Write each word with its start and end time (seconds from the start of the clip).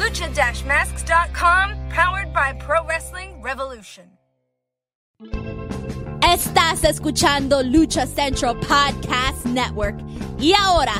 Lucha-masks.com, 0.00 1.90
powered 1.90 2.32
by 2.32 2.54
Pro 2.54 2.82
Wrestling 2.86 3.42
Revolution. 3.42 4.04
Estás 6.22 6.84
escuchando 6.84 7.62
Lucha 7.62 8.06
Central 8.06 8.54
Podcast 8.54 9.44
Network. 9.44 9.96
Y 10.38 10.54
ahora, 10.58 10.94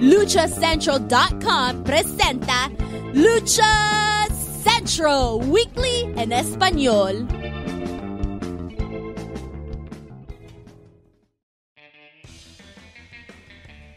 luchacentral.com 0.00 1.82
presenta 1.82 2.70
Lucha 3.14 4.28
Central 4.62 5.40
Weekly 5.50 6.12
en 6.16 6.30
español. 6.30 7.26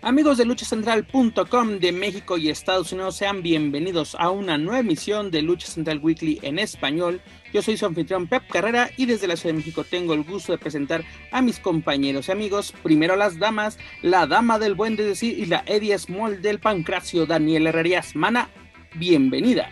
Amigos 0.02 0.38
de 0.38 0.46
luchacentral.com 0.46 1.80
de 1.80 1.92
México 1.92 2.38
y 2.38 2.50
Estados 2.50 2.94
Unidos, 2.94 3.18
sean 3.18 3.44
bienvenidos 3.44 4.16
a 4.18 4.30
una 4.30 4.58
nueva 4.58 4.80
emisión 4.80 5.30
de 5.30 5.42
Lucha 5.42 5.68
Central 5.68 6.00
Weekly 6.02 6.40
en 6.42 6.58
español. 6.58 7.20
Yo 7.54 7.62
soy 7.62 7.76
su 7.76 7.86
anfitrión 7.86 8.26
Pep 8.26 8.44
Carrera 8.50 8.90
y 8.96 9.08
desde 9.08 9.28
la 9.28 9.36
Ciudad 9.36 9.54
de 9.54 9.58
México 9.58 9.84
tengo 9.84 10.14
el 10.14 10.24
gusto 10.24 10.54
de 10.54 10.58
presentar 10.58 11.04
a 11.34 11.42
mis 11.42 11.60
compañeros 11.60 12.30
y 12.30 12.32
amigos. 12.32 12.74
Primero 12.82 13.18
las 13.18 13.40
damas, 13.40 13.78
la 14.02 14.26
dama 14.26 14.58
del 14.58 14.74
buen 14.74 14.96
de 14.96 15.04
decir 15.04 15.38
y 15.38 15.48
la 15.48 15.64
Eddie 15.66 16.00
Small 16.00 16.42
del 16.42 16.60
Pancracio, 16.60 17.26
Daniel 17.26 17.68
Herrerías. 17.68 18.16
Mana, 18.16 18.48
bienvenida. 18.96 19.68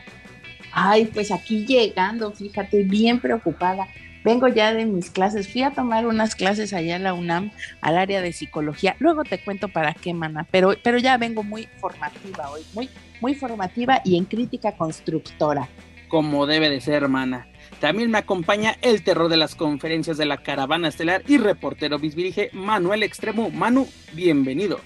Ay, 0.74 1.06
pues 1.06 1.32
aquí 1.32 1.66
llegando, 1.66 2.34
fíjate, 2.34 2.84
bien 2.84 3.22
preocupada 3.22 3.88
vengo 4.28 4.50
ya 4.50 4.74
de 4.74 4.86
mis 4.86 5.10
clases, 5.10 5.48
fui 5.48 5.64
a 5.64 5.72
tomar 5.72 6.06
unas 6.06 6.36
clases 6.36 6.74
allá 6.74 6.98
en 6.98 7.04
la 7.04 7.14
UNAM 7.14 7.50
al 7.80 7.98
área 7.98 8.22
de 8.22 8.34
psicología, 8.34 8.98
luego 9.00 9.24
te 9.24 9.40
cuento 9.40 9.70
para 9.70 9.94
qué, 9.94 10.14
mana, 10.14 10.46
pero, 10.52 10.74
pero 10.84 10.98
ya 10.98 11.18
vengo 11.18 11.44
muy 11.44 11.70
formativa 11.80 12.50
hoy, 12.50 12.62
muy, 12.74 12.90
muy 13.22 13.36
formativa 13.36 14.02
y 14.04 14.18
en 14.18 14.26
crítica 14.26 14.74
constructora. 14.74 15.70
Como 16.10 16.46
debe 16.46 16.70
de 16.70 16.82
ser, 16.82 17.04
hermana. 17.04 17.48
También 17.80 18.12
me 18.12 18.18
acompaña 18.18 18.76
el 18.82 19.02
terror 19.02 19.30
de 19.30 19.38
las 19.38 19.56
conferencias 19.56 20.18
de 20.18 20.26
la 20.26 20.44
caravana 20.44 20.90
estelar 20.90 21.24
y 21.26 21.38
reportero 21.38 21.98
bisbirige 21.98 22.50
Manuel 22.52 23.04
Extremo. 23.04 23.50
Manu, 23.50 23.88
bienvenido. 24.12 24.82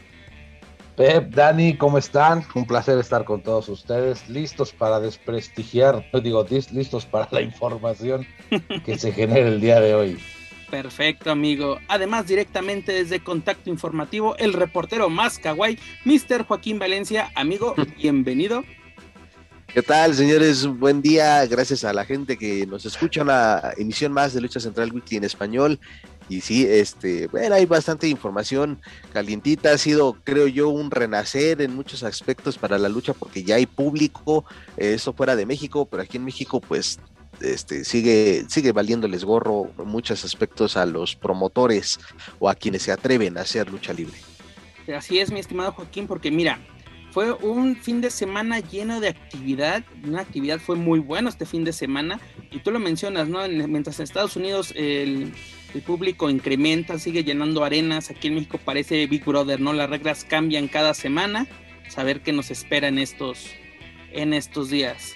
Pep, 0.96 1.34
Dani, 1.34 1.78
¿cómo 1.78 1.98
están? 1.98 2.44
Un 2.54 2.66
placer 2.66 3.00
estar 3.00 3.24
con 3.24 3.42
todos 3.42 3.70
ustedes, 3.70 4.28
listos 4.30 4.74
para 4.74 5.00
desprestigiar, 5.00 6.06
digo, 6.24 6.46
listos 6.72 7.06
para 7.06 7.28
la 7.32 7.42
información 7.42 8.28
que 8.86 8.98
se 8.98 9.12
genera 9.12 9.48
el 9.48 9.62
día 9.62 9.80
de 9.80 9.96
hoy. 9.96 10.20
Perfecto, 10.70 11.32
amigo. 11.32 11.80
Además, 11.90 12.28
directamente 12.28 12.94
desde 12.94 13.22
Contacto 13.22 13.70
Informativo, 13.70 14.38
el 14.38 14.54
reportero 14.54 15.10
más 15.10 15.38
kawaii, 15.38 15.78
Mr. 16.06 16.46
Joaquín 16.46 16.80
Valencia. 16.80 17.30
Amigo, 17.36 17.76
bienvenido. 17.98 18.64
¿Qué 19.74 19.82
tal, 19.82 20.14
señores? 20.16 20.66
Buen 20.66 21.02
día. 21.02 21.46
Gracias 21.46 21.86
a 21.86 21.94
la 21.94 22.04
gente 22.04 22.38
que 22.38 22.66
nos 22.66 22.86
escucha 22.86 23.22
una 23.22 23.74
emisión 23.78 24.12
más 24.12 24.34
de 24.34 24.42
Lucha 24.42 24.60
Central 24.60 24.92
Weekly 24.92 25.18
en 25.18 25.24
español. 25.24 25.80
Y 26.32 26.40
sí, 26.40 26.66
este, 26.66 27.28
bueno, 27.28 27.56
hay 27.56 27.66
bastante 27.66 28.08
información 28.08 28.80
calientita. 29.12 29.74
Ha 29.74 29.78
sido, 29.78 30.18
creo 30.24 30.48
yo, 30.48 30.70
un 30.70 30.90
renacer 30.90 31.62
en 31.62 31.76
muchos 31.76 32.04
aspectos 32.04 32.58
para 32.58 32.78
la 32.78 32.88
lucha 32.88 33.14
porque 33.14 33.44
ya 33.44 33.56
hay 33.56 33.66
público, 33.66 34.46
eso 34.78 35.12
fuera 35.12 35.36
de 35.36 35.46
México, 35.46 35.86
pero 35.92 36.04
aquí 36.04 36.16
en 36.16 36.24
México, 36.24 36.62
pues, 36.62 37.02
este, 37.42 37.84
sigue, 37.84 38.46
sigue 38.48 38.72
valiéndoles 38.72 39.26
gorro 39.26 39.72
en 39.78 39.88
muchos 39.90 40.24
aspectos 40.24 40.78
a 40.78 40.86
los 40.86 41.18
promotores 41.18 42.00
o 42.40 42.48
a 42.48 42.56
quienes 42.56 42.84
se 42.84 42.94
atreven 42.94 43.38
a 43.38 43.42
hacer 43.42 43.70
lucha 43.70 43.92
libre. 43.92 44.16
Así 44.96 45.20
es, 45.20 45.34
mi 45.34 45.42
estimado 45.42 45.74
Joaquín, 45.74 46.08
porque 46.08 46.32
mira, 46.32 46.62
fue 47.12 47.34
un 47.34 47.76
fin 47.76 48.00
de 48.00 48.10
semana 48.10 48.62
lleno 48.62 49.02
de 49.02 49.10
actividad, 49.10 49.84
una 50.06 50.22
actividad 50.22 50.60
fue 50.60 50.78
muy 50.78 51.00
buena 51.00 51.28
este 51.28 51.46
fin 51.46 51.66
de 51.66 51.74
semana, 51.74 52.22
y 52.52 52.60
tú 52.60 52.72
lo 52.72 52.80
mencionas, 52.80 53.28
¿no? 53.28 53.46
Mientras 53.50 54.00
en 54.00 54.04
Estados 54.04 54.38
Unidos 54.38 54.74
el 54.78 55.34
el 55.74 55.82
público 55.82 56.30
incrementa, 56.30 57.00
sigue 57.00 57.24
llenando 57.24 57.64
arenas. 57.64 58.10
Aquí 58.10 58.28
en 58.28 58.36
México 58.36 58.60
parece 58.64 59.06
Big 59.08 59.24
Brother, 59.24 59.60
¿no? 59.60 59.74
Las 59.74 59.90
reglas 59.90 60.26
cambian 60.26 60.68
cada 60.68 60.94
semana. 60.94 61.48
Saber 61.88 62.22
qué 62.22 62.34
nos 62.34 62.52
espera 62.52 62.88
en 62.88 62.98
estos, 62.98 63.52
en 64.12 64.34
estos 64.34 64.70
días. 64.70 65.16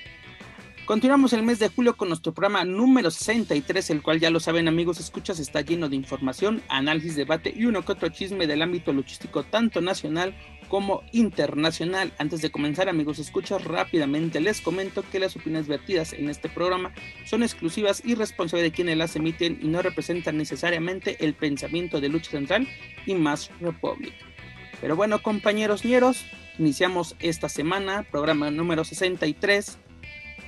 Continuamos 0.85 1.34
el 1.34 1.41
mes 1.41 1.57
de 1.57 1.69
julio 1.69 1.97
con 1.97 2.09
nuestro 2.09 2.31
programa 2.31 2.63
número 2.63 3.09
63, 3.09 3.90
el 3.90 4.03
cual 4.03 4.19
ya 4.19 4.29
lo 4.29 4.40
saben 4.40 4.68
amigos, 4.68 5.00
escuchas, 5.00 5.40
está 5.40 5.62
lleno 5.62 5.90
de 5.90 5.96
información, 5.96 6.62
análisis, 6.68 7.16
debate 7.16 7.51
y 7.56 7.66
uno 7.66 7.84
que 7.84 7.94
otro 7.94 8.09
chisme 8.09 8.46
del 8.46 8.62
ámbito 8.62 8.94
luchístico 8.94 9.41
tanto 9.41 9.81
nacional 9.81 10.35
como 10.69 11.01
internacional. 11.12 12.13
Antes 12.19 12.44
de 12.44 12.51
comenzar, 12.51 12.88
amigos, 12.88 13.18
escuchas 13.18 13.63
rápidamente, 13.63 14.40
les 14.40 14.62
comento 14.62 15.03
que 15.12 15.18
las 15.18 15.35
opiniones 15.35 15.68
vertidas 15.68 16.13
en 16.13 16.29
este 16.29 16.50
programa 16.50 16.94
son 17.25 17.41
exclusivas 17.41 18.03
y 18.06 18.13
responsables 18.13 18.66
de 18.66 18.72
quienes 18.72 18.96
las 18.96 19.16
emiten 19.16 19.57
y 19.63 19.67
no 19.69 19.81
representan 19.81 20.38
necesariamente 20.38 21.17
el 21.25 21.34
pensamiento 21.34 22.00
de 22.00 22.09
Lucha 22.09 22.29
Central 22.29 22.67
y 23.07 23.16
Más 23.16 23.50
Republic. 23.59 24.13
Pero 24.81 24.96
bueno, 24.96 25.23
compañeros 25.23 25.84
ñeros, 25.84 26.28
iniciamos 26.59 27.16
esta 27.19 27.50
semana, 27.50 28.03
programa 28.03 28.52
número 28.52 28.84
63, 28.84 29.79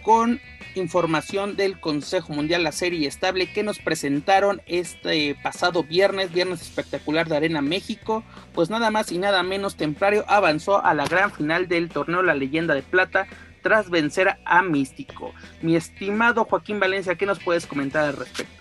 con 0.08 0.40
información 0.76 1.58
del 1.58 1.82
Consejo 1.82 2.32
Mundial 2.32 2.64
La 2.64 2.72
Serie 2.72 3.10
Estable 3.10 3.52
que 3.52 3.62
nos 3.62 3.80
presentaron 3.80 4.62
este 4.66 5.36
pasado 5.44 5.84
viernes, 5.84 6.32
viernes 6.32 6.62
espectacular 6.62 7.28
de 7.28 7.36
Arena 7.36 7.62
México, 7.62 8.24
pues 8.54 8.70
nada 8.70 8.90
más 8.90 9.12
y 9.12 9.18
nada 9.18 9.44
menos 9.44 9.76
Templario 9.76 10.24
avanzó 10.30 10.82
a 10.82 10.94
la 10.94 11.06
gran 11.08 11.34
final 11.34 11.68
del 11.68 11.90
torneo 11.90 12.24
La 12.24 12.36
Leyenda 12.36 12.74
de 12.74 12.84
Plata 12.84 13.28
tras 13.62 13.90
vencer 13.90 14.38
a 14.46 14.62
Místico. 14.62 15.34
Mi 15.62 15.76
estimado 15.76 16.46
Joaquín 16.46 16.80
Valencia, 16.80 17.16
¿qué 17.16 17.26
nos 17.26 17.40
puedes 17.40 17.66
comentar 17.66 18.06
al 18.06 18.16
respecto? 18.16 18.58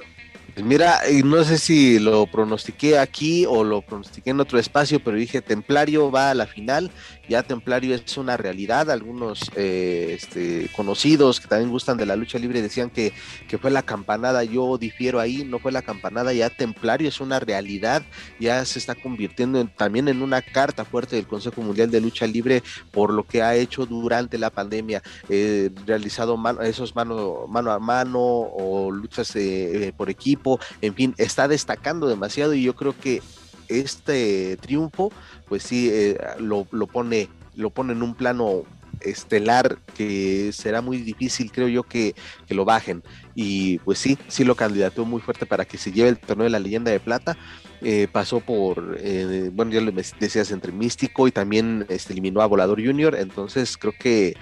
Pues 0.56 0.64
mira, 0.64 1.00
no 1.22 1.44
sé 1.44 1.58
si 1.58 1.98
lo 1.98 2.26
pronostiqué 2.26 2.98
aquí 2.98 3.44
o 3.46 3.62
lo 3.62 3.82
pronostiqué 3.82 4.30
en 4.30 4.40
otro 4.40 4.58
espacio, 4.58 5.00
pero 5.00 5.18
dije 5.18 5.42
Templario 5.42 6.10
va 6.10 6.30
a 6.30 6.34
la 6.34 6.46
final 6.46 6.90
ya 7.28 7.42
Templario 7.42 7.94
es 7.94 8.16
una 8.16 8.36
realidad. 8.36 8.90
Algunos 8.90 9.50
eh, 9.56 10.16
este, 10.18 10.68
conocidos 10.74 11.40
que 11.40 11.48
también 11.48 11.70
gustan 11.70 11.96
de 11.96 12.06
la 12.06 12.16
lucha 12.16 12.38
libre 12.38 12.62
decían 12.62 12.90
que, 12.90 13.12
que, 13.48 13.58
fue 13.58 13.70
la 13.70 13.82
campanada. 13.82 14.44
Yo 14.44 14.78
difiero 14.78 15.20
ahí, 15.20 15.44
no 15.44 15.58
fue 15.58 15.72
la 15.72 15.82
campanada, 15.82 16.32
ya 16.32 16.50
Templario 16.50 17.08
es 17.08 17.20
una 17.20 17.40
realidad, 17.40 18.02
ya 18.38 18.64
se 18.64 18.78
está 18.78 18.94
convirtiendo 18.94 19.64
también 19.76 20.08
en 20.08 20.22
una 20.22 20.42
carta 20.42 20.84
fuerte 20.84 21.16
del 21.16 21.26
Consejo 21.26 21.62
Mundial 21.62 21.90
de 21.90 22.00
Lucha 22.00 22.26
Libre 22.26 22.62
por 22.90 23.12
lo 23.12 23.24
que 23.26 23.42
ha 23.42 23.54
hecho 23.54 23.86
durante 23.86 24.38
la 24.38 24.50
pandemia, 24.50 25.02
eh, 25.28 25.70
realizado 25.86 26.38
esos 26.62 26.94
mano, 26.94 27.46
mano 27.48 27.70
a 27.70 27.78
mano 27.78 28.20
o 28.20 28.90
luchas 28.90 29.34
eh, 29.36 29.92
por 29.96 30.10
equipo, 30.10 30.60
en 30.80 30.94
fin, 30.94 31.14
está 31.16 31.48
destacando 31.48 32.06
demasiado 32.06 32.54
y 32.54 32.62
yo 32.62 32.74
creo 32.74 32.94
que 32.98 33.22
este 33.68 34.56
triunfo, 34.58 35.12
pues 35.48 35.62
sí, 35.62 35.88
eh, 35.92 36.18
lo, 36.38 36.64
pone, 36.64 37.28
lo 37.54 37.70
pone 37.70 37.92
en 37.92 38.02
un 38.02 38.14
plano 38.14 38.64
estelar 39.00 39.78
que 39.94 40.50
será 40.52 40.80
muy 40.80 40.98
difícil, 40.98 41.52
creo 41.52 41.68
yo, 41.68 41.82
que, 41.82 42.14
lo 42.48 42.64
bajen. 42.64 43.02
Y 43.34 43.78
pues 43.80 43.98
sí, 43.98 44.18
sí 44.28 44.44
lo 44.44 44.54
candidató 44.54 45.04
muy 45.04 45.20
fuerte 45.20 45.46
para 45.46 45.64
que 45.64 45.78
se 45.78 45.92
lleve 45.92 46.08
el 46.08 46.18
torneo 46.18 46.44
de 46.44 46.50
la 46.50 46.58
leyenda 46.58 46.90
de 46.90 47.00
plata. 47.00 47.36
Eh, 47.82 48.08
pasó 48.10 48.40
por, 48.40 48.96
eh, 48.98 49.50
bueno, 49.52 49.70
ya 49.70 49.82
le 49.82 49.92
decías, 49.92 50.50
entre 50.50 50.72
Místico 50.72 51.28
y 51.28 51.30
también 51.30 51.84
este, 51.90 52.14
eliminó 52.14 52.40
a 52.40 52.46
Volador 52.46 52.82
Junior. 52.84 53.14
Entonces 53.14 53.76
creo 53.76 53.92
que 53.98 54.36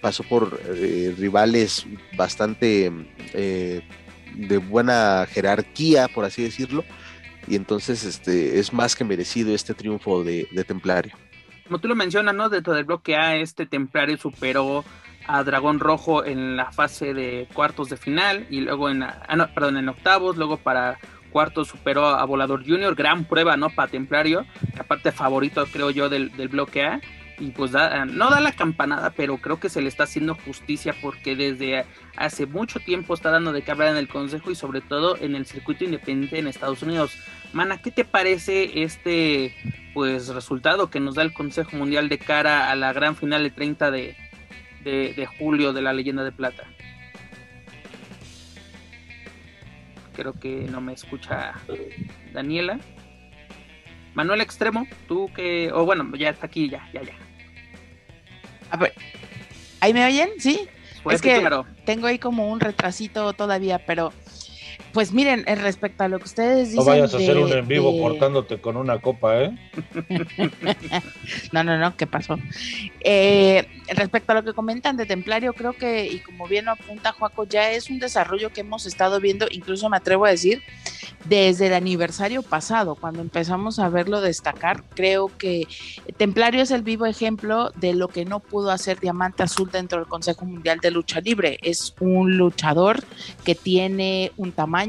pasó 0.00 0.22
por 0.24 0.58
rivales 1.18 1.86
bastante 2.16 2.90
de 3.32 4.58
buena 4.58 5.26
jerarquía, 5.30 6.08
por 6.08 6.24
así 6.24 6.42
decirlo 6.42 6.84
y 7.46 7.56
entonces 7.56 8.04
este 8.04 8.58
es 8.58 8.72
más 8.72 8.96
que 8.96 9.04
merecido 9.04 9.54
este 9.54 9.74
triunfo 9.74 10.24
de, 10.24 10.46
Templario. 10.66 11.12
Como 11.66 11.78
tú 11.78 11.88
lo 11.88 11.94
mencionas, 11.94 12.34
¿no? 12.34 12.48
Dentro 12.48 12.74
del 12.74 12.84
bloque 12.84 13.16
A, 13.16 13.36
este 13.36 13.66
Templario 13.66 14.16
superó 14.16 14.84
a 15.26 15.42
Dragón 15.44 15.78
Rojo 15.78 16.24
en 16.24 16.56
la 16.56 16.72
fase 16.72 17.14
de 17.14 17.48
cuartos 17.52 17.88
de 17.88 17.96
final 17.96 18.46
y 18.50 18.60
luego 18.60 18.90
en, 18.90 19.02
ah, 19.02 19.50
perdón, 19.54 19.76
en 19.76 19.88
octavos, 19.88 20.36
luego 20.36 20.56
para 20.56 20.98
cuartos 21.30 21.68
superó 21.68 22.06
a 22.06 22.24
Volador 22.24 22.66
Junior, 22.66 22.94
gran 22.94 23.24
prueba, 23.24 23.56
¿no? 23.56 23.70
Para 23.70 23.90
Templario, 23.90 24.44
aparte 24.78 25.12
favorito 25.12 25.66
creo 25.72 25.90
yo 25.90 26.08
del, 26.08 26.36
del 26.36 26.48
bloque 26.48 26.84
A 26.84 27.00
y 27.42 27.50
pues 27.50 27.72
da, 27.72 28.04
no 28.04 28.30
da 28.30 28.40
la 28.40 28.52
campanada, 28.52 29.10
pero 29.10 29.38
creo 29.38 29.58
que 29.58 29.68
se 29.68 29.82
le 29.82 29.88
está 29.88 30.04
haciendo 30.04 30.36
justicia 30.36 30.94
porque 31.02 31.34
desde 31.34 31.84
hace 32.16 32.46
mucho 32.46 32.78
tiempo 32.78 33.14
está 33.14 33.32
dando 33.32 33.52
de 33.52 33.62
qué 33.62 33.72
hablar 33.72 33.88
en 33.88 33.96
el 33.96 34.06
Consejo 34.06 34.52
y 34.52 34.54
sobre 34.54 34.80
todo 34.80 35.16
en 35.16 35.34
el 35.34 35.44
circuito 35.44 35.84
independiente 35.84 36.38
en 36.38 36.46
Estados 36.46 36.84
Unidos. 36.84 37.18
Mana, 37.52 37.82
¿qué 37.82 37.90
te 37.90 38.04
parece 38.04 38.84
este 38.84 39.56
pues 39.92 40.28
resultado 40.28 40.88
que 40.88 41.00
nos 41.00 41.16
da 41.16 41.22
el 41.22 41.32
Consejo 41.32 41.76
Mundial 41.76 42.08
de 42.08 42.18
cara 42.18 42.70
a 42.70 42.76
la 42.76 42.92
gran 42.92 43.16
final 43.16 43.42
de 43.42 43.50
30 43.50 43.90
de, 43.90 44.16
de 44.84 45.28
julio 45.36 45.72
de 45.72 45.82
la 45.82 45.92
Leyenda 45.92 46.22
de 46.22 46.30
Plata? 46.30 46.62
Creo 50.14 50.38
que 50.38 50.68
no 50.70 50.80
me 50.80 50.92
escucha 50.92 51.54
Daniela. 52.32 52.78
Manuel 54.14 54.42
Extremo, 54.42 54.86
tú 55.08 55.28
que, 55.34 55.72
o 55.72 55.84
bueno, 55.84 56.14
ya 56.14 56.28
está 56.28 56.46
aquí, 56.46 56.68
ya, 56.68 56.88
ya, 56.92 57.02
ya. 57.02 57.14
A 58.72 58.78
ver, 58.78 58.94
¿ahí 59.80 59.92
me 59.92 60.02
oyen? 60.06 60.30
¿Sí? 60.38 60.66
es 61.10 61.20
que 61.20 61.46
tengo 61.84 62.06
ahí 62.06 62.18
como 62.18 62.50
un 62.50 62.58
retrasito 62.58 63.34
todavía, 63.34 63.78
pero 63.86 64.14
pues 64.92 65.12
miren, 65.12 65.44
respecto 65.46 66.04
a 66.04 66.08
lo 66.08 66.18
que 66.18 66.24
ustedes 66.24 66.68
dicen. 66.70 66.84
No 66.84 66.84
vayas 66.84 67.14
a 67.14 67.16
hacer 67.16 67.38
un 67.38 67.52
en 67.52 67.66
vivo 67.66 67.98
cortándote 68.00 68.60
con 68.60 68.76
una 68.76 69.00
copa, 69.00 69.42
¿eh? 69.42 69.58
no, 71.52 71.64
no, 71.64 71.78
no, 71.78 71.96
¿qué 71.96 72.06
pasó? 72.06 72.38
Eh, 73.00 73.66
respecto 73.88 74.32
a 74.32 74.34
lo 74.34 74.44
que 74.44 74.52
comentan 74.52 74.96
de 74.96 75.06
Templario, 75.06 75.52
creo 75.54 75.72
que, 75.72 76.06
y 76.06 76.18
como 76.20 76.46
bien 76.46 76.66
lo 76.66 76.72
apunta 76.72 77.12
Juaco, 77.12 77.44
ya 77.44 77.70
es 77.70 77.90
un 77.90 77.98
desarrollo 77.98 78.52
que 78.52 78.60
hemos 78.60 78.86
estado 78.86 79.20
viendo, 79.20 79.46
incluso 79.50 79.88
me 79.88 79.96
atrevo 79.96 80.26
a 80.26 80.30
decir, 80.30 80.62
desde 81.24 81.68
el 81.68 81.74
aniversario 81.74 82.42
pasado, 82.42 82.94
cuando 82.94 83.20
empezamos 83.22 83.78
a 83.78 83.88
verlo 83.88 84.20
destacar. 84.20 84.82
Creo 84.94 85.30
que 85.38 85.66
Templario 86.16 86.62
es 86.62 86.70
el 86.70 86.82
vivo 86.82 87.06
ejemplo 87.06 87.70
de 87.76 87.94
lo 87.94 88.08
que 88.08 88.24
no 88.24 88.40
pudo 88.40 88.70
hacer 88.70 89.00
Diamante 89.00 89.42
Azul 89.42 89.70
dentro 89.70 89.98
del 89.98 90.08
Consejo 90.08 90.44
Mundial 90.44 90.80
de 90.80 90.90
Lucha 90.90 91.20
Libre. 91.20 91.58
Es 91.62 91.94
un 92.00 92.36
luchador 92.36 93.04
que 93.44 93.54
tiene 93.54 94.32
un 94.36 94.52
tamaño 94.52 94.81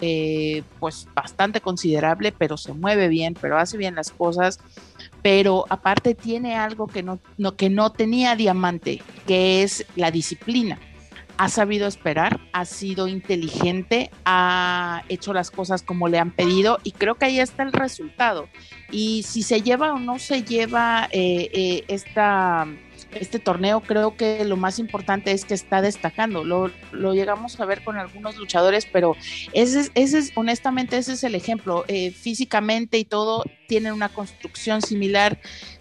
eh, 0.00 0.62
pues 0.78 1.06
bastante 1.14 1.60
considerable, 1.60 2.32
pero 2.32 2.56
se 2.56 2.72
mueve 2.72 3.08
bien, 3.08 3.34
pero 3.40 3.58
hace 3.58 3.76
bien 3.76 3.94
las 3.94 4.10
cosas, 4.10 4.60
pero 5.22 5.66
aparte 5.68 6.14
tiene 6.14 6.56
algo 6.56 6.86
que 6.86 7.02
no, 7.02 7.18
que 7.56 7.70
no 7.70 7.92
tenía 7.92 8.36
Diamante, 8.36 9.02
que 9.26 9.62
es 9.62 9.86
la 9.96 10.10
disciplina. 10.10 10.78
Ha 11.36 11.48
sabido 11.48 11.86
esperar, 11.86 12.38
ha 12.52 12.66
sido 12.66 13.08
inteligente, 13.08 14.10
ha 14.26 15.02
hecho 15.08 15.32
las 15.32 15.50
cosas 15.50 15.82
como 15.82 16.06
le 16.06 16.18
han 16.18 16.32
pedido 16.32 16.78
y 16.84 16.92
creo 16.92 17.14
que 17.14 17.24
ahí 17.24 17.40
está 17.40 17.62
el 17.62 17.72
resultado. 17.72 18.48
Y 18.90 19.22
si 19.22 19.42
se 19.42 19.62
lleva 19.62 19.94
o 19.94 19.98
no 19.98 20.18
se 20.18 20.42
lleva 20.42 21.08
eh, 21.12 21.50
eh, 21.52 21.84
esta 21.88 22.66
este 23.12 23.38
torneo 23.38 23.80
creo 23.80 24.16
que 24.16 24.44
lo 24.44 24.56
más 24.56 24.78
importante 24.78 25.32
es 25.32 25.44
que 25.44 25.54
está 25.54 25.82
destacando. 25.82 26.44
Lo, 26.44 26.70
llegamos 27.12 27.58
a 27.60 27.64
ver 27.64 27.82
con 27.82 27.98
algunos 27.98 28.36
luchadores, 28.36 28.86
pero 28.86 29.16
ese, 29.52 29.90
ese 29.94 30.18
es, 30.18 30.32
honestamente, 30.34 30.96
ese 30.96 31.14
es 31.14 31.24
el 31.24 31.34
ejemplo. 31.34 31.84
Eh, 31.88 32.10
físicamente 32.12 32.98
y 32.98 33.04
todo 33.04 33.44
tienen 33.66 33.92
una 33.92 34.08
construcción 34.08 34.82
similar, 34.82 35.38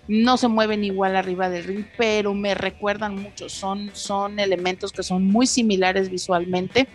no 0.07 0.37
se 0.37 0.47
mueven 0.47 0.83
igual 0.83 1.15
arriba 1.15 1.49
del 1.49 1.63
ring, 1.63 1.85
pero 1.97 2.33
me 2.33 2.55
recuerdan 2.55 3.15
mucho. 3.15 3.49
Son, 3.49 3.91
son 3.93 4.39
elementos 4.39 4.91
que 4.91 5.03
son 5.03 5.25
muy 5.25 5.47
similares 5.47 6.09
visualmente. 6.09 6.87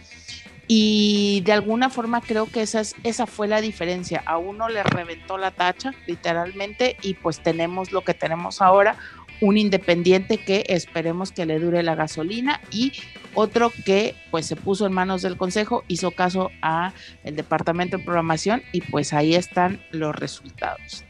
Y 0.67 1.43
de 1.45 1.53
alguna 1.53 1.91
forma 1.91 2.23
creo 2.23 2.47
que 2.47 2.63
esa, 2.63 2.81
es, 2.81 2.97
esa 3.03 3.27
fue 3.27 3.49
la 3.49 3.61
diferencia. 3.61 4.23
A 4.25 4.39
uno 4.39 4.69
le 4.69 4.83
reventó 4.83 5.37
la 5.37 5.51
tacha, 5.51 5.93
literalmente, 6.07 6.97
y 7.03 7.15
pues 7.15 7.43
tenemos 7.43 7.93
lo 7.93 8.03
que 8.03 8.15
tenemos 8.15 8.63
ahora, 8.63 8.97
un 9.41 9.57
independiente 9.57 10.39
que 10.39 10.65
esperemos 10.69 11.33
que 11.33 11.47
le 11.47 11.59
dure 11.59 11.83
la 11.83 11.95
gasolina 11.95 12.61
y 12.71 12.93
otro 13.35 13.73
que 13.85 14.15
pues 14.31 14.47
se 14.47 14.57
puso 14.57 14.87
en 14.87 14.93
manos 14.93 15.23
del 15.23 15.37
consejo, 15.37 15.85
hizo 15.89 16.13
caso 16.13 16.51
a 16.63 16.93
el 17.25 17.37
departamento 17.37 17.99
de 17.99 18.05
programación 18.05 18.63
y 18.73 18.81
pues 18.81 19.13
ahí 19.13 19.35
están 19.35 19.81
los 19.91 20.15
resultados. 20.15 21.05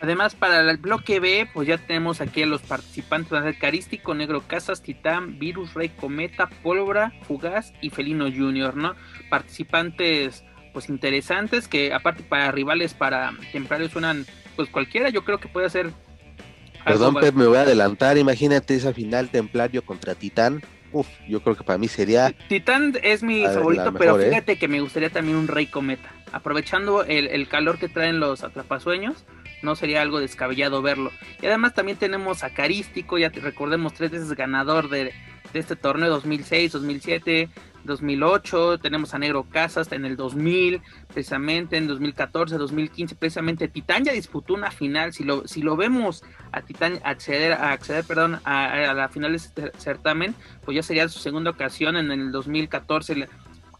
Además, 0.00 0.34
para 0.34 0.60
el 0.60 0.76
bloque 0.76 1.20
B, 1.20 1.48
pues 1.52 1.66
ya 1.66 1.78
tenemos 1.78 2.20
aquí 2.20 2.42
a 2.42 2.46
los 2.46 2.60
participantes: 2.60 3.56
Carístico, 3.58 4.14
Negro 4.14 4.42
Casas, 4.46 4.82
Titán, 4.82 5.38
Virus, 5.38 5.72
Rey 5.72 5.88
Cometa, 5.88 6.50
Pólvora, 6.62 7.12
Fugaz 7.22 7.72
y 7.80 7.88
Felino 7.88 8.26
Junior, 8.26 8.76
¿no? 8.76 8.94
Participantes, 9.30 10.44
pues 10.74 10.90
interesantes, 10.90 11.66
que 11.66 11.94
aparte 11.94 12.22
para 12.22 12.52
rivales, 12.52 12.92
para 12.92 13.32
templarios 13.52 13.92
suenan, 13.92 14.26
pues 14.54 14.68
cualquiera, 14.68 15.08
yo 15.08 15.24
creo 15.24 15.38
que 15.38 15.48
puede 15.48 15.70
ser 15.70 15.90
Perdón, 16.86 17.16
Pep, 17.16 17.34
me 17.34 17.46
voy 17.46 17.56
a 17.56 17.62
adelantar. 17.62 18.16
Imagínate 18.16 18.76
esa 18.76 18.92
final 18.92 19.28
Templario 19.28 19.84
contra 19.84 20.14
Titán. 20.14 20.62
Uf, 20.92 21.08
yo 21.28 21.40
creo 21.40 21.56
que 21.56 21.64
para 21.64 21.78
mí 21.78 21.88
sería. 21.88 22.32
Titán 22.48 22.96
es 23.02 23.22
mi 23.22 23.44
favorito, 23.44 23.92
pero 23.92 24.20
¿eh? 24.20 24.28
fíjate 24.28 24.56
que 24.56 24.68
me 24.68 24.80
gustaría 24.80 25.10
también 25.10 25.36
un 25.36 25.48
Rey 25.48 25.66
Cometa. 25.66 26.10
Aprovechando 26.32 27.04
el, 27.04 27.48
calor 27.48 27.78
que 27.78 27.88
traen 27.88 28.20
los 28.20 28.44
atrapasueños, 28.44 29.24
no 29.62 29.74
sería 29.74 30.00
algo 30.00 30.20
descabellado 30.20 30.80
verlo. 30.82 31.10
Y 31.42 31.46
además 31.46 31.74
también 31.74 31.98
tenemos 31.98 32.44
a 32.44 32.50
Carístico, 32.50 33.18
ya 33.18 33.30
te 33.30 33.40
recordemos, 33.40 33.94
tres 33.94 34.12
veces 34.12 34.32
ganador 34.34 34.88
de, 34.88 35.12
de 35.52 35.58
este 35.58 35.74
torneo 35.74 36.08
2006, 36.08 36.72
2007, 36.72 37.48
2008, 37.86 38.78
tenemos 38.78 39.14
a 39.14 39.18
Negro 39.18 39.44
Casas 39.50 39.90
en 39.92 40.04
el 40.04 40.16
2000, 40.16 40.82
precisamente 41.12 41.76
en 41.76 41.86
2014, 41.86 42.56
2015, 42.58 43.14
precisamente 43.14 43.68
Titán 43.68 44.04
ya 44.04 44.12
disputó 44.12 44.54
una 44.54 44.70
final, 44.70 45.12
si 45.12 45.24
lo, 45.24 45.46
si 45.46 45.62
lo 45.62 45.76
vemos 45.76 46.24
a 46.52 46.62
Titán 46.62 47.00
acceder, 47.04 47.52
a 47.52 47.72
acceder 47.72 48.04
perdón, 48.04 48.40
a, 48.44 48.92
la 48.94 49.08
final 49.08 49.32
de 49.32 49.36
este 49.36 49.72
certamen, 49.78 50.34
pues 50.64 50.74
ya 50.74 50.82
sería 50.82 51.08
su 51.08 51.18
segunda 51.18 51.50
ocasión, 51.50 51.96
en 51.96 52.10
el 52.10 52.32
2014 52.32 53.28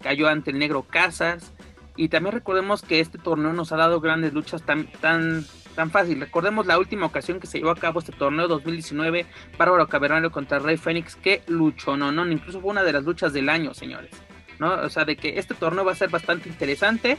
cayó 0.00 0.28
ante 0.28 0.50
el 0.50 0.58
Negro 0.58 0.82
Casas, 0.82 1.52
y 1.96 2.08
también 2.08 2.34
recordemos 2.34 2.82
que 2.82 3.00
este 3.00 3.18
torneo 3.18 3.52
nos 3.52 3.72
ha 3.72 3.76
dado 3.76 4.00
grandes 4.00 4.32
luchas 4.32 4.62
tan, 4.62 4.86
tan 5.00 5.46
tan 5.76 5.93
fácil. 5.93 6.19
Recordemos 6.19 6.67
la 6.67 6.78
última 6.78 7.06
ocasión 7.06 7.38
que 7.38 7.46
se 7.46 7.58
llevó 7.58 7.70
a 7.70 7.76
cabo 7.76 8.00
este 8.00 8.11
torneo 8.11 8.49
2019, 8.49 9.26
Bárbaro 9.56 9.87
Cavernario 9.87 10.32
contra 10.32 10.58
Rey 10.58 10.76
Fénix, 10.76 11.14
que 11.14 11.43
luchó, 11.46 11.96
no, 11.96 12.11
no, 12.11 12.28
incluso 12.28 12.61
fue 12.61 12.70
una 12.70 12.82
de 12.82 12.93
las 12.93 13.05
luchas 13.05 13.32
del 13.32 13.49
año, 13.49 13.75
señores. 13.75 14.11
¿no? 14.58 14.73
O 14.73 14.90
sea, 14.90 15.05
de 15.05 15.17
que 15.17 15.38
este 15.38 15.55
torneo 15.55 15.84
va 15.84 15.93
a 15.93 15.94
ser 15.94 16.08
bastante 16.08 16.49
interesante, 16.49 17.19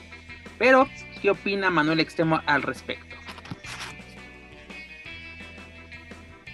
pero 0.57 0.89
¿qué 1.21 1.29
opina 1.29 1.69
Manuel 1.69 2.01
Extremo 2.01 2.41
al 2.45 2.63
respecto? 2.63 3.15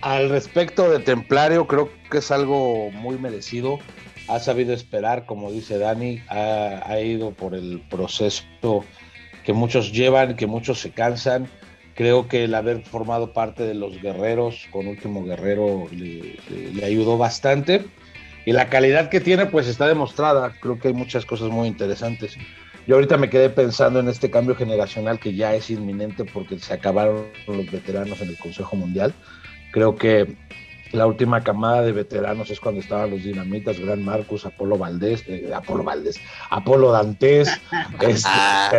Al 0.02 0.30
respecto 0.30 0.92
de 0.92 1.00
Templario, 1.00 1.66
creo 1.66 1.90
que 2.12 2.18
es 2.18 2.30
algo 2.30 2.92
muy 2.92 3.18
merecido. 3.18 3.80
Ha 4.28 4.40
sabido 4.40 4.74
esperar, 4.74 5.26
como 5.26 5.50
dice 5.50 5.78
Dani, 5.78 6.22
ha, 6.28 6.82
ha 6.86 7.00
ido 7.00 7.32
por 7.32 7.56
el 7.56 7.82
proceso 7.90 8.44
que 9.46 9.54
muchos 9.54 9.94
llevan, 9.94 10.36
que 10.36 10.46
muchos 10.46 10.80
se 10.80 10.92
cansan 10.92 11.48
Creo 11.96 12.28
que 12.28 12.46
el 12.46 12.56
haber 12.56 12.82
formado 12.82 13.34
parte 13.34 13.64
de 13.64 13.76
los 13.76 14.02
guerreros 14.02 14.68
con 14.72 14.88
Último 14.88 15.24
Guerrero 15.24 15.86
le, 15.92 16.38
ayudó 16.84 17.18
bastante. 17.18 17.86
Y 18.46 18.52
la 18.52 18.70
calidad 18.70 19.10
que 19.10 19.20
tiene, 19.20 19.46
pues 19.46 19.68
está 19.68 19.88
demostrada. 19.88 20.54
Creo 20.60 20.80
que 20.80 20.90
hay 20.90 20.94
muchas 20.94 21.26
cosas 21.26 21.50
muy 21.50 21.68
interesantes. 21.68 22.36
Yo 22.88 22.96
ahorita 22.96 23.18
me 23.18 23.30
quedé 23.30 23.50
pensando 23.50 24.00
en 24.00 24.10
este 24.10 24.30
cambio 24.30 24.56
generacional 24.56 25.20
que 25.20 25.36
ya 25.36 25.54
es 25.54 25.70
inminente 25.70 26.26
porque 26.26 26.60
se 26.60 26.74
acabaron 26.74 27.28
los 27.48 27.72
veteranos 27.72 28.20
en 28.22 28.30
el 28.30 28.38
Consejo 28.38 28.76
Mundial. 28.76 29.14
Creo 29.72 29.96
que 29.96 30.36
la 30.94 31.08
última 31.08 31.42
camada 31.42 31.82
de 31.82 31.92
veteranos 31.92 32.50
es 32.52 32.60
cuando 32.60 32.80
estaban 32.80 33.10
los 33.10 33.24
dinamitas, 33.24 33.80
Gran 33.80 34.04
Marcus, 34.04 34.46
Apolo 34.46 34.78
Valdés, 34.78 35.24
eh, 35.28 35.52
Apolo 35.54 35.84
Valdés, 35.84 36.22
Apolo 36.52 36.92
Dantes. 36.92 37.50
este, 38.00 38.30
ah, 38.30 38.72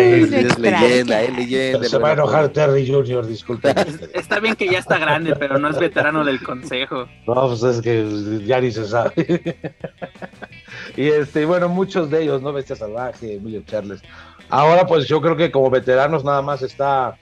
es 0.00 0.58
leyenda, 0.58 1.22
es 1.22 1.36
leyenda. 1.36 1.84
Se 1.84 1.98
va 1.98 2.10
a 2.10 2.12
enojar 2.14 2.48
Terry 2.48 2.90
Jr., 2.90 3.26
disculpe. 3.26 3.74
Está 4.14 4.40
bien 4.40 4.56
que 4.56 4.66
ya 4.66 4.78
está 4.78 4.98
grande, 4.98 5.36
pero 5.36 5.58
no 5.58 5.68
es 5.68 5.78
veterano 5.78 6.24
del 6.24 6.42
consejo. 6.42 7.06
No, 7.26 7.48
pues 7.48 7.62
es 7.62 7.82
que 7.82 8.42
ya 8.46 8.60
ni 8.60 8.72
se 8.72 8.86
sabe. 8.86 9.12
y 10.96 11.08
este, 11.08 11.44
bueno, 11.44 11.68
muchos 11.68 12.10
de 12.10 12.22
ellos, 12.22 12.40
¿no? 12.40 12.52
Bestia 12.52 12.76
Salvaje, 12.76 13.34
Emilio 13.34 13.62
Charles. 13.66 14.02
Ahora, 14.48 14.86
pues 14.86 15.06
yo 15.06 15.20
creo 15.20 15.36
que 15.36 15.50
como 15.50 15.70
veteranos 15.70 16.24
nada 16.24 16.40
más 16.40 16.62
está 16.62 17.16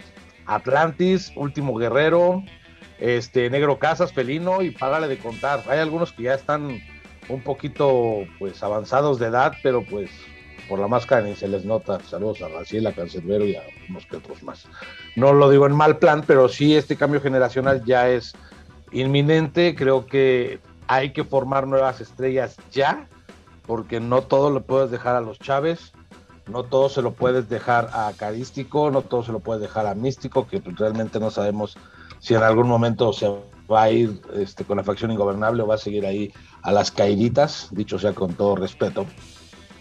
Atlantis, 0.47 1.33
Último 1.35 1.75
Guerrero, 1.77 2.45
este 3.01 3.51
Negro 3.51 3.79
Casas, 3.79 4.13
Felino 4.13 4.63
y 4.63 4.71
párale 4.71 5.09
de 5.09 5.19
contar. 5.19 5.63
Hay 5.69 5.79
algunos 5.79 6.13
que 6.13 6.25
ya 6.25 6.35
están 6.35 6.81
un 7.29 7.43
poquito 7.43 8.25
pues 8.39 8.63
avanzados 8.63 9.19
de 9.19 9.27
edad, 9.27 9.55
pero 9.63 9.83
pues 9.85 10.11
por 10.69 10.79
la 10.79 10.89
máscara 10.89 11.23
ni 11.23 11.35
se 11.35 11.49
les 11.49 11.65
nota. 11.65 11.99
Saludos 12.01 12.43
a 12.43 12.49
Raciela, 12.49 12.93
Cancerbero 12.93 13.45
y 13.45 13.57
a 13.57 13.63
unos 13.89 14.07
que 14.07 14.17
otros 14.17 14.43
más. 14.43 14.67
No 15.17 15.33
lo 15.33 15.51
digo 15.51 15.67
en 15.67 15.75
mal 15.75 15.99
plan, 15.99 16.23
pero 16.27 16.49
sí 16.49 16.77
este 16.77 16.97
cambio 16.97 17.21
generacional 17.21 17.85
ya 17.85 18.09
es 18.09 18.35
inminente. 18.93 19.75
Creo 19.75 20.07
que 20.07 20.61
hay 20.87 21.13
que 21.13 21.25
formar 21.25 21.67
nuevas 21.67 22.01
estrellas 22.01 22.57
ya, 22.71 23.09
porque 23.67 24.01
no 24.01 24.23
todo 24.23 24.51
lo 24.51 24.63
puedes 24.63 24.91
dejar 24.91 25.17
a 25.17 25.21
los 25.21 25.39
Chávez, 25.39 25.93
no 26.49 26.65
todo 26.65 26.89
se 26.89 27.01
lo 27.01 27.13
puedes 27.13 27.49
dejar 27.49 27.91
a 27.93 28.13
Carístico, 28.17 28.91
no 28.91 29.03
todo 29.03 29.23
se 29.23 29.33
lo 29.33 29.39
puedes 29.39 29.63
dejar 29.63 29.87
a 29.87 29.95
Místico, 29.95 30.47
que 30.49 30.61
realmente 30.77 31.21
no 31.21 31.31
sabemos 31.31 31.77
si 32.21 32.35
en 32.35 32.43
algún 32.43 32.69
momento 32.69 33.13
se 33.13 33.29
va 33.71 33.83
a 33.83 33.91
ir 33.91 34.21
este, 34.35 34.65
con 34.65 34.77
la 34.77 34.85
facción 34.85 35.11
ingobernable 35.11 35.63
o 35.63 35.67
va 35.67 35.75
a 35.75 35.79
seguir 35.79 36.07
ahí 36.07 36.33
a 36.63 36.71
las 36.71 36.91
caíditas, 36.91 37.69
dicho 37.71 37.99
sea 37.99 38.13
con 38.13 38.35
todo 38.35 38.57
respeto. 38.57 39.07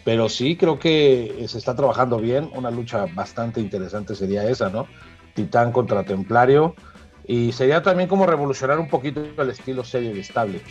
Pero 0.05 0.29
sí 0.29 0.55
creo 0.55 0.79
que 0.79 1.45
se 1.47 1.57
está 1.57 1.75
trabajando 1.75 2.17
bien, 2.17 2.49
una 2.55 2.71
lucha 2.71 3.05
bastante 3.13 3.59
interesante 3.59 4.15
sería 4.15 4.49
esa, 4.49 4.69
¿no? 4.69 4.87
Titán 5.35 5.71
contra 5.71 6.03
Templario, 6.03 6.75
y 7.27 7.51
sería 7.51 7.83
también 7.83 8.09
como 8.09 8.25
revolucionar 8.25 8.79
un 8.79 8.87
poquito 8.87 9.21
el 9.37 9.49
estilo 9.49 9.83
serio 9.83 10.15
y 10.15 10.19
estable, 10.19 10.61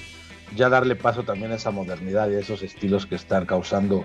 ya 0.56 0.68
darle 0.68 0.96
paso 0.96 1.22
también 1.22 1.52
a 1.52 1.56
esa 1.56 1.70
modernidad 1.70 2.30
y 2.30 2.34
a 2.34 2.40
esos 2.40 2.62
estilos 2.62 3.06
que 3.06 3.14
están 3.14 3.46
causando 3.46 4.04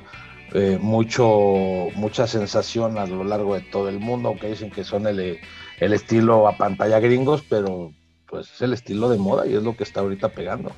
eh, 0.54 0.78
mucho, 0.80 1.88
mucha 1.96 2.28
sensación 2.28 2.98
a 2.98 3.08
lo 3.08 3.24
largo 3.24 3.56
de 3.56 3.62
todo 3.62 3.90
el 3.90 4.00
mundo, 4.00 4.30
aunque 4.30 4.50
dicen 4.50 4.70
que 4.70 4.84
son 4.84 5.08
el, 5.08 5.40
el 5.80 5.94
estilo 5.94 6.48
a 6.48 6.58
pantalla 6.58 7.00
gringos, 7.00 7.44
pero 7.48 7.92
pues 8.28 8.52
es 8.52 8.62
el 8.62 8.74
estilo 8.74 9.10
de 9.10 9.18
moda 9.18 9.46
y 9.46 9.56
es 9.56 9.64
lo 9.64 9.76
que 9.76 9.84
está 9.84 10.00
ahorita 10.00 10.30
pegando. 10.30 10.72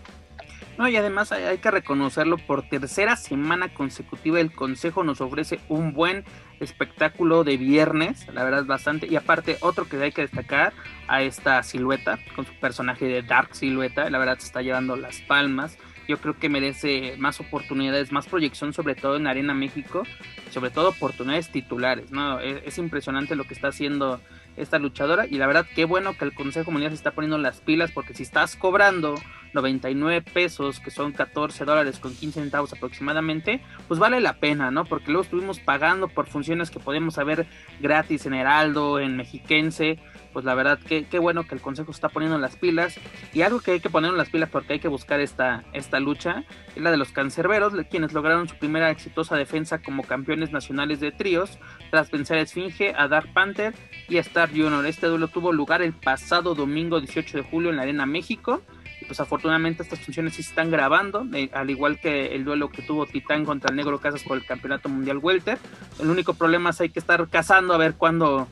No, 0.78 0.90
y 0.90 0.98
además 0.98 1.32
hay, 1.32 1.58
que 1.60 1.72
reconocerlo, 1.72 2.38
por 2.38 2.68
tercera 2.68 3.16
semana 3.16 3.74
consecutiva 3.74 4.42
el 4.42 4.52
Consejo 4.52 5.06
nos 5.06 5.22
ofrece 5.22 5.60
un 5.70 5.94
buen 5.94 6.26
espectáculo 6.60 7.46
de 7.46 7.56
viernes, 7.56 8.28
la 8.34 8.44
verdad 8.44 8.62
es 8.62 8.68
bastante, 8.68 9.08
y 9.08 9.16
aparte 9.16 9.58
otro 9.62 9.88
que 9.88 10.02
hay 10.02 10.12
que 10.12 10.24
destacar 10.24 10.74
a 11.08 11.22
esta 11.22 11.64
silueta, 11.64 12.20
con 12.36 12.46
su 12.46 12.54
personaje 12.60 13.06
de 13.06 13.22
Dark 13.22 13.56
Silueta, 13.56 14.10
la 14.10 14.18
verdad 14.18 14.38
se 14.38 14.48
está 14.48 14.62
llevando 14.62 14.98
las 14.98 15.22
palmas, 15.22 15.78
yo 16.10 16.18
creo 16.18 16.38
que 16.38 16.50
merece 16.50 17.16
más 17.18 17.40
oportunidades, 17.40 18.12
más 18.12 18.28
proyección, 18.28 18.74
sobre 18.74 18.96
todo 18.96 19.16
en 19.16 19.28
Arena 19.28 19.54
México, 19.54 20.04
sobre 20.52 20.72
todo 20.72 20.90
oportunidades 20.90 21.52
titulares, 21.52 22.12
¿no? 22.12 22.40
Es, 22.40 22.62
es 22.66 22.78
impresionante 22.78 23.36
lo 23.36 23.46
que 23.46 23.54
está 23.54 23.70
haciendo 23.70 24.22
esta 24.58 24.80
luchadora 24.80 25.26
y 25.28 25.38
la 25.38 25.48
verdad 25.48 25.66
qué 25.76 25.86
bueno 25.86 26.18
que 26.18 26.26
el 26.26 26.34
Consejo 26.34 26.72
Mundial 26.72 26.92
se 26.92 26.96
está 26.96 27.12
poniendo 27.12 27.38
las 27.38 27.60
pilas 27.62 27.92
porque 27.92 28.14
si 28.14 28.24
estás 28.24 28.56
cobrando 28.56 29.16
99 29.54 30.22
pesos 30.22 30.80
que 30.80 30.92
son 30.92 31.12
14 31.12 31.66
dólares 31.66 32.00
con 32.00 32.14
15 32.14 32.42
centavos 32.42 32.74
aproximadamente 32.74 33.62
pues 33.88 34.00
vale 34.00 34.20
la 34.20 34.34
pena 34.38 34.72
no 34.72 34.86
porque 34.86 35.12
luego 35.12 35.24
estuvimos 35.24 35.60
pagando 35.60 36.08
por 36.08 36.28
funciones 36.28 36.72
que 36.72 36.80
podemos 36.80 37.16
saber 37.16 37.46
gratis 37.80 38.26
en 38.26 38.34
Heraldo 38.34 39.00
en 39.00 39.18
Mexiquense 39.18 40.00
pues 40.36 40.44
la 40.44 40.54
verdad 40.54 40.78
que 40.80 41.06
qué 41.06 41.18
bueno 41.18 41.48
que 41.48 41.56
el 41.56 41.62
Consejo 41.62 41.92
está 41.92 42.10
poniendo 42.10 42.38
las 42.38 42.58
pilas 42.58 43.00
y 43.34 43.44
algo 43.44 43.62
que 43.62 43.72
hay 43.72 43.80
que 43.80 43.90
poner 43.90 44.12
en 44.12 44.18
las 44.18 44.28
pilas 44.28 44.50
porque 44.50 44.74
hay 44.74 44.80
que 44.80 44.90
buscar 44.90 45.22
esta, 45.22 45.64
esta 45.72 46.02
lucha 46.02 46.44
es 46.76 46.82
la 46.84 46.92
de 46.92 46.98
los 46.98 47.14
cancerberos 47.14 47.72
quienes 47.90 48.12
lograron 48.12 48.50
su 48.50 48.58
primera 48.58 48.90
exitosa 48.90 49.38
defensa 49.38 49.82
como 49.82 50.04
campeones 50.04 50.52
nacionales 50.52 51.00
de 51.00 51.14
tríos 51.14 51.58
tras 51.90 52.12
vencer 52.12 52.40
a 52.40 52.42
Esfinge, 52.42 52.94
a 52.98 53.08
Dark 53.08 53.32
Panther 53.32 53.74
y 54.10 54.18
a 54.18 54.20
Star 54.20 54.50
Junior. 54.50 54.86
Este 54.86 55.08
duelo 55.08 55.30
tuvo 55.30 55.54
lugar 55.54 55.82
el 55.82 55.94
pasado 55.94 56.54
domingo 56.54 57.00
18 57.00 57.38
de 57.38 57.44
julio 57.46 57.70
en 57.70 57.78
la 57.78 57.84
Arena 57.84 58.06
México. 58.06 58.62
Y 59.02 59.06
pues 59.06 59.20
afortunadamente 59.20 59.84
estas 59.84 60.00
funciones 60.00 60.34
sí 60.34 60.44
se 60.44 60.50
están 60.50 60.72
grabando, 60.72 61.26
eh, 61.34 61.50
al 61.54 61.70
igual 61.70 62.00
que 62.00 62.28
el 62.28 62.46
duelo 62.46 62.70
que 62.70 62.82
tuvo 62.82 63.06
Titán 63.06 63.46
contra 63.46 63.70
el 63.70 63.76
Negro 63.76 64.00
Casas 64.00 64.24
por 64.24 64.38
el 64.38 64.46
Campeonato 64.46 64.90
Mundial 64.90 65.18
Welter. 65.18 65.58
El 66.00 66.10
único 66.10 66.34
problema 66.34 66.70
es 66.70 66.82
hay 66.82 66.90
que 66.90 67.00
estar 67.00 67.28
cazando 67.30 67.74
a 67.74 67.78
ver 67.78 67.96
cuándo, 67.96 68.48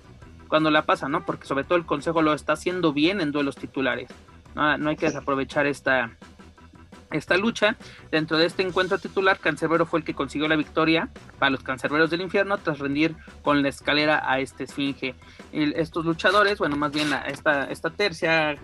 cuándo 0.53 0.69
la 0.69 0.85
pasa, 0.85 1.09
¿no? 1.09 1.25
Porque 1.25 1.47
sobre 1.47 1.63
todo 1.63 1.79
el 1.79 1.85
Consejo 1.87 2.21
lo 2.21 2.31
está 2.31 2.53
haciendo 2.53 2.93
bien 2.93 3.21
en 3.21 3.31
duelos 3.31 3.55
titulares. 3.55 4.11
No, 4.53 4.77
no 4.77 4.91
hay 4.91 4.95
que 4.95 5.07
desaprovechar 5.07 5.65
esta, 5.65 6.11
esta 7.09 7.37
lucha. 7.37 7.75
Dentro 8.11 8.37
de 8.37 8.45
este 8.45 8.61
encuentro 8.61 8.99
titular, 8.99 9.39
Cancerbero 9.39 9.87
fue 9.87 10.01
el 10.01 10.05
que 10.05 10.13
consiguió 10.13 10.47
la 10.47 10.55
victoria 10.55 11.09
para 11.39 11.49
los 11.49 11.63
Cancerberos 11.63 12.11
del 12.11 12.21
Infierno 12.21 12.59
tras 12.59 12.77
rendir 12.77 13.15
con 13.41 13.63
la 13.63 13.69
escalera 13.69 14.21
a 14.31 14.41
este 14.41 14.65
esfinge. 14.65 15.15
estos 15.51 16.05
luchadores, 16.05 16.59
bueno, 16.59 16.75
más 16.75 16.91
bien 16.91 17.07
esta, 17.25 17.63
esta 17.71 17.89
tercia 17.89 18.55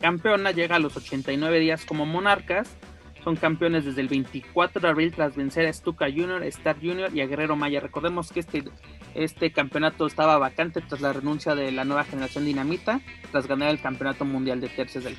campeona 0.00 0.50
llega 0.50 0.76
a 0.76 0.78
los 0.78 0.96
89 0.96 1.58
días 1.58 1.84
como 1.84 2.06
monarcas. 2.06 2.74
Son 3.22 3.36
campeones 3.36 3.84
desde 3.84 4.00
el 4.00 4.08
24 4.08 4.80
de 4.80 4.88
abril 4.88 5.12
tras 5.14 5.36
vencer 5.36 5.66
a 5.66 5.72
Stuka 5.74 6.06
Junior, 6.06 6.42
Star 6.44 6.76
Junior 6.80 7.14
y 7.14 7.20
a 7.20 7.26
Guerrero 7.26 7.54
Maya. 7.54 7.80
Recordemos 7.80 8.32
que 8.32 8.40
este, 8.40 8.64
este 9.14 9.52
campeonato 9.52 10.06
estaba 10.06 10.38
vacante 10.38 10.80
tras 10.80 11.00
la 11.00 11.12
renuncia 11.12 11.54
de 11.54 11.72
la 11.72 11.84
nueva 11.84 12.04
generación 12.04 12.44
Dinamita, 12.44 13.00
tras 13.30 13.46
ganar 13.46 13.70
el 13.70 13.80
campeonato 13.80 14.24
mundial 14.24 14.60
de 14.60 14.68
tercias 14.68 15.04
del, 15.04 15.16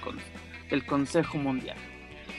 del 0.70 0.86
Consejo 0.86 1.38
Mundial. 1.38 1.78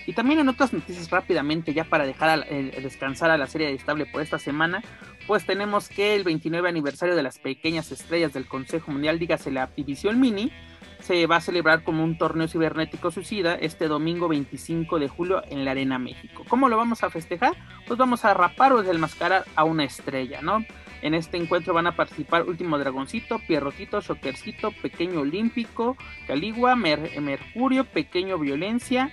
Y 0.06 0.12
también 0.12 0.38
en 0.38 0.48
otras 0.48 0.72
noticias 0.72 1.10
rápidamente, 1.10 1.75
ya 1.75 1.84
para 1.84 2.06
dejar 2.06 2.46
descansar 2.48 3.30
a 3.30 3.36
la 3.36 3.48
serie 3.48 3.66
de 3.66 3.75
estable 3.75 4.06
por 4.06 4.22
esta 4.22 4.38
semana, 4.38 4.82
pues 5.26 5.44
tenemos 5.44 5.88
que 5.88 6.14
el 6.14 6.22
29 6.22 6.68
aniversario 6.68 7.16
de 7.16 7.25
las 7.25 7.38
pequeñas 7.38 7.90
estrellas 7.90 8.32
del 8.32 8.46
Consejo 8.46 8.92
Mundial, 8.92 9.18
dígase 9.18 9.50
la 9.50 9.66
División 9.66 10.20
Mini, 10.20 10.52
se 11.00 11.26
va 11.26 11.36
a 11.36 11.40
celebrar 11.40 11.82
como 11.82 12.04
un 12.04 12.18
torneo 12.18 12.48
cibernético 12.48 13.10
suicida 13.10 13.54
este 13.54 13.88
domingo 13.88 14.28
25 14.28 14.98
de 14.98 15.08
julio 15.08 15.42
en 15.50 15.64
la 15.64 15.72
Arena 15.72 15.98
México. 15.98 16.44
¿Cómo 16.48 16.68
lo 16.68 16.76
vamos 16.76 17.02
a 17.02 17.10
festejar? 17.10 17.52
Pues 17.86 17.98
vamos 17.98 18.25
a 18.25 18.34
rapar 18.34 18.72
o 18.72 18.82
desmascarar 18.82 19.44
a 19.56 19.64
una 19.64 19.84
estrella, 19.84 20.40
¿no? 20.40 20.64
En 21.03 21.15
este 21.15 21.37
encuentro 21.37 21.75
van 21.75 21.87
a 21.87 21.97
participar 21.97 22.45
Último 22.45 22.79
Dragoncito, 22.79 23.38
Pierrotito, 23.47 24.00
Shockercito, 24.00 24.73
Pequeño 24.83 25.21
Olímpico, 25.21 25.97
Caligua, 26.26 26.75
Mercurio, 26.75 27.85
Pequeño 27.85 28.38
Violencia, 28.38 29.12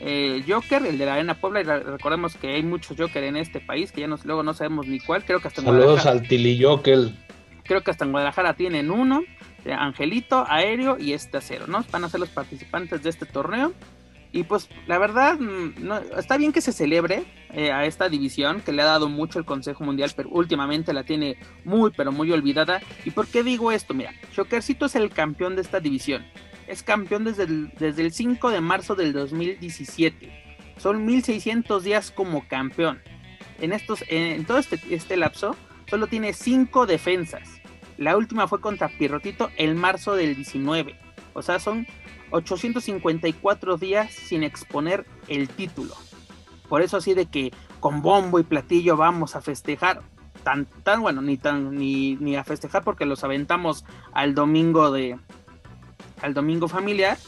eh, 0.00 0.42
Joker, 0.46 0.84
el 0.84 0.98
de 0.98 1.06
la 1.06 1.14
Arena 1.14 1.34
Puebla, 1.34 1.60
y 1.60 1.64
recordemos 1.64 2.36
que 2.36 2.54
hay 2.54 2.62
muchos 2.62 2.96
Joker 2.98 3.24
en 3.24 3.36
este 3.36 3.60
país, 3.60 3.92
que 3.92 4.00
ya 4.02 4.08
nos, 4.08 4.24
luego 4.24 4.42
no 4.42 4.52
sabemos 4.52 4.86
ni 4.86 5.00
cuál, 5.00 5.24
creo 5.24 5.40
que 5.40 5.48
hasta 5.48 5.60
en 5.60 5.66
Saludos 5.66 6.06
al 6.06 6.26
Joker. 6.60 7.10
Creo 7.64 7.82
que 7.82 7.90
hasta 7.90 8.04
en 8.04 8.10
Guadalajara 8.10 8.54
tienen 8.54 8.90
uno, 8.90 9.22
Angelito, 9.70 10.44
Aéreo 10.48 10.98
y 10.98 11.12
este 11.12 11.38
Acero, 11.38 11.66
¿no? 11.68 11.84
Van 11.92 12.04
a 12.04 12.08
ser 12.08 12.20
los 12.20 12.30
participantes 12.30 13.02
de 13.02 13.10
este 13.10 13.26
torneo. 13.26 13.72
Y 14.32 14.44
pues 14.44 14.68
la 14.86 14.98
verdad, 14.98 15.38
mm, 15.38 15.74
no, 15.84 15.98
está 15.98 16.36
bien 16.36 16.52
que 16.52 16.60
se 16.60 16.72
celebre 16.72 17.24
eh, 17.52 17.70
a 17.70 17.84
esta 17.84 18.08
división 18.08 18.62
que 18.62 18.72
le 18.72 18.82
ha 18.82 18.86
dado 18.86 19.08
mucho 19.08 19.38
el 19.38 19.44
Consejo 19.44 19.84
Mundial, 19.84 20.10
pero 20.16 20.30
últimamente 20.30 20.92
la 20.92 21.04
tiene 21.04 21.36
muy, 21.64 21.90
pero 21.94 22.12
muy 22.12 22.32
olvidada. 22.32 22.80
¿Y 23.04 23.10
por 23.10 23.26
qué 23.26 23.42
digo 23.42 23.72
esto? 23.72 23.92
Mira, 23.92 24.12
Jokercito 24.34 24.86
es 24.86 24.94
el 24.96 25.10
campeón 25.10 25.54
de 25.54 25.62
esta 25.62 25.80
división 25.80 26.24
es 26.72 26.82
campeón 26.82 27.24
desde 27.24 27.44
el, 27.44 27.70
desde 27.78 28.02
el 28.02 28.12
5 28.12 28.50
de 28.50 28.60
marzo 28.60 28.94
del 28.94 29.12
2017. 29.12 30.32
Son 30.78 31.04
1600 31.04 31.84
días 31.84 32.10
como 32.10 32.46
campeón. 32.48 33.00
En, 33.60 33.72
estos, 33.72 34.04
en 34.08 34.44
todo 34.44 34.58
este, 34.58 34.80
este 34.90 35.16
lapso, 35.16 35.54
solo 35.88 36.06
tiene 36.06 36.32
5 36.32 36.86
defensas. 36.86 37.60
La 37.98 38.16
última 38.16 38.48
fue 38.48 38.60
contra 38.60 38.88
Pirrotito 38.88 39.50
el 39.56 39.74
marzo 39.74 40.16
del 40.16 40.34
19. 40.34 40.96
O 41.34 41.42
sea, 41.42 41.58
son 41.58 41.86
854 42.32 43.76
días 43.76 44.12
sin 44.12 44.42
exponer 44.42 45.06
el 45.28 45.48
título. 45.48 45.94
Por 46.68 46.82
eso 46.82 46.96
así 46.96 47.14
de 47.14 47.26
que 47.26 47.52
con 47.80 48.02
bombo 48.02 48.38
y 48.38 48.42
platillo 48.42 48.96
vamos 48.96 49.36
a 49.36 49.42
festejar. 49.42 50.02
Tan, 50.42 50.66
tan 50.82 51.02
bueno, 51.02 51.22
ni 51.22 51.36
tan 51.36 51.76
ni, 51.76 52.16
ni 52.16 52.34
a 52.34 52.42
festejar 52.42 52.82
porque 52.82 53.06
los 53.06 53.22
aventamos 53.22 53.84
al 54.12 54.34
domingo 54.34 54.90
de, 54.90 55.16
al 56.20 56.34
domingo 56.34 56.66
familiar. 56.66 57.18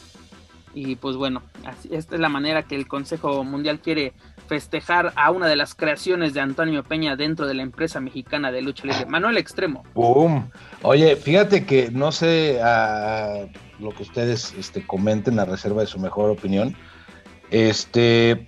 Y 0.75 0.97
pues 0.97 1.15
bueno, 1.15 1.41
esta 1.89 2.15
es 2.15 2.21
la 2.21 2.27
manera 2.27 2.63
que 2.63 2.75
el 2.75 2.85
Consejo 2.85 3.45
Mundial 3.45 3.79
quiere 3.79 4.11
festejar 4.47 5.13
a 5.15 5.31
una 5.31 5.47
de 5.47 5.55
las 5.55 5.73
creaciones 5.73 6.33
de 6.33 6.41
Antonio 6.41 6.83
Peña 6.83 7.15
dentro 7.15 7.47
de 7.47 7.53
la 7.53 7.63
empresa 7.63 8.01
mexicana 8.01 8.51
de 8.51 8.61
lucha 8.61 8.85
libre, 8.85 9.05
Manuel 9.05 9.37
Extremo. 9.37 9.85
¡Bum! 9.93 10.49
Oye, 10.81 11.15
fíjate 11.15 11.65
que 11.65 11.89
no 11.91 12.11
sé 12.11 12.59
a 12.61 13.47
lo 13.79 13.91
que 13.91 14.03
ustedes 14.03 14.53
este, 14.59 14.85
comenten 14.85 15.39
a 15.39 15.45
reserva 15.45 15.79
de 15.79 15.87
su 15.87 15.97
mejor 15.97 16.29
opinión. 16.29 16.75
Este, 17.51 18.45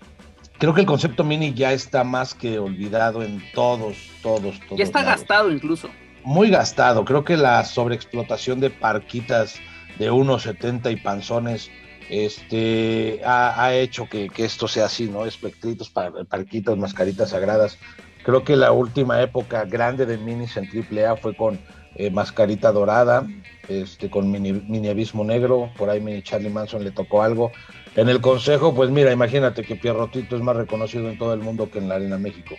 creo 0.59 0.73
que 0.73 0.81
el 0.81 0.87
concepto 0.87 1.23
mini 1.23 1.53
ya 1.53 1.71
está 1.71 2.03
más 2.03 2.33
que 2.33 2.59
olvidado 2.59 3.23
en 3.23 3.41
todos, 3.53 3.95
todos, 4.21 4.59
todos. 4.67 4.77
Ya 4.77 4.83
está 4.83 5.01
gastado 5.01 5.49
incluso. 5.49 5.89
Muy 6.25 6.49
gastado. 6.49 7.05
Creo 7.05 7.23
que 7.23 7.37
la 7.37 7.63
sobreexplotación 7.63 8.59
de 8.59 8.69
parquitas 8.69 9.61
de 9.97 10.11
1,70 10.11 10.91
y 10.91 10.97
panzones, 10.97 11.71
este, 12.09 13.21
ha, 13.25 13.73
hecho 13.75 14.07
que, 14.09 14.29
esto 14.37 14.67
sea 14.67 14.85
así, 14.85 15.07
¿no? 15.07 15.25
Espectritos, 15.25 15.89
parquitas, 15.89 16.77
mascaritas 16.77 17.31
sagradas. 17.31 17.77
Creo 18.23 18.43
que 18.43 18.55
la 18.55 18.71
última 18.71 19.21
época 19.21 19.65
grande 19.65 20.05
de 20.05 20.17
minis 20.17 20.57
en 20.57 20.65
AAA 20.65 21.17
fue 21.17 21.35
con 21.35 21.59
eh, 21.95 22.11
Mascarita 22.11 22.71
Dorada, 22.71 23.25
este, 23.67 24.09
con 24.09 24.29
mini, 24.29 24.87
Abismo 24.87 25.23
Negro, 25.23 25.71
por 25.77 25.89
ahí 25.89 25.99
Mini 25.99 26.21
Charlie 26.21 26.49
Manson 26.49 26.83
le 26.83 26.91
tocó 26.91 27.23
algo. 27.23 27.51
En 27.95 28.09
el 28.09 28.21
consejo, 28.21 28.75
pues 28.75 28.89
mira, 28.89 29.11
imagínate 29.11 29.63
que 29.63 29.75
Pierrotito 29.75 30.35
es 30.35 30.41
más 30.41 30.55
reconocido 30.55 31.09
en 31.09 31.17
todo 31.17 31.33
el 31.33 31.39
mundo 31.39 31.71
que 31.71 31.79
en 31.79 31.89
la 31.89 31.95
Arena 31.95 32.17
México. 32.17 32.55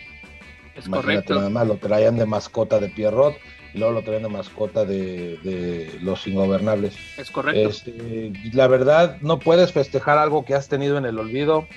Es 0.75 0.87
imagínate 0.87 1.33
nada 1.33 1.49
más, 1.49 1.67
lo 1.67 1.77
traían 1.77 2.17
de 2.17 2.25
mascota 2.25 2.79
de 2.79 2.89
Pierrot 2.89 3.35
y 3.73 3.77
luego 3.77 3.93
lo 3.93 4.01
traen 4.01 4.23
de 4.23 4.29
mascota 4.29 4.85
de, 4.85 5.97
los 6.01 6.25
ingobernables. 6.27 6.95
Es 7.17 7.29
correcto. 7.31 7.69
Este, 7.69 8.31
la 8.53 8.67
verdad, 8.67 9.17
no 9.21 9.39
puedes 9.39 9.71
festejar 9.71 10.17
algo 10.17 10.45
que 10.45 10.55
has 10.55 10.67
tenido 10.67 10.97
en 10.97 11.05
el 11.05 11.19
olvido. 11.19 11.67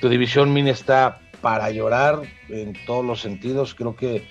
Tu 0.00 0.08
división 0.08 0.52
mini 0.52 0.70
está 0.70 1.20
para 1.40 1.70
llorar 1.70 2.22
en 2.48 2.74
todos 2.86 3.04
los 3.04 3.20
sentidos. 3.20 3.74
Creo 3.74 3.94
que 3.96 4.24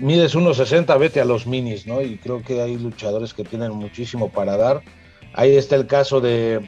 mides 0.00 0.34
1.60, 0.36 0.98
vete 0.98 1.20
a 1.20 1.24
los 1.24 1.46
minis, 1.46 1.86
¿no? 1.86 2.02
Y 2.02 2.18
creo 2.18 2.42
que 2.42 2.60
hay 2.60 2.76
luchadores 2.76 3.34
que 3.34 3.44
tienen 3.44 3.72
muchísimo 3.72 4.30
para 4.30 4.56
dar. 4.56 4.82
Ahí 5.32 5.56
está 5.56 5.76
el 5.76 5.86
caso 5.86 6.20
de, 6.20 6.60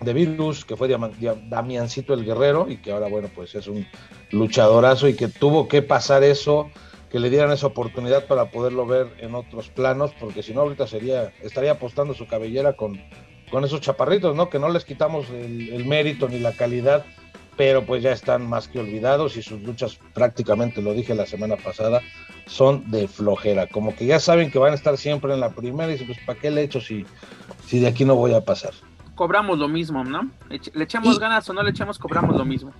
de 0.00 0.12
Virus, 0.12 0.64
que 0.64 0.76
fue 0.76 0.88
Damiancito 0.88 2.14
el 2.14 2.24
Guerrero 2.24 2.66
y 2.68 2.76
que 2.76 2.92
ahora, 2.92 3.08
bueno, 3.08 3.28
pues 3.34 3.54
es 3.54 3.66
un 3.66 3.86
luchadorazo 4.30 5.08
y 5.08 5.14
que 5.14 5.28
tuvo 5.28 5.68
que 5.68 5.82
pasar 5.82 6.22
eso, 6.22 6.70
que 7.16 7.20
le 7.20 7.30
dieran 7.30 7.50
esa 7.50 7.68
oportunidad 7.68 8.26
para 8.26 8.50
poderlo 8.50 8.84
ver 8.84 9.10
en 9.20 9.34
otros 9.34 9.70
planos, 9.70 10.12
porque 10.20 10.42
si 10.42 10.52
no 10.52 10.60
ahorita 10.60 10.86
sería, 10.86 11.32
estaría 11.40 11.70
apostando 11.70 12.12
su 12.12 12.26
cabellera 12.26 12.74
con, 12.74 13.00
con 13.50 13.64
esos 13.64 13.80
chaparritos, 13.80 14.36
¿no? 14.36 14.50
Que 14.50 14.58
no 14.58 14.68
les 14.68 14.84
quitamos 14.84 15.30
el, 15.30 15.82
mérito 15.86 16.28
ni 16.28 16.38
la 16.38 16.52
calidad, 16.52 17.06
pero 17.56 17.86
pues 17.86 18.02
ya 18.02 18.12
están 18.12 18.46
más 18.46 18.68
que 18.68 18.80
olvidados 18.80 19.38
y 19.38 19.42
sus 19.42 19.62
luchas 19.62 19.98
prácticamente, 20.12 20.82
lo 20.82 20.92
dije 20.92 21.14
la 21.14 21.24
semana 21.24 21.56
pasada, 21.56 22.02
son 22.44 22.90
de 22.90 23.08
flojera, 23.08 23.66
como 23.66 23.96
que 23.96 24.04
ya 24.04 24.20
saben 24.20 24.50
que 24.50 24.58
van 24.58 24.72
a 24.72 24.76
estar 24.76 24.98
siempre 24.98 25.32
en 25.32 25.40
la 25.40 25.54
primera 25.54 25.88
y 25.88 25.92
dicen, 25.92 26.08
pues 26.08 26.18
¿para 26.26 26.38
qué 26.38 26.50
le 26.50 26.64
echo 26.64 26.82
si, 26.82 27.06
si 27.64 27.80
de 27.80 27.86
aquí 27.86 28.04
no 28.04 28.14
voy 28.14 28.34
a 28.34 28.44
pasar? 28.44 28.74
Cobramos 29.14 29.58
lo 29.58 29.68
mismo, 29.68 30.04
¿no? 30.04 30.28
Le 30.50 30.84
echamos 30.84 31.18
ganas 31.18 31.48
o 31.48 31.54
no 31.54 31.62
le 31.62 31.70
echamos, 31.70 31.98
cobramos 31.98 32.36
lo 32.36 32.44
mismo. 32.44 32.74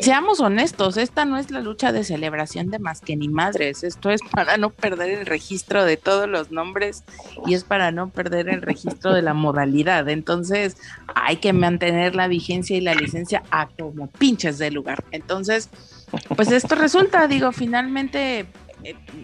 Seamos 0.00 0.40
honestos, 0.40 0.96
esta 0.96 1.24
no 1.24 1.36
es 1.36 1.50
la 1.50 1.60
lucha 1.60 1.92
de 1.92 2.04
celebración 2.04 2.70
de 2.70 2.78
más 2.78 3.00
que 3.00 3.16
ni 3.16 3.28
madres, 3.28 3.82
esto 3.82 4.10
es 4.10 4.20
para 4.22 4.56
no 4.56 4.70
perder 4.70 5.10
el 5.10 5.26
registro 5.26 5.84
de 5.84 5.96
todos 5.96 6.28
los 6.28 6.50
nombres 6.50 7.04
y 7.46 7.54
es 7.54 7.64
para 7.64 7.90
no 7.90 8.08
perder 8.08 8.48
el 8.48 8.62
registro 8.62 9.12
de 9.12 9.22
la 9.22 9.34
modalidad. 9.34 10.08
Entonces 10.08 10.76
hay 11.14 11.36
que 11.36 11.52
mantener 11.52 12.14
la 12.14 12.28
vigencia 12.28 12.76
y 12.76 12.80
la 12.80 12.94
licencia 12.94 13.42
a 13.50 13.68
como 13.68 14.06
pinches 14.06 14.58
de 14.58 14.70
lugar. 14.70 15.04
Entonces, 15.10 15.68
pues 16.36 16.50
esto 16.52 16.76
resulta, 16.76 17.26
digo, 17.26 17.52
finalmente 17.52 18.46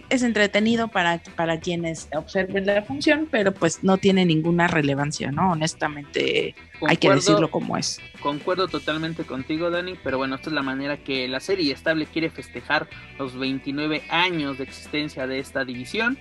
es 0.09 0.23
entretenido 0.23 0.87
para, 0.87 1.21
para 1.35 1.59
quienes 1.59 2.09
observen 2.13 2.65
la 2.65 2.83
función, 2.83 3.27
pero 3.29 3.53
pues 3.53 3.83
no 3.83 3.97
tiene 3.97 4.25
ninguna 4.25 4.67
relevancia, 4.67 5.31
¿no? 5.31 5.51
Honestamente, 5.51 6.55
hay 6.87 6.97
que 6.97 7.09
decirlo 7.09 7.49
como 7.49 7.77
es. 7.77 7.99
Concuerdo 8.21 8.67
totalmente 8.67 9.23
contigo, 9.23 9.69
Dani, 9.69 9.95
pero 10.03 10.17
bueno, 10.17 10.35
esta 10.35 10.49
es 10.49 10.53
la 10.53 10.61
manera 10.61 10.97
que 10.97 11.27
la 11.27 11.39
serie 11.39 11.73
estable 11.73 12.05
quiere 12.05 12.29
festejar 12.29 12.87
los 13.17 13.37
29 13.37 14.03
años 14.09 14.57
de 14.57 14.63
existencia 14.63 15.27
de 15.27 15.39
esta 15.39 15.65
división, 15.65 16.17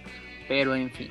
pero 0.48 0.74
en 0.74 0.90
fin. 0.90 1.10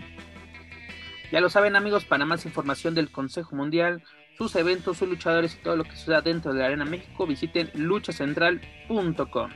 Ya 1.32 1.41
lo 1.41 1.50
saben 1.50 1.75
amigos, 1.75 2.05
para 2.05 2.25
más 2.25 2.46
información 2.46 2.96
del 2.96 3.12
Consejo 3.12 3.55
Mundial, 3.55 4.03
sus 4.38 4.55
eventos, 4.55 4.98
sus 4.98 5.10
luchadores 5.10 5.55
y 5.55 5.63
todo 5.63 5.75
lo 5.75 5.84
que 5.84 5.96
suceda 5.96 6.22
dentro 6.22 6.53
de 6.53 6.60
la 6.60 6.67
Arena 6.67 6.86
México, 6.86 7.25
visiten 7.25 7.72
luchacentral.com 7.74 9.50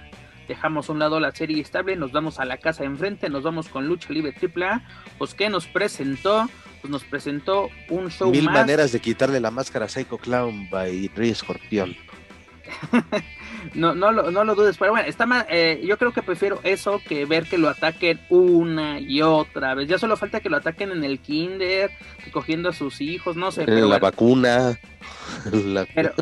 dejamos 0.49 0.89
a 0.89 0.93
un 0.93 0.99
lado 0.99 1.19
la 1.19 1.31
serie 1.31 1.61
estable, 1.61 1.95
nos 1.95 2.11
vamos 2.11 2.39
a 2.39 2.45
la 2.45 2.57
casa 2.57 2.83
enfrente, 2.83 3.29
nos 3.29 3.43
vamos 3.43 3.69
con 3.69 3.87
Lucha 3.87 4.11
Libre 4.11 4.33
AAA, 4.33 4.81
pues 5.19 5.35
que 5.35 5.47
nos 5.47 5.67
presentó, 5.67 6.49
pues 6.81 6.89
nos 6.89 7.03
presentó 7.03 7.69
un 7.89 8.09
show 8.09 8.31
Mil 8.31 8.49
maneras 8.49 8.91
de 8.91 8.99
quitarle 8.99 9.39
la 9.39 9.51
máscara 9.51 9.85
a 9.85 9.89
Psycho 9.89 10.17
Clown 10.17 10.67
by 10.71 11.11
Rey 11.15 11.29
Escorpión. 11.29 11.95
no, 13.75 13.93
no, 13.93 14.11
lo, 14.11 14.31
no 14.31 14.43
lo 14.43 14.55
dudes, 14.55 14.77
pero 14.79 14.91
bueno, 14.91 15.07
está 15.07 15.27
más, 15.27 15.45
eh, 15.49 15.83
yo 15.85 15.99
creo 15.99 16.13
que 16.13 16.23
prefiero 16.23 16.59
eso 16.63 16.99
que 17.07 17.25
ver 17.25 17.45
que 17.45 17.59
lo 17.59 17.69
ataquen 17.69 18.19
una 18.29 18.99
y 18.99 19.21
otra 19.21 19.75
vez. 19.75 19.87
Ya 19.87 19.99
solo 19.99 20.17
falta 20.17 20.39
que 20.39 20.49
lo 20.49 20.57
ataquen 20.57 20.91
en 20.91 21.03
el 21.03 21.19
kinder, 21.19 21.91
cogiendo 22.31 22.69
a 22.69 22.73
sus 22.73 23.01
hijos, 23.01 23.35
no 23.35 23.51
sé. 23.51 23.63
En 23.63 23.87
la 23.87 23.99
vacuna. 23.99 24.79
Pero, 25.93 26.13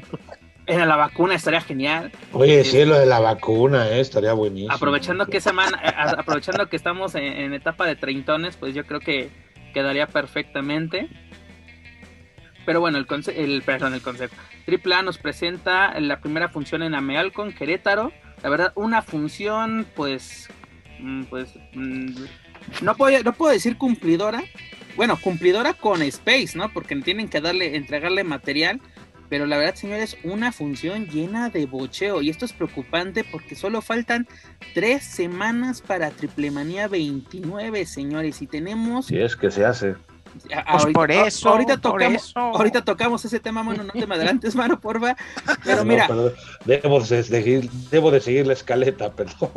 en 0.67 0.87
la 0.87 0.95
vacuna 0.97 1.35
estaría 1.35 1.61
genial. 1.61 2.11
Oye, 2.33 2.63
sí, 2.63 2.83
lo 2.85 2.99
de 2.99 3.05
la 3.05 3.19
vacuna, 3.19 3.89
eh, 3.89 4.01
estaría 4.01 4.33
buenísimo. 4.33 4.73
Aprovechando 4.73 5.25
que 5.25 5.39
semana, 5.39 5.79
eh, 5.83 5.93
aprovechando 6.17 6.67
que 6.67 6.75
estamos 6.75 7.15
en, 7.15 7.53
etapa 7.53 7.85
de 7.85 7.95
treintones, 7.95 8.57
pues 8.57 8.75
yo 8.75 8.85
creo 8.85 8.99
que 8.99 9.29
quedaría 9.73 10.07
perfectamente. 10.07 11.09
Pero 12.65 12.81
bueno, 12.81 12.97
el, 12.97 13.07
el, 13.35 13.61
perdón, 13.61 13.93
el 13.93 14.01
concepto. 14.01 14.35
Triple 14.65 14.95
A 14.95 15.01
nos 15.01 15.17
presenta 15.17 15.97
la 16.01 16.19
primera 16.19 16.49
función 16.49 16.83
en 16.83 16.95
Amealcon, 16.95 17.53
Querétaro. 17.53 18.11
La 18.43 18.49
verdad, 18.49 18.73
una 18.75 19.01
función, 19.01 19.87
pues, 19.95 20.49
mm, 20.99 21.23
pues, 21.23 21.57
mm, 21.73 22.25
no 22.81 22.95
puedo, 22.95 23.23
no 23.23 23.31
puedo 23.31 23.53
decir 23.53 23.77
cumplidora. 23.77 24.43
Bueno, 24.97 25.17
cumplidora 25.21 25.73
con 25.73 26.01
Space, 26.01 26.51
¿no? 26.55 26.73
Porque 26.73 26.95
tienen 26.97 27.29
que 27.29 27.39
darle, 27.39 27.77
entregarle 27.77 28.25
material 28.25 28.81
pero 29.29 29.45
la 29.45 29.57
verdad, 29.57 29.75
señores, 29.75 30.17
una 30.23 30.51
función 30.51 31.07
llena 31.07 31.49
de 31.49 31.65
bocheo. 31.65 32.21
Y 32.21 32.29
esto 32.29 32.45
es 32.45 32.53
preocupante 32.53 33.23
porque 33.23 33.55
solo 33.55 33.81
faltan 33.81 34.27
tres 34.73 35.03
semanas 35.03 35.81
para 35.81 36.11
Triple 36.11 36.51
Manía 36.51 36.87
29, 36.87 37.85
señores. 37.85 38.41
Y 38.41 38.47
tenemos. 38.47 39.07
Si 39.07 39.17
es 39.17 39.35
que 39.35 39.51
se 39.51 39.65
hace. 39.65 39.95
Pues 40.71 40.85
por 40.93 41.11
eso. 41.11 41.49
Ahorita 41.49 41.77
tocamos, 41.77 42.33
ahorita 42.35 42.83
tocamos 42.83 43.25
ese 43.25 43.39
tema, 43.39 43.63
mano. 43.63 43.83
No 43.83 43.91
te 43.91 44.05
me 44.05 44.15
adelantes, 44.15 44.55
mano, 44.55 44.79
porfa. 44.79 45.15
Pero 45.63 45.85
mira. 45.85 46.07
debo, 46.65 46.99
de 47.01 47.23
seguir, 47.23 47.69
debo 47.91 48.11
de 48.11 48.21
seguir 48.21 48.47
la 48.47 48.53
escaleta, 48.53 49.11
perdón. 49.15 49.49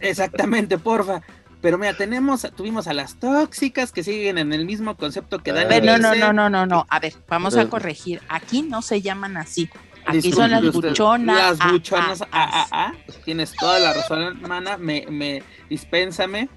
Exactamente, 0.00 0.78
porfa. 0.78 1.22
Pero 1.60 1.76
mira, 1.76 1.94
tenemos, 1.94 2.46
tuvimos 2.56 2.86
a 2.86 2.94
las 2.94 3.16
tóxicas 3.16 3.92
que 3.92 4.02
siguen 4.02 4.38
en 4.38 4.52
el 4.52 4.64
mismo 4.64 4.96
concepto 4.96 5.40
que 5.40 5.52
Dani. 5.52 5.86
No, 5.86 5.98
no, 5.98 6.14
no, 6.14 6.32
no, 6.32 6.48
no, 6.48 6.66
no. 6.66 6.86
A 6.88 7.00
ver, 7.00 7.14
vamos 7.28 7.56
a 7.56 7.68
corregir. 7.68 8.22
Aquí 8.28 8.62
no 8.62 8.80
se 8.80 9.02
llaman 9.02 9.36
así. 9.36 9.68
Aquí 10.06 10.32
son 10.32 10.50
las 10.50 10.72
buchonas. 10.72 11.58
Las 11.58 11.72
buchonas, 11.72 12.22
ah, 12.32 12.66
ah, 12.70 12.94
Tienes 13.24 13.52
toda 13.54 13.78
la 13.78 13.92
razón, 13.92 14.22
hermana. 14.22 14.78
Me, 14.78 15.06
me, 15.10 15.42
dispénsame. 15.68 16.48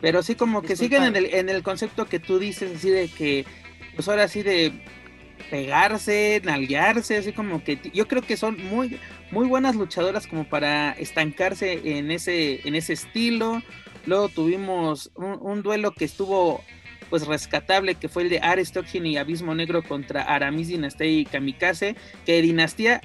Pero 0.00 0.22
sí, 0.22 0.36
como 0.36 0.62
que 0.62 0.76
siguen 0.76 1.02
en 1.02 1.16
el, 1.16 1.26
en 1.34 1.48
el 1.48 1.62
concepto 1.62 2.06
que 2.06 2.20
tú 2.20 2.38
dices, 2.38 2.76
así 2.76 2.90
de 2.90 3.08
que, 3.08 3.46
pues 3.96 4.06
ahora 4.08 4.28
sí 4.28 4.42
de 4.42 4.84
pegarse, 5.50 6.42
nalguearse, 6.44 7.16
así 7.16 7.32
como 7.32 7.64
que 7.64 7.78
yo 7.92 8.06
creo 8.06 8.22
que 8.22 8.36
son 8.36 8.62
muy, 8.62 9.00
muy 9.30 9.46
buenas 9.46 9.76
luchadoras 9.76 10.26
como 10.26 10.44
para 10.44 10.92
estancarse 10.92 11.80
en 11.98 12.10
ese, 12.10 12.66
en 12.68 12.74
ese 12.74 12.92
estilo 12.92 13.62
Luego 14.06 14.28
tuvimos 14.28 15.10
un, 15.14 15.62
duelo 15.62 15.92
que 15.92 16.04
estuvo 16.04 16.62
pues 17.10 17.26
rescatable, 17.26 17.94
que 17.94 18.08
fue 18.08 18.24
el 18.24 18.28
de 18.28 18.40
Ares 18.40 18.72
y 18.92 19.16
Abismo 19.16 19.54
Negro 19.54 19.82
contra 19.82 20.22
Aramis 20.22 20.68
Dinastía 20.68 21.06
y 21.06 21.24
Kamikaze, 21.24 21.96
que 22.26 22.42
Dinastía 22.42 23.00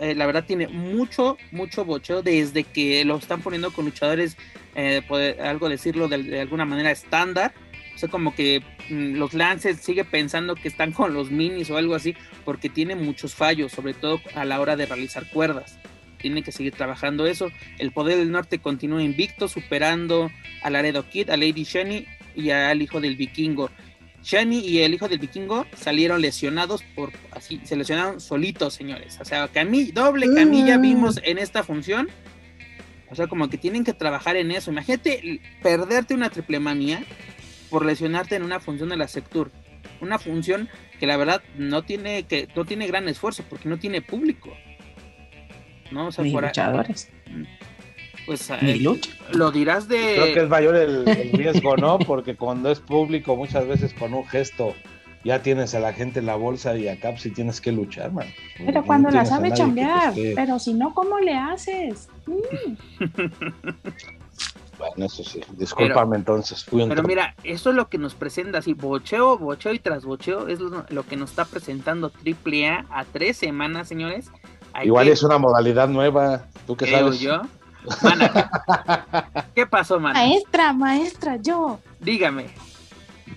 eh, 0.00 0.14
la 0.14 0.26
verdad 0.26 0.44
tiene 0.46 0.68
mucho, 0.68 1.36
mucho 1.50 1.84
bocheo 1.84 2.22
desde 2.22 2.64
que 2.64 3.04
lo 3.04 3.16
están 3.16 3.42
poniendo 3.42 3.70
con 3.70 3.84
luchadores, 3.84 4.36
eh, 4.74 5.02
algo 5.42 5.68
decirlo 5.68 6.08
de, 6.08 6.40
alguna 6.40 6.64
manera 6.64 6.90
estándar. 6.90 7.52
O 7.94 7.98
sea, 7.98 8.08
como 8.08 8.34
que 8.34 8.62
mm, 8.88 9.16
los 9.16 9.34
lances 9.34 9.80
sigue 9.80 10.04
pensando 10.04 10.54
que 10.54 10.68
están 10.68 10.92
con 10.92 11.14
los 11.14 11.30
minis 11.30 11.70
o 11.70 11.76
algo 11.76 11.94
así, 11.94 12.14
porque 12.44 12.68
tiene 12.68 12.94
muchos 12.94 13.34
fallos, 13.34 13.72
sobre 13.72 13.94
todo 13.94 14.20
a 14.34 14.44
la 14.44 14.60
hora 14.60 14.76
de 14.76 14.86
realizar 14.86 15.28
cuerdas 15.30 15.78
tiene 16.18 16.42
que 16.42 16.52
seguir 16.52 16.74
trabajando 16.74 17.26
eso. 17.26 17.50
El 17.78 17.92
Poder 17.92 18.18
del 18.18 18.30
Norte 18.30 18.58
continúa 18.58 19.02
invicto, 19.02 19.48
superando 19.48 20.30
a 20.62 20.70
Laredo 20.70 21.08
Kid, 21.08 21.30
a 21.30 21.36
Lady 21.36 21.64
Shani 21.64 22.06
y 22.34 22.50
al 22.50 22.82
Hijo 22.82 23.00
del 23.00 23.16
Vikingo. 23.16 23.70
Shani 24.22 24.58
y 24.58 24.80
el 24.80 24.94
Hijo 24.94 25.08
del 25.08 25.18
Vikingo 25.18 25.66
salieron 25.76 26.20
lesionados 26.20 26.82
por 26.94 27.12
así, 27.30 27.60
se 27.64 27.76
lesionaron 27.76 28.20
solitos, 28.20 28.74
señores. 28.74 29.18
O 29.20 29.24
sea, 29.24 29.48
doble 29.92 30.26
camilla 30.34 30.78
mm. 30.78 30.82
vimos 30.82 31.20
en 31.22 31.38
esta 31.38 31.62
función. 31.62 32.08
O 33.10 33.14
sea, 33.14 33.26
como 33.26 33.48
que 33.48 33.56
tienen 33.56 33.84
que 33.84 33.94
trabajar 33.94 34.36
en 34.36 34.50
eso. 34.50 34.70
Imagínate 34.70 35.40
perderte 35.62 36.14
una 36.14 36.28
triple 36.28 36.60
manía 36.60 37.02
por 37.70 37.86
lesionarte 37.86 38.36
en 38.36 38.42
una 38.42 38.60
función 38.60 38.90
de 38.90 38.96
la 38.96 39.08
Sectur. 39.08 39.50
Una 40.00 40.18
función 40.18 40.68
que 41.00 41.06
la 41.06 41.16
verdad 41.16 41.42
no 41.56 41.82
tiene 41.82 42.24
que 42.24 42.48
no 42.54 42.64
tiene 42.64 42.86
gran 42.86 43.08
esfuerzo 43.08 43.44
porque 43.48 43.68
no 43.68 43.78
tiene 43.78 44.02
público. 44.02 44.54
¿No? 45.90 46.08
O 46.08 46.12
sea, 46.12 46.24
luchadores. 46.24 47.10
Pues 48.26 48.50
eh, 48.50 48.78
lo 49.32 49.50
dirás 49.50 49.88
de. 49.88 50.14
Creo 50.16 50.34
que 50.34 50.40
es 50.40 50.48
mayor 50.48 50.76
el, 50.76 51.06
riesgo, 51.32 51.76
¿no? 51.76 51.98
Porque 52.06 52.36
cuando 52.36 52.70
es 52.70 52.78
público, 52.78 53.36
muchas 53.36 53.66
veces 53.66 53.94
con 53.94 54.12
un 54.12 54.26
gesto 54.26 54.74
ya 55.24 55.42
tienes 55.42 55.74
a 55.74 55.80
la 55.80 55.92
gente 55.92 56.20
en 56.20 56.26
la 56.26 56.36
bolsa 56.36 56.76
y 56.76 56.88
acá 56.88 57.16
si 57.16 57.30
tienes 57.30 57.60
que 57.60 57.72
luchar, 57.72 58.12
man. 58.12 58.26
Pero 58.58 58.84
cuando 58.84 59.10
la 59.10 59.24
sabe 59.24 59.52
chambear, 59.52 60.14
pero 60.34 60.58
si 60.58 60.74
no, 60.74 60.94
¿cómo 60.94 61.18
le 61.18 61.34
haces? 61.34 62.08
Bueno, 64.78 65.06
eso 65.06 65.24
sí, 65.24 65.40
discúlpame 65.56 66.16
entonces. 66.16 66.64
pero 66.70 67.02
mira, 67.02 67.34
eso 67.42 67.70
es 67.70 67.76
lo 67.76 67.88
que 67.88 67.98
nos 67.98 68.14
presenta 68.14 68.58
así, 68.58 68.74
bocheo, 68.74 69.36
bocheo 69.36 69.72
y 69.72 69.80
tras 69.80 70.04
bocheo, 70.04 70.46
es 70.46 70.60
lo, 70.60 71.02
que 71.02 71.16
nos 71.16 71.30
está 71.30 71.44
presentando 71.44 72.12
AAA 72.24 72.86
a 72.88 73.04
tres 73.04 73.36
semanas, 73.36 73.88
señores. 73.88 74.30
Igual 74.84 75.08
es 75.08 75.22
una 75.22 75.38
modalidad 75.38 75.88
nueva, 75.88 76.42
¿tú 76.66 76.76
qué 76.76 76.90
sabes? 76.90 77.20
yo? 77.20 77.42
Mana, 78.02 79.48
¿qué 79.54 79.66
pasó, 79.66 79.98
mana? 79.98 80.18
Maestra, 80.18 80.72
maestra, 80.72 81.36
yo. 81.36 81.78
Dígame. 82.00 82.46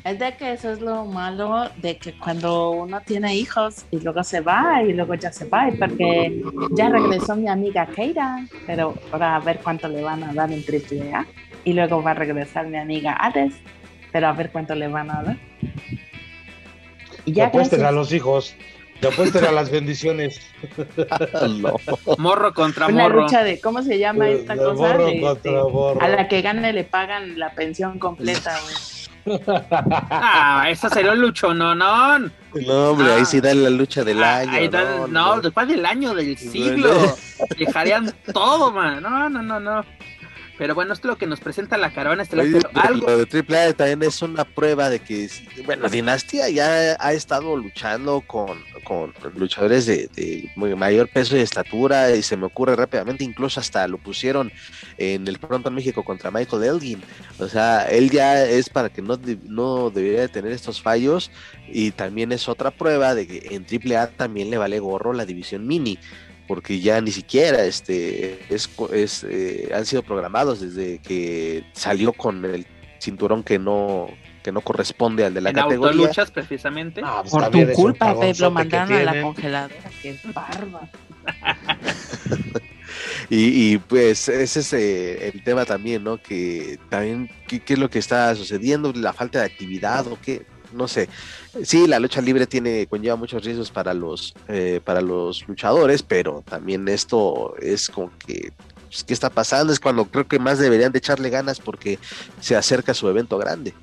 Es 0.03 0.17
de 0.17 0.35
que 0.35 0.53
eso 0.53 0.71
es 0.71 0.81
lo 0.81 1.05
malo 1.05 1.69
de 1.77 1.97
que 1.97 2.17
cuando 2.17 2.71
uno 2.71 3.01
tiene 3.01 3.35
hijos 3.35 3.85
y 3.91 3.99
luego 3.99 4.23
se 4.23 4.41
va 4.41 4.81
y 4.81 4.93
luego 4.93 5.13
ya 5.13 5.31
se 5.31 5.45
va, 5.45 5.69
porque 5.77 6.43
ya 6.71 6.89
regresó 6.89 7.35
mi 7.35 7.47
amiga 7.47 7.85
Keira, 7.85 8.45
pero 8.65 8.95
ahora 9.11 9.35
a 9.35 9.39
ver 9.39 9.59
cuánto 9.63 9.87
le 9.87 10.01
van 10.01 10.23
a 10.23 10.33
dar 10.33 10.51
en 10.51 10.65
triple 10.65 11.13
A. 11.13 11.25
Y 11.63 11.73
luego 11.73 12.01
va 12.01 12.11
a 12.11 12.15
regresar 12.15 12.65
mi 12.67 12.77
amiga 12.77 13.15
Hades, 13.19 13.53
pero 14.11 14.27
a 14.27 14.33
ver 14.33 14.51
cuánto 14.51 14.73
le 14.73 14.87
van 14.87 15.11
a 15.11 15.21
dar. 15.21 15.37
Y 17.25 17.33
ya 17.33 17.47
apuesten 17.47 17.85
a 17.85 17.91
los 17.91 18.11
hijos, 18.11 18.55
que 19.01 19.07
apuesten 19.07 19.43
a 19.45 19.51
las 19.51 19.69
bendiciones. 19.69 20.39
No. 21.61 21.75
Morro 22.17 22.53
contra 22.53 22.87
Una 22.87 23.03
morro. 23.03 23.23
lucha 23.23 23.43
de, 23.43 23.59
¿cómo 23.59 23.81
se 23.83 23.97
llama 23.97 24.29
esta 24.29 24.53
de 24.53 24.59
cosa? 24.63 24.73
borro 24.75 25.05
De- 25.07 25.19
contra 25.21 25.51
de- 25.51 25.61
borro. 25.61 26.01
a 26.01 26.07
la 26.07 26.27
que 26.27 26.41
gane 26.41 26.71
le 26.73 26.83
pagan 26.83 27.37
la 27.39 27.51
pensión 27.53 27.99
completa, 27.99 28.57
güey. 28.63 28.75
Ah, 29.51 30.65
esa 30.69 30.89
sería 30.89 31.11
un 31.11 31.21
lucho, 31.21 31.53
no, 31.53 31.75
no. 31.75 32.19
No, 32.19 32.89
hombre, 32.91 33.13
ahí 33.13 33.25
sí 33.25 33.39
dan 33.39 33.63
la 33.63 33.69
lucha 33.69 34.03
del 34.03 34.23
Ah, 34.23 34.37
año. 34.39 34.51
ahí 34.51 34.67
dan- 34.67 34.85
no, 35.01 35.07
no, 35.07 35.35
no. 35.35 35.41
después 35.41 35.67
del 35.67 35.85
año, 35.85 36.13
del 36.15 36.37
siglo. 36.37 36.89
Dejarían 37.57 38.11
todo, 38.33 38.71
man. 38.71 39.01
No, 39.01 39.29
no, 39.29 39.41
no, 39.41 39.59
no. 39.59 39.85
Pero 40.61 40.75
bueno, 40.75 40.93
esto 40.93 41.07
es 41.07 41.13
lo 41.13 41.17
que 41.17 41.25
nos 41.25 41.39
presenta 41.39 41.75
la 41.75 41.91
caravana 41.91 42.21
estelar. 42.21 42.45
Oye, 42.45 42.59
Pero 42.61 42.69
algo, 42.75 43.07
Lo 43.07 43.17
de 43.17 43.25
Triple 43.25 43.57
A 43.57 43.73
también 43.73 44.03
es 44.03 44.21
una 44.21 44.45
prueba 44.45 44.91
de 44.91 44.99
que, 44.99 45.27
bueno, 45.65 45.89
Dinastía 45.89 46.49
ya 46.49 46.95
ha 46.99 47.13
estado 47.13 47.57
luchando 47.57 48.21
con, 48.27 48.59
con 48.83 49.11
luchadores 49.37 49.87
de, 49.87 50.07
de 50.15 50.75
mayor 50.75 51.09
peso 51.09 51.35
y 51.35 51.39
estatura, 51.39 52.15
y 52.15 52.21
se 52.21 52.37
me 52.37 52.45
ocurre 52.45 52.75
rápidamente, 52.75 53.23
incluso 53.23 53.59
hasta 53.59 53.87
lo 53.87 53.97
pusieron 53.97 54.51
en 54.99 55.27
el 55.27 55.39
Pronto 55.39 55.69
en 55.69 55.73
México 55.73 56.05
contra 56.05 56.29
Michael 56.29 56.63
Elgin. 56.63 57.01
O 57.39 57.47
sea, 57.47 57.89
él 57.89 58.11
ya 58.11 58.45
es 58.45 58.69
para 58.69 58.89
que 58.89 59.01
no, 59.01 59.19
no 59.47 59.89
debería 59.89 60.21
de 60.21 60.29
tener 60.29 60.51
estos 60.51 60.79
fallos, 60.79 61.31
y 61.69 61.89
también 61.89 62.31
es 62.31 62.47
otra 62.47 62.69
prueba 62.69 63.15
de 63.15 63.25
que 63.25 63.55
en 63.55 63.65
Triple 63.65 63.97
A 63.97 64.11
también 64.11 64.51
le 64.51 64.59
vale 64.59 64.77
gorro 64.77 65.11
la 65.11 65.25
división 65.25 65.65
mini 65.65 65.97
porque 66.51 66.81
ya 66.81 66.99
ni 66.99 67.11
siquiera 67.11 67.63
este 67.63 68.53
es, 68.53 68.69
es 68.91 69.23
eh, 69.23 69.71
han 69.73 69.85
sido 69.85 70.03
programados 70.03 70.59
desde 70.59 70.99
que 70.99 71.63
salió 71.71 72.11
con 72.11 72.43
el 72.43 72.67
cinturón 72.99 73.41
que 73.41 73.57
no 73.57 74.09
que 74.43 74.51
no 74.51 74.59
corresponde 74.59 75.23
al 75.23 75.33
de 75.33 75.39
la 75.39 75.51
en 75.51 75.55
categoría 75.55 75.91
autoluchas, 75.91 76.29
precisamente. 76.29 76.99
Ah, 77.05 77.21
pues 77.21 77.31
Por 77.31 77.51
tu 77.51 77.71
culpa, 77.71 78.19
Pep, 78.19 78.37
lo 78.39 78.51
mandaron 78.51 78.91
a 78.91 79.13
la 79.13 79.21
congeladora. 79.21 79.75
Qué 80.01 80.19
barba. 80.33 80.89
y, 83.29 83.71
y, 83.71 83.77
pues 83.77 84.27
ese 84.27 84.59
es 84.59 84.73
eh, 84.73 85.31
el 85.33 85.45
tema 85.45 85.63
también 85.63 86.03
no 86.03 86.17
que 86.17 86.79
también 86.89 87.29
¿qué, 87.47 87.61
qué 87.61 87.75
es 87.75 87.79
lo 87.79 87.89
que 87.89 87.99
está 87.99 88.35
sucediendo 88.35 88.91
la 88.93 89.13
falta 89.13 89.39
de 89.39 89.45
actividad 89.45 90.05
o 90.07 90.19
qué 90.21 90.45
no 90.73 90.87
sé 90.87 91.09
sí 91.63 91.87
la 91.87 91.99
lucha 91.99 92.21
libre 92.21 92.47
tiene 92.47 92.87
conlleva 92.87 93.15
muchos 93.15 93.43
riesgos 93.43 93.71
para 93.71 93.93
los 93.93 94.33
eh, 94.47 94.81
para 94.83 95.01
los 95.01 95.47
luchadores 95.47 96.03
pero 96.03 96.43
también 96.47 96.87
esto 96.87 97.55
es 97.59 97.89
como 97.89 98.11
que 98.25 98.51
pues, 98.87 99.03
qué 99.03 99.13
está 99.13 99.29
pasando 99.29 99.71
es 99.71 99.79
cuando 99.79 100.05
creo 100.05 100.27
que 100.27 100.39
más 100.39 100.59
deberían 100.59 100.91
de 100.91 100.99
echarle 100.99 101.29
ganas 101.29 101.59
porque 101.59 101.99
se 102.39 102.55
acerca 102.55 102.93
su 102.93 103.07
evento 103.07 103.37
grande 103.37 103.73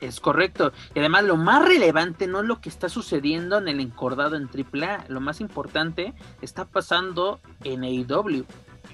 Es 0.00 0.18
correcto. 0.18 0.72
Y 0.96 0.98
además 0.98 1.22
lo 1.22 1.36
más 1.36 1.64
relevante 1.64 2.26
no 2.26 2.40
es 2.40 2.46
lo 2.46 2.60
que 2.60 2.68
está 2.68 2.88
sucediendo 2.88 3.58
en 3.58 3.68
el 3.68 3.78
encordado 3.78 4.34
en 4.34 4.48
AAA. 4.48 5.04
Lo 5.06 5.20
más 5.20 5.40
importante 5.40 6.12
está 6.40 6.64
pasando 6.64 7.38
en 7.62 7.84
AEW. 7.84 8.44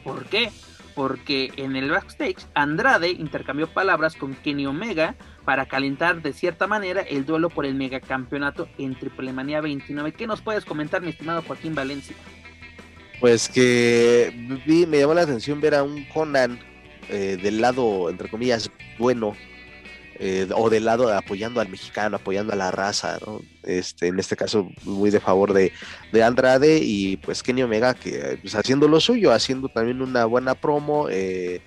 ¿Por 0.05 0.27
qué? 0.27 0.53
Porque 0.99 1.53
en 1.57 1.77
el 1.77 1.93
backstage 1.93 2.45
Andrade 2.55 3.11
intercambió 3.11 3.69
palabras 3.69 4.17
con 4.17 4.35
Kenny 4.35 4.67
Omega 4.67 5.15
para 5.45 5.67
calentar 5.67 6.23
de 6.23 6.33
cierta 6.33 6.67
manera 6.67 7.03
el 7.03 7.25
duelo 7.25 7.51
por 7.51 7.67
el 7.67 7.77
megacampeonato 7.77 8.69
en 8.79 8.99
Triple 8.99 9.33
Manía 9.33 9.61
29. 9.61 10.11
¿Qué 10.11 10.27
nos 10.27 10.41
puedes 10.41 10.65
comentar, 10.65 11.01
mi 11.01 11.11
estimado 11.11 11.43
Joaquín 11.43 11.77
Valencia? 11.77 12.17
Pues 13.21 13.49
que 13.49 14.35
vi, 14.67 14.87
me 14.87 14.99
llamó 14.99 15.15
la 15.15 15.23
atención 15.23 15.61
ver 15.61 15.77
a 15.77 15.85
un 15.85 16.03
Conan 16.07 16.59
eh, 17.09 17.39
del 17.41 17.61
lado, 17.61 18.11
entre 18.11 18.29
comillas, 18.29 18.69
bueno, 18.99 19.37
eh, 20.21 20.49
o 20.55 20.69
del 20.71 20.85
lado 20.85 21.09
de 21.09 21.15
apoyando 21.17 21.61
al 21.61 21.69
mexicano, 21.69 22.17
apoyando 22.17 22.53
a 22.53 22.57
la 22.57 22.71
raza, 22.71 23.19
¿no? 23.27 23.41
Este, 23.63 24.09
en 24.09 24.19
este 24.19 24.37
caso, 24.37 24.69
muy 24.85 25.11
de 25.11 25.21
favor 25.21 25.53
de, 25.53 25.73
de 26.13 26.23
Andrade 26.23 26.79
y 26.83 27.17
pues 27.19 27.43
Kenny 27.43 27.63
Omega, 27.63 27.95
que 27.95 28.39
pues, 28.43 28.55
haciendo 28.55 28.89
lo 28.89 29.01
suyo, 29.01 29.33
haciendo 29.33 29.69
también 29.69 30.03
una 30.03 30.25
buena 30.25 30.55
promo. 30.55 31.09
eh, 31.11 31.61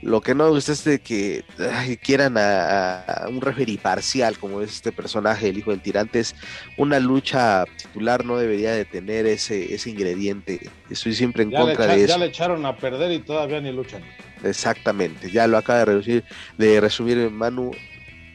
lo 0.00 0.20
que 0.20 0.32
no 0.32 0.44
me 0.44 0.50
gusta 0.50 0.70
es 0.70 0.84
de 0.84 1.00
que 1.00 1.42
ay, 1.74 1.96
quieran 1.96 2.38
a, 2.38 3.00
a 3.02 3.28
un 3.28 3.40
referee 3.40 3.78
parcial, 3.78 4.38
como 4.38 4.60
es 4.62 4.70
este 4.70 4.92
personaje, 4.92 5.48
el 5.48 5.58
hijo 5.58 5.72
del 5.72 5.80
tirantes. 5.82 6.36
Una 6.76 7.00
lucha 7.00 7.64
titular 7.76 8.24
no 8.24 8.36
debería 8.38 8.70
de 8.70 8.84
tener 8.84 9.26
ese, 9.26 9.74
ese 9.74 9.90
ingrediente. 9.90 10.60
Estoy 10.88 11.14
siempre 11.14 11.42
en 11.42 11.50
Ya 11.50 11.58
contra 11.62 11.86
echa- 11.86 11.94
de 11.94 11.98
ya 11.98 12.04
eso. 12.14 12.18
le 12.18 12.26
echaron 12.26 12.64
a 12.64 12.76
perder 12.76 13.10
y 13.10 13.18
todavía 13.18 13.60
ni 13.60 13.72
luchan. 13.72 14.04
Exactamente, 14.44 15.32
ya 15.32 15.48
lo 15.48 15.58
acaba 15.58 15.80
de 15.80 15.84
resumir, 15.86 16.24
de 16.56 16.80
resumir 16.80 17.30
Manu 17.30 17.72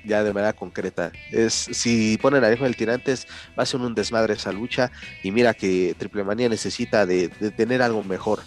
ya 0.03 0.23
de 0.23 0.33
manera 0.33 0.53
concreta. 0.53 1.11
Es 1.31 1.53
si 1.53 2.17
ponen 2.21 2.43
al 2.43 2.53
hijo 2.53 2.63
del 2.63 2.75
tirantes 2.75 3.27
va 3.57 3.63
a 3.63 3.65
ser 3.65 3.81
un 3.81 3.95
desmadre 3.95 4.33
esa 4.33 4.51
lucha 4.51 4.91
y 5.23 5.31
mira 5.31 5.53
que 5.53 5.95
Triple 5.97 6.23
Manía 6.23 6.49
necesita 6.49 7.05
de, 7.05 7.29
tener 7.55 7.81
algo 7.81 8.03
mejor. 8.03 8.41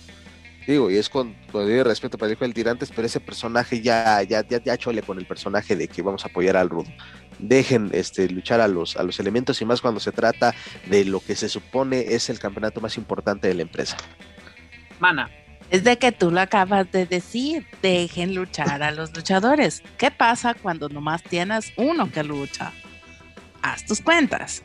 Digo, 0.66 0.90
y 0.90 0.96
es 0.96 1.08
con 1.08 1.36
todo 1.52 1.84
respeto 1.84 2.18
para 2.18 2.32
hijo 2.32 2.44
del 2.44 2.52
tirantes, 2.52 2.90
pero 2.90 3.06
ese 3.06 3.20
personaje 3.20 3.80
ya, 3.80 4.20
ya, 4.22 4.44
ya, 4.46 4.60
ya 4.60 4.76
chole 4.76 5.00
con 5.00 5.16
el 5.16 5.24
personaje 5.24 5.76
de 5.76 5.86
que 5.86 6.02
vamos 6.02 6.24
a 6.24 6.28
apoyar 6.28 6.56
al 6.56 6.68
rudo. 6.68 6.90
Dejen 7.38 7.90
este, 7.92 8.28
luchar 8.28 8.60
a 8.60 8.66
los, 8.66 8.96
a 8.96 9.04
los 9.04 9.20
elementos 9.20 9.62
y 9.62 9.64
más 9.64 9.80
cuando 9.80 10.00
se 10.00 10.10
trata 10.10 10.54
de 10.90 11.04
lo 11.04 11.20
que 11.20 11.36
se 11.36 11.48
supone 11.48 12.00
es 12.14 12.30
el 12.30 12.40
campeonato 12.40 12.80
más 12.80 12.96
importante 12.96 13.46
de 13.46 13.54
la 13.54 13.62
empresa. 13.62 13.96
Mana, 14.98 15.30
Es 15.70 15.82
de 15.84 15.98
que 15.98 16.12
tú 16.12 16.30
lo 16.30 16.40
acabas 16.40 16.90
de 16.92 17.06
decir, 17.06 17.66
dejen 17.82 18.34
luchar 18.34 18.82
a 18.82 18.92
los 18.92 19.14
luchadores. 19.16 19.82
¿Qué 19.98 20.10
pasa 20.10 20.54
cuando 20.54 20.88
nomás 20.88 21.22
tienes 21.24 21.72
uno 21.76 22.10
que 22.10 22.22
lucha? 22.22 22.72
Haz 23.62 23.84
tus 23.84 24.00
cuentas. 24.00 24.62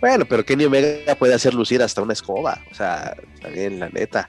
Bueno, 0.00 0.24
pero 0.24 0.44
Kenny 0.44 0.64
Omega 0.64 1.14
puede 1.14 1.34
hacer 1.34 1.52
lucir 1.52 1.82
hasta 1.82 2.00
una 2.00 2.14
escoba. 2.14 2.58
O 2.70 2.74
sea, 2.74 3.14
también, 3.42 3.80
la 3.80 3.90
neta. 3.90 4.28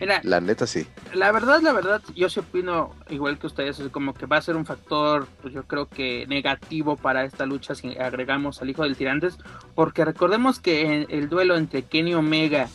mira, 0.00 0.20
La 0.24 0.40
neta 0.40 0.66
sí. 0.66 0.84
La 1.14 1.30
verdad, 1.30 1.60
la 1.62 1.72
verdad, 1.72 2.02
yo 2.16 2.28
sí 2.28 2.40
opino 2.40 2.94
igual 3.08 3.38
que 3.38 3.46
ustedes, 3.46 3.78
es 3.78 3.88
como 3.90 4.14
que 4.14 4.26
va 4.26 4.38
a 4.38 4.42
ser 4.42 4.56
un 4.56 4.66
factor, 4.66 5.28
pues 5.42 5.54
yo 5.54 5.62
creo 5.64 5.88
que 5.88 6.26
negativo 6.26 6.96
para 6.96 7.24
esta 7.24 7.46
lucha 7.46 7.76
si 7.76 7.96
agregamos 7.98 8.60
al 8.60 8.70
hijo 8.70 8.82
del 8.82 8.96
tirantes, 8.96 9.36
porque 9.76 10.04
recordemos 10.04 10.58
que 10.58 10.80
en- 11.02 11.06
el 11.08 11.28
duelo 11.28 11.56
entre 11.56 11.82
Kenny 11.82 12.14
Omega 12.14 12.68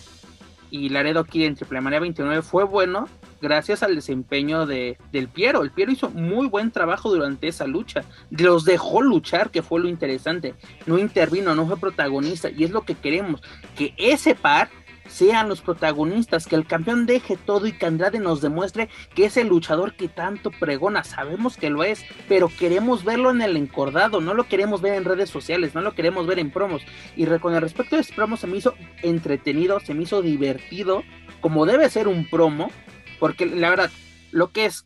y 0.73 0.89
Laredo 0.89 1.23
Kid 1.23 1.43
en 1.43 1.53
Triple 1.53 1.81
Manía 1.81 1.99
29 1.99 2.41
fue 2.41 2.63
bueno 2.63 3.07
gracias 3.39 3.83
al 3.83 3.93
desempeño 3.93 4.65
de, 4.65 4.97
del 5.12 5.27
Piero. 5.27 5.62
El 5.62 5.69
Piero 5.69 5.91
hizo 5.91 6.09
muy 6.09 6.47
buen 6.47 6.71
trabajo 6.71 7.12
durante 7.12 7.47
esa 7.47 7.67
lucha, 7.67 8.03
los 8.31 8.65
dejó 8.65 9.03
luchar, 9.03 9.51
que 9.51 9.62
fue 9.62 9.79
lo 9.79 9.88
interesante, 9.88 10.55
no 10.88 10.97
intervino, 10.97 11.53
no 11.53 11.67
fue 11.67 11.77
protagonista, 11.77 12.49
y 12.49 12.63
es 12.63 12.71
lo 12.71 12.81
que 12.81 12.95
queremos, 12.95 13.43
que 13.77 13.93
ese 13.97 14.33
par 14.33 14.71
sean 15.08 15.50
los 15.50 15.62
protagonistas, 15.62 16.48
que 16.48 16.56
el 16.56 16.66
campeón 16.66 17.06
deje 17.06 17.38
todo 17.38 17.68
y 17.68 17.74
que 17.74 17.86
Andrade 17.86 18.20
nos 18.20 18.42
demuestre 18.42 18.89
que 19.16 19.26
es 19.26 19.38
el 19.38 19.48
luchador 19.48 19.96
que 19.96 20.08
tanto 20.08 20.52
pregona. 20.52 21.04
Sabemos 21.04 21.58
que 21.58 21.70
lo 21.70 21.84
es, 21.84 22.06
pero 22.28 22.50
queremos 22.50 23.04
verlo 23.04 23.32
en 23.32 23.42
el 23.42 23.58
encordado, 23.58 24.22
no 24.22 24.34
lo 24.34 24.48
queremos 24.48 24.82
ver 24.82 24.94
en 24.94 25.06
redes 25.06 25.30
sociales, 25.30 25.76
no 25.76 25.82
lo 25.82 25.94
queremos 25.94 26.28
ver 26.28 26.39
en 26.39 26.52
promos. 26.52 26.82
Y 27.16 27.26
con 27.39 27.56
el 27.56 27.62
respecto 27.62 27.96
de 27.96 28.02
este 28.02 28.13
promo 28.13 28.38
se 28.38 28.48
me 28.48 28.58
hizo 28.58 28.76
entretenido, 29.02 29.80
se 29.80 29.94
me 29.94 30.04
hizo 30.04 30.22
divertido, 30.22 31.04
como 31.42 31.66
debe 31.66 31.89
ser 31.89 32.08
un 32.08 32.30
promo, 32.30 32.72
porque 33.20 33.46
la 33.46 33.70
verdad, 33.70 33.92
lo 34.32 34.52
que 34.52 34.66
es 34.66 34.86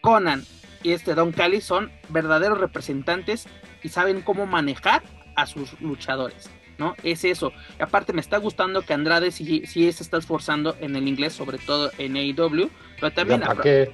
Conan 0.00 0.44
y 0.82 0.92
este 0.92 1.14
Don 1.14 1.32
Cali 1.32 1.60
son 1.60 1.90
verdaderos 2.08 2.58
representantes 2.58 3.46
y 3.82 3.88
saben 3.88 4.20
cómo 4.20 4.46
manejar 4.46 5.02
a 5.36 5.46
sus 5.46 5.80
luchadores. 5.80 6.50
¿No? 6.78 6.94
Es 7.02 7.24
eso. 7.24 7.52
Y 7.78 7.82
aparte 7.82 8.12
me 8.12 8.20
está 8.20 8.36
gustando 8.38 8.82
que 8.82 8.92
Andrade 8.94 9.30
sí, 9.30 9.62
sí 9.66 9.90
se 9.92 10.02
está 10.02 10.18
esforzando 10.18 10.76
en 10.80 10.96
el 10.96 11.08
inglés, 11.08 11.32
sobre 11.32 11.58
todo 11.58 11.90
en 11.98 12.16
AEW, 12.16 12.70
pero 13.00 13.12
también... 13.12 13.40
¿Ya 13.40 13.46
para 13.46 13.62
qué? 13.62 13.90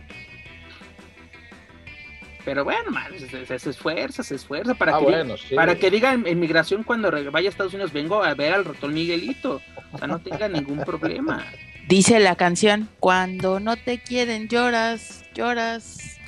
Pero 2.44 2.64
bueno, 2.64 2.90
man, 2.90 3.06
se, 3.18 3.46
se- 3.46 3.58
se 3.58 3.70
esfuerza, 3.70 4.24
se 4.24 4.34
esfuerza 4.34 4.74
para 4.74 4.96
Ah, 4.96 4.98
que, 4.98 5.04
bueno, 5.04 5.36
sí. 5.36 5.54
para 5.54 5.76
que 5.76 5.90
diga 5.92 6.12
en, 6.12 6.26
en 6.26 6.40
migración 6.40 6.82
cuando 6.82 7.08
vaya 7.30 7.48
a 7.48 7.50
Estados 7.50 7.72
Unidos, 7.72 7.92
vengo 7.92 8.22
a 8.24 8.34
ver 8.34 8.52
al 8.52 8.64
ratón 8.64 8.94
Miguelito. 8.94 9.60
O 9.92 9.98
sea, 9.98 10.08
no 10.08 10.18
tenga 10.18 10.48
ningún 10.48 10.78
problema. 10.80 11.46
Dice 11.88 12.18
la 12.18 12.34
canción, 12.34 12.88
cuando 12.98 13.60
no 13.60 13.76
te 13.76 13.98
quieren 13.98 14.48
lloras, 14.48 15.24
lloras. 15.34 16.18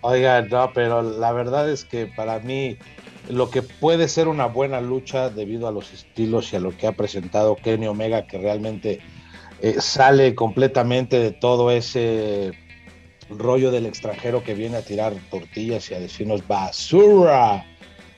Oiga, 0.00 0.42
no, 0.42 0.72
pero 0.74 1.02
la 1.02 1.32
verdad 1.32 1.70
es 1.70 1.84
que 1.84 2.06
para 2.06 2.40
mí 2.40 2.76
lo 3.28 3.50
que 3.50 3.62
puede 3.62 4.08
ser 4.08 4.28
una 4.28 4.46
buena 4.46 4.80
lucha 4.80 5.30
debido 5.30 5.68
a 5.68 5.72
los 5.72 5.92
estilos 5.92 6.52
y 6.52 6.56
a 6.56 6.60
lo 6.60 6.76
que 6.76 6.86
ha 6.86 6.92
presentado 6.92 7.56
Kenny 7.56 7.86
Omega, 7.86 8.26
que 8.26 8.38
realmente 8.38 9.00
eh, 9.60 9.76
sale 9.80 10.34
completamente 10.34 11.18
de 11.18 11.32
todo 11.32 11.70
ese 11.70 12.52
rollo 13.30 13.70
del 13.70 13.86
extranjero 13.86 14.42
que 14.42 14.54
viene 14.54 14.76
a 14.76 14.82
tirar 14.82 15.14
tortillas 15.30 15.90
y 15.90 15.94
a 15.94 16.00
decirnos 16.00 16.46
basura. 16.46 17.64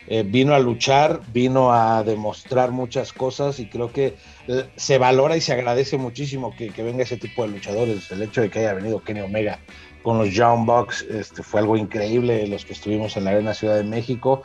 Eh, 0.09 0.23
vino 0.25 0.55
a 0.55 0.61
luchar, 0.61 1.21
vino 1.33 1.73
a 1.73 2.05
demostrar 2.05 2.71
muchas 2.71 3.13
cosas 3.13 3.59
y 3.59 3.69
creo 3.69 3.93
que 3.93 4.15
eh, 4.47 4.69
se 4.77 4.99
valora 4.99 5.37
y 5.37 5.41
se 5.41 5.53
agradece 5.53 5.99
muchísimo 5.99 6.55
que, 6.57 6.69
que 6.69 6.85
venga 6.85 7.03
ese 7.03 7.17
tipo 7.17 7.43
de 7.43 7.49
luchadores. 7.49 8.11
El 8.13 8.23
hecho 8.23 8.41
de 8.41 8.49
que 8.49 8.61
haya 8.61 8.75
venido 8.75 9.03
Kenny 9.03 9.21
Omega 9.21 9.59
con 10.07 10.19
los 10.19 10.33
Young 10.33 10.65
Bucks 10.65 11.05
este, 11.11 11.43
fue 11.43 11.59
algo 11.59 11.77
increíble, 11.77 12.47
los 12.47 12.65
que 12.65 12.75
estuvimos 12.75 13.17
en 13.17 13.25
la 13.25 13.31
Arena 13.31 13.53
Ciudad 13.53 13.77
de 13.77 13.83
México. 13.83 14.43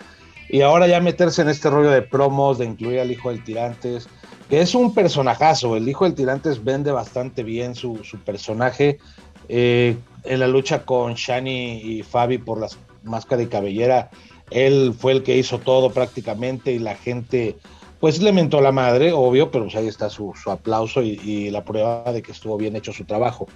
Y 0.53 0.63
ahora 0.63 0.85
ya 0.85 0.99
meterse 0.99 1.43
en 1.43 1.47
este 1.47 1.69
rollo 1.69 1.91
de 1.91 2.01
promos, 2.01 2.57
de 2.57 2.65
incluir 2.65 2.99
al 2.99 3.09
hijo 3.09 3.29
del 3.29 3.41
Tirantes, 3.41 4.09
que 4.49 4.59
es 4.59 4.75
un 4.75 4.93
personajazo. 4.93 5.77
El 5.77 5.87
hijo 5.87 6.03
del 6.03 6.13
Tirantes 6.13 6.61
vende 6.61 6.91
bastante 6.91 7.41
bien 7.41 7.73
su, 7.73 8.01
personaje. 8.25 8.99
Eh, 9.47 9.95
en 10.25 10.39
la 10.41 10.47
lucha 10.49 10.83
con 10.83 11.13
Shani 11.13 11.77
y 11.81 12.03
Fabi 12.03 12.37
por 12.37 12.59
las 12.59 12.77
máscaras 13.03 13.45
y 13.45 13.47
cabellera, 13.47 14.09
él 14.49 14.93
fue 14.97 15.13
el 15.13 15.23
que 15.23 15.37
hizo 15.37 15.57
todo 15.59 15.89
prácticamente 15.89 16.73
y 16.73 16.79
la 16.79 16.95
gente 16.95 17.55
pues 18.01 18.21
le 18.21 18.33
mentó 18.33 18.59
la 18.59 18.73
madre, 18.73 19.13
obvio, 19.13 19.51
pero 19.51 19.65
pues 19.65 19.75
ahí 19.77 19.87
está 19.87 20.09
su, 20.09 20.33
aplauso 20.47 21.01
y, 21.01 21.49
la 21.49 21.63
prueba 21.63 22.11
de 22.11 22.21
que 22.21 22.33
estuvo 22.33 22.57
bien 22.57 22.75
hecho 22.75 22.91
su 22.91 23.05
trabajo. 23.05 23.47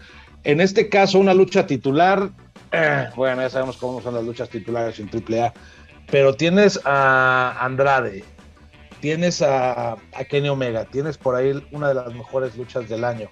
En 0.45 0.61
este 0.61 0.87
caso, 0.87 1.19
una 1.19 1.33
lucha 1.33 1.67
titular, 1.67 2.29
eh, 2.71 3.07
bueno, 3.17 3.41
ya 3.41 3.49
sabemos 3.49 3.75
cómo 3.75 4.01
son 4.01 4.13
las 4.13 4.23
luchas 4.23 4.47
titulares 4.47 4.99
en 4.99 5.09
AAA, 5.09 5.51
pero 6.11 6.35
tienes 6.35 6.79
a 6.85 7.57
Andrade, 7.59 8.23
tienes 8.99 9.41
a, 9.41 9.93
a 9.93 10.23
Kenny 10.29 10.49
Omega, 10.49 10.85
tienes 10.85 11.17
por 11.17 11.35
ahí 11.35 11.63
una 11.71 11.89
de 11.89 11.95
las 11.95 12.13
mejores 12.13 12.55
luchas 12.55 12.87
del 12.89 13.03
año, 13.03 13.29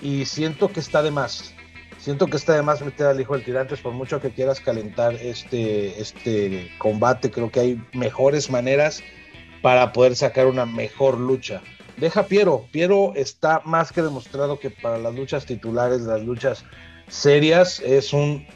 y 0.00 0.24
siento 0.24 0.68
que 0.68 0.80
está 0.80 1.02
de 1.02 1.10
más. 1.10 1.54
Siento 1.98 2.28
que 2.28 2.38
está 2.38 2.54
de 2.54 2.62
más 2.62 2.80
meter 2.80 3.06
al 3.08 3.20
hijo 3.20 3.34
del 3.34 3.44
tirantes 3.44 3.80
por 3.80 3.92
mucho 3.92 4.22
que 4.22 4.30
quieras 4.30 4.58
calentar 4.58 5.14
este, 5.16 6.00
este 6.00 6.70
combate. 6.78 7.30
Creo 7.30 7.50
que 7.50 7.60
hay 7.60 7.84
mejores 7.92 8.48
maneras 8.48 9.02
para 9.60 9.92
poder 9.92 10.16
sacar 10.16 10.46
una 10.46 10.64
mejor 10.64 11.18
lucha. 11.18 11.60
Deja 11.98 12.24
Piero. 12.24 12.64
Piero 12.72 13.12
está 13.16 13.60
más 13.66 13.92
que 13.92 14.00
demostrado 14.00 14.58
que 14.58 14.70
para 14.70 14.96
las 14.96 15.14
luchas 15.14 15.44
titulares, 15.44 16.00
las 16.00 16.22
luchas 16.22 16.64
serias, 17.08 17.80
es 17.80 18.14
un 18.14 18.46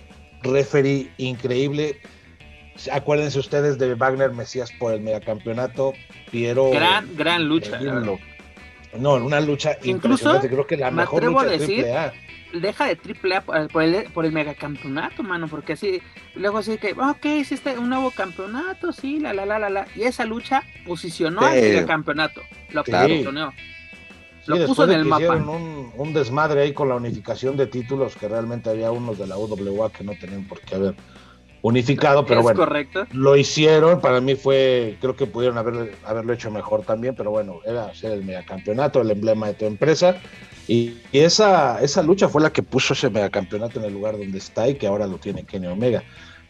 referee 0.43 1.11
increíble. 1.19 2.01
Acuérdense 2.93 3.39
ustedes 3.39 3.79
de 3.79 3.95
Wagner 3.95 4.33
Mesías 4.33 4.73
por 4.73 4.93
el 4.93 5.01
megacampeonato. 5.01 5.93
Piero. 6.31 6.71
Gran, 6.71 7.17
gran 7.17 7.49
lucha. 7.49 7.81
No, 8.99 9.15
una 9.15 9.41
lucha 9.41 9.77
Incluso, 9.83 10.41
Creo 10.41 10.67
que 10.67 10.77
la 10.77 10.91
mejor 10.91 11.25
lucha 11.25 11.47
de 11.47 11.59
decir, 11.59 11.87
deja 12.53 12.87
de 12.87 12.97
triple 12.97 13.37
A 13.37 13.41
por 13.41 13.83
el, 13.83 14.11
por 14.13 14.25
el 14.25 14.33
megacampeonato, 14.33 15.23
mano, 15.23 15.49
porque 15.49 15.75
así, 15.75 16.01
luego 16.35 16.59
así 16.59 16.79
que, 16.79 16.93
ok, 16.93 17.25
hiciste 17.41 17.77
un 17.79 17.89
nuevo 17.89 18.11
campeonato, 18.11 18.93
sí, 18.93 19.19
la, 19.19 19.33
la, 19.33 19.47
la, 19.47 19.59
la, 19.59 19.71
la, 19.71 19.87
y 19.97 20.03
esa 20.03 20.25
lucha 20.25 20.63
posicionó 20.87 21.41
al 21.41 21.61
megacampeonato, 21.61 22.43
lo 22.71 22.85
posicionó. 22.85 23.53
lo 24.47 24.67
puso 24.67 24.85
en 24.85 24.93
el 24.93 25.05
mapa. 25.05 25.37
Un, 25.37 25.93
un 25.97 26.15
desmadre 26.15 26.63
ahí 26.63 26.73
con 26.73 26.89
la 26.89 26.95
unificación 26.95 27.57
de 27.57 27.67
títulos 27.67 28.15
que 28.17 28.29
realmente 28.29 28.71
había 28.71 28.93
unos 28.93 29.19
de 29.19 29.27
la 29.27 29.37
UWA 29.37 29.91
que 29.91 30.05
no 30.05 30.13
tenían 30.13 30.45
por 30.47 30.61
qué 30.61 30.77
haber 30.77 30.95
unificado, 31.65 32.27
pero 32.27 32.43
bueno, 32.43 32.59
correcto? 32.61 33.07
lo 33.13 33.37
hicieron, 33.37 34.03
para 34.03 34.21
mí 34.21 34.35
fue, 34.35 34.99
creo 35.01 35.17
que 35.17 35.25
pudieron 35.25 35.57
haber, 35.57 35.95
haberlo 36.05 36.35
hecho 36.35 36.51
mejor 36.51 36.83
también, 36.83 37.15
pero 37.15 37.31
bueno, 37.31 37.61
era 37.65 37.93
ser 37.95 38.13
el 38.13 38.23
megacampeonato, 38.23 39.01
el 39.01 39.11
emblema 39.11 39.47
de 39.47 39.55
tu 39.55 39.65
empresa, 39.65 40.19
y, 40.69 40.99
esa, 41.15 41.81
esa 41.81 42.03
lucha 42.03 42.29
fue 42.29 42.43
la 42.43 42.53
que 42.53 42.63
puso 42.63 42.93
ese 42.93 43.09
megacampeonato 43.09 43.79
en 43.79 43.87
el 43.87 43.95
lugar 43.95 44.19
donde 44.19 44.37
está 44.37 44.69
y 44.69 44.75
que 44.75 44.87
ahora 44.87 45.07
lo 45.07 45.17
tiene 45.17 45.45
Kenny 45.45 45.67
Omega. 45.67 46.03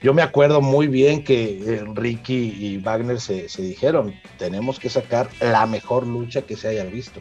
Yo 0.03 0.13
me 0.15 0.23
acuerdo 0.23 0.61
muy 0.61 0.89
bien 0.89 1.23
que 1.23 1.85
Ricky 1.95 2.57
y 2.59 2.79
Wagner 2.79 3.21
se, 3.21 3.49
se 3.49 3.63
dijeron, 3.63 4.13
tenemos 4.37 4.81
que 4.81 4.91
sacar 4.91 5.29
la 5.41 5.65
mejor 5.67 6.09
lucha 6.09 6.43
que 6.43 6.57
se 6.57 6.69
haya 6.69 6.85
visto. 6.85 7.21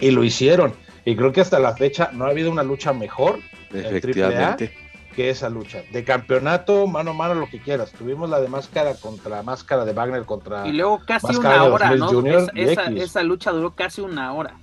Y 0.00 0.10
lo 0.10 0.24
hicieron. 0.24 0.72
Y 1.04 1.14
creo 1.14 1.32
que 1.32 1.42
hasta 1.42 1.58
la 1.58 1.76
fecha 1.76 2.10
no 2.14 2.24
ha 2.24 2.30
habido 2.30 2.50
una 2.50 2.62
lucha 2.62 2.94
mejor 2.94 3.40
Efectivamente 3.72 4.72
que 5.16 5.30
esa 5.30 5.48
lucha. 5.48 5.82
De 5.90 6.04
campeonato, 6.04 6.86
mano 6.86 7.12
a 7.12 7.14
mano, 7.14 7.34
lo 7.34 7.48
que 7.48 7.58
quieras. 7.58 7.90
Tuvimos 7.92 8.28
la 8.28 8.38
de 8.38 8.48
máscara 8.48 8.94
contra 8.94 9.42
máscara 9.42 9.86
de 9.86 9.92
Wagner 9.94 10.24
contra. 10.24 10.68
Y 10.68 10.72
luego 10.72 11.00
casi 11.04 11.34
una 11.34 11.64
hora, 11.64 11.96
¿no? 11.96 12.22
esa, 12.54 13.22
lucha 13.22 13.50
duró 13.50 13.74
casi 13.74 14.02
una 14.02 14.34
hora. 14.34 14.58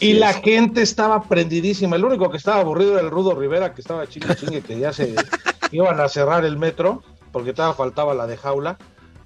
y 0.00 0.12
la 0.12 0.34
gente 0.34 0.82
estaba 0.82 1.22
prendidísima. 1.22 1.96
El 1.96 2.04
único 2.04 2.30
que 2.30 2.36
estaba 2.36 2.60
aburrido 2.60 2.92
era 2.92 3.00
el 3.00 3.10
Rudo 3.10 3.34
Rivera, 3.34 3.72
que 3.74 3.80
estaba 3.80 4.06
chingue 4.06 4.36
chingue, 4.36 4.60
que 4.60 4.78
ya 4.78 4.92
se 4.92 5.14
iban 5.72 5.98
a 5.98 6.08
cerrar 6.08 6.44
el 6.44 6.58
metro, 6.58 7.02
porque 7.32 7.50
estaba 7.50 7.72
faltaba 7.74 8.14
la 8.14 8.26
de 8.26 8.36
jaula. 8.36 8.76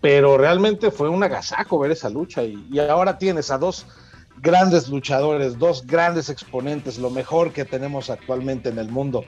Pero 0.01 0.39
realmente 0.39 0.91
fue 0.91 1.11
un 1.11 1.23
agasajo 1.23 1.79
ver 1.81 1.91
esa 1.91 2.09
lucha. 2.09 2.45
Y, 2.45 2.65
y 2.71 2.79
ahora 2.79 3.19
tienes 3.19 3.51
a 3.51 3.59
dos 3.59 3.87
grandes 4.41 4.89
luchadores, 4.89 5.59
dos 5.59 5.87
grandes 5.87 6.31
exponentes, 6.31 6.97
lo 6.99 7.11
mejor 7.11 7.53
que 7.53 7.65
tenemos 7.65 8.09
actualmente 8.09 8.71
en 8.71 8.79
el 8.79 8.89
mundo 8.89 9.25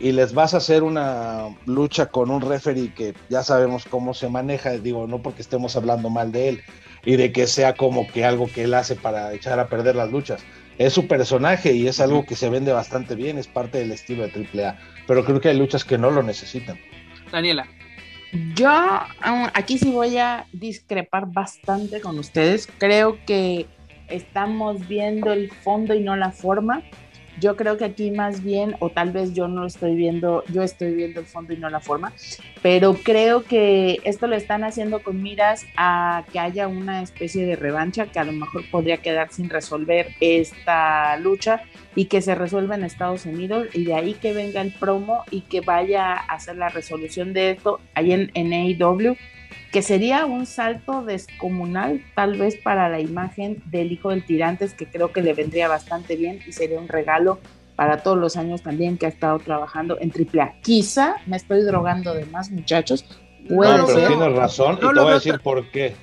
y 0.00 0.12
les 0.12 0.32
vas 0.32 0.54
a 0.54 0.58
hacer 0.58 0.82
una 0.82 1.54
lucha 1.66 2.06
con 2.06 2.30
un 2.30 2.40
referee 2.40 2.92
que 2.94 3.14
ya 3.28 3.42
sabemos 3.42 3.84
cómo 3.84 4.14
se 4.14 4.28
maneja, 4.28 4.70
digo, 4.78 5.06
no 5.06 5.20
porque 5.20 5.42
estemos 5.42 5.76
hablando 5.76 6.08
mal 6.08 6.32
de 6.32 6.48
él 6.48 6.62
y 7.04 7.16
de 7.16 7.32
que 7.32 7.46
sea 7.46 7.74
como 7.74 8.06
que 8.08 8.24
algo 8.24 8.46
que 8.46 8.64
él 8.64 8.74
hace 8.74 8.96
para 8.96 9.32
echar 9.34 9.58
a 9.60 9.68
perder 9.68 9.96
las 9.96 10.10
luchas. 10.10 10.42
Es 10.78 10.94
su 10.94 11.06
personaje 11.06 11.74
y 11.74 11.86
es 11.86 12.00
algo 12.00 12.24
que 12.24 12.34
se 12.34 12.48
vende 12.48 12.72
bastante 12.72 13.14
bien, 13.14 13.36
es 13.36 13.46
parte 13.46 13.78
del 13.78 13.92
estilo 13.92 14.26
de 14.26 14.48
AAA, 14.54 14.78
pero 15.06 15.24
creo 15.24 15.40
que 15.40 15.50
hay 15.50 15.58
luchas 15.58 15.84
que 15.84 15.98
no 15.98 16.10
lo 16.10 16.22
necesitan. 16.22 16.78
Daniela. 17.30 17.66
Yo 18.54 18.70
aquí 19.54 19.76
sí 19.76 19.90
voy 19.90 20.16
a 20.16 20.46
discrepar 20.52 21.26
bastante 21.26 22.00
con 22.00 22.18
ustedes. 22.18 22.68
Creo 22.78 23.18
que 23.26 23.66
estamos 24.08 24.86
viendo 24.86 25.32
el 25.32 25.50
fondo 25.50 25.94
y 25.94 26.00
no 26.00 26.16
la 26.16 26.30
forma. 26.30 26.82
Yo 27.40 27.56
creo 27.56 27.78
que 27.78 27.86
aquí 27.86 28.10
más 28.10 28.44
bien, 28.44 28.76
o 28.80 28.90
tal 28.90 29.12
vez 29.12 29.32
yo 29.32 29.48
no 29.48 29.66
estoy 29.66 29.94
viendo, 29.94 30.44
yo 30.52 30.62
estoy 30.62 30.94
viendo 30.94 31.20
el 31.20 31.26
fondo 31.26 31.52
y 31.52 31.56
no 31.56 31.70
la 31.70 31.80
forma, 31.80 32.12
pero 32.62 32.94
creo 33.02 33.44
que 33.44 33.98
esto 34.04 34.26
lo 34.26 34.36
están 34.36 34.62
haciendo 34.62 35.02
con 35.02 35.22
miras 35.22 35.64
a 35.76 36.24
que 36.32 36.38
haya 36.38 36.68
una 36.68 37.02
especie 37.02 37.46
de 37.46 37.56
revancha 37.56 38.06
que 38.06 38.18
a 38.18 38.24
lo 38.24 38.32
mejor 38.32 38.62
podría 38.70 38.98
quedar 38.98 39.32
sin 39.32 39.48
resolver 39.48 40.08
esta 40.20 41.16
lucha 41.16 41.62
y 41.94 42.06
que 42.06 42.20
se 42.20 42.34
resuelva 42.34 42.74
en 42.74 42.84
Estados 42.84 43.24
Unidos 43.26 43.68
y 43.72 43.84
de 43.84 43.94
ahí 43.94 44.14
que 44.14 44.32
venga 44.32 44.60
el 44.60 44.72
promo 44.72 45.24
y 45.30 45.40
que 45.42 45.60
vaya 45.60 46.12
a 46.12 46.34
hacer 46.34 46.56
la 46.56 46.68
resolución 46.68 47.32
de 47.32 47.50
esto 47.52 47.80
ahí 47.94 48.12
en, 48.12 48.30
en 48.34 48.52
que 49.72 49.82
sería 49.82 50.26
un 50.26 50.46
salto 50.46 51.04
descomunal 51.04 52.02
tal 52.14 52.38
vez 52.38 52.56
para 52.56 52.88
la 52.88 53.00
imagen 53.00 53.62
del 53.66 53.92
hijo 53.92 54.10
del 54.10 54.24
tirantes, 54.24 54.74
que 54.74 54.86
creo 54.86 55.12
que 55.12 55.22
le 55.22 55.34
vendría 55.34 55.68
bastante 55.68 56.16
bien 56.16 56.40
y 56.46 56.52
sería 56.52 56.78
un 56.78 56.88
regalo 56.88 57.38
para 57.76 58.02
todos 58.02 58.18
los 58.18 58.36
años 58.36 58.62
también 58.62 58.98
que 58.98 59.06
ha 59.06 59.08
estado 59.08 59.38
trabajando 59.38 59.98
en 60.00 60.12
AAA. 60.12 60.60
Quizá 60.62 61.16
me 61.26 61.36
estoy 61.36 61.62
drogando 61.62 62.12
de 62.14 62.26
más 62.26 62.50
muchachos. 62.50 63.04
Puede 63.48 63.78
no, 63.78 63.86
pero 63.86 64.06
tienes 64.06 64.36
razón 64.36 64.74
y 64.74 64.80
te 64.80 64.86
voy 64.86 65.10
a 65.10 65.14
decir 65.14 65.40
por 65.40 65.70
qué. 65.70 65.94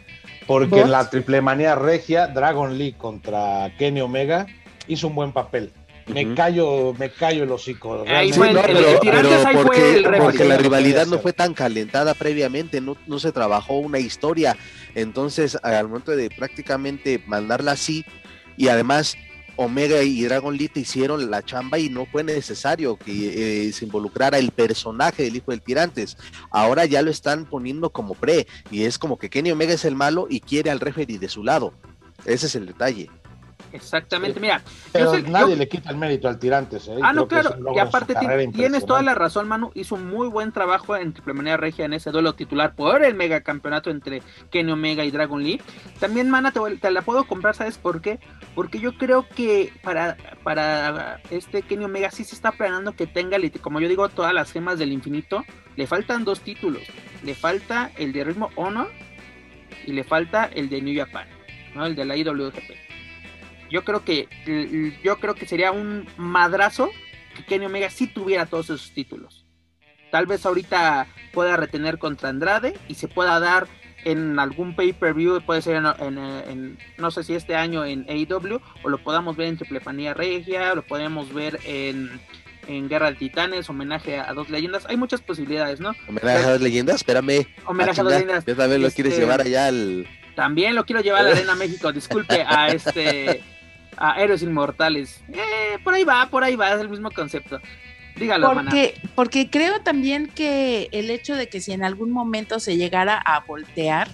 Porque 0.47 0.81
en 0.81 0.91
la 0.91 1.09
triple 1.09 1.41
manía 1.41 1.75
regia, 1.75 2.27
Dragon 2.27 2.77
Lee 2.77 2.93
contra 2.93 3.71
Kenny 3.77 4.01
Omega 4.01 4.47
hizo 4.87 5.07
un 5.07 5.15
buen 5.15 5.33
papel 5.33 5.71
me 6.07 6.33
callo, 6.33 6.93
me 6.97 7.09
callo 7.09 7.43
el 7.43 7.51
hocico. 7.51 8.03
Ahí 8.07 8.31
fue 8.31 8.53
pero, 8.53 10.19
porque, 10.19 10.45
la 10.45 10.57
rivalidad 10.57 11.07
no 11.07 11.19
fue 11.19 11.33
tan 11.33 11.53
calentada 11.53 12.13
previamente, 12.13 12.81
no, 12.81 12.97
no 13.07 13.19
se 13.19 13.31
trabajó 13.31 13.79
una 13.79 13.99
historia. 13.99 14.57
Entonces, 14.95 15.57
al 15.63 15.87
momento 15.87 16.15
de 16.15 16.29
prácticamente 16.29 17.21
mandarla 17.27 17.73
así, 17.73 18.05
y 18.55 18.69
además 18.69 19.17
Omega 19.57 20.03
y 20.03 20.23
Dragon 20.23 20.55
Lee 20.55 20.69
te 20.69 20.81
hicieron 20.81 21.29
la 21.29 21.43
chamba 21.43 21.79
y 21.79 21.89
no 21.89 22.05
fue 22.05 22.23
necesario 22.23 22.95
que 22.95 23.67
eh, 23.67 23.73
se 23.73 23.85
involucrara 23.85 24.37
el 24.37 24.51
personaje 24.51 25.23
del 25.23 25.35
hijo 25.35 25.51
del 25.51 25.61
tirantes. 25.61 26.15
Ahora 26.51 26.85
ya 26.85 27.01
lo 27.01 27.11
están 27.11 27.45
poniendo 27.45 27.89
como 27.89 28.13
pre 28.13 28.47
y 28.71 28.83
es 28.83 28.97
como 28.97 29.17
que 29.17 29.29
Kenny 29.29 29.51
Omega 29.51 29.73
es 29.73 29.83
el 29.83 29.95
malo 29.95 30.27
y 30.29 30.39
quiere 30.39 30.69
al 30.69 30.79
referee 30.79 31.17
de 31.17 31.27
su 31.27 31.43
lado. 31.43 31.73
Ese 32.25 32.45
es 32.45 32.55
el 32.55 32.67
detalle. 32.67 33.09
Exactamente, 33.73 34.39
mira. 34.39 34.61
Pero 34.91 35.17
nadie 35.27 35.55
le 35.55 35.67
quita 35.67 35.89
el 35.89 35.97
mérito 35.97 36.27
al 36.27 36.39
Tirantes. 36.39 36.87
¿eh? 36.87 36.97
Ah, 37.01 37.13
no, 37.13 37.27
claro. 37.27 37.55
Y 37.75 37.79
aparte 37.79 38.15
tienes 38.53 38.85
toda 38.85 39.01
la 39.01 39.13
razón, 39.13 39.47
Manu. 39.47 39.71
Hizo 39.75 39.95
un 39.95 40.07
muy 40.07 40.27
buen 40.27 40.51
trabajo 40.51 40.95
en 40.95 41.13
Triple 41.13 41.33
Manía 41.33 41.57
Regia 41.57 41.85
en 41.85 41.93
ese 41.93 42.11
duelo 42.11 42.33
titular 42.33 42.75
por 42.75 43.03
el 43.03 43.15
megacampeonato 43.15 43.89
entre 43.89 44.21
Kenny 44.49 44.71
Omega 44.71 45.03
y 45.03 45.11
Dragon 45.11 45.43
Lee. 45.43 45.61
También, 45.99 46.29
Mana, 46.29 46.51
te, 46.51 46.91
la 46.91 47.01
puedo 47.01 47.25
comprar, 47.25 47.55
¿sabes 47.55 47.77
por 47.77 48.01
qué? 48.01 48.19
Porque 48.55 48.79
yo 48.79 48.97
creo 48.97 49.27
que 49.27 49.73
para, 49.83 50.17
para 50.43 51.21
este 51.29 51.61
Kenny 51.61 51.85
Omega 51.85 52.11
sí 52.11 52.23
se 52.23 52.35
está 52.35 52.51
planeando 52.51 52.93
que 52.93 53.07
tenga, 53.07 53.37
como 53.61 53.79
yo 53.79 53.89
digo, 53.89 54.09
todas 54.09 54.33
las 54.33 54.51
gemas 54.51 54.79
del 54.79 54.91
infinito. 54.91 55.43
Le 55.75 55.87
faltan 55.87 56.23
dos 56.23 56.41
títulos. 56.41 56.81
Le 57.23 57.35
falta 57.35 57.91
el 57.97 58.13
de 58.13 58.23
Ritmo 58.23 58.49
Honor 58.55 58.89
y 59.85 59.93
le 59.93 60.03
falta 60.03 60.49
el 60.53 60.69
de 60.69 60.81
New 60.81 60.97
Japan, 60.97 61.27
¿no? 61.75 61.85
El 61.85 61.95
de 61.95 62.05
la 62.05 62.15
IWGP. 62.15 62.86
Yo 63.69 63.83
creo 63.83 64.03
que 64.03 64.27
yo 65.03 65.19
creo 65.19 65.35
que 65.35 65.45
sería 65.45 65.71
un 65.71 66.07
madrazo 66.17 66.89
que 67.35 67.43
Kenny 67.45 67.65
Omega 67.65 67.89
sí 67.89 68.07
tuviera 68.07 68.45
todos 68.45 68.65
esos 68.65 68.93
títulos. 68.93 69.45
Tal 70.11 70.25
vez 70.25 70.45
ahorita 70.45 71.07
pueda 71.33 71.57
retener 71.57 71.97
contra 71.97 72.29
Andrade 72.29 72.73
y 72.87 72.95
se 72.95 73.07
pueda 73.07 73.39
dar 73.39 73.67
en 74.05 74.39
algún 74.39 74.75
pay-per-view, 74.75 75.41
puede 75.41 75.61
ser 75.61 75.75
en, 75.75 76.77
no 76.97 77.11
sé 77.11 77.23
si 77.23 77.33
este 77.33 77.55
año 77.55 77.83
en 77.83 78.05
AEW, 78.07 78.61
o 78.83 78.89
lo 78.89 79.03
podamos 79.03 79.35
ver 79.35 79.47
en 79.47 79.57
Triplepanía 79.57 80.13
Regia, 80.13 80.75
lo 80.75 80.83
podemos 80.83 81.33
ver 81.33 81.59
en, 81.65 82.21
en 82.67 82.87
Guerra 82.87 83.11
de 83.11 83.17
Titanes, 83.17 83.69
homenaje 83.69 84.17
a, 84.17 84.33
dos 84.33 84.49
leyendas. 84.49 84.85
Hay 84.87 84.95
muchas 84.95 85.21
posibilidades, 85.21 85.81
¿no? 85.81 85.93
Homenaje 86.07 86.37
a 86.37 86.51
dos 86.51 86.61
leyendas, 86.61 86.95
espérame. 86.97 87.47
Homenaje 87.65 87.99
a, 87.99 88.03
dos 88.03 88.13
leyendas. 88.13 88.45
Ya 88.45 88.55
también 88.55 88.81
lo 88.81 88.91
quieres 88.91 89.13
Este, 89.13 89.25
llevar 89.25 89.41
allá 89.41 89.67
al. 89.67 90.07
También 90.35 90.75
lo 90.75 90.85
quiero 90.85 91.01
llevar 91.01 91.21
a 91.21 91.29
la 91.29 91.31
Arena 91.31 91.55
México, 91.55 91.91
disculpe, 91.91 92.45
a 92.47 92.69
este. 92.69 93.43
A 93.97 94.21
Héroes 94.21 94.41
Inmortales. 94.41 95.21
Eh, 95.29 95.77
por 95.83 95.93
ahí 95.93 96.03
va, 96.03 96.29
por 96.29 96.43
ahí 96.43 96.55
va, 96.55 96.73
es 96.73 96.81
el 96.81 96.89
mismo 96.89 97.11
concepto. 97.11 97.59
Dígalo. 98.15 98.53
Porque, 98.53 98.95
porque 99.15 99.49
creo 99.49 99.81
también 99.81 100.27
que 100.27 100.89
el 100.91 101.09
hecho 101.09 101.35
de 101.35 101.49
que 101.49 101.61
si 101.61 101.71
en 101.71 101.83
algún 101.83 102.11
momento 102.11 102.59
se 102.59 102.77
llegara 102.77 103.17
a 103.17 103.41
voltear 103.41 104.07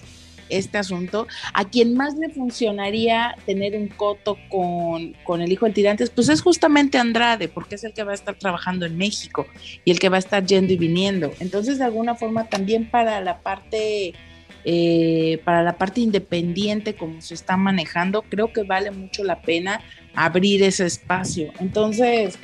este 0.49 0.77
asunto, 0.77 1.27
a 1.53 1.65
quien 1.65 1.95
más 1.95 2.15
le 2.15 2.29
funcionaría 2.29 3.35
tener 3.45 3.75
un 3.75 3.87
coto 3.87 4.37
con, 4.49 5.13
con 5.23 5.41
el 5.41 5.51
hijo 5.51 5.65
del 5.65 5.73
tirantes, 5.73 6.09
pues 6.09 6.29
es 6.29 6.41
justamente 6.41 6.97
Andrade, 6.97 7.47
porque 7.47 7.75
es 7.75 7.83
el 7.83 7.93
que 7.93 8.03
va 8.03 8.11
a 8.11 8.15
estar 8.15 8.35
trabajando 8.35 8.85
en 8.85 8.97
México 8.97 9.47
y 9.85 9.91
el 9.91 9.99
que 9.99 10.09
va 10.09 10.17
a 10.17 10.19
estar 10.19 10.45
yendo 10.45 10.73
y 10.73 10.77
viniendo. 10.77 11.31
Entonces, 11.39 11.79
de 11.79 11.85
alguna 11.85 12.15
forma, 12.15 12.49
también 12.49 12.89
para 12.89 13.21
la 13.21 13.39
parte 13.39 14.13
eh, 14.65 15.41
para 15.43 15.63
la 15.63 15.77
parte 15.77 16.01
independiente 16.01 16.95
como 16.95 17.21
se 17.21 17.33
está 17.33 17.57
manejando, 17.57 18.21
creo 18.23 18.53
que 18.53 18.63
vale 18.63 18.91
mucho 18.91 19.23
la 19.23 19.41
pena 19.41 19.81
abrir 20.15 20.63
ese 20.63 20.85
espacio. 20.85 21.51
Entonces, 21.59 22.37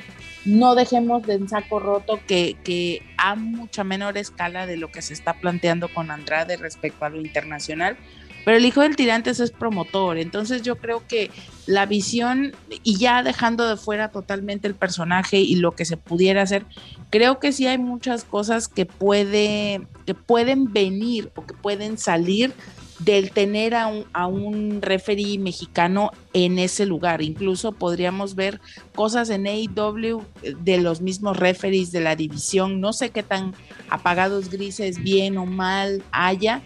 no 0.44 0.74
dejemos 0.74 1.26
de 1.26 1.34
en 1.34 1.48
saco 1.48 1.80
roto 1.80 2.20
que, 2.26 2.56
que, 2.64 3.02
a 3.18 3.34
mucha 3.34 3.84
menor 3.84 4.16
escala 4.16 4.66
de 4.66 4.76
lo 4.76 4.90
que 4.90 5.02
se 5.02 5.12
está 5.12 5.34
planteando 5.34 5.88
con 5.88 6.10
Andrade 6.10 6.56
respecto 6.56 7.04
a 7.04 7.10
lo 7.10 7.20
internacional, 7.20 7.96
pero 8.44 8.56
el 8.56 8.64
hijo 8.64 8.80
del 8.80 8.96
tirantes 8.96 9.40
es 9.40 9.50
promotor, 9.50 10.18
entonces 10.18 10.62
yo 10.62 10.76
creo 10.76 11.06
que 11.06 11.30
la 11.66 11.86
visión, 11.86 12.52
y 12.82 12.96
ya 12.96 13.22
dejando 13.22 13.68
de 13.68 13.76
fuera 13.76 14.10
totalmente 14.10 14.66
el 14.66 14.74
personaje 14.74 15.38
y 15.38 15.56
lo 15.56 15.72
que 15.72 15.84
se 15.84 15.96
pudiera 15.96 16.42
hacer, 16.42 16.64
creo 17.10 17.38
que 17.38 17.52
sí 17.52 17.66
hay 17.66 17.78
muchas 17.78 18.24
cosas 18.24 18.68
que, 18.68 18.86
puede, 18.86 19.86
que 20.06 20.14
pueden 20.14 20.72
venir 20.72 21.30
o 21.36 21.46
que 21.46 21.54
pueden 21.54 21.98
salir 21.98 22.52
del 23.00 23.30
tener 23.30 23.74
a 23.74 23.86
un, 23.86 24.04
a 24.12 24.26
un 24.26 24.82
referee 24.82 25.38
mexicano 25.38 26.10
en 26.32 26.58
ese 26.58 26.86
lugar. 26.86 27.22
Incluso 27.22 27.72
podríamos 27.72 28.34
ver 28.34 28.60
cosas 28.94 29.30
en 29.30 29.46
AEW 29.46 30.22
de 30.42 30.78
los 30.78 31.00
mismos 31.00 31.38
referees 31.38 31.92
de 31.92 32.00
la 32.00 32.14
división. 32.14 32.80
No 32.80 32.92
sé 32.92 33.10
qué 33.10 33.22
tan 33.22 33.54
apagados 33.88 34.50
grises, 34.50 35.02
bien 35.02 35.38
o 35.38 35.46
mal 35.46 36.02
haya. 36.12 36.62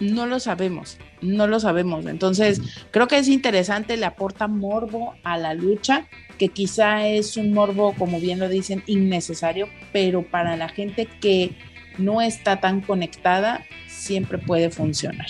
No 0.00 0.26
lo 0.26 0.40
sabemos, 0.40 0.98
no 1.20 1.46
lo 1.46 1.60
sabemos. 1.60 2.06
Entonces, 2.06 2.60
creo 2.90 3.06
que 3.06 3.18
es 3.18 3.28
interesante, 3.28 3.96
le 3.96 4.06
aporta 4.06 4.48
morbo 4.48 5.14
a 5.22 5.36
la 5.36 5.54
lucha, 5.54 6.06
que 6.38 6.48
quizá 6.48 7.06
es 7.06 7.36
un 7.36 7.52
morbo, 7.52 7.94
como 7.98 8.18
bien 8.18 8.38
lo 8.38 8.48
dicen, 8.48 8.82
innecesario, 8.86 9.68
pero 9.92 10.22
para 10.22 10.56
la 10.56 10.68
gente 10.68 11.06
que 11.20 11.54
no 11.98 12.22
está 12.22 12.60
tan 12.60 12.80
conectada, 12.80 13.64
siempre 13.86 14.38
puede 14.38 14.70
funcionar. 14.70 15.26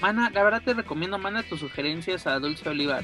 Mana, 0.00 0.30
la 0.32 0.42
verdad 0.42 0.62
te 0.64 0.72
recomiendo, 0.74 1.18
manda 1.18 1.42
tus 1.42 1.60
sugerencias 1.60 2.26
a 2.26 2.38
Dulce 2.38 2.68
Oliva. 2.68 3.00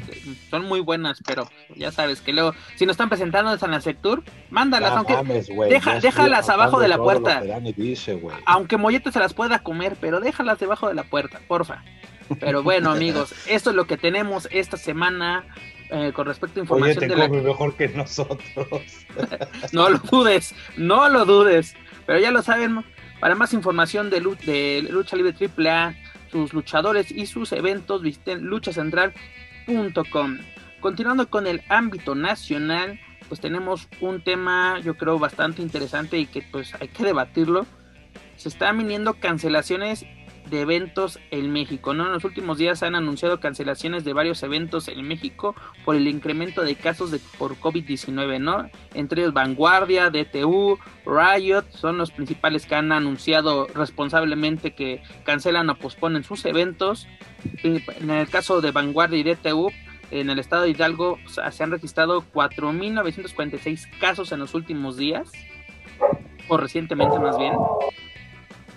Son 0.51 0.65
muy 0.65 0.81
buenas, 0.81 1.21
pero 1.27 1.49
ya 1.75 1.93
sabes 1.93 2.21
que 2.21 2.33
luego, 2.33 2.55
si 2.77 2.87
nos 2.87 2.95
están 2.95 3.09
presentando 3.09 3.53
en 3.53 3.59
San 3.59 3.81
Sector, 3.83 4.23
mándalas, 4.51 4.91
Ya 4.93 4.97
aunque 4.97 5.13
mames, 5.15 5.49
güey, 5.51 5.71
deja- 5.71 6.01
déjalas 6.01 6.49
abajo 6.49 6.81
de 6.81 6.89
la 6.89 6.97
puerta. 6.99 7.43
dice, 7.77 8.19
aunque 8.47 8.77
Mollete 8.79 9.13
se 9.13 9.19
las 9.19 9.35
pueda 9.35 9.59
comer, 9.59 9.97
pero 10.01 10.21
déjalas 10.21 10.59
debajo 10.59 10.89
de 10.89 10.95
la 10.95 11.05
puerta, 11.05 11.41
porfa. 11.47 11.83
Pero 12.41 12.63
bueno, 12.63 12.91
amigos, 12.93 13.35
esto 13.47 13.71
es 13.71 13.77
lo 13.77 13.87
que 13.87 13.97
tenemos 13.97 14.49
esta 14.51 14.77
semana 14.77 15.45
eh, 15.91 16.13
con 16.15 16.27
respecto 16.27 16.59
a 16.61 16.63
Oye, 16.63 16.65
información 16.65 16.99
te 17.01 17.07
de 17.09 17.17
la... 17.17 17.29
mejor 17.29 17.75
que 17.75 17.89
nosotros. 17.89 18.41
No 19.73 19.89
lo 19.91 19.99
dudes, 19.99 20.55
no 20.77 21.09
lo 21.09 21.25
dudes. 21.25 21.75
Pero 22.07 22.19
ya 22.21 22.31
lo 22.31 22.43
saben, 22.43 22.85
para 23.21 23.35
más 23.35 23.53
información 23.53 24.11
de, 24.11 24.21
de 24.21 24.87
Lucha 24.91 25.17
Libre 25.17 25.35
AAA, 25.35 25.95
sus 26.37 26.53
luchadores 26.53 27.11
y 27.11 27.27
sus 27.27 27.53
eventos, 27.53 28.03
visiten 28.03 28.45
luchacentral.com. 28.45 30.39
Continuando 30.81 31.29
con 31.29 31.47
el 31.47 31.63
ámbito 31.69 32.15
nacional, 32.15 33.01
pues 33.29 33.41
tenemos 33.41 33.89
un 34.01 34.23
tema 34.23 34.79
yo 34.81 34.97
creo 34.97 35.19
bastante 35.19 35.63
interesante 35.63 36.19
y 36.19 36.27
que 36.27 36.43
pues 36.43 36.75
hay 36.75 36.89
que 36.89 37.05
debatirlo. 37.05 37.67
Se 38.37 38.49
están 38.49 38.79
viniendo 38.79 39.15
cancelaciones 39.15 40.05
de 40.51 40.61
eventos 40.61 41.19
en 41.31 41.53
México, 41.53 41.95
¿no? 41.95 42.07
En 42.07 42.13
los 42.13 42.25
últimos 42.25 42.59
días 42.59 42.79
se 42.79 42.87
han 42.87 42.95
anunciado 42.95 43.41
cancelaciones 43.41 44.05
de 44.05 44.13
varios 44.13 44.43
eventos 44.43 44.89
en 44.89 45.07
México 45.07 45.55
por 45.85 45.97
el 45.97 46.09
incremento 46.09 46.63
de 46.63 46.77
casos 46.77 47.11
de, 47.11 47.21
por 47.39 47.57
COVID-19, 47.57 48.41
¿no? 48.41 48.69
Entre 48.95 49.23
ellos 49.23 49.35
Vanguardia, 49.35 50.11
DTU, 50.11 50.79
Riot, 51.05 51.65
son 51.71 51.99
los 51.99 52.11
principales 52.11 52.67
que 52.67 52.75
han 52.75 52.93
anunciado 52.93 53.67
responsablemente 53.69 54.75
que 54.75 55.03
cancelan 55.25 55.71
o 55.71 55.77
posponen 55.77 56.25
sus 56.25 56.45
eventos. 56.45 57.07
En 57.63 58.11
el 58.11 58.29
caso 58.29 58.61
de 58.61 58.71
Vanguardia 58.71 59.19
y 59.19 59.23
DTU, 59.23 59.71
en 60.11 60.31
el 60.31 60.39
estado 60.39 60.63
de 60.63 60.71
Hidalgo 60.71 61.19
se 61.27 61.63
han 61.63 61.71
registrado 61.71 62.25
4.946 62.33 63.99
casos 63.99 64.33
en 64.33 64.39
los 64.39 64.55
últimos 64.55 64.97
días, 64.97 65.33
o 66.49 66.57
recientemente 66.57 67.19
más 67.19 67.37
bien. 67.37 67.55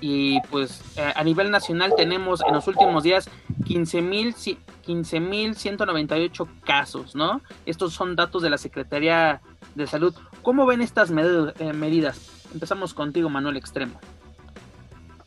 Y 0.02 0.40
pues 0.50 0.82
eh, 0.98 1.12
a 1.16 1.24
nivel 1.24 1.52
nacional 1.52 1.94
tenemos 1.96 2.42
en 2.48 2.54
los 2.54 2.68
últimos 2.68 3.04
días 3.04 3.30
15.000 3.66 4.58
15.198 4.90 6.48
casos, 6.66 7.16
¿no? 7.16 7.42
Estos 7.68 7.94
son 7.94 8.16
datos 8.16 8.42
de 8.42 8.50
la 8.50 8.58
Secretaría 8.58 9.40
de 9.76 9.86
Salud. 9.86 10.16
¿Cómo 10.42 10.66
ven 10.66 10.82
estas 10.82 11.12
eh, 11.12 11.74
medidas? 11.74 12.20
Empezamos 12.52 12.96
contigo, 12.96 13.30
Manuel 13.30 13.58
Extremo. 13.58 14.00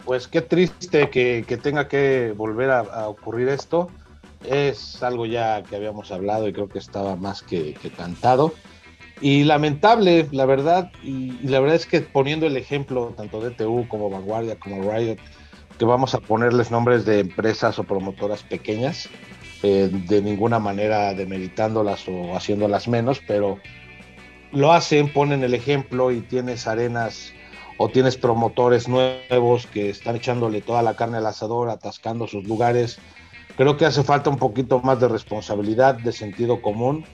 Pues 0.05 0.27
qué 0.27 0.41
triste 0.41 1.11
que, 1.11 1.45
que 1.47 1.57
tenga 1.57 1.87
que 1.87 2.35
volver 2.37 2.71
a, 2.71 3.07
ocurrir 3.07 3.49
esto. 3.49 3.89
Es 4.45 5.01
algo 5.05 5.27
ya 5.27 5.63
que 5.63 5.77
habíamos 5.77 6.11
hablado 6.11 6.49
y 6.49 6.53
creo 6.53 6.69
que 6.69 6.81
estaba 6.81 7.15
más 7.15 7.43
que 7.43 7.77
cantado. 7.97 8.53
Y 9.23 9.45
lamentable, 9.45 10.27
la 10.33 10.47
verdad, 10.47 10.91
y, 11.05 11.31
la 11.47 11.61
verdad 11.61 11.77
es 11.77 11.87
que 11.87 12.01
poniendo 12.01 12.47
el 12.47 12.57
ejemplo 12.57 13.15
tanto 13.17 13.41
de 13.41 13.53
TU 13.53 13.87
como 13.89 14.11
Vanguardia 14.11 14.59
como 14.59 14.83
Riot, 14.83 15.17
que 15.79 15.85
vamos 15.85 16.15
a 16.17 16.21
ponerles 16.21 16.73
nombres 16.73 17.05
de 17.05 17.21
empresas 17.21 17.79
o 17.79 17.85
promotoras 17.85 18.43
pequeñas, 18.43 19.09
eh, 19.63 19.89
de 19.93 20.23
ninguna 20.23 20.59
manera 20.59 21.15
demeritándolas 21.15 22.09
o 22.09 22.35
haciéndolas 22.37 22.89
menos, 22.89 23.21
pero 23.25 23.61
lo 24.51 24.73
hacen, 24.73 25.13
ponen 25.13 25.45
el 25.45 25.55
ejemplo 25.55 26.11
y 26.11 26.21
tienes 26.21 26.67
arenas 26.67 27.33
o 27.79 27.89
tienes 27.89 28.17
promotores 28.17 28.89
nuevos 28.89 29.67
que 29.69 29.89
están 29.89 30.17
echándole 30.17 30.63
toda 30.63 30.83
la 30.83 30.95
carne 30.95 31.19
al 31.19 31.27
asador, 31.27 31.71
atascando 31.71 32.27
sus 32.27 32.43
lugares. 32.45 32.99
Creo 33.57 33.77
que 33.77 33.87
hace 33.87 34.03
falta 34.03 34.31
un 34.31 34.37
poquito 34.37 34.81
más 34.81 34.99
de 34.99 35.07
responsabilidad, 35.07 35.95
de 35.95 36.11
sentido 36.11 36.61
común. 36.61 37.05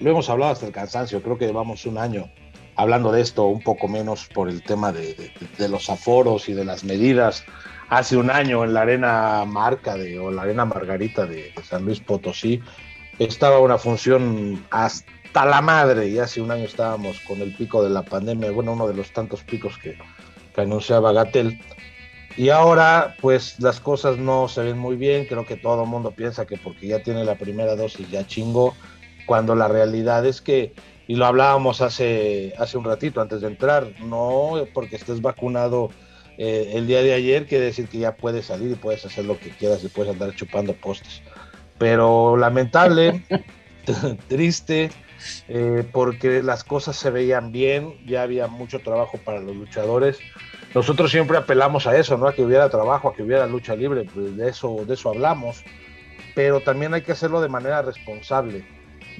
Lo 0.00 0.10
hemos 0.10 0.28
hablado 0.30 0.52
hasta 0.52 0.66
el 0.66 0.72
cansancio, 0.72 1.22
creo 1.22 1.36
que 1.38 1.46
llevamos 1.46 1.84
un 1.86 1.98
año 1.98 2.30
hablando 2.76 3.12
de 3.12 3.20
esto, 3.20 3.44
un 3.46 3.60
poco 3.62 3.88
menos 3.88 4.26
por 4.32 4.48
el 4.48 4.62
tema 4.62 4.92
de, 4.92 5.14
de- 5.14 5.32
de 5.58 5.68
los 5.68 5.90
aforos 5.90 6.48
y 6.48 6.54
de 6.54 6.64
las 6.64 6.82
medidas. 6.84 7.44
Hace 7.90 8.16
un 8.16 8.30
año 8.30 8.64
en 8.64 8.72
la 8.72 8.82
arena 8.82 9.44
Marca 9.46 9.96
de, 9.96 10.18
o 10.18 10.30
la 10.30 10.42
arena 10.42 10.64
Margarita 10.64 11.26
de, 11.26 11.52
de 11.54 11.62
San 11.62 11.84
Luis 11.84 12.00
Potosí 12.00 12.60
estaba 13.18 13.58
una 13.58 13.76
función 13.76 14.64
hasta 14.70 15.44
la 15.44 15.60
madre 15.60 16.08
y 16.08 16.18
hace 16.18 16.40
un 16.40 16.50
año 16.50 16.64
estábamos 16.64 17.20
con 17.20 17.40
el 17.42 17.54
pico 17.54 17.82
de 17.82 17.90
la 17.90 18.02
pandemia, 18.02 18.50
bueno, 18.52 18.72
uno 18.72 18.88
de 18.88 18.94
los 18.94 19.12
tantos 19.12 19.42
picos 19.42 19.76
que, 19.76 19.98
que 20.54 20.60
anunciaba 20.62 21.12
Gatel. 21.12 21.60
Y 22.36 22.48
ahora, 22.48 23.16
pues 23.20 23.58
las 23.60 23.80
cosas 23.80 24.16
no 24.16 24.48
se 24.48 24.62
ven 24.62 24.78
muy 24.78 24.96
bien. 24.96 25.26
Creo 25.26 25.44
que 25.44 25.56
todo 25.56 25.82
el 25.82 25.90
mundo 25.90 26.12
piensa 26.12 26.46
que 26.46 26.56
porque 26.56 26.86
ya 26.86 27.02
tiene 27.02 27.24
la 27.24 27.34
primera 27.34 27.74
dosis 27.76 28.08
ya 28.08 28.26
chingó, 28.26 28.74
cuando 29.26 29.54
la 29.54 29.68
realidad 29.68 30.24
es 30.26 30.40
que, 30.40 30.74
y 31.06 31.16
lo 31.16 31.26
hablábamos 31.26 31.80
hace, 31.80 32.54
hace 32.58 32.78
un 32.78 32.84
ratito 32.84 33.20
antes 33.20 33.40
de 33.40 33.48
entrar, 33.48 33.92
no 34.00 34.54
porque 34.72 34.96
estés 34.96 35.20
vacunado 35.20 35.90
eh, 36.42 36.78
el 36.78 36.86
día 36.86 37.02
de 37.02 37.12
ayer 37.12 37.46
quiere 37.46 37.66
decir 37.66 37.86
que 37.86 37.98
ya 37.98 38.16
puedes 38.16 38.46
salir 38.46 38.72
y 38.72 38.74
puedes 38.74 39.04
hacer 39.04 39.26
lo 39.26 39.38
que 39.38 39.50
quieras 39.50 39.84
y 39.84 39.88
puedes 39.88 40.10
andar 40.10 40.34
chupando 40.34 40.72
postes. 40.72 41.20
Pero 41.76 42.34
lamentable, 42.38 43.22
triste, 44.28 44.90
eh, 45.48 45.84
porque 45.92 46.42
las 46.42 46.64
cosas 46.64 46.96
se 46.96 47.10
veían 47.10 47.52
bien, 47.52 47.94
ya 48.06 48.22
había 48.22 48.46
mucho 48.46 48.78
trabajo 48.78 49.18
para 49.18 49.40
los 49.40 49.54
luchadores. 49.54 50.18
Nosotros 50.74 51.10
siempre 51.10 51.36
apelamos 51.36 51.86
a 51.86 51.94
eso, 51.98 52.16
¿no? 52.16 52.26
A 52.26 52.34
que 52.34 52.42
hubiera 52.42 52.70
trabajo, 52.70 53.10
a 53.10 53.14
que 53.14 53.22
hubiera 53.22 53.46
lucha 53.46 53.76
libre, 53.76 54.06
pues 54.14 54.34
de 54.34 54.48
eso, 54.48 54.84
de 54.86 54.94
eso 54.94 55.10
hablamos. 55.10 55.62
Pero 56.34 56.60
también 56.60 56.94
hay 56.94 57.02
que 57.02 57.12
hacerlo 57.12 57.42
de 57.42 57.50
manera 57.50 57.82
responsable. 57.82 58.64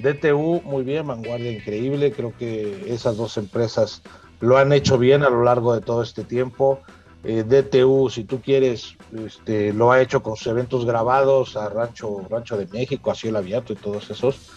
DTU, 0.01 0.61
muy 0.63 0.83
bien, 0.83 1.07
Vanguardia, 1.07 1.51
increíble. 1.51 2.11
Creo 2.11 2.33
que 2.37 2.93
esas 2.93 3.17
dos 3.17 3.37
empresas 3.37 4.01
lo 4.39 4.57
han 4.57 4.73
hecho 4.73 4.97
bien 4.97 5.23
a 5.23 5.29
lo 5.29 5.43
largo 5.43 5.73
de 5.73 5.81
todo 5.81 6.01
este 6.01 6.23
tiempo. 6.23 6.79
Eh, 7.23 7.43
DTU, 7.43 8.09
si 8.09 8.23
tú 8.23 8.41
quieres, 8.41 8.97
este, 9.25 9.73
lo 9.73 9.91
ha 9.91 10.01
hecho 10.01 10.23
con 10.23 10.35
sus 10.35 10.47
eventos 10.47 10.85
grabados 10.85 11.55
a 11.55 11.69
Rancho, 11.69 12.25
Rancho 12.29 12.57
de 12.57 12.67
México, 12.67 13.11
a 13.11 13.15
Cielo 13.15 13.37
Abierto 13.37 13.73
y 13.73 13.75
todos 13.75 14.09
esos. 14.09 14.49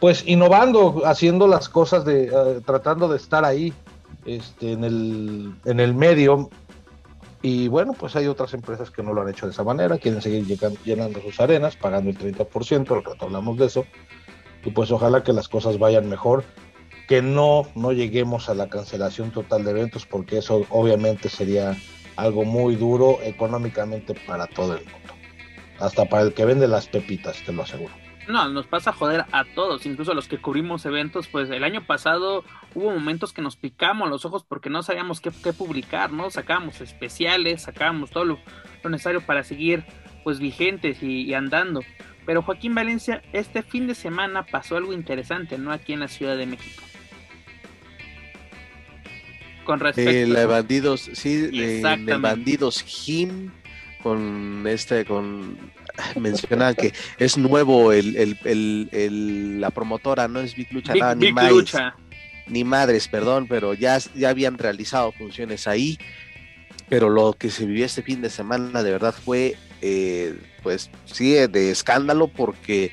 pues 0.00 0.24
innovando, 0.26 1.02
haciendo 1.04 1.46
las 1.46 1.68
cosas 1.68 2.04
de, 2.04 2.24
eh, 2.24 2.60
tratando 2.66 3.06
de 3.06 3.16
estar 3.16 3.44
ahí 3.44 3.72
este, 4.26 4.72
en, 4.72 4.82
el, 4.82 5.54
en 5.64 5.78
el 5.78 5.94
medio. 5.94 6.50
Y 7.40 7.68
bueno, 7.68 7.92
pues 7.92 8.16
hay 8.16 8.26
otras 8.26 8.54
empresas 8.54 8.90
que 8.90 9.02
no 9.02 9.12
lo 9.12 9.22
han 9.22 9.28
hecho 9.28 9.46
de 9.46 9.52
esa 9.52 9.64
manera, 9.64 9.98
quieren 9.98 10.22
seguir 10.22 10.44
llenando 10.84 11.20
sus 11.20 11.40
arenas, 11.40 11.76
pagando 11.76 12.10
el 12.10 12.18
30%, 12.18 12.96
al 12.96 13.04
rato 13.04 13.26
hablamos 13.26 13.58
de 13.58 13.66
eso. 13.66 13.84
Y 14.64 14.70
pues 14.70 14.90
ojalá 14.90 15.22
que 15.22 15.32
las 15.32 15.48
cosas 15.48 15.78
vayan 15.78 16.08
mejor, 16.08 16.44
que 17.08 17.22
no, 17.22 17.66
no 17.74 17.92
lleguemos 17.92 18.48
a 18.48 18.54
la 18.54 18.68
cancelación 18.68 19.30
total 19.30 19.64
de 19.64 19.70
eventos, 19.70 20.06
porque 20.06 20.38
eso 20.38 20.66
obviamente 20.70 21.28
sería 21.28 21.76
algo 22.16 22.44
muy 22.44 22.76
duro 22.76 23.18
económicamente 23.22 24.14
para 24.26 24.46
todo 24.46 24.76
el 24.76 24.84
mundo. 24.84 25.14
Hasta 25.78 26.04
para 26.04 26.22
el 26.22 26.34
que 26.34 26.44
vende 26.44 26.68
las 26.68 26.86
pepitas, 26.86 27.42
te 27.44 27.52
lo 27.52 27.62
aseguro. 27.62 27.92
No, 28.28 28.48
nos 28.48 28.66
pasa 28.66 28.90
a 28.90 28.92
joder 28.92 29.24
a 29.32 29.44
todos, 29.44 29.84
incluso 29.84 30.14
los 30.14 30.28
que 30.28 30.38
cubrimos 30.38 30.86
eventos, 30.86 31.26
pues 31.26 31.50
el 31.50 31.64
año 31.64 31.84
pasado 31.84 32.44
hubo 32.74 32.90
momentos 32.90 33.32
que 33.32 33.42
nos 33.42 33.56
picamos 33.56 34.08
los 34.08 34.24
ojos 34.24 34.44
porque 34.44 34.70
no 34.70 34.82
sabíamos 34.84 35.20
qué, 35.20 35.32
publicar, 35.52 36.12
¿no? 36.12 36.30
Sacábamos 36.30 36.80
especiales, 36.80 37.62
sacábamos 37.62 38.10
todo 38.10 38.24
lo, 38.24 38.38
necesario 38.84 39.22
para 39.22 39.42
seguir 39.42 39.84
pues 40.22 40.38
vigentes 40.38 41.02
y, 41.02 41.34
andando. 41.34 41.80
Pero 42.24 42.42
Joaquín 42.42 42.74
Valencia, 42.74 43.22
este 43.32 43.62
fin 43.62 43.86
de 43.86 43.94
semana 43.94 44.44
pasó 44.44 44.76
algo 44.76 44.92
interesante, 44.92 45.58
¿no? 45.58 45.72
Aquí 45.72 45.92
en 45.92 46.00
la 46.00 46.08
Ciudad 46.08 46.36
de 46.36 46.46
México. 46.46 46.82
Con 49.64 49.80
respecto. 49.80 50.10
Eh, 50.10 50.26
la 50.26 50.46
bandidos, 50.46 51.10
sí, 51.12 51.36
de, 51.36 52.16
bandidos 52.18 52.82
Jim 52.82 53.50
con 54.02 54.64
este, 54.66 55.04
con 55.04 55.56
mencionan 56.20 56.74
que 56.74 56.92
es 57.18 57.38
nuevo 57.38 57.92
el, 57.92 58.16
el, 58.16 58.88
el, 58.92 59.60
la 59.60 59.70
promotora, 59.70 60.28
no 60.28 60.40
es 60.40 60.54
Big 60.54 60.72
Lucha, 60.72 61.14
ni, 61.14 61.32
ni 62.48 62.64
madres, 62.64 63.08
perdón, 63.08 63.46
pero 63.48 63.74
ya, 63.74 63.98
ya 64.14 64.30
habían 64.30 64.58
realizado 64.58 65.12
funciones 65.12 65.66
ahí. 65.66 65.98
Pero 66.88 67.08
lo 67.08 67.32
que 67.32 67.50
se 67.50 67.64
vivió 67.64 67.86
este 67.86 68.02
fin 68.02 68.20
de 68.20 68.28
semana 68.28 68.82
de 68.82 68.90
verdad 68.90 69.14
fue, 69.14 69.56
eh, 69.82 70.34
pues 70.62 70.90
sí, 71.06 71.32
de 71.32 71.70
escándalo 71.70 72.28
porque 72.28 72.92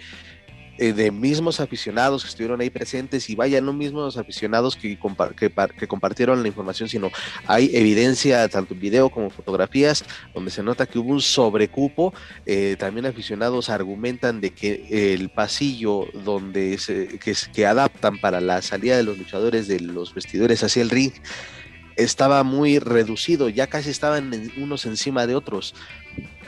eh, 0.81 0.93
de 0.93 1.11
mismos 1.11 1.59
aficionados 1.59 2.23
que 2.23 2.29
estuvieron 2.29 2.61
ahí 2.61 2.69
presentes 2.69 3.29
y 3.29 3.35
vaya, 3.35 3.59
no 3.59 3.73
mismos 3.73 4.15
aficionados 4.15 4.77
que, 4.77 4.97
que, 5.35 5.87
compartieron 5.89 6.41
la 6.41 6.47
información, 6.47 6.87
sino 6.87 7.11
hay 7.47 7.69
evidencia, 7.75 8.47
tanto 8.47 8.73
en 8.73 8.79
video 8.79 9.09
como 9.09 9.29
fotografías, 9.29 10.05
donde 10.33 10.51
se 10.51 10.63
nota 10.63 10.85
que 10.85 10.97
hubo 10.97 11.11
un 11.11 11.19
sobrecupo. 11.19 12.13
Eh, 12.45 12.77
también 12.79 13.05
aficionados 13.05 13.69
argumentan 13.69 14.39
de 14.39 14.51
que 14.51 15.13
el 15.13 15.29
pasillo 15.29 16.07
donde 16.13 16.77
se, 16.77 17.19
que 17.19 17.65
adaptan 17.65 18.17
para 18.21 18.39
la 18.39 18.61
salida 18.61 18.95
de 18.95 19.03
los 19.03 19.17
luchadores 19.17 19.67
de 19.67 19.81
los 19.81 20.13
vestidores 20.13 20.63
hacia 20.63 20.81
el 20.81 20.89
ring 20.89 21.11
estaba 22.03 22.43
muy 22.43 22.79
reducido, 22.79 23.49
ya 23.49 23.67
casi 23.67 23.89
estaban 23.89 24.31
unos 24.57 24.85
encima 24.85 25.27
de 25.27 25.35
otros 25.35 25.73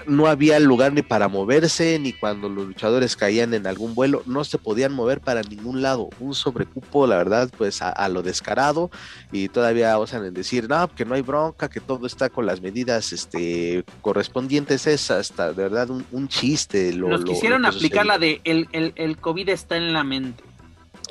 no 0.07 0.27
había 0.27 0.59
lugar 0.59 0.93
ni 0.93 1.01
para 1.01 1.27
moverse, 1.27 1.99
ni 1.99 2.13
cuando 2.13 2.49
los 2.49 2.67
luchadores 2.67 3.15
caían 3.15 3.53
en 3.53 3.67
algún 3.67 3.95
vuelo, 3.95 4.23
no 4.25 4.43
se 4.43 4.57
podían 4.57 4.93
mover 4.93 5.21
para 5.21 5.41
ningún 5.41 5.81
lado. 5.81 6.09
Un 6.19 6.35
sobrecupo, 6.35 7.07
la 7.07 7.17
verdad, 7.17 7.49
pues 7.57 7.81
a, 7.81 8.09
lo 8.09 8.21
descarado, 8.21 8.89
y 9.31 9.49
todavía 9.49 9.97
osan 9.97 10.25
en 10.25 10.33
decir, 10.33 10.67
no, 10.69 10.87
que 10.93 11.05
no 11.05 11.15
hay 11.15 11.21
bronca, 11.21 11.69
que 11.69 11.79
todo 11.79 12.07
está 12.07 12.29
con 12.29 12.45
las 12.45 12.61
medidas 12.61 13.13
este, 13.13 13.83
correspondientes. 14.01 14.87
Es 14.87 15.11
hasta, 15.11 15.53
de 15.53 15.63
verdad, 15.63 15.89
un, 15.89 16.27
chiste. 16.27 16.93
Lo, 16.93 17.09
Nos 17.09 17.25
quisieron 17.25 17.65
aplicar 17.65 18.05
la 18.05 18.17
de 18.17 18.41
el, 18.43 18.67
el, 18.71 19.17
COVID 19.17 19.49
está 19.49 19.77
en 19.77 19.93
la 19.93 20.03
mente. 20.03 20.43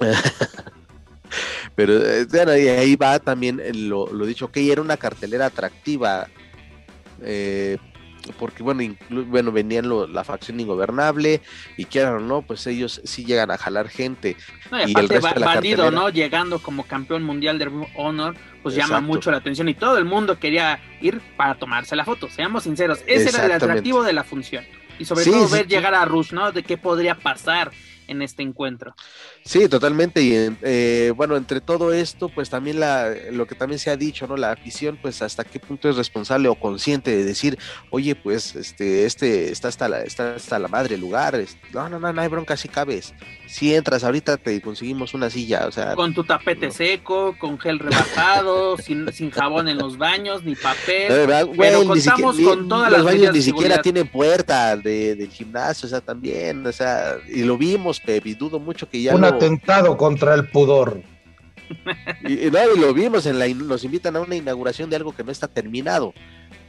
Pero 1.75 1.95
eh, 1.95 2.27
bueno, 2.31 2.57
y 2.57 2.69
ahí 2.69 2.97
va 2.97 3.19
también 3.19 3.63
lo, 3.89 4.07
lo 4.13 4.27
dicho, 4.27 4.51
que 4.51 4.71
era 4.71 4.81
una 4.81 4.97
cartelera 4.97 5.47
atractiva. 5.47 6.29
Eh, 7.23 7.79
porque 8.39 8.63
bueno, 8.63 8.97
bueno 9.09 9.53
venían 9.53 9.89
la 10.13 10.25
facción 10.25 10.61
ingobernable 10.61 11.41
y 11.77 11.85
quieran 11.87 12.15
o 12.15 12.21
no, 12.21 12.43
pues 12.43 12.67
ellos 12.67 13.01
sí 13.05 13.25
llegan 13.25 13.51
a 13.51 13.59
jalar 13.59 13.89
gente. 13.89 14.37
y, 14.87 14.99
el 14.99 15.09
resto 15.09 15.35
de 15.35 15.41
la 15.41 15.47
bandido, 15.47 15.91
¿no? 15.91 16.09
Llegando 16.11 16.59
como 16.61 16.85
campeón 16.85 17.23
mundial 17.23 17.59
de 17.59 17.71
Honor, 17.97 18.37
pues 18.63 18.75
llama 18.75 19.01
mucho 19.01 19.31
la 19.31 19.39
atención 19.39 19.69
y 19.69 19.75
todo 19.75 19.99
el 19.99 20.05
mundo 20.05 20.39
quería 20.39 20.81
ir 21.01 21.21
para 21.37 21.55
tomarse 21.55 21.97
la 21.97 22.05
foto, 22.05 22.29
seamos 22.29 22.65
sinceros, 22.65 23.01
ese 23.07 23.31
era 23.31 23.47
el 23.47 23.53
atractivo 23.53 24.03
de 24.03 24.13
la 24.13 24.25
función. 24.25 24.65
Y 24.99 25.07
sobre 25.07 25.25
todo 25.25 25.49
ver 25.49 25.67
llegar 25.67 25.95
a 25.95 26.05
Rush, 26.05 26.33
¿no? 26.33 26.53
De 26.53 26.63
qué 26.63 26.77
podría 26.77 27.15
pasar 27.15 27.71
en 28.11 28.23
este 28.23 28.43
encuentro. 28.43 28.95
Sí, 29.45 29.69
totalmente. 29.69 30.21
Y 30.21 30.33
eh, 30.63 31.13
bueno, 31.17 31.37
entre 31.37 31.61
todo 31.61 31.93
esto, 31.93 32.29
pues 32.29 32.51
también 32.51 32.81
la, 32.81 33.09
lo 33.31 33.47
que 33.47 33.55
también 33.55 33.79
se 33.79 33.91
ha 33.91 33.97
dicho, 33.97 34.27
¿no? 34.27 34.37
La 34.37 34.51
afición, 34.51 34.99
pues 35.01 35.23
hasta 35.23 35.45
qué 35.45 35.61
punto 35.61 35.89
es 35.89 35.97
responsable 35.97 36.49
o 36.49 36.57
consciente 36.57 37.17
de 37.17 37.25
decir, 37.25 37.59
oye, 37.91 38.17
pues 38.17 38.57
este, 38.57 39.07
este, 39.07 39.53
está 39.53 39.69
hasta 39.69 39.89
la, 39.89 40.03
está 40.03 40.35
hasta 40.35 40.59
la 40.59 40.69
madre 40.69 40.97
lugar. 40.97 41.39
no, 41.73 41.89
no, 41.89 42.01
no, 42.01 42.13
no 42.13 42.21
hay 42.21 42.29
bronca, 42.29 42.57
si 42.57 42.69
cabes. 42.69 43.15
Si 43.51 43.75
entras, 43.75 44.05
ahorita 44.05 44.37
te 44.37 44.61
conseguimos 44.61 45.13
una 45.13 45.29
silla, 45.29 45.67
o 45.67 45.73
sea. 45.73 45.97
Con 45.97 46.15
tu 46.15 46.23
tapete 46.23 46.71
seco, 46.71 47.35
con 47.37 47.59
gel 47.59 47.81
rebajado, 47.81 48.77
sin, 48.79 49.13
sin 49.13 49.33
jabón 49.33 49.67
en 49.67 49.77
los 49.77 49.99
baños, 49.99 50.45
ni 50.45 50.55
papel. 50.55 51.29
Pero 51.59 51.85
contamos 51.85 52.39
con 52.39 52.69
todas 52.69 52.93
los 52.93 53.05
baños 53.05 53.35
ni 53.35 53.43
siquiera 53.43 53.83
tienen 53.83 54.07
puerta 54.07 54.77
de, 54.77 55.17
del 55.17 55.29
gimnasio, 55.29 55.87
o 55.87 55.91
sea, 55.91 56.01
también, 56.01 56.65
o 56.65 56.71
sea, 56.71 57.17
y 57.29 57.43
lo 57.43 57.59
vimos 57.59 58.01
y 58.25 58.35
dudo 58.35 58.61
mucho 58.61 58.89
que 58.89 59.03
ya. 59.03 59.17
Un 59.17 59.25
atentado 59.25 59.97
contra 59.97 60.35
el 60.35 60.49
pudor. 60.49 61.03
Y, 62.29 62.51
no, 62.51 62.75
lo 62.75 62.93
vimos, 62.93 63.27
en 63.27 63.39
la, 63.39 63.47
nos 63.49 63.85
invitan 63.85 64.17
a 64.17 64.21
una 64.21 64.35
inauguración 64.35 64.91
de 64.91 64.97
algo 64.97 65.13
que 65.15 65.23
no 65.23 65.31
está 65.31 65.47
terminado. 65.47 66.13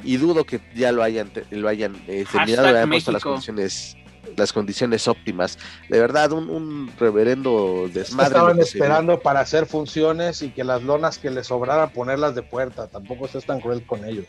Y 0.03 0.17
dudo 0.17 0.43
que 0.43 0.59
ya 0.75 0.91
lo 0.91 1.01
hayan, 1.01 1.31
lo 1.49 1.67
hayan 1.67 1.95
eh, 2.07 2.23
terminado, 2.31 2.67
hayan 2.67 2.89
puesto 2.89 3.11
las 3.11 3.23
condiciones 3.23 3.97
las 4.37 4.53
condiciones 4.53 5.07
óptimas. 5.07 5.57
De 5.89 5.99
verdad, 5.99 6.31
un, 6.31 6.91
reverendo 6.99 7.89
desmadre. 7.93 8.29
Estaban 8.29 8.59
esperando 8.59 9.19
para 9.19 9.39
hacer 9.41 9.65
funciones 9.65 10.41
y 10.41 10.49
que 10.49 10.63
las 10.63 10.83
lonas 10.83 11.17
que 11.17 11.29
les 11.29 11.47
sobraran 11.47 11.89
ponerlas 11.91 12.35
de 12.35 12.41
puerta. 12.41 12.87
Tampoco 12.87 13.25
estés 13.25 13.45
tan 13.45 13.59
cruel 13.59 13.83
con 13.85 14.05
ellos. 14.05 14.25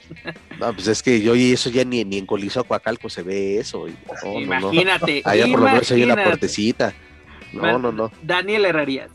No, 0.59 0.73
pues 0.73 0.87
es 0.89 1.03
que 1.03 1.21
yo 1.21 1.35
y 1.35 1.53
eso 1.53 1.71
ya 1.71 1.85
ni, 1.85 2.05
ni 2.05 2.19
en 2.19 2.27
Coacalco 2.27 3.09
se 3.09 3.23
ve 3.23 3.59
eso. 3.59 3.87
imagínate. 4.25 5.23
Allá 5.25 5.47
por 5.47 5.61
lo 5.61 5.67
menos 5.67 5.91
hay 5.91 6.03
una 6.05 6.23
puertecita. 6.23 6.95
No, 7.53 7.79
no, 7.79 7.93
no. 7.93 8.11
Daniel 8.23 8.65
Herrerías. 8.65 9.11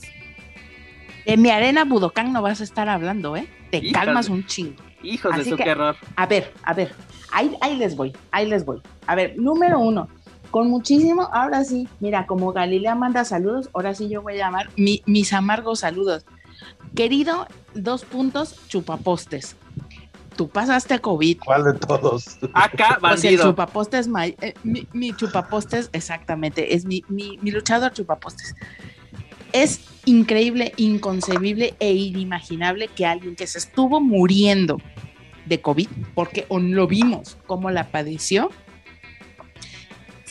De 1.25 1.35
mi 1.35 1.49
arena 1.49 1.83
Budocán 1.83 2.31
no 2.31 2.41
vas 2.41 2.61
a 2.61 2.63
estar 2.63 2.87
hablando, 2.87 3.35
¿eh? 3.35 3.47
Te 3.69 3.91
calmas 3.91 4.29
un 4.29 4.45
chingo. 4.45 4.81
Hijos 5.03 5.35
de 5.35 5.43
su 5.43 5.55
error. 5.55 5.95
A 6.15 6.25
ver, 6.25 6.53
a 6.63 6.73
ver, 6.73 6.93
ahí, 7.31 7.55
ahí 7.61 7.75
les 7.75 7.95
voy, 7.95 8.13
ahí 8.31 8.47
les 8.47 8.65
voy. 8.65 8.81
A 9.05 9.15
ver, 9.15 9.37
número 9.37 9.79
uno, 9.79 10.07
con 10.51 10.69
muchísimo, 10.69 11.29
ahora 11.33 11.63
sí, 11.63 11.87
mira, 11.99 12.25
como 12.25 12.53
Galilea 12.53 12.95
manda 12.95 13.25
saludos, 13.25 13.69
ahora 13.73 13.93
sí 13.93 14.09
yo 14.09 14.21
voy 14.21 14.33
a 14.33 14.37
llamar 14.37 14.69
mis 14.75 15.33
amargos 15.33 15.79
saludos. 15.79 16.25
Querido, 16.95 17.47
dos 17.73 18.05
puntos, 18.05 18.55
chupapostes. 18.67 19.55
Tú 20.35 20.47
pasaste 20.47 20.99
COVID. 20.99 21.39
¿Cuál 21.43 21.63
de 21.63 21.73
todos? 21.73 22.37
Acá, 22.53 22.99
bandido. 23.01 23.21
Pues 23.21 23.23
el 23.25 23.39
chupapostes, 23.39 24.09
eh, 24.41 24.53
mi, 24.63 24.87
mi, 24.93 25.13
chupapostes, 25.13 25.89
exactamente, 25.93 26.75
es 26.75 26.85
mi, 26.85 27.03
mi, 27.09 27.39
mi 27.41 27.51
luchador 27.51 27.91
chupapostes. 27.91 28.55
Es 29.51 29.81
increíble, 30.05 30.73
inconcebible 30.77 31.75
e 31.79 31.93
inimaginable 31.93 32.87
que 32.87 33.05
alguien 33.05 33.35
que 33.35 33.47
se 33.47 33.57
estuvo 33.57 33.99
muriendo 33.99 34.77
de 35.45 35.61
COVID, 35.61 35.87
porque 36.13 36.45
lo 36.49 36.87
vimos 36.87 37.37
cómo 37.47 37.71
la 37.71 37.89
padeció, 37.89 38.51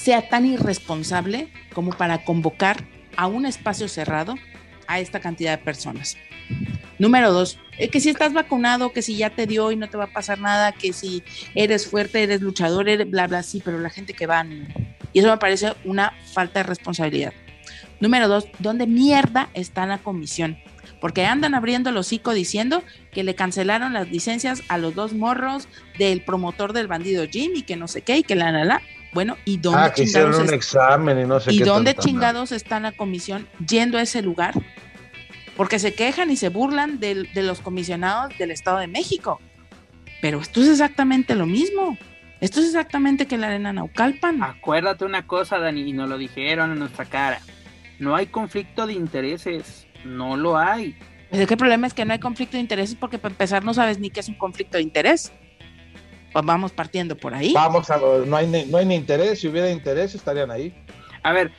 sea 0.07 0.29
tan 0.29 0.47
irresponsable 0.47 1.49
como 1.75 1.91
para 1.91 2.25
convocar 2.25 2.77
a 3.17 3.27
un 3.27 3.45
espacio 3.45 3.89
cerrado 3.89 4.37
a 4.87 5.01
esta 5.01 5.19
cantidad 5.19 5.59
de 5.59 5.65
personas. 5.65 6.17
Número 7.01 7.33
dos, 7.33 7.59
eh, 7.77 7.89
que 7.89 7.99
si 7.99 8.11
estás 8.11 8.33
vacunado, 8.33 8.93
que 8.93 9.03
si 9.03 9.17
ya 9.17 9.31
te 9.31 9.49
dio 9.49 9.73
y 9.73 9.77
no 9.77 9.89
te 9.89 9.97
va 9.97 10.05
a 10.05 10.13
pasar 10.13 10.39
nada, 10.39 10.71
que 10.71 10.93
si 10.93 11.25
eres 11.57 11.89
fuerte, 11.89 12.23
eres 12.23 12.41
luchador, 12.41 12.89
eres 12.89 13.11
bla, 13.11 13.27
bla, 13.27 13.43
sí, 13.43 13.61
pero 13.65 13.81
la 13.81 13.91
gente 13.91 14.15
que 14.15 14.29
va, 14.29 14.47
y 15.13 15.19
eso 15.19 15.29
me 15.29 15.39
parece 15.39 15.73
una 15.85 16.13
falta 16.33 16.61
de 16.61 16.69
responsabilidad. 16.69 17.33
Número 17.99 18.29
dos, 18.29 18.47
¿dónde 18.61 18.87
mierda 18.87 19.49
está 19.55 19.87
la 19.87 19.99
comisión? 19.99 20.57
Porque 21.01 21.27
andan 21.27 21.57
abriendo 21.57 21.91
el 21.91 21.97
hocico 21.97 22.33
diciendo 22.33 22.85
que 23.11 23.25
le 23.25 23.35
cancelaron 23.35 23.93
las 23.93 24.09
licencias 24.09 24.63
a 24.69 24.79
los 24.79 24.95
dos 24.95 25.15
morros 25.15 25.67
del 25.99 26.23
promotor 26.23 26.73
del 26.75 26.87
bandido 26.87 27.27
Jim 27.29 27.51
y 27.57 27.63
que 27.63 27.75
no 27.75 27.89
sé 27.89 28.03
qué 28.03 28.19
y 28.19 28.23
que 28.23 28.37
la, 28.37 28.53
la, 28.53 28.65
la. 28.65 28.83
Bueno, 29.17 29.39
¿y 29.47 29.57
dónde 29.57 29.81
ah, 29.81 29.93
chingados 29.95 30.39
un 30.41 30.53
examen 30.53 31.19
y 31.19 31.25
no 31.25 31.41
sé 31.41 31.51
¿Y 31.51 31.61
dónde 31.61 31.95
chingados 31.95 32.53
está 32.53 32.81
la 32.81 32.93
comisión 32.93 33.49
yendo 33.67 33.97
a 33.97 34.03
ese 34.03 34.21
lugar? 34.21 34.53
Porque 35.57 35.79
se 35.79 35.95
quejan 35.95 36.31
y 36.31 36.37
se 36.37 36.51
burlan 36.51 37.01
de, 37.01 37.27
los 37.37 37.61
comisionados 37.61 38.37
del 38.37 38.51
Estado 38.51 38.77
de 38.77 38.89
México. 38.89 39.41
Pero 40.21 40.39
esto 40.39 40.61
es 40.61 40.69
exactamente 40.69 41.35
lo 41.35 41.47
mismo. 41.47 41.97
Esto 42.43 42.61
es 42.61 42.67
exactamente 42.67 43.25
que 43.25 43.39
la 43.39 43.47
arena 43.47 43.73
Naucalpan. 43.73 44.43
Acuérdate 44.43 45.07
una 45.07 45.27
cosa, 45.27 45.59
Dani, 45.59 45.89
y 45.89 45.95
nos 45.95 46.11
lo 46.11 46.19
dijeron 46.19 46.73
en 46.73 46.79
nuestra 46.79 47.07
cara. 47.07 47.41
no 47.99 48.15
hay 48.15 48.27
conflicto 48.27 48.87
de 48.87 48.93
intereses, 48.93 49.87
no 50.05 50.37
lo 50.37 50.59
hay. 50.59 50.95
Pues 51.31 51.47
¿Qué 51.47 51.57
problema 51.57 51.87
es 51.87 51.95
que 51.95 52.05
no 52.05 52.13
hay 52.13 52.19
conflicto 52.19 52.59
de 52.59 52.61
intereses? 52.61 52.97
Porque 53.01 53.17
para 53.17 53.33
empezar 53.33 53.65
no 53.65 53.73
sabes 53.73 53.99
ni 53.99 54.11
qué 54.11 54.21
es 54.21 54.29
un 54.29 54.37
conflicto 54.37 54.77
de 54.77 54.83
interés. 54.83 55.33
Vamos 56.43 56.73
partiendo 56.73 57.17
por 57.17 57.35
ahí. 57.35 57.53
Vamos 57.53 57.91
a, 57.91 57.99
no 58.27 58.37
hay, 58.37 58.47
ni- 58.47 58.65
no 58.67 58.79
hay 58.79 58.87
ni 58.87 58.95
interés, 58.95 59.41
si 59.41 59.49
hubiera 59.49 59.71
interés 59.71 60.15
estarían 60.15 60.51
ahí. 60.51 60.75
A 61.23 61.33
ver, 61.33 61.51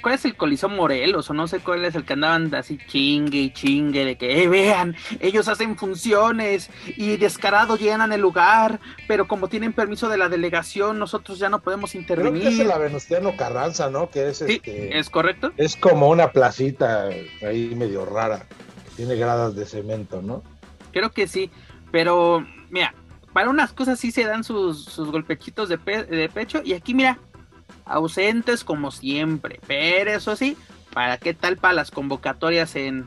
¿cuál 0.00 0.14
es 0.14 0.24
el 0.24 0.34
Colisón 0.36 0.74
Morelos? 0.74 1.28
O 1.28 1.34
no 1.34 1.46
sé 1.46 1.58
cuál 1.60 1.84
es 1.84 1.94
el 1.94 2.04
que 2.06 2.14
andaban 2.14 2.54
así 2.54 2.78
chingue 2.86 3.40
y 3.40 3.50
chingue 3.52 4.06
de 4.06 4.16
que, 4.16 4.42
eh, 4.42 4.48
vean, 4.48 4.96
ellos 5.20 5.48
hacen 5.48 5.76
funciones 5.76 6.70
y 6.96 7.18
descarado 7.18 7.76
llenan 7.76 8.10
el 8.12 8.22
lugar, 8.22 8.80
pero 9.08 9.28
como 9.28 9.48
tienen 9.48 9.74
permiso 9.74 10.08
de 10.08 10.16
la 10.16 10.30
delegación, 10.30 10.98
nosotros 10.98 11.38
ya 11.38 11.50
no 11.50 11.60
podemos 11.60 11.90
Creo 11.90 12.06
que 12.06 12.14
es 12.14 12.20
intervenir. 12.32 12.66
la 12.66 12.78
Venustiano 12.78 13.36
Carranza, 13.36 13.90
¿no? 13.90 14.08
Que 14.08 14.30
es 14.30 14.38
Sí, 14.38 14.44
este. 14.64 14.98
¿es 14.98 15.10
correcto? 15.10 15.52
Es 15.58 15.76
como 15.76 16.08
una 16.08 16.32
placita 16.32 17.08
ahí 17.46 17.74
medio 17.76 18.06
rara. 18.06 18.46
que 18.48 18.96
Tiene 18.96 19.16
gradas 19.16 19.54
de 19.54 19.66
cemento, 19.66 20.22
¿no? 20.22 20.42
Creo 20.90 21.10
que 21.10 21.26
sí, 21.26 21.50
pero 21.90 22.46
mira, 22.70 22.94
para 23.32 23.50
unas 23.50 23.72
cosas 23.72 23.98
sí 23.98 24.10
se 24.10 24.24
dan 24.24 24.44
sus, 24.44 24.84
sus 24.84 25.10
golpechitos 25.10 25.68
de, 25.68 25.78
pe- 25.78 26.04
de 26.04 26.28
pecho 26.28 26.60
y 26.64 26.74
aquí 26.74 26.94
mira, 26.94 27.18
ausentes 27.84 28.64
como 28.64 28.90
siempre, 28.90 29.60
pero 29.66 30.10
eso 30.12 30.36
sí, 30.36 30.56
¿para 30.92 31.18
qué 31.18 31.34
tal 31.34 31.56
para 31.56 31.74
las 31.74 31.90
convocatorias 31.90 32.76
en 32.76 33.06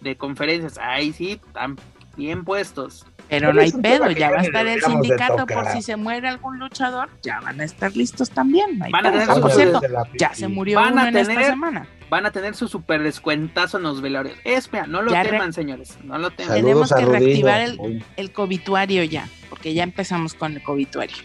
de 0.00 0.16
conferencias? 0.16 0.78
Ahí 0.78 1.12
sí, 1.12 1.40
están 1.46 1.76
bien 2.16 2.44
puestos. 2.44 3.06
Pero 3.26 3.54
no 3.54 3.62
hay 3.62 3.72
pedo, 3.72 4.10
ya 4.10 4.30
va 4.30 4.40
a 4.40 4.42
estar 4.42 4.66
el 4.66 4.82
sindicato 4.82 5.46
por 5.46 5.66
si 5.68 5.80
se 5.80 5.96
muere 5.96 6.28
algún 6.28 6.58
luchador, 6.58 7.08
ya 7.22 7.40
van 7.40 7.58
a 7.58 7.64
estar 7.64 7.96
listos 7.96 8.28
también. 8.30 8.78
no 8.78 8.84
hay 8.84 8.92
Van 8.92 9.06
a 9.06 9.12
tener 9.12 9.26
por 9.28 9.50
su- 9.50 9.56
cierto, 9.56 9.80
ya 10.18 10.34
se 10.34 10.46
murió 10.46 10.78
Van 10.78 10.90
a 10.98 11.02
uno 11.02 11.08
en 11.08 11.16
esta 11.16 11.32
tener- 11.32 11.46
semana. 11.50 11.86
Van 12.10 12.26
a 12.26 12.30
tener 12.32 12.54
su 12.54 12.68
super 12.68 13.02
descuentazo 13.02 13.78
en 13.78 13.82
los 13.84 14.00
velorios. 14.00 14.36
Espera, 14.44 14.86
no 14.86 15.02
lo 15.02 15.10
Ya 15.10 15.22
re- 15.22 15.30
teman, 15.30 15.52
señores, 15.52 15.98
no 16.04 16.18
lo 16.18 16.30
teman. 16.30 16.54
Tenemos 16.56 16.92
que 16.92 17.04
reactivar 17.04 17.60
el- 17.60 18.04
El 18.16 18.30
cobituario 18.32 19.02
ya, 19.04 19.28
porque 19.48 19.74
ya 19.74 19.82
empezamos 19.82 20.34
con 20.34 20.52
el 20.52 20.62
cobituario. 20.62 21.16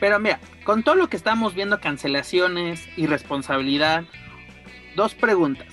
Pero 0.00 0.20
mira, 0.20 0.38
con 0.64 0.82
todo 0.82 0.94
lo 0.96 1.08
que 1.08 1.16
estamos 1.16 1.54
viendo, 1.54 1.80
cancelaciones, 1.80 2.86
irresponsabilidad, 2.96 4.04
dos 4.96 5.14
preguntas. 5.14 5.66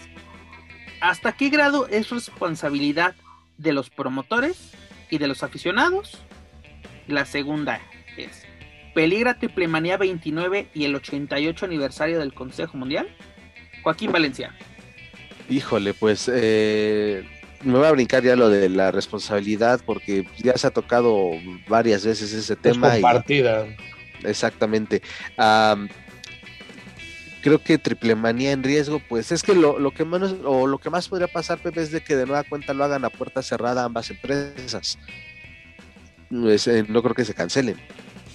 ¿Hasta 1.01 1.33
qué 1.33 1.49
grado 1.49 1.87
es 1.87 2.09
responsabilidad 2.09 3.15
de 3.57 3.73
los 3.73 3.89
promotores 3.89 4.71
y 5.09 5.17
de 5.17 5.27
los 5.27 5.43
aficionados? 5.43 6.19
La 7.07 7.25
segunda 7.25 7.81
es, 8.17 8.45
¿peligra 8.93 9.37
Triple 9.37 9.67
Manía 9.67 9.97
29 9.97 10.67
y 10.73 10.85
el 10.85 10.95
88 10.95 11.65
aniversario 11.65 12.19
del 12.19 12.33
Consejo 12.33 12.77
Mundial? 12.77 13.09
Joaquín 13.83 14.11
Valencia. 14.11 14.55
Híjole, 15.49 15.93
pues 15.93 16.29
eh, 16.33 17.23
me 17.63 17.77
voy 17.77 17.87
a 17.87 17.91
brincar 17.91 18.23
ya 18.23 18.35
lo 18.35 18.49
de 18.49 18.69
la 18.69 18.91
responsabilidad 18.91 19.81
porque 19.85 20.25
ya 20.37 20.57
se 20.57 20.67
ha 20.67 20.71
tocado 20.71 21.31
varias 21.67 22.05
veces 22.05 22.31
ese 22.33 22.53
es 22.53 22.59
tema. 22.59 22.97
y- 22.97 23.01
compartida. 23.01 23.65
exactamente. 24.23 25.01
Am, 25.37 25.89
creo 27.41 27.61
que 27.61 27.77
triple 27.77 28.15
manía 28.15 28.51
en 28.51 28.63
riesgo, 28.63 29.01
pues 29.09 29.31
es 29.31 29.43
que 29.43 29.55
lo, 29.55 29.79
lo 29.79 29.91
que 29.91 30.05
menos 30.05 30.35
o 30.45 30.67
lo 30.67 30.77
que 30.77 30.89
más 30.89 31.07
podría 31.09 31.27
pasar, 31.27 31.57
Pepe, 31.59 31.81
es 31.81 31.91
de 31.91 32.01
que 32.01 32.15
de 32.15 32.25
nueva 32.25 32.43
cuenta 32.43 32.73
lo 32.73 32.83
hagan 32.83 33.03
a 33.03 33.09
puerta 33.09 33.41
cerrada 33.41 33.83
ambas 33.83 34.09
empresas. 34.09 34.97
Es, 36.47 36.67
eh, 36.67 36.85
no 36.87 37.01
creo 37.03 37.15
que 37.15 37.25
se 37.25 37.33
cancelen. 37.33 37.77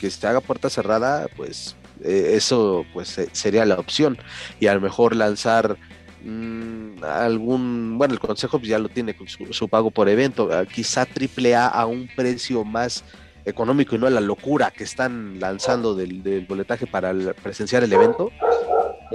Que 0.00 0.10
se 0.10 0.26
haga 0.26 0.40
puerta 0.42 0.68
cerrada, 0.68 1.26
pues 1.36 1.74
eh, 2.02 2.32
eso 2.34 2.84
pues 2.92 3.16
eh, 3.18 3.28
sería 3.32 3.64
la 3.64 3.76
opción. 3.76 4.18
Y 4.60 4.66
a 4.66 4.74
lo 4.74 4.80
mejor 4.80 5.14
lanzar 5.16 5.76
mm, 6.24 7.02
algún, 7.04 7.96
bueno, 7.98 8.14
el 8.14 8.20
consejo 8.20 8.58
pues, 8.58 8.68
ya 8.68 8.78
lo 8.78 8.88
tiene 8.88 9.14
con 9.16 9.28
su, 9.28 9.52
su 9.52 9.68
pago 9.68 9.90
por 9.90 10.08
evento, 10.08 10.48
ah, 10.52 10.64
quizá 10.66 11.06
triple 11.06 11.54
A 11.54 11.66
a 11.68 11.86
un 11.86 12.08
precio 12.14 12.64
más 12.64 13.04
económico 13.44 13.94
y 13.94 13.98
no 13.98 14.10
la 14.10 14.20
locura 14.20 14.72
que 14.72 14.82
están 14.84 15.38
lanzando 15.38 15.94
del, 15.94 16.22
del 16.22 16.46
boletaje 16.46 16.86
para 16.86 17.10
el- 17.10 17.32
presenciar 17.34 17.84
el 17.84 17.92
evento, 17.92 18.32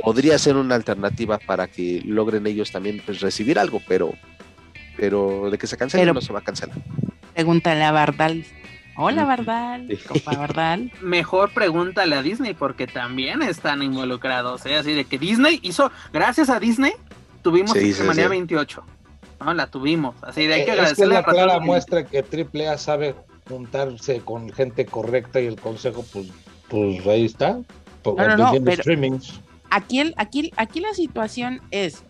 podría 0.04 0.38
ser 0.40 0.56
una 0.56 0.76
alternativa 0.76 1.38
para 1.38 1.68
que 1.68 2.02
logren 2.06 2.48
ellos 2.48 2.72
también 2.72 3.02
pues, 3.06 3.20
recibir 3.20 3.60
algo, 3.60 3.82
pero 3.88 4.14
pero 4.98 5.50
de 5.50 5.58
que 5.58 5.68
se 5.68 5.78
cancele 5.78 6.04
Pero- 6.04 6.14
no 6.14 6.22
se 6.22 6.32
va 6.32 6.40
a 6.40 6.44
cancelar. 6.44 6.76
Pregúntale 7.34 7.84
a 7.84 7.92
Bardal. 7.92 8.46
Hola. 9.02 9.26
Bardal, 9.32 9.88
Sí. 9.88 9.98
compa 9.98 10.32
Bardal. 10.36 10.92
Mejor 11.02 11.54
pregúntale 11.54 12.16
a 12.16 12.22
Disney 12.22 12.54
porque 12.54 12.88
también 12.88 13.42
están 13.42 13.82
involucrados. 13.84 14.66
¿eh? 14.66 14.76
Así 14.78 14.94
de 14.94 15.06
que 15.06 15.18
Disney 15.18 15.60
hizo, 15.64 15.92
gracias 16.14 16.50
a 16.50 16.60
Disney, 16.60 16.94
tuvimos 17.42 17.72
Sí, 17.72 17.94
sí, 17.94 18.04
Manía 18.04 18.26
sí. 18.26 18.30
28. 18.30 18.84
No, 19.44 19.54
la 19.54 19.68
tuvimos. 19.68 20.16
Así 20.22 20.46
de 20.46 20.54
hay 20.54 20.66
que 20.66 20.72
Eh, 20.72 20.74
es 20.74 20.76
que 20.76 20.76
es 20.76 20.80
agradecerle 20.80 21.14
la 21.16 21.20
a 21.20 21.24
Patrón 21.26 21.44
clara 21.46 21.60
que- 21.60 21.66
muestra 21.66 22.06
que 22.06 22.24
AAA 22.24 22.78
sabe 22.78 23.16
juntarse 23.50 24.20
con 24.22 24.52
gente 24.52 24.86
correcta 24.86 25.42
y 25.42 25.48
el 25.48 25.60
consejo, 25.60 26.06
pues, 26.14 26.28
pues 26.70 27.06
ahí 27.08 27.26
está. 27.26 27.60
po- 28.04 28.16
No, 28.18 28.28
no, 28.28 28.38
no, 28.38 28.44
vendiendo 28.46 28.70
pero- 28.72 28.84
streamings. 28.84 29.40
Aquí, 29.72 30.00
el, 30.00 30.14
aquí, 30.18 30.52
aquí 30.58 30.80
la 30.80 30.94
situación 30.94 31.62
es, 31.72 32.04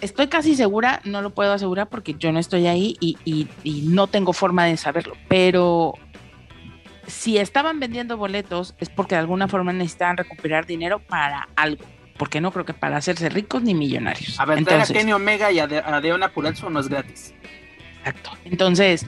estoy 0.00 0.26
casi 0.28 0.54
segura, 0.54 1.00
no 1.04 1.22
lo 1.22 1.30
puedo 1.30 1.52
asegurar 1.52 1.88
porque 1.88 2.14
yo 2.18 2.32
no 2.32 2.38
estoy 2.38 2.66
ahí 2.66 2.96
y, 3.00 3.16
y- 3.24 3.48
y 3.64 3.82
no 3.82 4.06
tengo 4.06 4.32
forma 4.32 4.64
de 4.64 4.76
saberlo, 4.76 5.14
pero 5.28 5.94
si 7.06 7.38
estaban 7.38 7.78
vendiendo 7.80 8.16
boletos 8.16 8.74
es 8.78 8.88
porque 8.88 9.14
de 9.14 9.20
alguna 9.20 9.48
forma 9.48 9.72
necesitaban 9.72 10.16
recuperar 10.16 10.66
dinero 10.66 10.98
para 10.98 11.48
algo, 11.56 11.84
porque 12.16 12.40
no 12.40 12.50
creo 12.52 12.64
que 12.64 12.74
para 12.74 12.96
hacerse 12.96 13.28
ricos 13.28 13.62
ni 13.62 13.74
millonarios. 13.74 14.38
A 14.40 14.44
ver, 14.44 14.64
traer 14.64 14.80
a 14.80 14.82
Entonces, 14.82 14.96
Kenny 14.98 15.12
Omega 15.12 15.52
y 15.52 15.58
a, 15.60 15.66
De- 15.66 15.78
a 15.78 16.00
Deona 16.00 16.28
Purrazzo 16.32 16.68
no 16.70 16.80
es 16.80 16.88
gratis. 16.88 17.34
Exacto. 17.98 18.30
Entonces, 18.44 19.06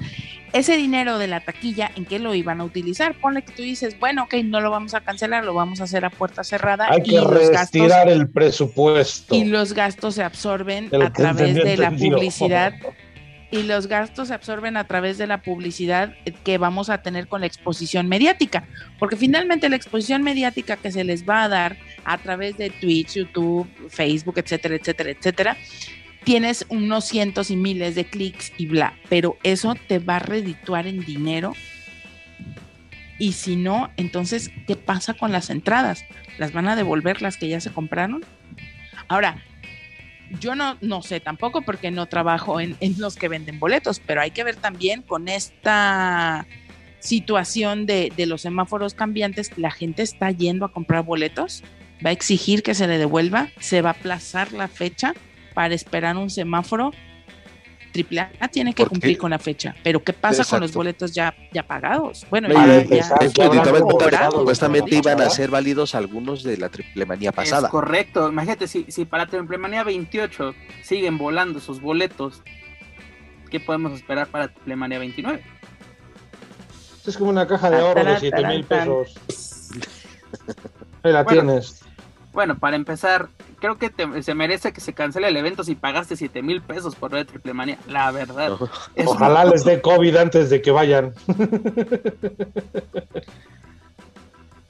ese 0.53 0.77
dinero 0.77 1.19
de 1.19 1.27
la 1.27 1.41
taquilla, 1.41 1.91
¿en 1.97 2.05
qué 2.05 2.19
lo 2.19 2.35
iban 2.35 2.61
a 2.61 2.65
utilizar? 2.65 3.15
Ponle 3.21 3.43
que 3.43 3.53
tú 3.53 3.63
dices, 3.63 3.99
bueno, 3.99 4.25
ok, 4.25 4.35
no 4.45 4.61
lo 4.61 4.71
vamos 4.71 4.95
a 4.95 5.01
cancelar, 5.01 5.45
lo 5.45 5.55
vamos 5.55 5.81
a 5.81 5.85
hacer 5.85 6.05
a 6.05 6.11
puerta 6.11 6.45
cerrada 6.45 6.87
Hay 6.91 7.01
y 7.01 7.11
que 7.11 7.17
los 7.17 7.51
gastos 7.51 7.81
retirar 7.81 8.09
el 8.09 8.29
presupuesto. 8.29 9.35
y 9.35 9.45
los 9.45 9.73
gastos 9.73 10.15
se 10.15 10.23
absorben 10.23 10.89
El 10.91 11.03
a 11.03 11.13
través 11.13 11.55
de 11.55 11.77
la 11.77 11.91
publicidad 11.91 12.75
y 13.51 13.63
los 13.63 13.87
gastos 13.87 14.29
se 14.29 14.35
absorben 14.35 14.77
a 14.77 14.85
través 14.85 15.17
de 15.17 15.27
la 15.27 15.41
publicidad 15.43 16.15
que 16.45 16.59
vamos 16.59 16.91
a 16.91 17.03
tener 17.03 17.29
con 17.29 17.41
la 17.41 17.47
exposición 17.47 18.07
mediática, 18.09 18.65
porque 18.99 19.17
finalmente 19.17 19.69
la 19.69 19.77
exposición 19.77 20.23
mediática 20.23 20.77
que 20.77 20.93
se 20.93 21.05
les 21.05 21.27
va 21.27 21.45
a 21.45 21.49
dar 21.49 21.77
a 22.05 22.19
través 22.19 22.59
de 22.59 22.71
Twitch, 22.71 23.15
YouTube, 23.15 23.67
Facebook, 23.89 24.39
etcétera, 24.39 24.75
etcétera, 24.77 25.11
etcétera, 25.11 25.57
tienes 26.25 26.67
unos 26.69 27.05
cientos 27.05 27.51
y 27.51 27.57
miles 27.57 27.95
de 27.95 28.05
clics 28.05 28.53
y 28.59 28.67
bla, 28.67 28.95
pero 29.09 29.39
eso 29.43 29.75
te 29.87 29.99
va 29.99 30.17
a 30.17 30.21
redituar 30.21 30.87
en 30.87 31.01
dinero. 31.01 31.53
Y 33.19 33.33
si 33.33 33.57
no, 33.57 33.91
entonces, 33.97 34.51
¿qué 34.67 34.77
pasa 34.77 35.15
con 35.15 35.33
las 35.33 35.51
entradas? 35.51 36.05
¿Las 36.39 36.53
van 36.53 36.69
a 36.69 36.77
devolver 36.77 37.21
las 37.21 37.37
que 37.37 37.49
ya 37.49 37.61
se 37.61 37.71
compraron? 37.71 38.25
Ahora, 39.09 39.43
yo 40.41 40.55
no, 40.55 40.77
no 40.81 41.03
sé 41.03 41.21
tampoco 41.21 41.63
porque 41.63 41.91
no 41.91 42.07
trabajo 42.07 42.61
en, 42.61 42.77
en 42.81 43.01
los 43.01 43.17
que 43.17 43.29
venden 43.29 43.59
boletos, 43.59 44.01
pero 44.01 44.21
hay 44.21 44.31
que 44.31 44.45
ver 44.45 44.57
también 44.57 45.03
con 45.03 45.29
esta 45.29 46.47
situación 47.01 47.87
de, 47.87 48.13
de 48.17 48.27
los 48.27 48.43
semáforos 48.43 48.95
cambiantes, 48.95 49.57
la 49.57 49.71
gente 49.71 50.03
está 50.03 50.31
yendo 50.31 50.65
a 50.65 50.73
comprar 50.73 51.05
boletos, 51.05 51.63
va 52.05 52.11
a 52.11 52.13
exigir 52.13 52.63
que 52.63 52.75
se 52.75 52.87
le 52.87 52.99
devuelva, 52.99 53.49
se 53.61 53.83
va 53.83 53.91
a 53.91 53.93
aplazar 53.93 54.53
la 54.53 54.69
fecha 54.69 55.15
para 55.59 55.75
esperar 55.75 56.17
un 56.17 56.31
semáforo. 56.31 56.93
AAA 57.93 58.47
tiene 58.49 58.75
que 58.75 58.87
cumplir 58.87 59.19
con 59.19 59.31
la 59.33 59.41
fecha, 59.41 59.75
pero 59.83 60.05
¿qué 60.05 60.13
pasa 60.13 60.45
con 60.45 60.61
los 60.61 60.73
boletos 60.73 61.11
ya, 61.13 61.35
ya 61.53 61.65
pagados? 61.65 62.25
Bueno, 62.31 62.47
ya, 62.49 62.85
ya- 62.85 62.85
ya 62.85 63.03
supuestamente- 63.29 63.81
cobrado, 63.81 64.31
supuestamente 64.39 64.91
¿no? 64.93 64.99
iban 64.99 65.21
a 65.21 65.29
ser 65.31 65.51
válidos 65.51 65.97
algunos 65.97 66.45
de 66.45 66.59
la 66.59 66.69
triple 66.69 67.05
manía 67.07 67.33
pasada. 67.33 67.67
Es 67.67 67.73
correcto. 67.73 68.29
Imagínate, 68.29 68.69
si, 68.69 68.85
si 68.89 69.05
para 69.05 69.27
Triple 69.27 69.59
Manía 69.59 69.83
28 69.83 70.55
siguen 70.85 71.19
volando 71.19 71.59
sus 71.59 71.81
boletos, 71.81 72.41
¿qué 73.51 73.59
podemos 73.59 73.93
esperar 73.95 74.29
para 74.29 74.47
Triple 74.55 74.77
Manía 74.77 75.01
29? 75.01 75.43
Es 77.05 77.17
como 77.19 77.31
una 77.31 77.49
caja 77.49 77.69
de 77.69 77.79
ahorro 77.79 77.95
de 78.05 78.05
Tarán, 78.05 78.21
7 78.21 78.47
mil 78.47 78.65
pesos. 78.65 79.15
Ahí 81.03 81.11
la 81.13 81.25
Bueno. 81.25 81.43
tienes. 81.43 81.81
Bueno, 82.33 82.57
para 82.61 82.77
empezar, 82.77 83.29
creo 83.61 83.77
que 83.79 83.91
te- 83.91 84.23
se 84.23 84.35
merece 84.35 84.73
que 84.73 84.81
se 84.81 84.93
cancele 84.93 85.29
el 85.29 85.37
evento 85.37 85.65
si 85.65 85.75
pagaste 85.75 86.17
7 86.17 86.43
mil 86.43 86.63
pesos 86.63 86.95
por 86.97 87.11
ver 87.11 87.27
Triple 87.27 87.55
Manía. 87.55 87.79
La 87.89 88.11
verdad. 88.11 88.57
Ojalá 89.05 89.45
les 89.45 89.65
dé 89.65 89.81
COVID 89.81 90.17
antes 90.17 90.51
de 90.51 90.63
que 90.63 90.71
vayan. 90.71 91.13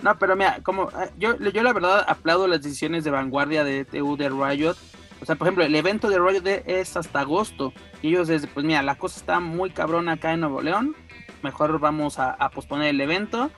No, 0.03 0.17
pero 0.17 0.37
mira, 0.37 0.61
como 0.63 0.91
eh, 0.91 1.11
yo, 1.19 1.37
yo 1.39 1.63
la 1.65 1.73
verdad 1.73 2.05
aplaudo 2.07 2.47
las 2.47 2.63
decisiones 2.63 3.03
de 3.03 3.11
vanguardia 3.11 3.65
de 3.65 3.85
TU 3.85 4.17
de 4.17 4.29
Riot. 4.29 4.77
O 5.21 5.27
sea, 5.27 5.35
por 5.35 5.49
ejemplo, 5.49 5.65
el 5.65 5.75
evento 5.75 6.09
de 6.09 6.19
Riot 6.21 6.41
de- 6.43 6.63
es 6.67 6.97
hasta 6.97 7.21
agosto. 7.21 7.73
Y 8.01 8.11
ellos 8.11 8.29
desde, 8.29 8.47
pues 8.47 8.65
mira, 8.65 8.81
la 8.83 8.95
cosa 8.95 9.19
está 9.19 9.41
muy 9.41 9.71
cabrona 9.71 10.13
acá 10.13 10.33
en 10.33 10.41
Nuevo 10.41 10.63
León. 10.63 10.95
Mejor 11.43 11.81
vamos 11.81 12.21
a, 12.21 12.31
a 12.31 12.49
posponer 12.51 12.91
el 12.91 13.01
evento. 13.01 13.51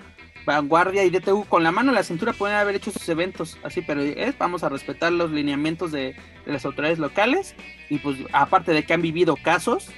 Vanguardia 0.47 1.05
y 1.05 1.11
DTU 1.11 1.45
con 1.45 1.63
la 1.63 1.73
mano 1.73 1.91
en 1.91 1.95
la 1.95 2.03
cintura 2.03 2.33
pueden 2.33 2.57
haber 2.57 2.77
hecho 2.77 2.91
sus 2.91 3.09
eventos 3.09 3.59
así, 3.63 3.83
pero 3.83 4.01
es, 4.01 4.37
vamos 4.39 4.63
a 4.63 4.69
respetar 4.69 5.13
los 5.13 5.31
lineamientos 5.31 5.93
de, 5.93 6.17
de 6.47 6.53
las 6.53 6.65
autoridades 6.65 6.99
locales 6.99 7.55
y 7.89 7.99
pues 7.99 8.19
aparte 8.33 8.73
de 8.73 8.85
que 8.85 8.95
han 8.95 9.03
vivido 9.03 9.37
casos 9.37 9.91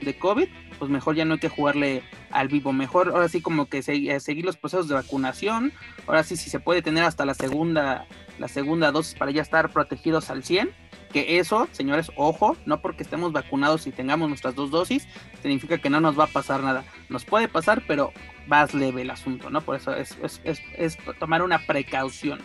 de 0.00 0.18
COVID, 0.18 0.48
pues 0.78 0.90
mejor 0.90 1.14
ya 1.14 1.24
no 1.24 1.34
hay 1.34 1.40
que 1.40 1.48
jugarle 1.48 2.02
al 2.30 2.48
vivo, 2.48 2.72
mejor 2.72 3.10
ahora 3.10 3.28
sí 3.28 3.42
como 3.42 3.66
que 3.66 3.82
se, 3.82 4.18
seguir 4.20 4.44
los 4.44 4.56
procesos 4.56 4.88
de 4.88 4.94
vacunación, 4.94 5.72
ahora 6.06 6.24
sí 6.24 6.36
si 6.36 6.48
se 6.48 6.60
puede 6.60 6.80
tener 6.80 7.04
hasta 7.04 7.26
la 7.26 7.34
segunda 7.34 8.06
la 8.38 8.48
segunda 8.48 8.90
dosis 8.90 9.14
para 9.14 9.30
ya 9.30 9.42
estar 9.42 9.70
protegidos 9.70 10.30
al 10.30 10.42
100, 10.42 10.70
que 11.12 11.38
eso, 11.38 11.68
señores, 11.72 12.10
ojo, 12.16 12.56
no 12.64 12.80
porque 12.80 13.02
estemos 13.02 13.32
vacunados 13.32 13.86
y 13.86 13.92
tengamos 13.92 14.28
nuestras 14.28 14.54
dos 14.54 14.70
dosis, 14.70 15.06
significa 15.42 15.76
que 15.76 15.90
no 15.90 16.00
nos 16.00 16.18
va 16.18 16.24
a 16.24 16.28
pasar 16.28 16.62
nada. 16.62 16.84
Nos 17.10 17.26
puede 17.26 17.48
pasar, 17.48 17.82
pero 17.86 18.12
más 18.50 18.74
leve 18.74 19.02
el 19.02 19.10
asunto, 19.10 19.48
¿no? 19.48 19.62
Por 19.62 19.76
eso 19.76 19.94
es, 19.94 20.18
es, 20.22 20.40
es, 20.44 20.60
es 20.76 20.98
tomar 21.18 21.42
una 21.42 21.60
precaución. 21.66 22.40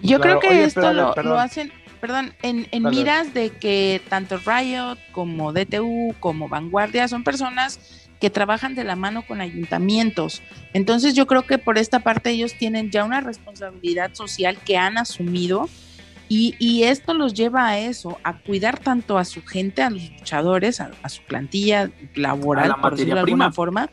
Yo 0.00 0.20
creo 0.20 0.38
que 0.38 0.64
esto 0.64 0.92
lo, 0.92 1.14
lo, 1.14 1.38
hacen, 1.38 1.72
perdón, 2.00 2.34
en, 2.42 2.66
en 2.70 2.82
miras 2.84 3.32
de 3.34 3.50
que 3.50 4.02
tanto 4.08 4.36
Riot 4.36 4.98
como 5.12 5.52
DTU 5.52 6.14
como 6.20 6.48
Vanguardia 6.48 7.08
son 7.08 7.24
personas 7.24 8.10
que 8.20 8.28
trabajan 8.30 8.74
de 8.74 8.84
la 8.84 8.94
mano 8.94 9.24
con 9.26 9.40
ayuntamientos. 9.40 10.42
Entonces 10.74 11.14
yo 11.14 11.26
creo 11.26 11.42
que 11.42 11.58
por 11.58 11.78
esta 11.78 12.00
parte 12.00 12.30
ellos 12.30 12.54
tienen 12.54 12.90
ya 12.90 13.04
una 13.04 13.20
responsabilidad 13.20 14.14
social 14.14 14.58
que 14.58 14.76
han 14.76 14.98
asumido 14.98 15.68
y, 16.28 16.54
y 16.58 16.84
esto 16.84 17.14
los 17.14 17.34
lleva 17.34 17.68
a 17.68 17.78
eso, 17.78 18.18
a 18.22 18.38
cuidar 18.38 18.78
tanto 18.78 19.18
a 19.18 19.24
su 19.24 19.44
gente, 19.44 19.82
a 19.82 19.90
los 19.90 20.10
luchadores, 20.10 20.80
a, 20.80 20.90
a 21.02 21.08
su 21.08 21.22
plantilla 21.22 21.90
laboral, 22.14 22.74
por 22.80 22.92
decirlo 22.92 23.14
de 23.14 23.20
alguna 23.20 23.52
forma, 23.52 23.90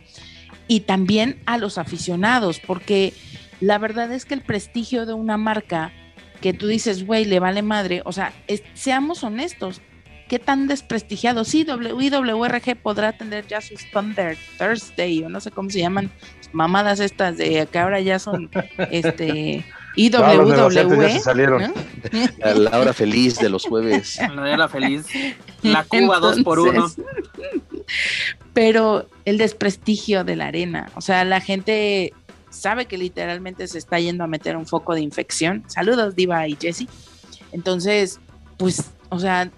y 0.69 0.81
también 0.81 1.41
a 1.45 1.57
los 1.57 1.77
aficionados, 1.77 2.61
porque 2.65 3.11
la 3.59 3.77
verdad 3.79 4.13
es 4.13 4.23
que 4.23 4.35
el 4.35 4.41
prestigio 4.41 5.05
de 5.05 5.13
una 5.13 5.35
marca 5.35 5.91
que 6.39 6.53
tú 6.53 6.67
dices, 6.67 7.05
güey, 7.05 7.25
le 7.25 7.39
vale 7.39 7.61
madre, 7.63 8.01
o 8.05 8.13
sea, 8.13 8.31
es, 8.47 8.63
seamos 8.75 9.23
honestos, 9.23 9.81
qué 10.29 10.37
tan 10.37 10.67
desprestigiado. 10.67 11.43
Sí, 11.43 11.65
IWRG 11.67 12.75
podrá 12.81 13.13
tener 13.13 13.47
ya 13.47 13.61
sus 13.61 13.89
Thunder 13.91 14.37
Thursday 14.57 15.23
o 15.23 15.29
no 15.29 15.41
sé 15.41 15.51
cómo 15.51 15.71
se 15.71 15.79
llaman, 15.79 16.11
mamadas 16.53 16.99
estas 16.99 17.37
de 17.37 17.67
que 17.69 17.79
ahora 17.79 17.99
ya 17.99 18.19
son 18.19 18.49
este 18.91 19.65
IWW. 19.95 21.19
salieron. 21.19 21.73
La 22.41 22.79
hora 22.79 22.93
feliz 22.93 23.37
de 23.37 23.49
los 23.49 23.65
jueves. 23.65 24.19
La 24.35 24.41
hora 24.41 24.67
feliz. 24.67 25.05
La 25.61 25.83
Cuba 25.83 26.19
2 26.19 26.43
por 26.43 26.59
1 26.59 26.91
Pero 28.53 29.07
el 29.25 29.37
desprestigio 29.37 30.23
de 30.23 30.35
la 30.35 30.47
arena, 30.47 30.91
o 30.95 31.01
sea, 31.01 31.23
la 31.25 31.41
gente 31.41 32.13
sabe 32.49 32.85
que 32.85 32.97
literalmente 32.97 33.67
se 33.67 33.77
está 33.77 33.99
yendo 33.99 34.23
a 34.23 34.27
meter 34.27 34.57
un 34.57 34.65
foco 34.65 34.93
de 34.95 35.01
infección. 35.01 35.63
Saludos, 35.67 36.15
Diva 36.15 36.47
y 36.47 36.57
Jesse. 36.59 36.87
Entonces, 37.51 38.19
pues, 38.57 38.91
o 39.09 39.19
sea, 39.19 39.51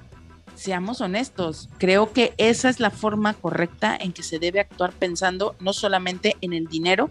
seamos 0.62 1.02
honestos, 1.02 1.70
creo 1.80 2.14
que 2.14 2.34
esa 2.38 2.70
es 2.70 2.80
la 2.80 2.92
forma 2.92 3.34
correcta 3.34 3.98
en 4.00 4.14
que 4.14 4.22
se 4.22 4.38
debe 4.38 4.60
actuar 4.60 4.92
pensando 4.92 5.56
no 5.60 5.74
solamente 5.74 6.38
en 6.42 6.54
el 6.54 6.68
dinero, 6.68 7.10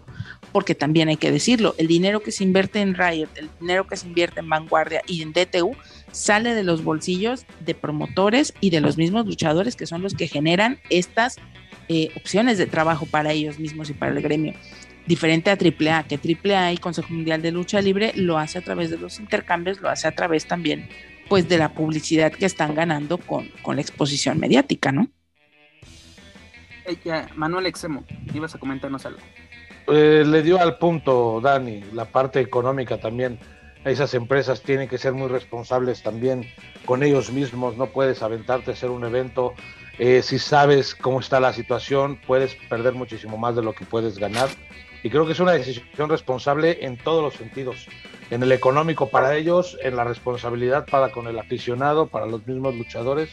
porque 0.51 0.75
también 0.75 1.09
hay 1.09 1.17
que 1.17 1.31
decirlo, 1.31 1.75
el 1.77 1.87
dinero 1.87 2.21
que 2.21 2.31
se 2.31 2.43
invierte 2.43 2.79
en 2.81 2.95
Riot, 2.95 3.29
el 3.35 3.49
dinero 3.59 3.87
que 3.87 3.97
se 3.97 4.07
invierte 4.07 4.39
en 4.39 4.49
Vanguardia 4.49 5.01
y 5.07 5.21
en 5.21 5.33
DTU 5.33 5.75
sale 6.11 6.53
de 6.53 6.63
los 6.63 6.83
bolsillos 6.83 7.45
de 7.61 7.73
promotores 7.73 8.53
y 8.59 8.69
de 8.69 8.81
los 8.81 8.97
mismos 8.97 9.25
luchadores 9.25 9.75
que 9.75 9.85
son 9.85 10.01
los 10.01 10.13
que 10.13 10.27
generan 10.27 10.79
estas 10.89 11.37
eh, 11.87 12.11
opciones 12.15 12.57
de 12.57 12.67
trabajo 12.67 13.05
para 13.05 13.31
ellos 13.31 13.59
mismos 13.59 13.89
y 13.89 13.93
para 13.93 14.11
el 14.11 14.21
gremio. 14.21 14.53
Diferente 15.07 15.49
a 15.49 15.53
AAA, 15.53 16.03
que 16.03 16.19
AAA 16.19 16.73
y 16.73 16.77
Consejo 16.77 17.13
Mundial 17.13 17.41
de 17.41 17.51
Lucha 17.51 17.81
Libre 17.81 18.11
lo 18.15 18.37
hace 18.37 18.59
a 18.59 18.61
través 18.61 18.89
de 18.89 18.97
los 18.97 19.19
intercambios, 19.19 19.81
lo 19.81 19.89
hace 19.89 20.07
a 20.07 20.15
través 20.15 20.45
también 20.45 20.89
pues 21.27 21.47
de 21.47 21.57
la 21.57 21.73
publicidad 21.73 22.31
que 22.31 22.45
están 22.45 22.75
ganando 22.75 23.17
con, 23.17 23.49
con 23.61 23.77
la 23.77 23.81
exposición 23.81 24.37
mediática, 24.37 24.91
¿no? 24.91 25.09
Manuel 27.35 27.67
Exemo, 27.67 28.03
ibas 28.33 28.53
a 28.55 28.59
comentarnos 28.59 29.05
algo. 29.05 29.19
Eh, 29.87 30.23
le 30.25 30.41
dio 30.41 30.59
al 30.59 30.77
punto, 30.77 31.39
Dani, 31.41 31.83
la 31.93 32.05
parte 32.05 32.39
económica 32.39 32.99
también. 32.99 33.39
Esas 33.83 34.13
empresas 34.13 34.61
tienen 34.61 34.87
que 34.87 34.97
ser 34.97 35.13
muy 35.13 35.27
responsables 35.27 36.03
también 36.03 36.45
con 36.85 37.03
ellos 37.03 37.31
mismos. 37.31 37.77
No 37.77 37.87
puedes 37.87 38.21
aventarte 38.21 38.71
a 38.71 38.73
hacer 38.73 38.89
un 38.89 39.03
evento. 39.03 39.53
Eh, 39.97 40.21
si 40.21 40.39
sabes 40.39 40.93
cómo 40.95 41.19
está 41.19 41.39
la 41.39 41.53
situación, 41.53 42.19
puedes 42.27 42.55
perder 42.69 42.93
muchísimo 42.93 43.37
más 43.37 43.55
de 43.55 43.63
lo 43.63 43.73
que 43.73 43.85
puedes 43.85 44.19
ganar. 44.19 44.49
Y 45.03 45.09
creo 45.09 45.25
que 45.25 45.31
es 45.31 45.39
una 45.39 45.53
decisión 45.53 46.09
responsable 46.09 46.85
en 46.85 46.97
todos 46.97 47.23
los 47.23 47.33
sentidos 47.33 47.87
en 48.31 48.41
el 48.43 48.51
económico 48.53 49.09
para 49.09 49.35
ellos, 49.35 49.77
en 49.83 49.97
la 49.97 50.05
responsabilidad 50.05 50.85
para 50.89 51.11
con 51.11 51.27
el 51.27 51.37
aficionado, 51.37 52.07
para 52.07 52.25
los 52.25 52.47
mismos 52.47 52.75
luchadores. 52.75 53.29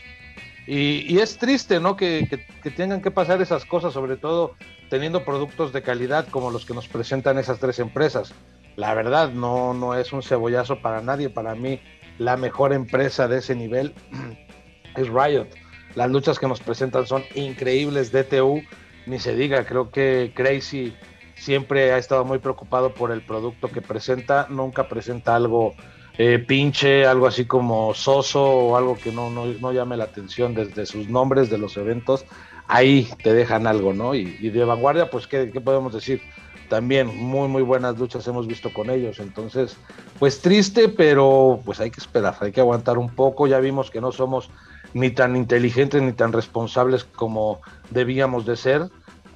Y, 0.70 1.06
y 1.10 1.20
es 1.20 1.38
triste, 1.38 1.80
¿no? 1.80 1.96
Que, 1.96 2.28
que, 2.62 2.70
tengan 2.70 3.00
que 3.00 3.10
pasar 3.10 3.40
esas 3.40 3.64
cosas, 3.64 3.94
sobre 3.94 4.18
todo 4.18 4.54
teniendo 4.90 5.24
productos 5.24 5.72
de 5.72 5.80
calidad 5.80 6.28
como 6.28 6.50
los 6.50 6.66
que 6.66 6.74
nos 6.74 6.86
presentan 6.88 7.38
esas 7.38 7.58
tres 7.58 7.78
empresas. 7.78 8.34
La 8.76 8.92
verdad, 8.92 9.30
no, 9.30 9.72
no 9.72 9.94
es 9.94 10.12
un 10.12 10.22
cebollazo 10.22 10.82
para 10.82 11.00
nadie. 11.00 11.30
Para 11.30 11.54
mí, 11.54 11.80
la 12.18 12.36
mejor 12.36 12.74
empresa 12.74 13.28
de 13.28 13.38
ese 13.38 13.54
nivel 13.54 13.94
es 14.96 15.08
Riot. 15.08 15.46
Las 15.94 16.10
luchas 16.10 16.38
que 16.38 16.46
nos 16.46 16.60
presentan 16.60 17.06
son 17.06 17.24
increíbles. 17.34 18.12
DTU, 18.12 18.60
ni 19.06 19.18
se 19.18 19.34
diga, 19.34 19.64
creo 19.64 19.90
que 19.90 20.32
Crazy 20.34 20.94
siempre 21.34 21.92
ha 21.92 21.96
estado 21.96 22.26
muy 22.26 22.40
preocupado 22.40 22.92
por 22.92 23.10
el 23.10 23.22
producto 23.22 23.68
que 23.68 23.80
presenta, 23.80 24.46
nunca 24.50 24.86
presenta 24.86 25.34
algo 25.34 25.74
eh, 26.18 26.40
pinche, 26.40 27.06
algo 27.06 27.28
así 27.28 27.44
como 27.44 27.94
soso 27.94 28.42
o 28.42 28.76
algo 28.76 28.98
que 28.98 29.12
no, 29.12 29.30
no, 29.30 29.46
no, 29.46 29.72
llame 29.72 29.96
la 29.96 30.04
atención 30.04 30.52
desde 30.52 30.84
sus 30.84 31.08
nombres 31.08 31.48
de 31.48 31.58
los 31.58 31.76
eventos, 31.76 32.24
ahí 32.66 33.08
te 33.22 33.32
dejan 33.32 33.68
algo, 33.68 33.94
¿no? 33.94 34.16
Y, 34.16 34.36
y 34.40 34.50
de 34.50 34.64
vanguardia, 34.64 35.10
pues, 35.10 35.28
¿qué, 35.28 35.50
¿qué, 35.52 35.60
podemos 35.60 35.94
decir? 35.94 36.20
También 36.68 37.06
muy, 37.16 37.46
muy 37.46 37.62
buenas 37.62 37.96
luchas 37.98 38.26
hemos 38.26 38.48
visto 38.48 38.72
con 38.72 38.90
ellos, 38.90 39.20
entonces, 39.20 39.76
pues 40.18 40.42
triste, 40.42 40.88
pero 40.88 41.60
pues 41.64 41.78
hay 41.78 41.92
que 41.92 42.00
esperar, 42.00 42.36
hay 42.40 42.50
que 42.50 42.60
aguantar 42.60 42.98
un 42.98 43.10
poco, 43.10 43.46
ya 43.46 43.60
vimos 43.60 43.90
que 43.90 44.00
no 44.00 44.10
somos 44.10 44.50
ni 44.94 45.10
tan 45.10 45.36
inteligentes 45.36 46.02
ni 46.02 46.12
tan 46.12 46.32
responsables 46.32 47.04
como 47.04 47.60
debíamos 47.90 48.44
de 48.44 48.56
ser, 48.56 48.88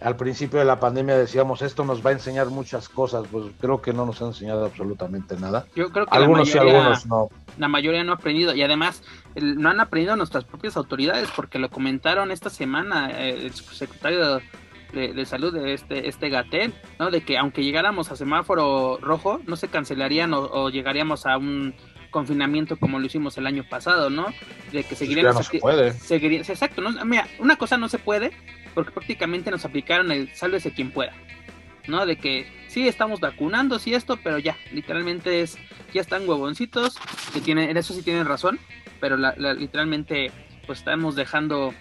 al 0.02 0.16
principio 0.16 0.58
de 0.58 0.64
la 0.64 0.80
pandemia 0.80 1.16
decíamos 1.16 1.62
esto 1.62 1.84
nos 1.84 2.04
va 2.04 2.10
a 2.10 2.12
enseñar 2.12 2.48
muchas 2.48 2.88
cosas, 2.88 3.26
pues 3.30 3.46
creo 3.60 3.80
que 3.80 3.92
no 3.92 4.06
nos 4.06 4.20
ha 4.22 4.26
enseñado 4.26 4.64
absolutamente 4.64 5.36
nada. 5.36 5.66
Yo 5.74 5.90
creo 5.90 6.06
que 6.06 6.16
algunos 6.16 6.48
mayoría, 6.48 6.70
sí, 6.70 6.76
algunos 6.76 7.06
no. 7.06 7.28
La 7.58 7.68
mayoría 7.68 8.04
no 8.04 8.12
ha 8.12 8.16
aprendido 8.16 8.54
y 8.54 8.62
además 8.62 9.02
el, 9.34 9.56
no 9.56 9.70
han 9.70 9.80
aprendido 9.80 10.16
nuestras 10.16 10.44
propias 10.44 10.76
autoridades 10.76 11.28
porque 11.34 11.58
lo 11.58 11.70
comentaron 11.70 12.30
esta 12.30 12.50
semana 12.50 13.10
eh, 13.10 13.46
el 13.46 13.54
secretario 13.54 14.40
de, 14.92 15.12
de, 15.14 15.24
salud 15.24 15.52
de 15.52 15.74
este 15.74 16.08
este 16.08 16.28
Gatel, 16.28 16.74
¿no? 16.98 17.10
De 17.10 17.24
que 17.24 17.38
aunque 17.38 17.62
llegáramos 17.62 18.10
a 18.10 18.16
semáforo 18.16 18.98
rojo 19.00 19.40
no 19.46 19.56
se 19.56 19.68
cancelarían 19.68 20.34
o, 20.34 20.40
o 20.40 20.70
llegaríamos 20.70 21.26
a 21.26 21.38
un 21.38 21.74
confinamiento 22.12 22.76
como 22.76 23.00
lo 23.00 23.06
hicimos 23.06 23.36
el 23.38 23.48
año 23.48 23.64
pasado, 23.68 24.08
¿no? 24.08 24.26
De 24.70 24.84
que 24.84 24.94
seguiríamos 24.94 25.34
no 25.34 25.42
se 25.42 25.58
puede. 25.58 25.88
Exacto, 25.88 26.80
¿no? 26.80 27.04
Mira, 27.04 27.26
una 27.40 27.56
cosa 27.56 27.76
no 27.76 27.88
se 27.88 27.98
puede 27.98 28.30
porque 28.74 28.92
prácticamente 28.92 29.50
nos 29.50 29.64
aplicaron 29.64 30.12
el 30.12 30.32
sálvese 30.34 30.72
quien 30.72 30.92
pueda, 30.92 31.12
¿no? 31.88 32.06
De 32.06 32.16
que 32.16 32.46
sí 32.68 32.86
estamos 32.86 33.20
vacunando, 33.20 33.78
sí 33.78 33.94
esto, 33.94 34.18
pero 34.22 34.38
ya, 34.38 34.56
literalmente 34.72 35.40
es, 35.40 35.58
ya 35.92 36.00
están 36.00 36.28
huevoncitos, 36.28 36.98
que 37.32 37.40
tienen, 37.40 37.70
en 37.70 37.76
eso 37.76 37.92
sí 37.92 38.02
tienen 38.02 38.26
razón, 38.26 38.60
pero 39.00 39.16
la, 39.16 39.34
la, 39.36 39.54
literalmente 39.54 40.30
pues 40.66 40.78
estamos 40.78 41.16
dejando, 41.16 41.74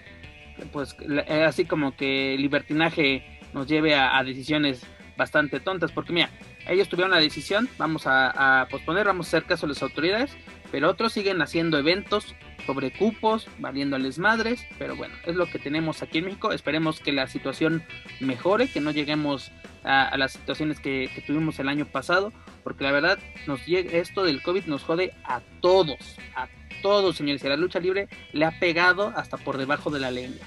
pues 0.73 0.97
la, 1.05 1.21
así 1.47 1.65
como 1.65 1.95
que 1.95 2.35
libertinaje 2.37 3.39
nos 3.53 3.67
lleve 3.67 3.95
a, 3.95 4.17
a, 4.17 4.23
decisiones 4.23 4.81
bastante 5.17 5.59
tontas, 5.59 5.91
porque 5.91 6.13
mira, 6.13 6.29
ellos 6.71 6.89
tuvieron 6.89 7.11
la 7.11 7.19
decisión, 7.19 7.69
vamos 7.77 8.03
a, 8.05 8.67
posponer, 8.69 9.05
vamos 9.05 9.27
a 9.27 9.29
hacer 9.29 9.43
caso 9.43 9.65
a 9.65 9.69
las 9.69 9.81
autoridades, 9.81 10.31
pero 10.71 10.89
otros 10.89 11.13
siguen 11.13 11.41
haciendo 11.41 11.77
eventos 11.77 12.35
sobre 12.65 12.91
cupos, 12.91 13.47
valiéndoles 13.59 14.19
madres, 14.19 14.65
pero 14.77 14.95
bueno, 14.95 15.15
es 15.25 15.35
lo 15.35 15.47
que 15.47 15.59
tenemos 15.59 16.01
aquí 16.01 16.19
en 16.19 16.25
México. 16.25 16.51
Esperemos 16.51 16.99
que 16.99 17.11
la 17.11 17.27
situación 17.27 17.83
mejore, 18.19 18.67
que 18.67 18.79
no 18.79 18.91
lleguemos 18.91 19.51
a, 19.83 20.15
las 20.17 20.33
situaciones 20.33 20.79
que, 20.79 21.09
que, 21.13 21.21
tuvimos 21.21 21.59
el 21.59 21.67
año 21.67 21.85
pasado, 21.85 22.31
porque 22.63 22.83
la 22.83 22.91
verdad, 22.91 23.17
nos 23.47 23.65
llega, 23.65 23.97
esto 23.97 24.23
del 24.23 24.41
COVID 24.41 24.65
nos 24.65 24.83
jode 24.83 25.13
a 25.25 25.41
todos, 25.59 26.17
a 26.35 26.47
todos, 26.81 27.17
señores. 27.17 27.43
Y 27.43 27.47
la 27.47 27.57
lucha 27.57 27.79
libre 27.79 28.07
le 28.31 28.45
ha 28.45 28.59
pegado 28.59 29.11
hasta 29.15 29.37
por 29.37 29.57
debajo 29.57 29.89
de 29.89 29.99
la 29.99 30.11
lengua. 30.11 30.45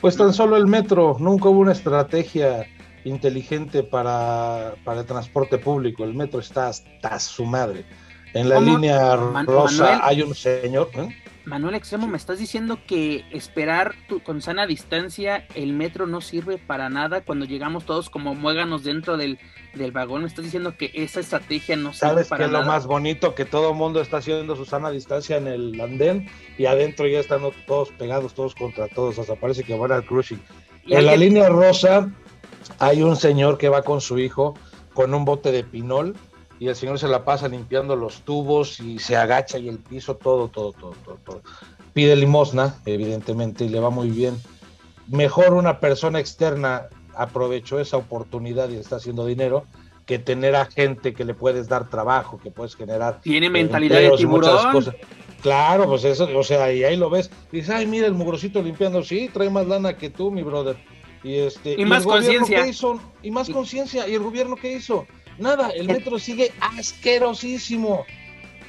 Pues 0.00 0.16
tan 0.16 0.32
solo 0.34 0.56
el 0.56 0.66
metro, 0.66 1.16
nunca 1.18 1.48
hubo 1.48 1.60
una 1.60 1.72
estrategia 1.72 2.66
inteligente 3.04 3.82
para, 3.82 4.74
para 4.84 5.00
el 5.00 5.06
transporte 5.06 5.58
público. 5.58 6.04
El 6.04 6.14
metro 6.14 6.40
está 6.40 6.68
hasta 6.68 7.18
su 7.18 7.44
madre. 7.44 7.84
En 8.34 8.48
la 8.48 8.58
línea 8.58 9.16
Man 9.16 9.46
rosa 9.46 9.84
Manuel, 9.84 10.00
hay 10.02 10.22
un 10.22 10.34
señor. 10.34 10.90
¿eh? 10.94 11.08
Manuel 11.44 11.74
Extremo, 11.74 12.08
me 12.08 12.16
estás 12.16 12.38
diciendo 12.38 12.78
que 12.86 13.24
esperar 13.30 13.94
con 14.24 14.40
sana 14.40 14.66
distancia 14.66 15.46
el 15.54 15.74
metro 15.74 16.06
no 16.06 16.20
sirve 16.20 16.56
para 16.58 16.88
nada 16.88 17.20
cuando 17.20 17.44
llegamos 17.44 17.84
todos 17.84 18.08
como 18.08 18.34
muéganos 18.34 18.82
dentro 18.82 19.16
del, 19.16 19.38
vagón. 19.92 20.22
Me 20.22 20.28
estás 20.28 20.44
diciendo 20.44 20.76
que 20.76 20.90
esa 20.94 21.20
estrategia 21.20 21.76
no 21.76 21.92
sirve 21.92 22.00
para 22.00 22.14
nada. 22.14 22.24
¿Sabes 22.24 22.38
qué 22.38 22.44
es 22.44 22.50
lo 22.50 22.64
más 22.64 22.86
bonito? 22.86 23.34
Que 23.34 23.44
todo 23.44 23.70
el 23.70 23.76
mundo 23.76 24.00
está 24.00 24.16
haciendo 24.16 24.56
su 24.56 24.64
sana 24.64 24.90
distancia 24.90 25.36
en 25.36 25.46
el 25.46 25.78
andén 25.80 26.28
y 26.56 26.64
adentro 26.66 27.06
ya 27.06 27.20
están 27.20 27.42
todos 27.66 27.90
pegados, 27.90 28.34
todos 28.34 28.54
contra 28.54 28.88
todos. 28.88 29.18
Hasta 29.18 29.36
parece 29.36 29.64
que 29.64 29.76
van 29.76 29.92
al 29.92 30.04
cruising. 30.04 30.40
En 30.86 31.06
la 31.06 31.16
línea 31.16 31.48
rosa 31.50 32.10
hay 32.78 33.02
un 33.02 33.16
señor 33.16 33.58
que 33.58 33.68
va 33.68 33.82
con 33.82 34.00
su 34.00 34.18
hijo 34.18 34.54
con 34.94 35.12
un 35.12 35.24
bote 35.24 35.52
de 35.52 35.64
pinol 35.64 36.16
y 36.58 36.68
el 36.68 36.76
señor 36.76 36.98
se 36.98 37.08
la 37.08 37.24
pasa 37.24 37.48
limpiando 37.48 37.96
los 37.96 38.22
tubos 38.22 38.80
y 38.80 38.98
se 38.98 39.16
agacha 39.16 39.58
y 39.58 39.68
el 39.68 39.78
piso, 39.78 40.16
todo, 40.16 40.48
todo, 40.48 40.72
todo, 40.72 40.94
todo, 41.04 41.18
todo. 41.24 41.42
Pide 41.92 42.16
limosna, 42.16 42.76
evidentemente, 42.86 43.64
y 43.64 43.68
le 43.68 43.80
va 43.80 43.90
muy 43.90 44.10
bien. 44.10 44.36
Mejor 45.08 45.54
una 45.54 45.80
persona 45.80 46.20
externa 46.20 46.88
aprovechó 47.14 47.80
esa 47.80 47.96
oportunidad 47.96 48.68
y 48.70 48.76
está 48.76 48.96
haciendo 48.96 49.26
dinero 49.26 49.64
que 50.06 50.18
tener 50.18 50.54
a 50.54 50.66
gente 50.66 51.14
que 51.14 51.24
le 51.24 51.34
puedes 51.34 51.68
dar 51.68 51.88
trabajo, 51.88 52.38
que 52.42 52.50
puedes 52.50 52.76
generar. 52.76 53.20
Tiene 53.20 53.50
mentalidad 53.50 54.00
de 54.00 54.10
tiburón. 54.16 54.84
Claro, 55.40 55.86
pues 55.86 56.04
eso, 56.04 56.26
o 56.34 56.42
sea, 56.42 56.72
y 56.72 56.84
ahí 56.84 56.96
lo 56.96 57.10
ves. 57.10 57.30
Dices, 57.52 57.70
ay, 57.70 57.86
mira 57.86 58.06
el 58.06 58.14
mugrosito 58.14 58.62
limpiando, 58.62 59.02
sí, 59.02 59.28
trae 59.32 59.50
más 59.50 59.66
lana 59.66 59.96
que 59.96 60.08
tú, 60.08 60.30
mi 60.30 60.42
brother. 60.42 60.76
Y, 61.24 61.36
este, 61.36 61.74
y 61.80 61.84
más 61.84 62.04
conciencia. 62.04 62.64
Y 63.22 63.30
más 63.30 63.50
conciencia. 63.50 64.06
¿Y 64.06 64.14
el 64.14 64.22
gobierno 64.22 64.56
qué 64.56 64.74
hizo? 64.74 65.06
Nada, 65.38 65.70
el 65.70 65.88
metro 65.88 66.18
sigue 66.18 66.52
asquerosísimo. 66.60 68.04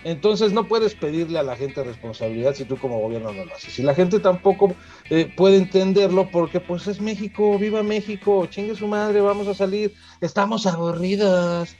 Entonces 0.05 0.53
no 0.53 0.67
puedes 0.67 0.93
pedirle 0.93 1.39
a 1.39 1.43
la 1.43 1.55
gente 1.55 1.83
responsabilidad 1.83 2.53
si 2.53 2.63
tú 2.63 2.77
como 2.77 2.99
gobierno 2.99 3.33
no 3.33 3.43
lo 3.43 3.55
haces. 3.55 3.79
Y 3.79 3.81
la 3.81 3.95
gente 3.95 4.19
tampoco 4.19 4.75
eh, 5.09 5.33
puede 5.35 5.57
entenderlo 5.57 6.29
porque 6.29 6.59
pues 6.59 6.85
es 6.85 7.01
México, 7.01 7.57
viva 7.57 7.81
México, 7.81 8.45
chingue 8.45 8.75
su 8.75 8.87
madre, 8.87 9.19
vamos 9.21 9.47
a 9.47 9.55
salir, 9.55 9.95
estamos 10.21 10.67
aburridas. 10.67 11.75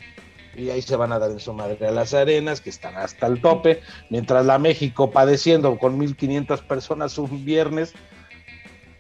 Y 0.58 0.72
ahí 0.72 0.82
se 0.82 0.96
van 0.96 1.12
a 1.12 1.20
dar 1.20 1.30
en 1.30 1.40
su 1.40 1.54
madre 1.54 1.86
a 1.86 1.92
las 1.92 2.16
arenas 2.16 2.62
que 2.62 2.72
están 2.72 2.96
hasta 2.96 3.28
el 3.28 3.42
tope, 3.42 3.82
mientras 4.10 4.44
la 4.44 4.58
México 4.58 5.12
padeciendo 5.12 5.78
con 5.78 5.98
1500 6.00 6.64
personas 6.64 7.20
un 7.20 7.46
viernes. 7.46 7.94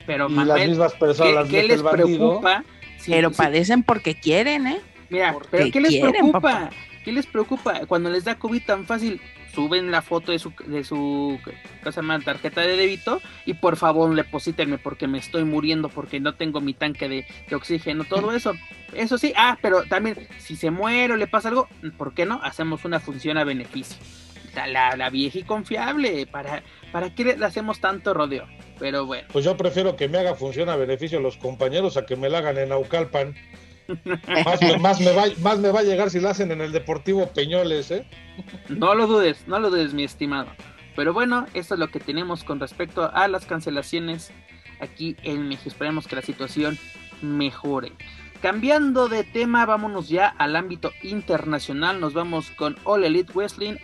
Pero 0.05 0.29
y 0.29 0.33
las 0.33 0.67
mismas 0.67 0.93
personas 0.93 1.47
¿qué, 1.49 1.63
les 1.63 1.81
preocupa? 1.81 2.63
pero 3.05 3.31
padecen 3.31 3.83
porque 3.83 4.15
quieren, 4.15 4.67
¿eh? 4.67 4.79
Mira, 5.09 5.35
pero 5.51 5.71
¿qué 5.71 5.81
les 5.81 5.95
preocupa? 5.99 6.69
¿Qué 7.03 7.11
les 7.11 7.27
preocupa? 7.27 7.85
Cuando 7.85 8.09
les 8.09 8.23
da 8.23 8.35
COVID 8.35 8.63
tan 8.65 8.85
fácil, 8.85 9.21
suben 9.53 9.89
la 9.89 10.01
foto 10.01 10.31
de 10.31 10.39
su, 10.39 10.51
de 10.65 10.83
su 10.83 11.39
cosa 11.83 12.01
más 12.01 12.23
tarjeta 12.23 12.61
de 12.61 12.75
débito 12.75 13.21
y 13.45 13.53
por 13.53 13.77
favor 13.77 14.13
deposítenme 14.13 14.77
porque 14.77 15.07
me 15.07 15.19
estoy 15.19 15.45
muriendo, 15.45 15.89
porque 15.89 16.19
no 16.19 16.33
tengo 16.33 16.61
mi 16.61 16.73
tanque 16.73 17.07
de, 17.07 17.25
oxígeno, 17.55 18.03
todo 18.03 18.33
eso. 18.33 18.53
Eso 18.93 19.17
sí, 19.17 19.33
ah, 19.37 19.57
pero 19.61 19.83
también 19.83 20.27
si 20.39 20.55
se 20.55 20.71
muere 20.71 21.13
o 21.13 21.17
le 21.17 21.27
pasa 21.27 21.49
algo, 21.49 21.67
¿por 21.97 22.13
qué 22.13 22.25
no? 22.25 22.39
Hacemos 22.43 22.85
una 22.85 22.99
función 22.99 23.37
a 23.37 23.43
beneficio. 23.43 23.97
La, 24.55 24.95
la 24.95 25.09
vieja 25.09 25.39
y 25.39 25.43
confiable, 25.43 26.25
¿para, 26.27 26.63
¿para 26.91 27.13
qué 27.13 27.35
le 27.35 27.45
hacemos 27.45 27.79
tanto 27.79 28.13
rodeo? 28.13 28.47
Pero 28.79 29.05
bueno. 29.05 29.27
Pues 29.31 29.45
yo 29.45 29.55
prefiero 29.57 29.95
que 29.95 30.07
me 30.07 30.17
haga 30.17 30.35
función 30.35 30.69
a 30.69 30.75
beneficio 30.75 31.19
los 31.19 31.37
compañeros 31.37 31.97
a 31.97 32.05
que 32.05 32.15
me 32.15 32.29
la 32.29 32.39
hagan 32.39 32.57
en 32.57 32.71
Aucalpan 32.71 33.35
más, 34.79 34.99
me, 34.99 35.11
va, 35.11 35.25
más 35.41 35.59
me 35.59 35.71
va 35.71 35.79
a 35.81 35.83
llegar 35.83 36.09
si 36.09 36.19
lo 36.19 36.29
hacen 36.29 36.51
en 36.51 36.61
el 36.61 36.71
Deportivo 36.71 37.27
Peñoles, 37.27 37.91
¿eh? 37.91 38.05
No 38.69 38.95
lo 38.95 39.07
dudes, 39.07 39.47
no 39.47 39.59
lo 39.59 39.69
dudes, 39.69 39.93
mi 39.93 40.03
estimado. 40.03 40.47
Pero 40.95 41.13
bueno, 41.13 41.45
esto 41.53 41.75
es 41.75 41.79
lo 41.79 41.89
que 41.89 41.99
tenemos 41.99 42.43
con 42.43 42.59
respecto 42.59 43.11
a 43.13 43.27
las 43.27 43.45
cancelaciones 43.45 44.31
aquí 44.79 45.15
en 45.23 45.47
México. 45.47 45.69
Esperemos 45.69 46.07
que 46.07 46.15
la 46.15 46.21
situación 46.21 46.77
mejore. 47.21 47.91
Cambiando 48.41 49.07
de 49.07 49.23
tema, 49.23 49.65
vámonos 49.65 50.09
ya 50.09 50.27
al 50.27 50.55
ámbito 50.55 50.91
internacional. 51.03 51.99
Nos 51.99 52.13
vamos 52.13 52.51
con 52.51 52.77
All 52.83 53.03
Elite 53.03 53.33
Wrestling 53.33 53.75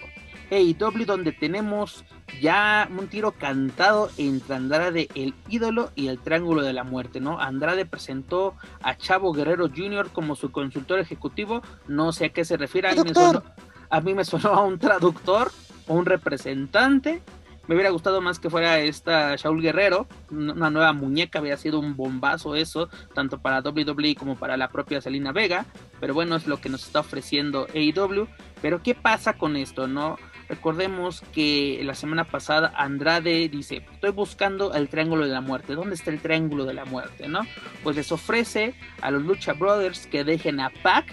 AEW, 0.51 1.05
donde 1.05 1.31
tenemos 1.31 2.03
ya 2.41 2.87
un 2.91 3.07
tiro 3.07 3.31
cantado 3.31 4.09
entre 4.17 4.55
Andrade 4.55 5.07
el 5.15 5.33
ídolo 5.49 5.91
y 5.95 6.07
el 6.07 6.19
Triángulo 6.19 6.61
de 6.61 6.73
la 6.73 6.83
Muerte, 6.83 7.21
¿no? 7.21 7.39
Andrade 7.39 7.85
presentó 7.85 8.55
a 8.83 8.97
Chavo 8.97 9.31
Guerrero 9.31 9.69
Jr. 9.69 10.09
como 10.11 10.35
su 10.35 10.51
consultor 10.51 10.99
ejecutivo, 10.99 11.61
no 11.87 12.11
sé 12.11 12.25
a 12.25 12.29
qué 12.29 12.43
se 12.43 12.57
refiere, 12.57 12.89
a 12.89 12.95
mí, 12.95 13.03
me 13.03 13.13
sonó, 13.13 13.43
a 13.89 14.01
mí 14.01 14.13
me 14.13 14.25
sonó 14.25 14.49
a 14.49 14.65
un 14.65 14.77
traductor 14.77 15.51
o 15.87 15.93
un 15.93 16.05
representante. 16.05 17.21
Me 17.67 17.75
hubiera 17.75 17.91
gustado 17.91 18.19
más 18.19 18.39
que 18.39 18.49
fuera 18.49 18.79
esta 18.79 19.35
Shaul 19.37 19.61
Guerrero, 19.61 20.07
una 20.29 20.69
nueva 20.69 20.91
muñeca, 20.91 21.39
había 21.39 21.55
sido 21.55 21.79
un 21.79 21.95
bombazo 21.95 22.55
eso, 22.55 22.89
tanto 23.13 23.39
para 23.39 23.61
WWE 23.61 24.15
como 24.15 24.35
para 24.35 24.57
la 24.57 24.69
propia 24.69 24.99
Selina 24.99 25.31
Vega, 25.31 25.65
pero 25.99 26.13
bueno, 26.13 26.35
es 26.35 26.47
lo 26.47 26.59
que 26.59 26.69
nos 26.69 26.83
está 26.83 26.99
ofreciendo 26.99 27.67
AEW. 27.73 28.27
Pero 28.61 28.83
¿qué 28.83 28.93
pasa 28.93 29.37
con 29.37 29.55
esto, 29.55 29.87
no? 29.87 30.17
Recordemos 30.51 31.23
que 31.33 31.79
la 31.81 31.95
semana 31.95 32.25
pasada 32.25 32.73
Andrade 32.75 33.47
dice, 33.47 33.85
estoy 33.93 34.11
buscando 34.11 34.73
el 34.73 34.89
Triángulo 34.89 35.25
de 35.25 35.31
la 35.31 35.39
Muerte. 35.39 35.75
¿Dónde 35.75 35.95
está 35.95 36.11
el 36.11 36.19
Triángulo 36.19 36.65
de 36.65 36.73
la 36.73 36.83
Muerte? 36.83 37.29
¿No? 37.29 37.47
Pues 37.83 37.95
les 37.95 38.11
ofrece 38.11 38.73
a 38.99 39.11
los 39.11 39.23
Lucha 39.23 39.53
Brothers 39.53 40.07
que 40.07 40.25
dejen 40.25 40.59
a 40.59 40.69
Pac 40.83 41.05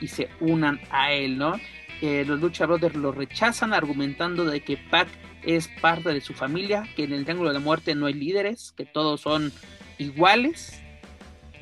y 0.00 0.08
se 0.08 0.30
unan 0.40 0.80
a 0.90 1.12
él, 1.12 1.38
¿no? 1.38 1.60
Eh, 2.00 2.24
los 2.26 2.40
Lucha 2.40 2.66
Brothers 2.66 2.96
lo 2.96 3.12
rechazan 3.12 3.72
argumentando 3.72 4.44
de 4.44 4.64
que 4.64 4.76
Pac 4.76 5.06
es 5.44 5.68
parte 5.80 6.12
de 6.12 6.20
su 6.20 6.34
familia, 6.34 6.82
que 6.96 7.04
en 7.04 7.12
el 7.12 7.22
Triángulo 7.22 7.50
de 7.50 7.60
la 7.60 7.64
Muerte 7.64 7.94
no 7.94 8.06
hay 8.06 8.14
líderes, 8.14 8.74
que 8.76 8.84
todos 8.84 9.20
son 9.20 9.52
iguales 9.98 10.82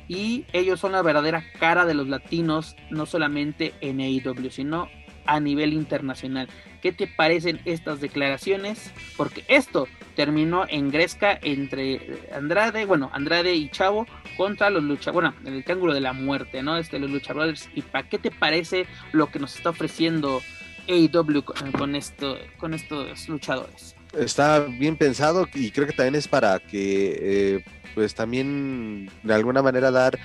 y 0.07 0.47
ellos 0.53 0.79
son 0.79 0.93
la 0.93 1.03
verdadera 1.03 1.45
cara 1.59 1.85
de 1.85 1.93
los 1.93 2.07
latinos, 2.07 2.75
no 2.89 3.05
solamente 3.05 3.75
en 3.79 3.99
AEW, 3.99 4.49
sino 4.49 4.89
a 5.31 5.39
nivel 5.39 5.71
internacional. 5.71 6.49
¿Qué 6.81 6.91
te 6.91 7.07
parecen 7.07 7.61
estas 7.63 8.01
declaraciones? 8.01 8.91
Porque 9.15 9.45
esto 9.47 9.87
terminó 10.15 10.65
en 10.67 10.91
Gresca 10.91 11.39
entre 11.41 12.19
Andrade, 12.35 12.85
bueno, 12.85 13.09
Andrade 13.13 13.55
y 13.55 13.69
Chavo 13.69 14.05
contra 14.35 14.69
los 14.69 14.83
lucha, 14.83 15.11
bueno, 15.11 15.33
en 15.45 15.53
el 15.53 15.63
triángulo 15.63 15.93
de 15.93 16.01
la 16.01 16.11
muerte, 16.11 16.61
¿no? 16.63 16.75
Este, 16.75 16.99
los 16.99 17.09
Lucha 17.09 17.31
Brothers. 17.31 17.69
¿Y 17.73 17.81
para 17.81 18.09
qué 18.09 18.17
te 18.17 18.29
parece 18.29 18.87
lo 19.13 19.31
que 19.31 19.39
nos 19.39 19.55
está 19.55 19.69
ofreciendo 19.69 20.41
AEW 20.89 21.43
con, 21.77 21.95
esto, 21.95 22.37
con 22.57 22.73
estos 22.73 23.29
luchadores? 23.29 23.95
Está 24.17 24.59
bien 24.59 24.97
pensado 24.97 25.47
y 25.53 25.71
creo 25.71 25.87
que 25.87 25.93
también 25.93 26.15
es 26.15 26.27
para 26.27 26.59
que, 26.59 27.19
eh, 27.21 27.65
pues 27.95 28.13
también 28.15 29.09
de 29.23 29.33
alguna 29.33 29.61
manera 29.61 29.91
dar 29.91 30.19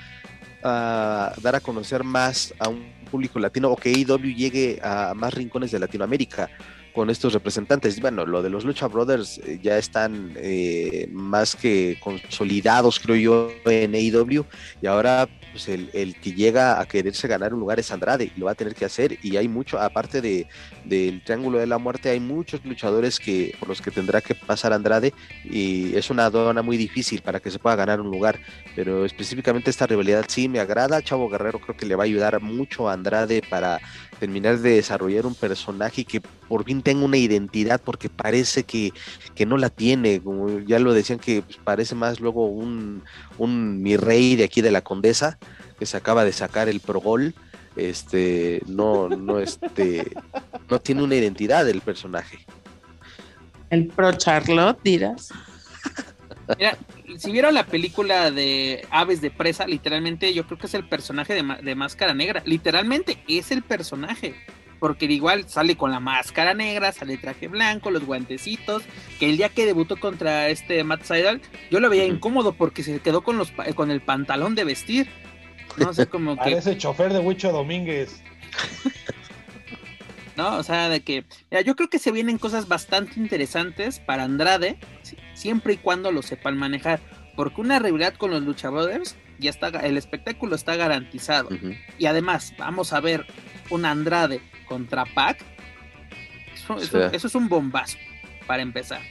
a, 0.63 1.31
dar 1.41 1.55
a 1.55 1.61
conocer 1.61 2.03
más 2.03 2.53
a 2.59 2.67
un 2.67 2.96
público 3.07 3.39
latino 3.39 3.71
o 3.71 3.75
que 3.75 3.89
AEW 3.89 4.35
llegue 4.35 4.79
a 4.83 5.13
más 5.13 5.33
rincones 5.33 5.71
de 5.71 5.79
Latinoamérica 5.79 6.49
con 6.97 7.11
estos 7.11 7.31
representantes. 7.31 8.01
Bueno, 8.01 8.25
lo 8.25 8.41
de 8.41 8.49
los 8.49 8.65
Lucha 8.65 8.87
Brothers 8.87 9.37
eh, 9.45 9.59
ya 9.61 9.77
están 9.77 10.33
eh, 10.35 11.07
más 11.11 11.55
que 11.55 11.99
consolidados, 11.99 12.99
creo 12.99 13.15
yo, 13.15 13.51
en 13.65 13.93
AEW. 13.93 14.43
Y 14.81 14.87
ahora, 14.87 15.29
pues 15.51 15.67
el, 15.67 16.15
que 16.19 16.33
llega 16.33 16.81
a 16.81 16.87
quererse 16.87 17.27
ganar 17.27 17.53
un 17.53 17.59
lugar 17.59 17.79
es 17.79 17.91
Andrade, 17.91 18.31
y 18.35 18.39
lo 18.39 18.47
va 18.47 18.53
a 18.53 18.55
tener 18.55 18.73
que 18.73 18.83
hacer. 18.83 19.19
Y 19.21 19.37
hay 19.37 19.47
mucho, 19.47 19.79
aparte 19.79 20.21
de, 20.21 20.47
del 20.85 21.23
Triángulo 21.23 21.59
de 21.59 21.67
la 21.67 21.77
Muerte, 21.77 22.09
hay 22.09 22.19
muchos 22.19 22.65
luchadores 22.65 23.19
que 23.19 23.55
por 23.59 23.69
los 23.69 23.79
que 23.79 23.91
tendrá 23.91 24.19
que 24.19 24.33
pasar 24.33 24.73
Andrade. 24.73 25.13
Y 25.43 25.95
es 25.95 26.09
una 26.09 26.25
aduana 26.25 26.63
muy 26.63 26.77
difícil 26.77 27.21
para 27.21 27.39
que 27.39 27.51
se 27.51 27.59
pueda 27.59 27.75
ganar 27.75 28.01
un 28.01 28.09
lugar. 28.09 28.39
Pero 28.75 29.05
específicamente 29.05 29.69
esta 29.69 29.85
rivalidad 29.85 30.25
sí 30.27 30.49
me 30.49 30.59
agrada. 30.59 31.03
Chavo 31.03 31.29
Guerrero 31.29 31.59
creo 31.59 31.77
que 31.77 31.85
le 31.85 31.95
va 31.95 32.05
a 32.05 32.05
ayudar 32.05 32.41
mucho 32.41 32.89
a 32.89 32.93
Andrade 32.93 33.43
para 33.47 33.79
terminar 34.19 34.59
de 34.59 34.71
desarrollar 34.71 35.25
un 35.25 35.35
personaje 35.35 36.05
que 36.05 36.21
por 36.21 36.63
fin 36.63 36.81
tenga 36.81 37.05
una 37.05 37.17
identidad, 37.17 37.81
porque 37.83 38.09
parece 38.09 38.63
que, 38.63 38.91
no 39.45 39.57
la 39.57 39.69
tiene, 39.69 40.21
como 40.21 40.59
ya 40.59 40.79
lo 40.79 40.93
decían 40.93 41.19
que 41.19 41.41
pues, 41.41 41.57
parece 41.63 41.95
más 41.95 42.19
luego 42.19 42.47
un, 42.47 43.03
un 43.37 43.81
mi 43.81 43.97
rey 43.97 44.35
de 44.35 44.43
aquí 44.43 44.61
de 44.61 44.71
la 44.71 44.81
condesa, 44.81 45.37
que 45.79 45.85
se 45.85 45.97
acaba 45.97 46.25
de 46.25 46.33
sacar 46.33 46.69
el 46.69 46.79
progol, 46.79 47.35
este, 47.75 48.61
no, 48.67 49.07
no, 49.09 49.39
este, 49.39 50.11
no 50.69 50.79
tiene 50.79 51.03
una 51.03 51.15
identidad 51.15 51.67
el 51.69 51.81
personaje. 51.81 52.39
El 53.69 53.87
pro 53.87 54.11
Charlotte, 54.13 54.79
dirás. 54.83 55.29
Mira, 56.57 56.77
si 57.17 57.31
vieron 57.31 57.53
la 57.53 57.65
película 57.65 58.31
de 58.31 58.85
Aves 58.89 59.21
de 59.21 59.31
Presa, 59.31 59.67
literalmente 59.67 60.33
yo 60.33 60.45
creo 60.45 60.57
que 60.57 60.67
es 60.67 60.73
el 60.73 60.87
personaje 60.87 61.33
de, 61.33 61.43
de 61.61 61.75
Máscara 61.75 62.13
Negra. 62.13 62.41
Literalmente 62.45 63.17
es 63.27 63.51
el 63.51 63.63
personaje. 63.63 64.35
Porque 64.79 65.05
igual 65.05 65.49
sale 65.49 65.75
con 65.75 65.89
la 65.89 65.99
máscara 65.99 66.53
negra, 66.53 66.91
sale 66.91 67.17
traje 67.17 67.47
blanco, 67.47 67.89
los 67.89 68.05
guantecitos. 68.05 68.83
Que 69.19 69.27
el 69.29 69.37
día 69.37 69.49
que 69.49 69.65
debutó 69.65 69.99
contra 69.99 70.49
este 70.49 70.83
Matt 70.83 71.03
Seidel, 71.03 71.41
yo 71.71 71.79
lo 71.79 71.89
veía 71.89 72.05
incómodo 72.05 72.53
porque 72.53 72.83
se 72.83 72.99
quedó 72.99 73.21
con, 73.21 73.39
los, 73.39 73.51
con 73.73 73.89
el 73.89 74.01
pantalón 74.01 74.53
de 74.53 74.65
vestir. 74.65 75.09
No 75.77 75.93
sé, 75.93 76.05
como 76.05 76.35
que. 76.35 76.41
Parece 76.41 76.77
chofer 76.77 77.11
de 77.11 77.19
Huicho 77.19 77.51
Domínguez. 77.51 78.21
¿no? 80.37 80.57
O 80.57 80.63
sea, 80.63 80.87
de 80.87 81.01
que, 81.01 81.25
mira, 81.49 81.61
yo 81.61 81.75
creo 81.75 81.89
que 81.89 81.99
se 81.99 82.11
vienen 82.11 82.37
cosas 82.37 82.67
bastante 82.67 83.19
interesantes 83.19 83.99
para 83.99 84.23
Andrade, 84.23 84.77
siempre 85.37 85.73
y 85.73 85.77
cuando 85.77 86.11
lo 86.11 86.21
sepan 86.21 86.57
manejar, 86.57 86.99
porque 87.35 87.61
una 87.61 87.79
rivalidad 87.79 88.15
con 88.15 88.31
los 88.31 88.41
Lucha 88.41 88.69
Brothers, 88.69 89.15
ya 89.37 89.51
está, 89.51 89.67
el 89.67 89.97
espectáculo 89.97 90.55
está 90.55 90.75
garantizado. 90.75 91.49
Y 91.99 92.07
además, 92.07 92.53
vamos 92.57 92.91
a 92.91 92.99
ver 92.99 93.25
un 93.69 93.85
Andrade 93.85 94.41
contra 94.67 95.05
Pac, 95.05 95.37
eso, 96.81 97.11
es 97.13 97.35
un 97.35 97.47
bombazo, 97.47 97.97
para 98.47 98.63
empezar. 98.63 99.01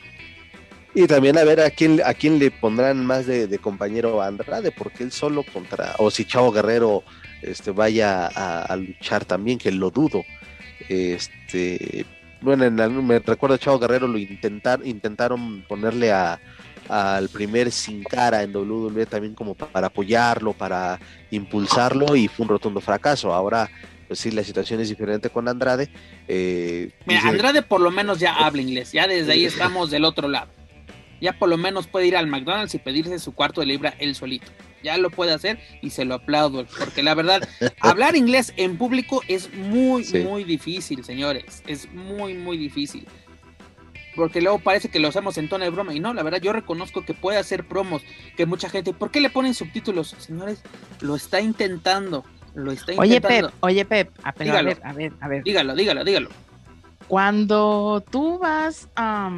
Y 0.95 1.07
también 1.07 1.39
a 1.39 1.45
ver 1.45 1.61
a 1.61 1.71
quién, 1.71 2.01
a 2.05 2.15
quién 2.15 2.39
le 2.39 2.51
pondrán 2.51 3.07
más 3.07 3.27
de, 3.27 3.59
compañero 3.59 4.21
a 4.21 4.27
Andrade, 4.27 4.73
porque 4.73 5.05
él 5.05 5.13
solo 5.13 5.45
contra, 5.45 5.95
o 5.99 6.11
si 6.11 6.25
Chavo 6.25 6.51
Guerrero 6.51 7.05
este, 7.43 7.71
vaya 7.71 8.27
a 8.27 8.75
luchar 8.77 9.25
también, 9.25 9.59
que 9.59 9.71
lo 9.71 9.91
dudo. 9.91 10.25
Este, 10.89 12.05
bueno, 12.41 12.65
en 12.65 13.07
me 13.07 13.19
recuerdo 13.19 13.57
Chavo 13.57 13.79
Guerrero 13.79 14.07
lo 14.09 14.19
intentar, 14.19 14.81
intentaron 14.85 15.65
ponerle 15.69 16.13
a 16.13 16.41
al 16.89 17.29
primer 17.29 17.73
sin 17.73 18.05
cara 18.05 18.43
en 18.43 18.55
WWE 18.55 19.07
también 19.07 19.35
como 19.35 19.55
para 19.55 19.89
apoyarlo, 19.89 20.53
para 20.53 20.99
impulsarlo 21.31 22.15
y 22.15 22.29
fue 22.29 22.45
un 22.45 22.51
rotundo 22.51 22.81
fracaso. 22.81 23.33
Ahora, 23.33 23.69
pues 24.07 24.21
sí, 24.21 24.31
la 24.31 24.45
situación 24.45 24.81
es 24.81 24.89
diferente 24.89 25.31
con 25.31 25.49
Andrade. 25.49 25.91
Eh, 26.29 26.91
Mira, 27.07 27.23
Andrade 27.25 27.63
por 27.63 27.81
lo 27.81 27.91
menos 27.91 28.21
ya 28.21 28.35
habla 28.35 28.63
inglés, 28.63 28.93
ya 28.93 29.09
desde 29.09 29.33
ahí 29.33 29.45
estamos 29.45 29.91
del 29.91 30.05
otro 30.05 30.29
lado. 30.29 30.51
Ya 31.21 31.33
por 31.33 31.49
lo 31.49 31.57
menos 31.57 31.87
puede 31.87 32.07
ir 32.07 32.17
al 32.17 32.27
McDonald's 32.27 32.75
y 32.75 32.79
pedirse 32.79 33.19
su 33.19 33.35
cuarto 33.35 33.61
de 33.61 33.67
libra 33.67 33.95
él 33.99 34.15
solito 34.15 34.53
ya 34.83 34.97
lo 34.99 35.11
puede 35.11 35.33
hacer 35.33 35.59
y 35.83 35.91
se 35.91 36.05
lo 36.05 36.15
aplaudo, 36.15 36.67
porque 36.79 37.03
la 37.03 37.15
verdad, 37.15 37.47
hablar 37.81 38.17
inglés 38.17 38.53
en 38.57 38.77
público 38.77 39.23
es 39.29 39.53
muy, 39.53 40.05
muy 40.25 40.45
difícil, 40.45 41.05
señores, 41.05 41.63
es 41.67 41.93
muy, 41.93 42.35
muy 42.35 42.57
difícil. 42.57 43.07
Porque 44.15 44.41
luego 44.41 44.59
parece 44.59 44.89
que 44.89 44.99
lo 44.99 45.09
hacemos 45.09 45.37
en 45.37 45.49
tono 45.49 45.65
de 45.65 45.71
broma 45.71 45.93
y 45.93 46.01
no, 46.01 46.15
la 46.15 46.23
verdad 46.23 46.41
yo 46.41 46.55
reconozco 46.55 47.05
que 47.05 47.13
puede 47.13 47.39
hacer 47.39 47.69
promos, 47.69 48.03
que 48.37 48.47
mucha 48.47 48.71
gente, 48.71 48.95
¿por 48.95 49.11
qué 49.11 49.21
le 49.21 49.29
ponen 49.29 49.53
subtítulos? 49.53 50.15
Señores, 50.19 50.63
lo 51.01 51.17
está 51.17 51.43
intentando, 51.43 52.25
lo 52.55 52.73
está 52.73 52.93
intentando. 52.93 53.03
Oye 53.03 53.21
Pep, 53.21 53.55
oye 53.61 53.85
Pep, 53.85 54.11
a, 54.23 54.33
ver, 54.33 54.81
a 54.83 54.93
ver, 54.95 55.13
a 55.21 55.29
ver. 55.29 55.45
Dígalo, 55.45 55.75
dígalo, 55.75 56.03
dígalo. 56.03 56.31
Cuando 57.09 58.03
tú 58.11 58.39
vas, 58.39 58.89
a 58.97 59.31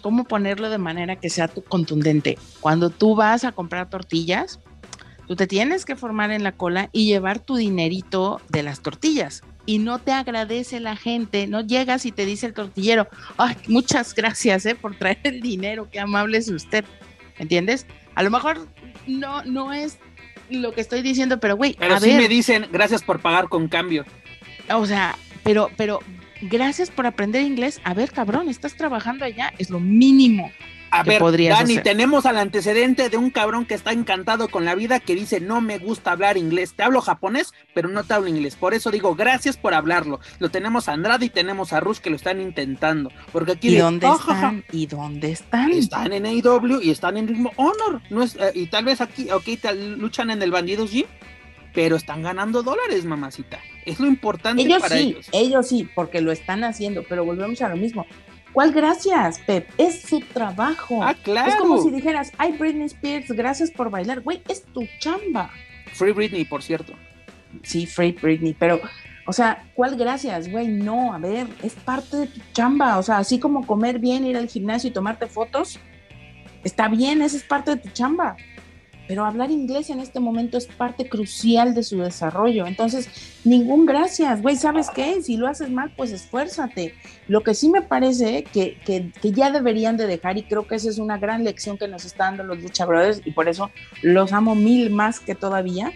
¿cómo 0.00 0.24
ponerlo 0.24 0.70
de 0.70 0.78
manera 0.78 1.16
que 1.16 1.28
sea 1.28 1.48
contundente? 1.48 2.38
Cuando 2.60 2.88
tú 2.88 3.14
vas 3.14 3.44
a 3.44 3.52
comprar 3.52 3.90
tortillas, 3.90 4.60
Tú 5.26 5.36
te 5.36 5.46
tienes 5.46 5.84
que 5.84 5.96
formar 5.96 6.30
en 6.30 6.42
la 6.42 6.52
cola 6.52 6.88
y 6.92 7.06
llevar 7.06 7.38
tu 7.38 7.56
dinerito 7.56 8.40
de 8.48 8.62
las 8.62 8.80
tortillas. 8.80 9.42
Y 9.64 9.78
no 9.78 10.00
te 10.00 10.10
agradece 10.12 10.80
la 10.80 10.96
gente, 10.96 11.46
no 11.46 11.60
llegas 11.60 12.04
y 12.04 12.12
te 12.12 12.26
dice 12.26 12.46
el 12.46 12.54
tortillero, 12.54 13.06
ay, 13.38 13.56
muchas 13.68 14.14
gracias 14.14 14.66
eh, 14.66 14.74
por 14.74 14.96
traer 14.96 15.20
el 15.22 15.40
dinero, 15.40 15.88
qué 15.90 16.00
amable 16.00 16.38
es 16.38 16.48
usted. 16.48 16.84
¿Entiendes? 17.38 17.86
A 18.14 18.22
lo 18.22 18.30
mejor 18.30 18.66
no, 19.06 19.42
no 19.44 19.72
es 19.72 19.98
lo 20.50 20.72
que 20.72 20.80
estoy 20.80 21.02
diciendo, 21.02 21.38
pero 21.38 21.56
güey. 21.56 21.76
Pero 21.78 21.98
sí 22.00 22.12
me 22.12 22.28
dicen 22.28 22.66
gracias 22.72 23.02
por 23.02 23.20
pagar 23.20 23.48
con 23.48 23.68
cambio. 23.68 24.04
O 24.70 24.86
sea, 24.86 25.16
pero, 25.44 25.70
pero 25.76 26.00
gracias 26.42 26.90
por 26.90 27.06
aprender 27.06 27.42
inglés. 27.42 27.80
A 27.84 27.94
ver, 27.94 28.10
cabrón, 28.10 28.48
estás 28.48 28.76
trabajando 28.76 29.24
allá, 29.24 29.52
es 29.58 29.70
lo 29.70 29.80
mínimo. 29.80 30.50
A 30.92 31.02
ver, 31.04 31.22
Dani, 31.48 31.78
tenemos 31.78 32.26
al 32.26 32.36
antecedente 32.36 33.08
de 33.08 33.16
un 33.16 33.30
cabrón 33.30 33.64
que 33.64 33.72
está 33.72 33.92
encantado 33.92 34.48
con 34.48 34.66
la 34.66 34.74
vida 34.74 35.00
que 35.00 35.14
dice 35.14 35.40
no 35.40 35.62
me 35.62 35.78
gusta 35.78 36.12
hablar 36.12 36.36
inglés. 36.36 36.74
Te 36.74 36.82
hablo 36.82 37.00
japonés, 37.00 37.54
pero 37.72 37.88
no 37.88 38.04
te 38.04 38.12
hablo 38.12 38.28
inglés. 38.28 38.56
Por 38.56 38.74
eso 38.74 38.90
digo 38.90 39.14
gracias 39.14 39.56
por 39.56 39.72
hablarlo. 39.72 40.20
Lo 40.38 40.50
tenemos 40.50 40.90
a 40.90 40.92
Andrade 40.92 41.24
y 41.24 41.30
tenemos 41.30 41.72
a 41.72 41.80
Rush 41.80 41.98
que 41.98 42.10
lo 42.10 42.16
están 42.16 42.42
intentando. 42.42 43.10
Porque 43.32 43.52
aquí 43.52 43.68
¿Y 43.70 43.76
dónde 43.76 44.06
están? 44.06 44.64
¿Y 44.70 44.86
dónde 44.86 45.32
están? 45.32 45.72
Están 45.72 46.12
en 46.12 46.26
AEW 46.26 46.82
y 46.82 46.90
están 46.90 47.16
en 47.16 47.26
Ritmo 47.26 47.52
Honor. 47.56 48.02
No 48.10 48.22
es, 48.22 48.36
eh, 48.36 48.52
y 48.54 48.66
tal 48.66 48.84
vez 48.84 49.00
aquí, 49.00 49.30
ok, 49.30 49.48
luchan 49.96 50.30
en 50.30 50.42
el 50.42 50.50
Bandidos 50.50 50.90
Gym, 50.90 51.06
pero 51.72 51.96
están 51.96 52.22
ganando 52.22 52.62
dólares, 52.62 53.06
mamacita. 53.06 53.58
Es 53.86 53.98
lo 53.98 54.06
importante 54.06 54.60
ellos 54.60 54.82
para 54.82 54.96
sí, 54.96 55.02
ellos. 55.02 55.28
Ellos 55.32 55.66
sí, 55.66 55.88
porque 55.94 56.20
lo 56.20 56.32
están 56.32 56.64
haciendo, 56.64 57.02
pero 57.08 57.24
volvemos 57.24 57.62
a 57.62 57.70
lo 57.70 57.76
mismo 57.76 58.06
¿Cuál 58.52 58.72
gracias, 58.72 59.38
Pep? 59.40 59.68
Es 59.78 60.02
su 60.02 60.20
trabajo. 60.20 61.02
Ah, 61.02 61.14
claro. 61.14 61.48
Es 61.48 61.56
como 61.56 61.82
si 61.82 61.90
dijeras, 61.90 62.32
ay, 62.38 62.52
Britney 62.52 62.86
Spears, 62.86 63.30
gracias 63.32 63.70
por 63.70 63.90
bailar. 63.90 64.20
Güey, 64.20 64.42
es 64.48 64.62
tu 64.64 64.86
chamba. 64.98 65.50
Free 65.94 66.12
Britney, 66.12 66.44
por 66.44 66.62
cierto. 66.62 66.92
Sí, 67.62 67.86
Free 67.86 68.12
Britney, 68.12 68.54
pero, 68.58 68.80
o 69.26 69.32
sea, 69.32 69.64
¿cuál 69.74 69.96
gracias? 69.96 70.50
Güey, 70.50 70.68
no, 70.68 71.12
a 71.12 71.18
ver, 71.18 71.46
es 71.62 71.74
parte 71.74 72.16
de 72.16 72.26
tu 72.26 72.40
chamba. 72.52 72.98
O 72.98 73.02
sea, 73.02 73.18
así 73.18 73.38
como 73.38 73.66
comer 73.66 73.98
bien, 73.98 74.26
ir 74.26 74.36
al 74.36 74.48
gimnasio 74.48 74.90
y 74.90 74.92
tomarte 74.92 75.26
fotos, 75.26 75.78
está 76.62 76.88
bien, 76.88 77.22
esa 77.22 77.36
es 77.36 77.44
parte 77.44 77.72
de 77.72 77.76
tu 77.78 77.88
chamba 77.90 78.36
pero 79.12 79.26
hablar 79.26 79.50
inglés 79.50 79.90
en 79.90 80.00
este 80.00 80.20
momento 80.20 80.56
es 80.56 80.66
parte 80.66 81.06
crucial 81.06 81.74
de 81.74 81.82
su 81.82 81.98
desarrollo. 81.98 82.66
Entonces, 82.66 83.10
ningún 83.44 83.84
gracias, 83.84 84.40
güey, 84.40 84.56
¿sabes 84.56 84.88
qué? 84.88 85.20
Si 85.20 85.36
lo 85.36 85.48
haces 85.48 85.68
mal, 85.68 85.92
pues 85.94 86.12
esfuérzate. 86.12 86.94
Lo 87.28 87.42
que 87.42 87.52
sí 87.52 87.68
me 87.68 87.82
parece 87.82 88.42
que, 88.44 88.78
que, 88.86 89.32
ya 89.32 89.50
deberían 89.50 89.98
de 89.98 90.06
dejar, 90.06 90.38
y 90.38 90.44
creo 90.44 90.66
que 90.66 90.76
esa 90.76 90.88
es 90.88 90.96
una 90.96 91.18
gran 91.18 91.44
lección 91.44 91.76
que 91.76 91.88
nos 91.88 92.06
están 92.06 92.38
dando 92.38 92.54
los 92.54 92.62
luchadores, 92.62 93.20
y 93.22 93.32
por 93.32 93.50
eso 93.50 93.70
los 94.00 94.32
amo 94.32 94.54
mil 94.54 94.88
más 94.88 95.20
que 95.20 95.34
todavía, 95.34 95.92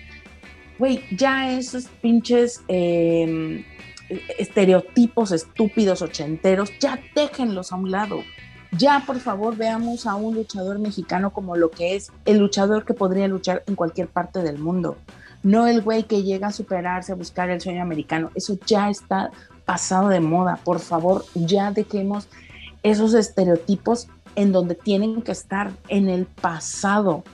güey, 0.79 1.03
ya 1.11 1.57
esos 1.57 1.87
pinches... 2.03 2.61
Em, 2.69 3.65
estereotipos 4.39 5.33
estúpidos 5.33 6.01
ochenteros, 6.01 6.73
ya 6.79 7.01
déjenlos 7.17 7.73
a 7.73 7.77
un 7.77 7.91
lado 7.91 8.23
ya, 8.73 9.03
por 9.07 9.21
favor, 9.21 9.57
veamos 9.57 10.07
a 10.07 10.15
un 10.15 10.35
luchador 10.35 10.79
mexicano 10.79 11.33
como 11.33 11.57
lo 11.57 11.71
que 11.71 11.97
es 11.97 12.13
el 12.25 12.39
luchador 12.39 12.85
que 12.85 12.95
podría 12.95 13.29
luchar 13.29 13.63
en 13.67 13.75
cualquier 13.75 14.09
parte 14.09 14.43
del 14.43 14.59
mundo. 14.59 14.97
No 15.43 15.67
el 15.67 15.83
güey 15.83 16.05
que 16.05 16.23
llega 16.23 16.49
a 16.49 16.53
superarse, 16.53 17.13
a 17.13 17.17
buscar 17.17 17.51
el 17.51 17.61
sueño 17.61 17.83
americano. 17.83 18.31
Eso 18.35 18.59
ya 18.67 18.91
está 18.91 19.31
pasado 19.65 20.09
de 20.09 20.21
moda. 20.21 20.59
Por 20.65 20.81
favor, 20.81 21.25
ya 21.35 21.71
dejemos 21.71 22.29
esos 22.83 23.15
estereotipos 23.15 24.09
en 24.35 24.53
donde 24.53 24.75
tienen 24.75 25.23
que 25.23 25.33
estar 25.33 25.71
en 25.89 26.09
el 26.09 26.27
pasado. 26.27 27.25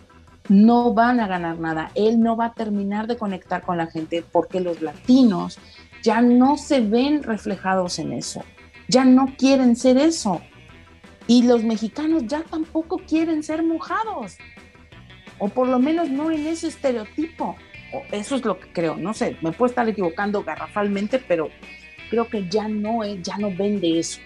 No 0.49 0.93
van 0.93 1.21
a 1.21 1.27
ganar 1.27 1.59
nada. 1.59 1.91
Él 1.95 2.21
no 2.21 2.37
va 2.37 2.47
a 2.47 2.55
terminar 2.55 3.07
de 3.07 3.17
conectar 3.17 3.63
con 3.63 3.79
la 3.79 3.87
gente 3.87 4.25
porque 4.31 4.61
los 4.61 4.83
latinos 4.83 5.59
ya 6.03 6.21
no 6.21 6.57
se 6.59 6.81
ven 6.81 7.23
reflejados 7.23 7.99
en 7.99 8.13
eso. 8.13 8.43
Ya 8.89 9.05
no 9.05 9.35
quieren 9.39 9.77
ser 9.77 9.97
eso. 9.97 10.41
Y 11.33 11.45
los 11.45 11.65
mexicanos 11.65 12.25
ya 12.27 12.43
tampoco 12.43 12.99
quieren 12.99 13.43
ser 13.43 13.63
mojados, 13.63 14.37
o 15.39 15.49
por 15.49 15.67
lo 15.67 15.79
menos 15.79 16.11
no 16.11 16.31
en 16.31 16.47
ese 16.47 16.69
estereotipo. 16.69 17.57
O 17.95 18.03
eso 18.15 18.37
es 18.37 18.45
lo 18.45 18.61
que 18.61 18.71
creo, 18.71 18.97
no 18.97 19.15
sé, 19.15 19.39
me 19.41 19.51
puedo 19.51 19.71
estar 19.71 19.89
equivocando 19.89 20.45
garrafalmente, 20.45 21.19
pero 21.19 21.49
creo 22.11 22.29
que 22.29 22.47
ya 22.51 22.69
no, 22.69 23.03
es, 23.03 23.23
ya 23.23 23.39
no 23.39 23.51
vende 23.51 23.99
eso. 23.99 24.21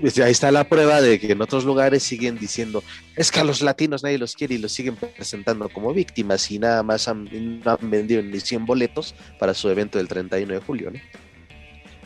Pues 0.00 0.18
ahí 0.18 0.32
está 0.32 0.50
la 0.50 0.66
prueba 0.66 1.02
de 1.02 1.20
que 1.20 1.32
en 1.32 1.42
otros 1.42 1.66
lugares 1.66 2.02
siguen 2.02 2.38
diciendo, 2.38 2.82
es 3.16 3.30
que 3.30 3.40
a 3.40 3.44
los 3.44 3.60
latinos 3.60 4.02
nadie 4.02 4.16
los 4.16 4.34
quiere 4.34 4.54
y 4.54 4.58
los 4.58 4.72
siguen 4.72 4.96
presentando 4.96 5.68
como 5.68 5.92
víctimas 5.92 6.50
y 6.50 6.58
nada 6.58 6.82
más 6.82 7.06
han, 7.06 7.28
no 7.62 7.70
han 7.70 7.90
vendido 7.90 8.22
ni 8.22 8.40
100 8.40 8.64
boletos 8.64 9.14
para 9.38 9.52
su 9.52 9.68
evento 9.68 9.98
del 9.98 10.08
31 10.08 10.54
de 10.54 10.60
julio, 10.60 10.90
¿no? 10.90 11.00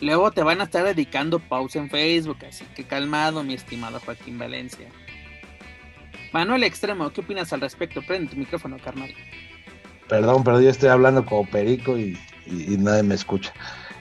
Luego 0.01 0.31
te 0.31 0.43
van 0.43 0.61
a 0.61 0.65
estar 0.65 0.85
dedicando 0.85 1.39
pausa 1.39 1.79
en 1.79 1.91
Facebook, 1.91 2.39
así 2.49 2.65
que 2.75 2.85
calmado, 2.85 3.43
mi 3.43 3.55
estimado 3.55 4.01
Joaquín 4.01 4.39
Valencia. 4.39 4.89
Manuel 6.33 6.65
Extremo, 6.65 7.11
¿qué 7.11 7.21
opinas 7.21 7.53
al 7.53 7.61
respecto? 7.61 8.03
Prende 8.03 8.31
tu 8.31 8.37
micrófono, 8.37 8.77
carnal. 8.83 9.11
Perdón, 10.09 10.45
pero 10.45 10.61
yo 10.61 10.71
estoy 10.71 10.89
hablando 10.89 11.25
como 11.25 11.49
perico 11.49 11.99
y, 11.99 12.19
nadie 12.47 13.03
me 13.03 13.15
escucha. 13.15 13.53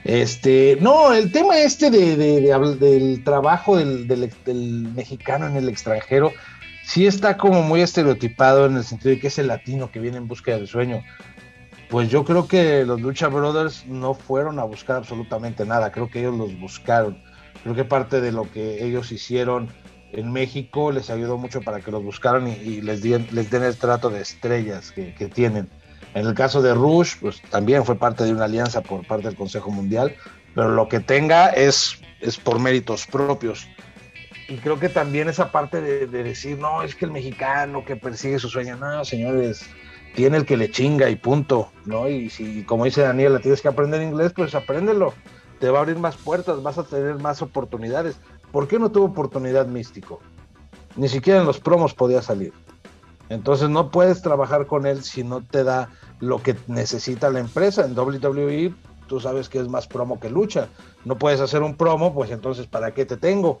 Este, 0.04 0.78
no, 0.80 1.12
el 1.12 1.32
tema 1.32 1.58
este 1.58 1.90
de, 1.90 2.16
del 2.16 3.24
trabajo 3.24 3.76
del, 3.76 4.06
del, 4.06 4.92
mexicano 4.94 5.46
en 5.46 5.56
el 5.56 5.68
extranjero 5.68 6.32
sí 6.84 7.06
está 7.06 7.36
como 7.36 7.62
muy 7.62 7.82
estereotipado 7.82 8.66
en 8.66 8.76
el 8.76 8.84
sentido 8.84 9.10
de 9.10 9.20
que 9.20 9.26
es 9.26 9.38
el 9.38 9.48
latino 9.48 9.90
que 9.90 10.00
viene 10.00 10.16
en 10.16 10.28
búsqueda 10.28 10.56
del 10.56 10.68
sueño. 10.68 11.02
Pues 11.88 12.10
yo 12.10 12.24
creo 12.24 12.46
que 12.46 12.84
los 12.84 13.00
Lucha 13.00 13.28
Brothers 13.28 13.86
no 13.86 14.12
fueron 14.12 14.58
a 14.58 14.64
buscar 14.64 14.96
absolutamente 14.96 15.64
nada, 15.64 15.90
creo 15.90 16.10
que 16.10 16.20
ellos 16.20 16.36
los 16.36 16.58
buscaron. 16.60 17.22
Creo 17.62 17.74
que 17.74 17.84
parte 17.84 18.20
de 18.20 18.30
lo 18.30 18.50
que 18.50 18.84
ellos 18.84 19.10
hicieron 19.10 19.68
en 20.12 20.32
México 20.32 20.92
les 20.92 21.10
ayudó 21.10 21.38
mucho 21.38 21.60
para 21.62 21.80
que 21.80 21.90
los 21.90 22.02
buscaran 22.02 22.46
y, 22.46 22.82
les, 22.82 23.02
den 23.02 23.26
el 23.32 23.76
trato 23.76 24.10
de 24.10 24.20
estrellas 24.20 24.92
que, 24.92 25.30
tienen. 25.32 25.68
En 26.14 26.26
el 26.26 26.34
caso 26.34 26.60
de 26.60 26.74
Rush, 26.74 27.16
pues 27.20 27.40
también 27.50 27.84
fue 27.84 27.96
parte 27.96 28.24
de 28.24 28.32
una 28.32 28.44
alianza 28.44 28.82
por 28.82 29.06
parte 29.06 29.28
del 29.28 29.36
Consejo 29.36 29.70
Mundial, 29.70 30.14
pero 30.54 30.70
lo 30.70 30.88
que 30.88 31.00
tenga 31.00 31.48
es, 31.50 31.98
es 32.20 32.36
por 32.36 32.58
méritos 32.58 33.06
propios. 33.06 33.66
Y 34.48 34.56
creo 34.56 34.78
que 34.78 34.88
también 34.88 35.28
esa 35.28 35.52
parte 35.52 35.80
de, 35.80 36.06
de 36.06 36.22
decir, 36.22 36.58
no, 36.58 36.82
es 36.82 36.94
que 36.94 37.04
el 37.04 37.12
mexicano 37.12 37.84
que 37.84 37.96
persigue 37.96 38.38
su 38.38 38.48
sueño, 38.48 38.76
no, 38.76 39.04
señores, 39.04 39.68
tiene 40.18 40.36
el 40.36 40.46
que 40.46 40.56
le 40.56 40.68
chinga 40.68 41.08
y 41.10 41.14
punto, 41.14 41.70
¿no? 41.84 42.08
Y 42.08 42.28
si, 42.28 42.64
como 42.64 42.86
dice 42.86 43.02
Daniela, 43.02 43.38
tienes 43.38 43.62
que 43.62 43.68
aprender 43.68 44.02
inglés, 44.02 44.32
pues 44.34 44.52
apréndelo. 44.56 45.14
te 45.60 45.70
va 45.70 45.78
a 45.78 45.82
abrir 45.82 45.96
más 45.96 46.16
puertas, 46.16 46.60
vas 46.60 46.76
a 46.76 46.82
tener 46.82 47.20
más 47.20 47.40
oportunidades. 47.40 48.16
¿Por 48.50 48.66
qué 48.66 48.80
no 48.80 48.90
tuvo 48.90 49.04
oportunidad 49.04 49.68
Místico? 49.68 50.18
Ni 50.96 51.08
siquiera 51.08 51.38
en 51.38 51.46
los 51.46 51.60
promos 51.60 51.94
podía 51.94 52.20
salir. 52.20 52.52
Entonces 53.28 53.68
no 53.70 53.92
puedes 53.92 54.20
trabajar 54.20 54.66
con 54.66 54.86
él 54.86 55.04
si 55.04 55.22
no 55.22 55.40
te 55.40 55.62
da 55.62 55.88
lo 56.18 56.42
que 56.42 56.56
necesita 56.66 57.30
la 57.30 57.38
empresa. 57.38 57.84
En 57.84 57.96
WWE 57.96 58.74
tú 59.06 59.20
sabes 59.20 59.48
que 59.48 59.60
es 59.60 59.68
más 59.68 59.86
promo 59.86 60.18
que 60.18 60.30
lucha. 60.30 60.66
No 61.04 61.16
puedes 61.16 61.40
hacer 61.40 61.62
un 61.62 61.76
promo, 61.76 62.12
pues 62.12 62.32
entonces 62.32 62.66
¿para 62.66 62.92
qué 62.92 63.06
te 63.06 63.18
tengo? 63.18 63.60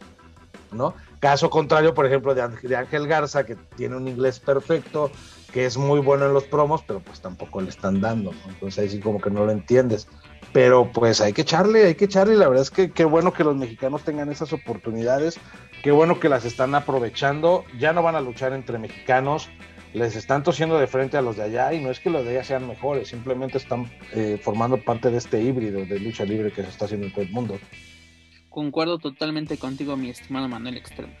¿No? 0.72 0.92
Caso 1.20 1.50
contrario, 1.50 1.94
por 1.94 2.04
ejemplo, 2.04 2.34
de 2.34 2.42
Ángel 2.42 3.06
Garza, 3.06 3.46
que 3.46 3.54
tiene 3.76 3.94
un 3.94 4.08
inglés 4.08 4.40
perfecto, 4.40 5.12
que 5.52 5.64
es 5.64 5.76
muy 5.76 6.00
bueno 6.00 6.26
en 6.26 6.34
los 6.34 6.44
promos, 6.44 6.82
pero 6.86 7.00
pues 7.00 7.20
tampoco 7.20 7.60
le 7.60 7.70
están 7.70 8.00
dando. 8.00 8.32
Entonces 8.48 8.78
ahí 8.78 8.88
sí 8.88 9.00
como 9.00 9.20
que 9.20 9.30
no 9.30 9.44
lo 9.44 9.52
entiendes. 9.52 10.08
Pero 10.52 10.90
pues 10.92 11.20
hay 11.20 11.32
que 11.32 11.42
echarle, 11.42 11.86
hay 11.86 11.94
que 11.94 12.06
echarle. 12.06 12.36
La 12.36 12.48
verdad 12.48 12.62
es 12.62 12.70
que 12.70 12.90
qué 12.90 13.04
bueno 13.04 13.32
que 13.32 13.44
los 13.44 13.56
mexicanos 13.56 14.02
tengan 14.02 14.30
esas 14.30 14.52
oportunidades. 14.52 15.38
Qué 15.82 15.90
bueno 15.90 16.20
que 16.20 16.28
las 16.28 16.44
están 16.44 16.74
aprovechando. 16.74 17.64
Ya 17.78 17.92
no 17.92 18.02
van 18.02 18.14
a 18.14 18.20
luchar 18.20 18.52
entre 18.52 18.78
mexicanos. 18.78 19.48
Les 19.94 20.16
están 20.16 20.42
tosiendo 20.42 20.78
de 20.78 20.86
frente 20.86 21.16
a 21.16 21.22
los 21.22 21.36
de 21.36 21.44
allá 21.44 21.72
y 21.72 21.82
no 21.82 21.90
es 21.90 21.98
que 21.98 22.10
los 22.10 22.24
de 22.24 22.30
allá 22.30 22.44
sean 22.44 22.68
mejores, 22.68 23.08
simplemente 23.08 23.56
están 23.56 23.90
eh, 24.12 24.38
formando 24.42 24.76
parte 24.76 25.10
de 25.10 25.16
este 25.16 25.40
híbrido 25.40 25.84
de 25.86 25.98
lucha 25.98 26.24
libre 26.24 26.52
que 26.52 26.62
se 26.62 26.68
está 26.68 26.84
haciendo 26.84 27.06
en 27.06 27.12
todo 27.12 27.22
el 27.22 27.30
mundo. 27.30 27.58
Concuerdo 28.50 28.98
totalmente 28.98 29.56
contigo, 29.56 29.96
mi 29.96 30.10
estimado 30.10 30.46
Manuel 30.46 30.76
Extremo. 30.76 31.14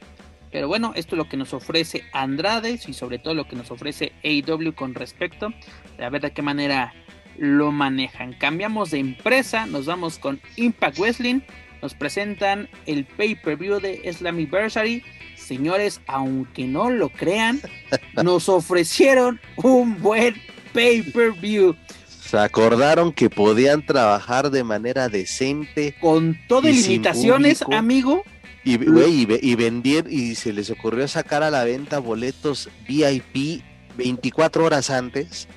Pero 0.50 0.68
bueno, 0.68 0.92
esto 0.96 1.14
es 1.14 1.18
lo 1.18 1.28
que 1.28 1.36
nos 1.36 1.52
ofrece 1.52 2.04
Andrade 2.12 2.78
y 2.86 2.92
sobre 2.92 3.18
todo 3.18 3.34
lo 3.34 3.46
que 3.46 3.56
nos 3.56 3.70
ofrece 3.70 4.12
AEW 4.24 4.74
con 4.74 4.94
respecto 4.94 5.52
a 5.98 6.08
ver 6.08 6.22
de 6.22 6.32
qué 6.32 6.42
manera 6.42 6.94
lo 7.36 7.70
manejan. 7.72 8.32
Cambiamos 8.34 8.90
de 8.90 8.98
empresa, 8.98 9.66
nos 9.66 9.86
vamos 9.86 10.18
con 10.18 10.40
Impact 10.56 10.98
Wrestling. 10.98 11.40
Nos 11.82 11.94
presentan 11.94 12.68
el 12.86 13.04
pay-per-view 13.04 13.80
de 13.80 14.12
Slammiversary. 14.12 15.04
Señores, 15.36 16.00
aunque 16.06 16.66
no 16.66 16.90
lo 16.90 17.08
crean, 17.08 17.60
nos 18.22 18.48
ofrecieron 18.48 19.40
un 19.56 20.00
buen 20.02 20.34
pay-per-view. 20.72 21.76
Se 22.08 22.36
acordaron 22.36 23.12
que 23.12 23.30
podían 23.30 23.86
trabajar 23.86 24.50
de 24.50 24.64
manera 24.64 25.08
decente. 25.08 25.94
Con 26.00 26.38
todo 26.48 26.62
limitaciones, 26.68 27.62
amigo. 27.72 28.22
Y, 28.64 28.76
güey, 28.76 29.26
y, 29.40 29.54
y 29.54 30.08
y 30.10 30.34
se 30.34 30.52
les 30.52 30.70
ocurrió 30.70 31.08
sacar 31.08 31.42
a 31.42 31.50
la 31.50 31.64
venta 31.64 31.98
boletos 31.98 32.68
VIP 32.86 33.62
24 33.96 34.64
horas 34.64 34.90
antes 34.90 35.48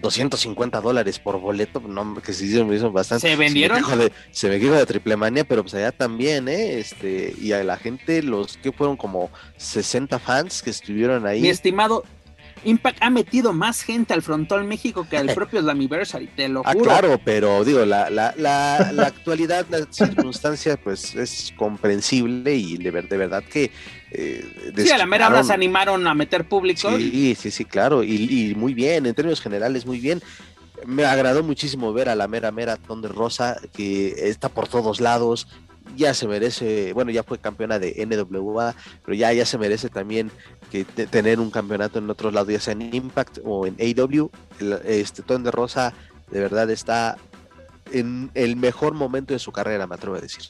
250 0.00 0.80
dólares 0.80 1.18
por 1.18 1.38
boleto, 1.40 1.80
no, 1.80 2.14
que 2.22 2.32
se 2.32 2.46
hizo 2.46 2.92
bastante. 2.92 3.28
¿Se 3.28 3.36
vendieron? 3.36 3.82
Se 4.30 4.48
me 4.48 4.58
quejó 4.58 4.74
de, 4.74 4.86
triple 4.86 5.16
manía, 5.16 5.44
pero 5.44 5.62
pues 5.62 5.74
allá 5.74 5.92
también, 5.92 6.48
¿eh? 6.48 6.78
Este, 6.78 7.34
y 7.40 7.52
a 7.52 7.62
la 7.62 7.76
gente, 7.76 8.22
los 8.22 8.56
que 8.56 8.72
fueron 8.72 8.96
como 8.96 9.30
60 9.56 10.18
fans 10.18 10.62
que 10.62 10.70
estuvieron 10.70 11.26
ahí. 11.26 11.42
Mi 11.42 11.48
estimado, 11.48 12.04
Impact 12.64 12.98
ha 13.00 13.10
metido 13.10 13.52
más 13.52 13.82
gente 13.82 14.14
al 14.14 14.22
frontón 14.22 14.66
México 14.66 15.06
que 15.08 15.16
al 15.16 15.26
propio 15.34 15.60
Slammiversary, 15.60 16.26
te 16.28 16.48
lo 16.48 16.62
ah, 16.64 16.72
juro. 16.72 16.90
Ah, 16.90 16.98
claro, 17.00 17.20
pero 17.24 17.64
digo, 17.64 17.84
la, 17.84 18.10
la, 18.10 18.34
la, 18.36 18.90
la 18.92 19.06
actualidad, 19.06 19.66
la 19.70 19.86
circunstancia, 19.90 20.76
pues 20.76 21.14
es 21.14 21.52
comprensible 21.56 22.54
y 22.54 22.76
de, 22.76 22.90
de 22.90 23.16
verdad 23.16 23.42
que. 23.44 23.70
Eh, 24.10 24.72
sí, 24.76 24.90
a 24.90 24.98
la 24.98 25.06
mera 25.06 25.28
hora 25.28 25.42
se 25.42 25.54
animaron 25.54 26.06
a 26.06 26.14
meter 26.14 26.46
público. 26.46 26.96
Sí, 26.96 27.34
sí, 27.38 27.50
sí, 27.50 27.64
claro, 27.64 28.02
y, 28.02 28.50
y 28.50 28.54
muy 28.54 28.74
bien, 28.74 29.06
en 29.06 29.14
términos 29.14 29.40
generales, 29.40 29.86
muy 29.86 29.98
bien 30.00 30.22
me 30.86 31.04
agradó 31.04 31.42
muchísimo 31.42 31.92
ver 31.92 32.08
a 32.08 32.14
la 32.14 32.28
mera 32.28 32.50
mera 32.50 32.76
Thunder 32.76 33.12
Rosa 33.12 33.56
que 33.72 34.28
está 34.28 34.48
por 34.48 34.68
todos 34.68 35.00
lados 35.00 35.46
ya 35.96 36.14
se 36.14 36.26
merece, 36.26 36.92
bueno, 36.92 37.10
ya 37.10 37.22
fue 37.22 37.38
campeona 37.38 37.78
de 37.78 38.06
NWA, 38.06 38.74
pero 39.04 39.14
ya, 39.14 39.32
ya 39.32 39.46
se 39.46 39.58
merece 39.58 39.88
también 39.88 40.30
que 40.70 40.84
tener 40.84 41.40
un 41.40 41.50
campeonato 41.50 41.98
en 41.98 42.08
otros 42.10 42.32
lados, 42.32 42.48
ya 42.48 42.60
sea 42.60 42.72
en 42.72 42.94
Impact 42.94 43.38
o 43.44 43.66
en 43.66 43.76
AW. 43.78 44.30
este 44.84 45.22
Ton 45.22 45.42
de 45.42 45.50
Rosa 45.50 45.92
de 46.30 46.40
verdad 46.40 46.70
está 46.70 47.16
en 47.92 48.30
el 48.34 48.56
mejor 48.56 48.94
momento 48.94 49.34
de 49.34 49.38
su 49.38 49.52
carrera, 49.52 49.86
me 49.86 49.94
atrevo 49.94 50.16
a 50.16 50.20
decir. 50.20 50.44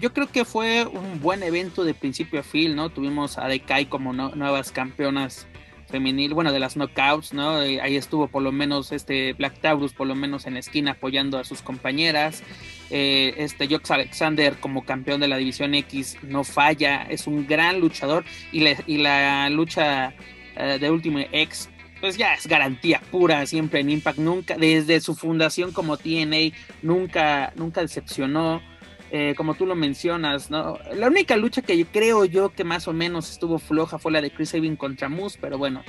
yo 0.00 0.12
creo 0.12 0.28
que 0.28 0.44
fue 0.44 0.86
un 0.86 1.20
buen 1.20 1.42
evento 1.42 1.84
de 1.84 1.94
principio 1.94 2.40
a 2.40 2.42
fin, 2.42 2.76
¿no? 2.76 2.90
Tuvimos 2.90 3.36
a 3.36 3.46
Dekai 3.46 3.86
como 3.86 4.12
nuevas 4.12 4.70
campeonas 4.70 5.46
femenil, 5.88 6.34
bueno, 6.34 6.52
de 6.52 6.60
las 6.60 6.76
knockouts, 6.76 7.32
¿no? 7.32 7.56
Ahí 7.58 7.96
estuvo 7.96 8.28
por 8.28 8.42
lo 8.42 8.52
menos 8.52 8.92
este 8.92 9.32
Black 9.32 9.60
Taurus, 9.60 9.92
por 9.92 10.06
lo 10.06 10.14
menos 10.14 10.46
en 10.46 10.54
la 10.54 10.60
esquina 10.60 10.92
apoyando 10.92 11.38
a 11.38 11.44
sus 11.44 11.62
compañeras. 11.62 12.42
Eh, 12.90 13.34
este 13.38 13.68
Jox 13.68 13.90
Alexander 13.90 14.56
como 14.60 14.84
campeón 14.84 15.20
de 15.20 15.28
la 15.28 15.36
división 15.36 15.74
X 15.74 16.16
no 16.22 16.44
falla, 16.44 17.02
es 17.02 17.26
un 17.26 17.46
gran 17.46 17.80
luchador 17.80 18.24
y, 18.52 18.64
y 18.86 18.98
la 18.98 19.48
lucha 19.50 20.14
eh, 20.56 20.78
de 20.80 20.90
Ultimate 20.90 21.28
X 21.32 21.68
pues 22.00 22.16
ya 22.16 22.34
es 22.34 22.46
garantía 22.46 23.00
pura 23.10 23.44
siempre 23.46 23.80
en 23.80 23.90
Impact 23.90 24.18
nunca 24.18 24.56
desde 24.56 25.00
su 25.00 25.16
fundación 25.16 25.72
como 25.72 25.96
TNA 25.96 26.54
nunca 26.82 27.52
nunca 27.56 27.80
decepcionó 27.80 28.62
eh, 29.10 29.34
como 29.36 29.54
tú 29.54 29.64
lo 29.66 29.74
mencionas, 29.74 30.50
¿no? 30.50 30.78
La 30.94 31.06
única 31.06 31.36
lucha 31.36 31.62
que 31.62 31.78
yo 31.78 31.86
creo 31.86 32.24
yo 32.24 32.50
que 32.50 32.64
más 32.64 32.88
o 32.88 32.92
menos 32.92 33.30
estuvo 33.30 33.58
floja 33.58 33.98
fue 33.98 34.12
la 34.12 34.20
de 34.20 34.30
Chris 34.30 34.50
Sabin 34.50 34.76
contra 34.76 35.08
Moose, 35.08 35.38
pero 35.40 35.56
bueno, 35.56 35.82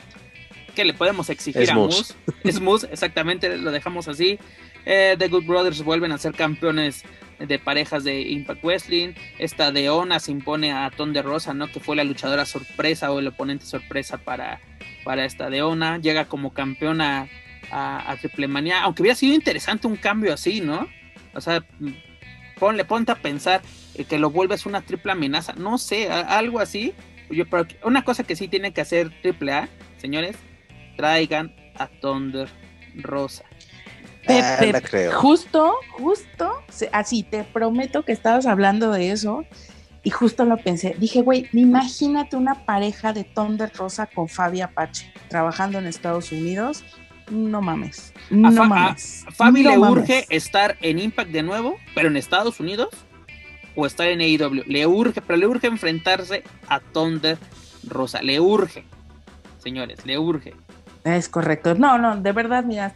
¿qué 0.75 0.85
le 0.85 0.93
podemos 0.93 1.29
exigir 1.29 1.69
a 1.69 1.75
Moose? 1.75 2.13
Es 2.43 2.61
Moose, 2.61 2.87
exactamente, 2.91 3.57
lo 3.57 3.71
dejamos 3.71 4.07
así. 4.07 4.39
Eh, 4.85 5.15
The 5.19 5.27
Good 5.27 5.45
Brothers 5.45 5.83
vuelven 5.83 6.11
a 6.13 6.17
ser 6.17 6.33
campeones 6.33 7.03
de 7.39 7.59
parejas 7.59 8.03
de 8.03 8.21
Impact 8.21 8.63
Wrestling. 8.63 9.13
Esta 9.37 9.71
de 9.71 9.89
Ona 9.89 10.19
se 10.19 10.31
impone 10.31 10.71
a 10.71 10.89
Ton 10.89 11.13
de 11.13 11.21
Rosa, 11.21 11.53
¿no? 11.53 11.67
Que 11.67 11.79
fue 11.79 11.95
la 11.95 12.03
luchadora 12.03 12.45
sorpresa 12.45 13.11
o 13.11 13.19
el 13.19 13.27
oponente 13.27 13.65
sorpresa 13.65 14.17
para, 14.17 14.61
para 15.03 15.25
esta 15.25 15.49
de 15.49 15.61
Ona. 15.61 15.97
Llega 15.99 16.25
como 16.25 16.53
campeona 16.53 17.27
a, 17.71 18.11
a 18.11 18.15
Triple 18.17 18.47
Manía, 18.47 18.81
aunque 18.81 19.01
hubiera 19.01 19.15
sido 19.15 19.35
interesante 19.35 19.87
un 19.87 19.97
cambio 19.97 20.33
así, 20.33 20.61
¿no? 20.61 20.87
O 21.33 21.41
sea, 21.41 21.63
ponle, 22.59 22.85
ponte 22.85 23.11
a 23.11 23.15
pensar 23.15 23.61
eh, 23.95 24.03
que 24.03 24.19
lo 24.19 24.29
vuelves 24.29 24.65
una 24.65 24.81
triple 24.81 25.11
amenaza, 25.11 25.53
no 25.53 25.77
sé, 25.77 26.09
algo 26.09 26.59
así. 26.59 26.93
Yo, 27.29 27.47
pero 27.49 27.65
una 27.83 28.03
cosa 28.03 28.23
que 28.23 28.35
sí 28.35 28.47
tiene 28.47 28.73
que 28.73 28.81
hacer 28.81 29.11
triple 29.21 29.53
A, 29.53 29.69
señores, 29.97 30.35
traigan 30.97 31.55
a 31.75 31.87
Thunder 31.87 32.49
Rosa. 32.95 33.43
Pepe, 34.25 34.73
ah, 34.75 35.11
justo, 35.13 35.75
justo, 35.91 36.51
así 36.91 37.23
te 37.23 37.43
prometo 37.43 38.03
que 38.03 38.11
estabas 38.11 38.45
hablando 38.45 38.91
de 38.91 39.11
eso 39.11 39.45
y 40.03 40.09
justo 40.11 40.45
lo 40.45 40.57
pensé. 40.57 40.95
Dije, 40.99 41.21
güey, 41.21 41.47
imagínate 41.53 42.35
una 42.35 42.65
pareja 42.65 43.13
de 43.13 43.23
Thunder 43.23 43.71
Rosa 43.73 44.07
con 44.07 44.27
Fabi 44.27 44.61
Apache 44.61 45.11
trabajando 45.29 45.79
en 45.79 45.87
Estados 45.87 46.31
Unidos 46.31 46.83
no 47.29 47.61
mames. 47.61 48.13
No 48.29 48.65
mames. 48.65 49.25
Fabi 49.31 49.63
le 49.63 49.77
urge 49.77 50.25
estar 50.29 50.77
en 50.81 50.99
Impact 50.99 51.31
de 51.31 51.43
nuevo, 51.43 51.77
pero 51.95 52.09
en 52.09 52.17
Estados 52.17 52.59
Unidos, 52.59 52.89
o 53.75 53.85
estar 53.85 54.07
en 54.07 54.21
AEW. 54.21 54.63
Le 54.65 54.87
urge, 54.87 55.21
pero 55.21 55.37
le 55.37 55.47
urge 55.47 55.67
enfrentarse 55.67 56.43
a 56.67 56.79
Thunder 56.79 57.37
Rosa. 57.87 58.21
Le 58.21 58.39
urge, 58.39 58.83
señores, 59.63 60.05
le 60.05 60.17
urge. 60.17 60.53
Es 61.03 61.29
correcto. 61.29 61.75
No, 61.75 61.97
no, 61.97 62.17
de 62.17 62.31
verdad, 62.31 62.63
mira, 62.63 62.93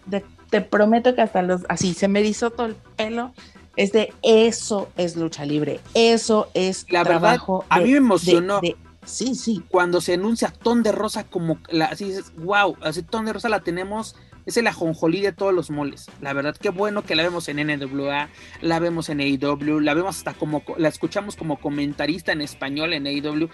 te 0.49 0.61
prometo 0.61 1.15
que 1.15 1.21
hasta 1.21 1.41
los, 1.41 1.61
así 1.69 1.93
se 1.93 2.07
me 2.07 2.21
hizo 2.21 2.51
todo 2.51 2.67
el 2.67 2.75
pelo. 2.95 3.33
Es 3.75 3.91
de 3.91 4.13
eso 4.21 4.89
es 4.97 5.15
lucha 5.15 5.45
libre, 5.45 5.79
eso 5.95 6.51
es 6.53 6.85
la 6.91 7.03
trabajo. 7.03 7.65
Verdad, 7.67 7.67
a 7.69 7.79
mí 7.83 7.91
me 7.93 7.97
emocionó. 7.97 8.61
Sí, 9.05 9.35
sí. 9.35 9.63
Cuando 9.67 10.01
se 10.01 10.13
anuncia 10.13 10.49
Ton 10.49 10.83
de 10.83 10.91
Rosa 10.91 11.25
como 11.25 11.59
la, 11.69 11.85
así 11.85 12.05
dices, 12.05 12.33
wow, 12.37 12.77
así 12.81 13.03
Ton 13.03 13.25
de 13.25 13.33
Rosa 13.33 13.49
la 13.49 13.61
tenemos, 13.61 14.15
es 14.45 14.57
el 14.57 14.67
ajonjolí 14.67 15.21
de 15.21 15.31
todos 15.31 15.53
los 15.53 15.69
moles. 15.69 16.07
La 16.21 16.33
verdad, 16.33 16.55
qué 16.59 16.69
bueno 16.69 17.03
que 17.03 17.15
la 17.15 17.23
vemos 17.23 17.47
en 17.49 17.57
NWA, 17.57 18.29
la 18.61 18.79
vemos 18.79 19.09
en 19.09 19.19
AEW, 19.19 19.79
la 19.79 19.93
vemos 19.93 20.17
hasta 20.17 20.33
como, 20.33 20.63
la 20.77 20.87
escuchamos 20.87 21.35
como 21.35 21.59
comentarista 21.59 22.31
en 22.31 22.41
español 22.41 22.93
en 22.93 23.07
AEW. 23.07 23.49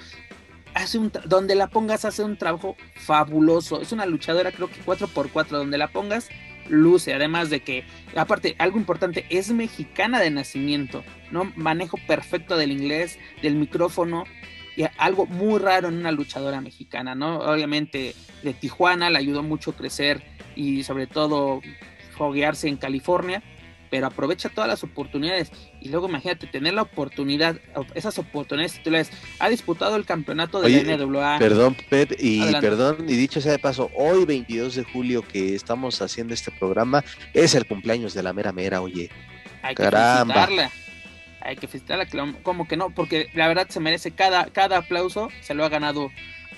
Hace 0.75 0.99
un, 0.99 1.11
donde 1.25 1.55
la 1.55 1.67
pongas 1.67 2.05
hace 2.05 2.23
un 2.23 2.37
trabajo 2.37 2.75
fabuloso. 2.95 3.81
Es 3.81 3.91
una 3.91 4.05
luchadora, 4.05 4.51
creo 4.51 4.69
que 4.69 4.83
4x4, 4.85 5.49
donde 5.49 5.79
la 5.79 5.87
pongas, 5.87 6.29
luce. 6.69 7.13
Además 7.13 7.49
de 7.49 7.61
que, 7.61 7.85
aparte, 8.15 8.55
algo 8.59 8.77
importante, 8.77 9.25
es 9.29 9.51
mexicana 9.51 10.19
de 10.19 10.29
nacimiento, 10.29 11.03
¿no? 11.31 11.51
Manejo 11.55 11.97
perfecto 12.07 12.55
del 12.55 12.71
inglés, 12.71 13.17
del 13.41 13.55
micrófono 13.55 14.25
algo 14.97 15.25
muy 15.25 15.59
raro 15.59 15.89
en 15.89 15.97
una 15.97 16.11
luchadora 16.11 16.61
mexicana, 16.61 17.15
¿no? 17.15 17.39
Obviamente 17.39 18.15
de 18.43 18.53
Tijuana 18.53 19.09
le 19.09 19.17
ayudó 19.17 19.43
mucho 19.43 19.73
crecer 19.73 20.23
y 20.55 20.83
sobre 20.83 21.07
todo 21.07 21.61
foguearse 22.17 22.67
en 22.67 22.77
California, 22.77 23.41
pero 23.89 24.07
aprovecha 24.07 24.49
todas 24.49 24.67
las 24.67 24.83
oportunidades 24.83 25.51
y 25.81 25.89
luego 25.89 26.07
imagínate 26.07 26.47
tener 26.47 26.73
la 26.73 26.83
oportunidad, 26.83 27.59
esas 27.95 28.19
oportunidades 28.19 28.73
titulares. 28.73 29.09
Ha 29.39 29.49
disputado 29.49 29.95
el 29.95 30.05
campeonato 30.05 30.61
de 30.61 30.69
la 30.69 30.97
NWA. 30.97 31.39
Perdón, 31.39 31.75
Pet, 31.89 32.15
y 32.19 32.53
perdón, 32.61 33.05
y 33.07 33.15
dicho 33.15 33.41
sea 33.41 33.53
de 33.53 33.59
paso, 33.59 33.89
hoy 33.95 34.25
22 34.25 34.75
de 34.75 34.83
julio 34.83 35.23
que 35.27 35.55
estamos 35.55 36.01
haciendo 36.01 36.33
este 36.33 36.51
programa 36.51 37.03
es 37.33 37.55
el 37.55 37.65
cumpleaños 37.65 38.13
de 38.13 38.23
la 38.23 38.33
mera 38.33 38.51
mera, 38.51 38.81
oye. 38.81 39.09
Hay 39.61 39.75
Caramba. 39.75 40.47
Hay 41.41 41.55
que 41.55 41.67
felicitarla, 41.67 42.07
como 42.43 42.67
que 42.67 42.77
no, 42.77 42.89
porque 42.89 43.29
la 43.33 43.47
verdad 43.47 43.67
se 43.69 43.79
merece 43.79 44.11
cada, 44.11 44.45
cada 44.45 44.77
aplauso, 44.77 45.29
se 45.41 45.53
lo 45.53 45.63
ha 45.63 45.69
ganado 45.69 46.09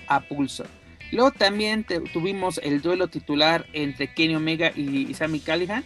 a 0.08 0.22
pulso. 0.22 0.66
Luego 1.12 1.32
también 1.32 1.86
tuvimos 2.14 2.60
el 2.64 2.82
duelo 2.82 3.08
titular 3.08 3.66
entre 3.74 4.14
Kenny 4.14 4.36
Omega 4.36 4.72
y, 4.76 5.10
y 5.10 5.14
Sammy 5.14 5.40
Callihan. 5.40 5.84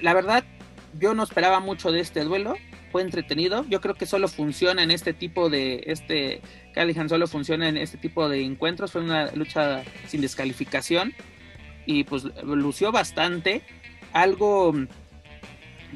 La 0.00 0.14
verdad, 0.14 0.44
yo 0.98 1.14
no 1.14 1.22
esperaba 1.22 1.60
mucho 1.60 1.92
de 1.92 2.00
este 2.00 2.24
duelo, 2.24 2.56
fue 2.92 3.02
entretenido. 3.02 3.64
Yo 3.68 3.80
creo 3.80 3.94
que 3.94 4.06
solo 4.06 4.28
funciona 4.28 4.82
en 4.82 4.90
este 4.90 5.14
tipo 5.14 5.48
de. 5.48 5.82
Este 5.86 6.42
Callihan 6.74 7.08
solo 7.08 7.26
funciona 7.26 7.68
en 7.68 7.78
este 7.78 7.96
tipo 7.96 8.28
de 8.28 8.44
encuentros. 8.44 8.92
Fue 8.92 9.00
una 9.00 9.32
lucha 9.32 9.82
sin 10.06 10.20
descalificación. 10.20 11.14
Y 11.86 12.04
pues 12.04 12.24
lució 12.44 12.92
bastante. 12.92 13.62
Algo. 14.12 14.74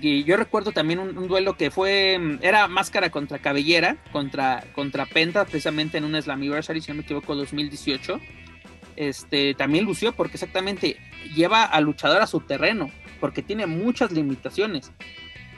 Y 0.00 0.24
yo 0.24 0.36
recuerdo 0.36 0.72
también 0.72 0.98
un, 0.98 1.28
duelo 1.28 1.56
que 1.56 1.70
fue. 1.70 2.38
Era 2.42 2.68
máscara 2.68 3.10
contra 3.10 3.38
cabellera. 3.38 3.96
Contra, 4.12 4.64
contra 4.74 5.06
Penta, 5.06 5.44
precisamente 5.44 5.98
en 5.98 6.04
un 6.04 6.20
Slammiversary, 6.20 6.80
si 6.80 6.90
no 6.90 6.96
me 6.96 7.02
equivoco, 7.02 7.34
2018. 7.34 8.20
Este 8.96 9.54
también 9.54 9.84
lució 9.84 10.12
porque 10.12 10.36
exactamente 10.36 10.96
lleva 11.34 11.64
al 11.64 11.84
luchador 11.84 12.22
a 12.22 12.26
su 12.26 12.40
terreno. 12.40 12.90
Porque 13.20 13.42
tiene 13.42 13.66
muchas 13.66 14.12
limitaciones 14.12 14.92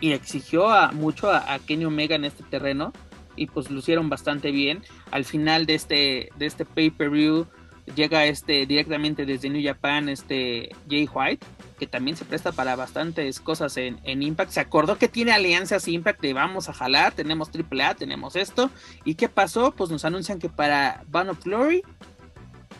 y 0.00 0.12
exigió 0.12 0.68
a, 0.68 0.92
mucho 0.92 1.30
a, 1.30 1.58
Kenny 1.66 1.84
Omega 1.84 2.14
en 2.14 2.24
este 2.24 2.44
terreno 2.44 2.92
y 3.34 3.46
pues 3.46 3.70
lucieron 3.70 4.08
bastante 4.08 4.52
bien. 4.52 4.82
Al 5.10 5.24
final 5.24 5.66
de 5.66 5.74
este, 5.74 6.28
de 6.36 6.46
este 6.46 6.64
pay-per-view 6.64 7.46
llega 7.94 8.26
este 8.26 8.66
directamente 8.66 9.26
desde 9.26 9.50
New 9.50 9.62
Japan 9.64 10.08
este 10.08 10.70
Jay 10.88 11.08
White 11.12 11.44
que 11.78 11.86
también 11.86 12.16
se 12.16 12.24
presta 12.24 12.52
para 12.52 12.76
bastantes 12.76 13.40
cosas 13.40 13.76
en, 13.76 14.00
en, 14.02 14.22
Impact. 14.22 14.50
Se 14.50 14.60
acordó 14.60 14.98
que 14.98 15.08
tiene 15.08 15.32
alianzas 15.32 15.86
Impact 15.86 16.20
de 16.20 16.32
vamos 16.32 16.68
a 16.68 16.72
jalar, 16.72 17.12
tenemos 17.12 17.50
AAA, 17.50 17.94
tenemos 17.94 18.36
esto. 18.36 18.70
¿Y 19.04 19.14
qué 19.14 19.28
pasó? 19.28 19.72
Pues 19.72 19.90
nos 19.90 20.04
anuncian 20.04 20.40
que 20.40 20.48
para 20.48 21.04
Band 21.06 21.30
of 21.30 21.44
Glory, 21.44 21.82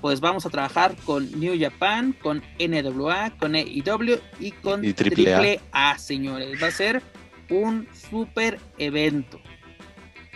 pues 0.01 0.21
vamos 0.21 0.47
a 0.47 0.51
trabajar 0.51 0.97
con 1.05 1.31
New 1.39 1.59
Japan, 1.59 2.13
con 2.13 2.43
NWA, 2.59 3.31
con 3.39 3.55
AEW 3.55 4.21
y 4.41 4.53
con 4.53 4.83
AAA, 4.85 5.99
señores. 5.99 6.63
Va 6.63 6.67
a 6.67 6.73
ser 6.73 7.03
un 7.51 7.89
super 7.93 8.59
evento. 8.79 9.41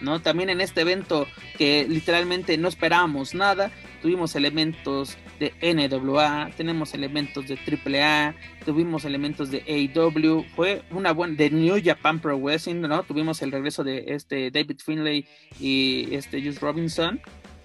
¿no? 0.01 0.21
También 0.21 0.51
en 0.51 0.61
este 0.61 0.81
evento 0.81 1.27
que 1.57 1.87
literalmente 1.89 2.59
no 2.59 2.69
esperábamos 2.69 3.35
nada, 3.35 3.71
tuvimos 4.03 4.35
elementos 4.35 5.17
de 5.39 5.55
NWA, 5.63 6.51
tenemos 6.57 6.93
elementos 6.93 7.47
de 7.47 7.57
AAA, 7.57 8.35
tuvimos 8.67 9.05
elementos 9.05 9.51
de 9.51 9.63
AEW, 9.67 10.45
fue 10.55 10.83
una 10.91 11.13
buena 11.13 11.37
de 11.37 11.51
New 11.51 11.81
Japan 11.83 12.21
Pro 12.21 12.37
Wrestling, 12.37 12.81
¿no? 12.81 13.05
Tuvimos 13.05 13.41
el 13.41 13.53
regreso 13.53 13.85
de 13.85 14.05
este 14.09 14.51
David 14.51 14.81
Finlay 14.85 15.27
y 15.61 16.15
este 16.15 16.43
Juice 16.43 16.59
Robinson, 16.61 17.21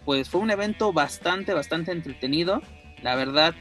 pues 0.05 0.29
fue 0.29 0.39
un 0.39 0.51
evento 0.51 0.93
bastante 0.93 1.53
bastante 1.53 1.91
entretenido, 1.91 2.61
la 3.01 3.15
verdad 3.15 3.55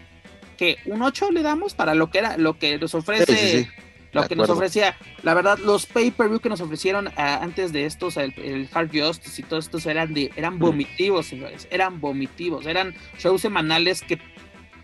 que 0.57 0.77
un 0.87 1.03
8 1.03 1.33
le 1.33 1.43
damos 1.43 1.75
para 1.75 1.95
lo 1.95 2.11
que 2.11 2.19
era 2.19 2.37
lo 2.37 2.59
que 2.59 2.79
nos 2.79 2.95
ofrece 2.95 3.69
lo 4.13 4.27
que 4.29 4.37
nos 4.37 4.49
ofrecía, 4.49 4.97
la 5.23 5.35
verdad, 5.35 5.59
los 5.59 5.87
pay-per-view 5.87 6.41
que 6.41 6.49
nos 6.49 6.61
ofrecieron 6.61 7.09
ah, 7.17 7.41
antes 7.43 7.73
de 7.73 7.85
estos, 7.85 8.17
el, 8.17 8.69
Hard 8.73 8.91
Justice 8.93 9.41
y 9.41 9.45
todos 9.45 9.67
estos 9.67 9.87
eran 9.87 10.15
de, 10.15 10.31
eran 10.37 10.59
vomitivos, 10.59 11.27
señores, 11.27 11.69
eran 11.71 12.01
vomitivos, 12.01 12.67
eran 12.67 12.95
shows 13.19 13.43
semanales 13.43 14.03
que, 14.03 14.19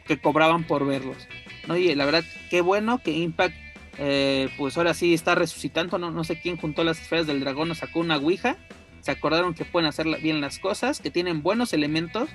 que 0.07 0.21
cobraban 0.21 0.65
por 0.65 0.87
verlos. 0.87 1.29
¿no? 1.67 1.77
Y 1.77 1.95
la 1.95 2.05
verdad, 2.05 2.25
qué 2.51 2.61
bueno 2.61 3.03
que 3.03 3.13
Impact, 3.13 3.55
eh, 3.99 4.49
pues 4.59 4.77
ahora 4.77 4.95
sí 4.95 5.15
está 5.15 5.35
resucitando, 5.35 5.99
no, 5.99 6.11
no 6.11 6.25
sé 6.25 6.41
quién 6.41 6.57
juntó 6.57 6.85
las 6.85 7.01
esferas 7.01 7.27
del 7.27 7.41
dragón 7.41 7.71
o 7.71 7.75
sacó 7.75 8.01
una 8.01 8.17
ouija, 8.17 8.57
se 9.01 9.11
acordaron 9.11 9.55
que 9.55 9.65
pueden 9.65 9.89
hacer 9.89 10.07
bien 10.21 10.41
las 10.41 10.59
cosas, 10.59 11.01
que 11.01 11.11
tienen 11.11 11.43
buenos 11.43 11.73
elementos, 11.73 12.29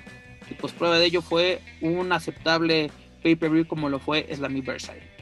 y 0.50 0.54
pues 0.54 0.72
prueba 0.72 0.98
de 0.98 1.06
ello 1.06 1.22
fue 1.22 1.60
un 1.80 2.12
aceptable 2.12 2.90
pay-per-view 3.22 3.66
como 3.66 3.88
lo 3.88 3.98
fue 3.98 4.26
Slammiversary. 4.34 5.17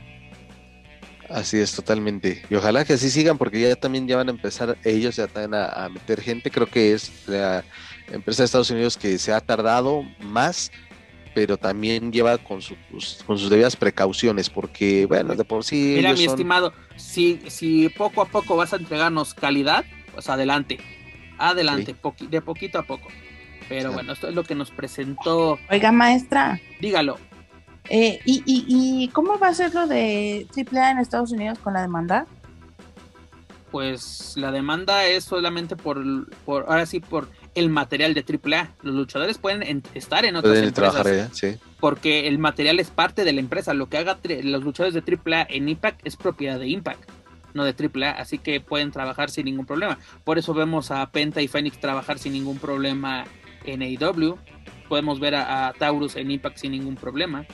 Así 1.31 1.59
es, 1.59 1.75
totalmente. 1.75 2.43
Y 2.49 2.55
ojalá 2.55 2.85
que 2.85 2.95
así 2.95 3.11
sigan, 3.11 3.39
porque 3.39 3.61
ya 3.61 3.77
también 3.77 4.07
ya 4.07 4.17
van 4.17 4.29
a 4.29 4.33
empezar 4.33 4.77
ellos 4.85 5.17
ya 5.17 5.27
también 5.27 5.55
a, 5.55 5.89
meter 5.89 6.21
gente. 6.21 6.51
Creo 6.51 6.67
que 6.67 6.93
es 6.93 7.11
la 7.27 7.65
empresa 8.11 8.43
de 8.43 8.47
Estados 8.47 8.71
Unidos 8.71 8.97
que 8.97 9.19
se 9.19 9.33
ha 9.33 9.41
tardado 9.41 10.03
más, 10.21 10.71
pero 11.35 11.57
también 11.57 12.13
lleva 12.13 12.39
con, 12.39 12.63
sus, 12.63 12.77
con 13.27 13.39
sus 13.39 13.51
debidas 13.51 13.77
precauciones, 13.77 14.49
porque, 14.49 15.07
bueno, 15.07 15.35
de 15.35 15.45
por 15.45 15.65
sí. 15.65 15.95
Mira, 15.97 16.13
mi 16.13 16.25
estimado, 16.25 16.73
si, 16.97 17.41
si 17.49 17.89
poco 17.89 18.23
a 18.23 18.27
poco 18.27 18.57
vas 18.57 18.73
a 18.73 18.77
entregarnos 18.77 19.35
calidad, 19.35 19.85
pues 20.13 20.29
adelante. 20.29 20.79
Adelante, 21.39 21.95
de 22.31 22.41
poquito 22.41 22.79
a 22.79 22.83
poco. 22.83 23.09
Pero 23.69 23.93
bueno, 23.93 24.13
esto 24.13 24.29
es 24.29 24.35
lo 24.35 24.45
que 24.45 24.55
nos 24.55 24.71
presentó. 24.71 25.59
Oiga, 25.71 25.91
maestra. 25.93 26.61
Dígalo. 26.81 27.19
Eh, 27.89 28.21
y, 28.25 28.43
y, 28.47 29.09
cómo 29.09 29.39
va 29.39 29.49
a 29.49 29.55
ser 29.55 29.75
lo 29.75 29.87
de 29.87 30.47
AAA 30.57 30.93
en 30.93 30.99
Estados 30.99 31.31
Unidos 31.33 31.59
con 31.59 31.75
la 31.75 31.83
demanda? 31.83 32.27
Pues 33.71 34.35
la 34.37 34.53
demanda 34.53 35.05
es 35.05 35.25
solamente 35.25 35.77
por, 35.77 36.03
por 36.45 36.65
ahora 36.69 36.87
sí, 36.87 37.01
por 37.01 37.29
el 37.55 37.69
material 37.71 38.15
de 38.15 38.25
AAA. 38.25 38.71
Los 38.83 38.95
luchadores 38.95 39.39
pueden 39.39 39.83
estar 39.95 40.25
en 40.25 40.37
otras 40.37 40.59
empresas. 40.59 41.31
Porque 41.81 42.29
el 42.29 42.39
material 42.39 42.79
es 42.81 42.91
parte 42.91 43.25
de 43.25 43.33
la 43.33 43.41
empresa. 43.41 43.75
Lo 43.75 43.89
que 43.89 43.99
haga 43.99 44.19
los 44.43 44.63
luchadores 44.63 44.95
de 44.95 45.03
AAA 45.03 45.47
en 45.51 45.69
Impact 45.69 46.07
es 46.07 46.17
propiedad 46.17 46.59
de 46.59 46.69
Impact, 46.69 47.11
no 47.55 47.65
de 47.65 47.75
AAA. 47.75 48.13
Así 48.13 48.39
que 48.39 48.61
pueden 48.61 48.93
trabajar 48.93 49.31
sin 49.31 49.47
ningún 49.47 49.67
problema. 49.67 49.99
Por 50.25 50.39
eso 50.39 50.55
vemos 50.55 50.91
a 50.91 51.11
Penta 51.11 51.43
y 51.43 51.49
Phoenix 51.49 51.81
trabajar 51.81 52.19
sin 52.19 52.33
ningún 52.33 52.59
problema 52.59 53.25
en 53.65 53.83
AEW. 53.83 54.39
Podemos 54.89 55.19
ver 55.19 55.35
a 55.35 55.73
Taurus 55.79 56.17
en 56.17 56.31
Impact 56.31 56.59
sin 56.59 56.73
ningún 56.73 56.95
problema. 56.95 57.47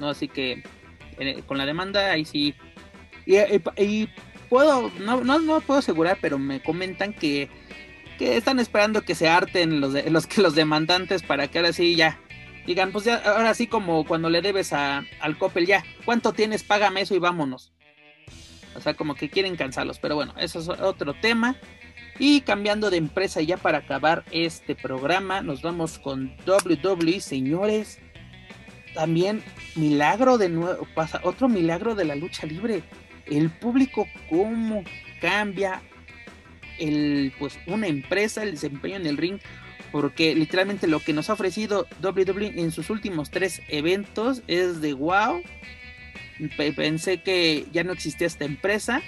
¿No? 0.00 0.08
Así 0.08 0.26
que 0.26 0.64
con 1.46 1.58
la 1.58 1.66
demanda 1.66 2.10
ahí 2.10 2.24
sí. 2.24 2.54
Y, 3.26 4.08
puedo, 4.48 4.90
no, 5.00 5.22
no, 5.22 5.38
no 5.38 5.60
puedo 5.60 5.78
asegurar, 5.78 6.18
pero 6.20 6.38
me 6.38 6.60
comentan 6.60 7.12
que, 7.12 7.48
que 8.18 8.36
están 8.36 8.58
esperando 8.58 9.02
que 9.02 9.14
se 9.14 9.28
harten 9.28 9.80
los, 9.80 9.92
los, 10.06 10.26
que 10.26 10.42
los 10.42 10.54
demandantes 10.54 11.22
para 11.22 11.48
que 11.48 11.58
ahora 11.58 11.72
sí 11.72 11.94
ya 11.94 12.18
digan, 12.66 12.92
pues 12.92 13.04
ya, 13.04 13.16
ahora 13.16 13.54
sí 13.54 13.66
como 13.66 14.04
cuando 14.04 14.30
le 14.30 14.42
debes 14.42 14.72
a, 14.72 15.04
al 15.20 15.38
Coppel, 15.38 15.66
ya, 15.66 15.84
¿cuánto 16.04 16.32
tienes? 16.32 16.62
Págame 16.62 17.02
eso 17.02 17.14
y 17.14 17.18
vámonos. 17.18 17.72
O 18.74 18.80
sea, 18.80 18.94
como 18.94 19.14
que 19.14 19.28
quieren 19.28 19.56
cansarlos, 19.56 19.98
pero 19.98 20.14
bueno, 20.14 20.34
eso 20.38 20.60
es 20.60 20.68
otro 20.68 21.14
tema. 21.14 21.56
Y 22.18 22.42
cambiando 22.42 22.90
de 22.90 22.98
empresa 22.98 23.40
ya 23.40 23.56
para 23.56 23.78
acabar 23.78 24.24
este 24.30 24.74
programa, 24.74 25.40
nos 25.40 25.62
vamos 25.62 25.98
con 25.98 26.36
WWE, 26.46 27.20
señores 27.20 27.98
también 28.94 29.42
milagro 29.76 30.38
de 30.38 30.48
nuevo, 30.48 30.86
pasa 30.94 31.20
otro 31.24 31.48
milagro 31.48 31.94
de 31.94 32.04
la 32.04 32.14
lucha 32.14 32.46
libre. 32.46 32.82
El 33.26 33.50
público 33.50 34.08
cómo 34.28 34.84
cambia 35.20 35.82
el 36.78 37.32
pues 37.38 37.58
una 37.66 37.86
empresa, 37.86 38.42
el 38.42 38.52
desempeño 38.52 38.96
en 38.96 39.06
el 39.06 39.16
ring, 39.16 39.38
porque 39.92 40.34
literalmente 40.34 40.86
lo 40.86 41.00
que 41.00 41.12
nos 41.12 41.30
ha 41.30 41.34
ofrecido 41.34 41.86
WWE 42.02 42.60
en 42.60 42.72
sus 42.72 42.90
últimos 42.90 43.30
tres 43.30 43.62
eventos 43.68 44.42
es 44.46 44.80
de 44.80 44.94
wow. 44.94 45.42
Pensé 46.74 47.22
que 47.22 47.66
ya 47.70 47.84
no 47.84 47.92
existía 47.92 48.26
esta 48.26 48.46
empresa. 48.46 49.02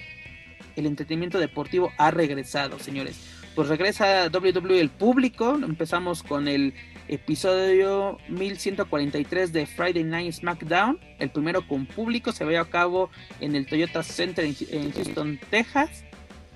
El 0.76 0.86
entretenimiento 0.86 1.38
deportivo 1.38 1.92
ha 1.96 2.10
regresado, 2.10 2.78
señores. 2.78 3.18
Pues 3.54 3.68
regresa 3.68 4.28
WWE 4.28 4.80
el 4.80 4.90
público. 4.90 5.54
Empezamos 5.54 6.22
con 6.22 6.46
el 6.46 6.74
episodio 7.08 8.18
1143 8.28 9.52
de 9.52 9.66
Friday 9.66 10.04
Night 10.04 10.32
SmackDown. 10.32 10.98
El 11.18 11.30
primero 11.30 11.66
con 11.66 11.86
público 11.86 12.32
se 12.32 12.44
ve 12.44 12.58
a 12.58 12.64
cabo 12.64 13.10
en 13.40 13.54
el 13.54 13.66
Toyota 13.66 14.02
Center 14.02 14.44
en, 14.44 14.92
Houston, 14.92 15.38
Texas. 15.50 16.04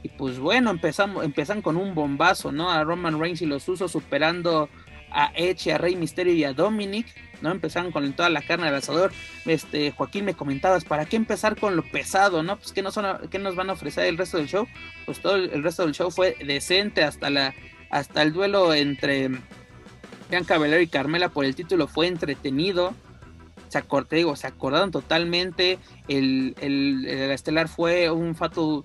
Y 0.03 0.09
pues 0.11 0.39
bueno, 0.39 0.71
empezamos, 0.71 1.25
empezan 1.25 1.63
con 1.63 1.77
un 1.77 1.95
bombazo, 1.95 2.53
¿no? 2.53 2.71
A 2.71 2.85
Roman 2.85 3.19
Reigns 3.19 3.43
y 3.43 3.47
los 3.47 3.69
usos 3.69 3.91
superando 3.91 4.69
a 5.11 5.33
Edge, 5.35 5.73
a 5.73 5.79
Rey 5.79 5.97
Mysterio 5.97 6.35
y 6.35 6.45
a 6.45 6.53
Dominic, 6.53 7.07
¿no? 7.41 7.51
Empezaron 7.51 7.91
con 7.93 8.13
toda 8.13 8.29
la 8.29 8.43
carne 8.43 8.67
del 8.67 8.75
asador. 8.75 9.13
Este, 9.47 9.91
Joaquín, 9.93 10.25
me 10.25 10.35
comentabas, 10.35 10.85
¿para 10.85 11.07
qué 11.07 11.17
empezar 11.17 11.57
con 11.57 11.75
lo 11.75 11.83
pesado, 11.83 12.43
no? 12.43 12.57
Pues, 12.57 12.73
¿qué 12.73 12.83
nos, 12.83 12.99
qué 13.31 13.39
nos 13.39 13.57
van 13.57 13.71
a 13.71 13.73
ofrecer 13.73 14.07
el 14.07 14.19
resto 14.19 14.37
del 14.37 14.49
show? 14.49 14.67
Pues 15.05 15.21
todo 15.21 15.37
el 15.37 15.63
resto 15.63 15.85
del 15.85 15.95
show 15.95 16.11
fue 16.11 16.37
decente 16.45 17.03
hasta 17.03 17.31
la 17.31 17.55
hasta 17.91 18.23
el 18.23 18.33
duelo 18.33 18.75
entre 18.75 19.31
Bianca 20.31 20.59
Belair 20.59 20.83
y 20.83 20.89
Carmela 20.89 21.29
por 21.29 21.45
el 21.45 21.55
título 21.55 21.87
fue 21.87 22.07
entretenido. 22.07 22.95
Se, 23.69 23.83
digo, 24.11 24.37
se 24.37 24.47
acordaron 24.47 24.91
totalmente. 24.91 25.79
El, 26.09 26.55
estelar 27.31 27.69
fue 27.69 28.11
un 28.11 28.35
fatal 28.35 28.85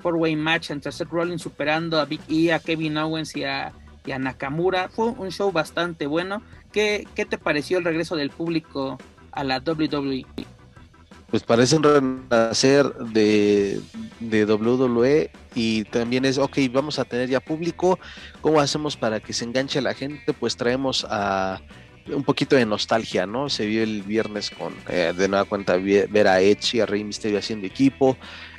four-way 0.00 0.36
match 0.36 0.70
entre 0.70 0.92
Seth 0.92 1.10
Rollins 1.10 1.42
superando 1.42 2.00
a 2.00 2.04
Big 2.04 2.20
E, 2.28 2.52
a 2.52 2.58
Kevin 2.58 2.98
Owens 2.98 3.36
y 3.36 3.44
a, 3.44 3.72
Nakamura. 4.18 4.88
Fue 4.88 5.06
un 5.06 5.30
show 5.30 5.50
bastante 5.50 6.06
bueno. 6.06 6.42
¿Qué, 6.72 7.08
¿Qué 7.14 7.24
te 7.24 7.38
pareció 7.38 7.78
el 7.78 7.84
regreso 7.84 8.14
del 8.16 8.30
público 8.30 8.98
a 9.32 9.42
la 9.42 9.58
WWE? 9.58 10.26
Pues 11.30 11.42
parecen 11.42 11.82
renacer 11.82 12.86
de, 12.94 13.80
de 14.20 14.44
WWE 14.44 15.30
y 15.54 15.84
también 15.84 16.24
es, 16.24 16.38
ok, 16.38 16.58
vamos 16.70 16.98
a 16.98 17.04
tener 17.04 17.28
ya 17.28 17.40
público, 17.40 17.98
¿cómo 18.40 18.60
hacemos 18.60 18.96
para 18.96 19.20
que 19.20 19.32
se 19.32 19.44
enganche 19.44 19.80
la 19.80 19.94
gente? 19.94 20.32
Pues 20.32 20.56
traemos 20.56 21.06
a 21.08 21.60
un 22.08 22.22
poquito 22.22 22.56
de 22.56 22.66
nostalgia, 22.66 23.26
¿no? 23.26 23.48
Se 23.48 23.66
vio 23.66 23.82
el 23.82 24.02
viernes 24.02 24.50
con, 24.50 24.74
eh, 24.88 25.12
de 25.16 25.28
nueva 25.28 25.44
cuenta, 25.44 25.76
ver 25.76 26.28
a 26.28 26.40
Edge 26.40 26.76
y 26.76 26.80
a 26.80 26.86
Rey 26.86 27.02
Mysterio 27.02 27.38
haciendo 27.38 27.66
equipo, 27.66 28.16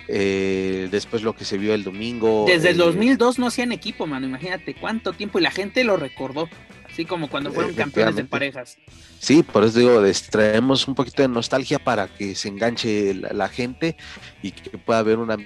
eh, 0.08 0.88
después 0.92 1.22
lo 1.24 1.34
que 1.34 1.46
se 1.46 1.58
vio 1.58 1.74
el 1.74 1.84
domingo. 1.84 2.46
Desde 2.48 2.70
el 2.72 2.78
2002 2.78 3.40
no 3.40 3.48
hacían 3.48 3.72
equipo, 3.72 4.08
mano, 4.08 4.28
imagínate 4.28 4.74
cuánto 4.76 5.14
tiempo 5.14 5.40
y 5.40 5.42
la 5.42 5.52
gente 5.52 5.84
lo 5.84 5.98
recordó. 5.98 6.50
Así 6.98 7.06
como 7.06 7.30
cuando 7.30 7.52
fueron 7.52 7.76
campeones 7.76 8.16
de 8.16 8.24
parejas. 8.24 8.76
Sí, 9.20 9.44
por 9.44 9.64
eso 9.64 9.78
digo, 9.78 10.02
traemos 10.32 10.88
un 10.88 10.96
poquito 10.96 11.22
de 11.22 11.28
nostalgia 11.28 11.78
para 11.78 12.08
que 12.08 12.34
se 12.34 12.48
enganche 12.48 13.14
la, 13.14 13.48
gente 13.50 13.96
y 14.42 14.50
que 14.50 14.80
pueda 14.80 14.98
haber 14.98 15.20
una 15.20 15.38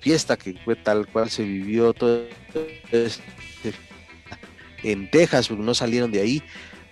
fiesta 0.00 0.36
que 0.36 0.54
fue 0.64 0.74
tal 0.74 1.06
cual 1.06 1.30
se 1.30 1.44
vivió 1.44 1.92
todo 1.92 2.24
en 4.82 5.08
Texas, 5.08 5.46
porque 5.46 5.62
no 5.62 5.72
salieron 5.72 6.10
de 6.10 6.20
ahí. 6.20 6.42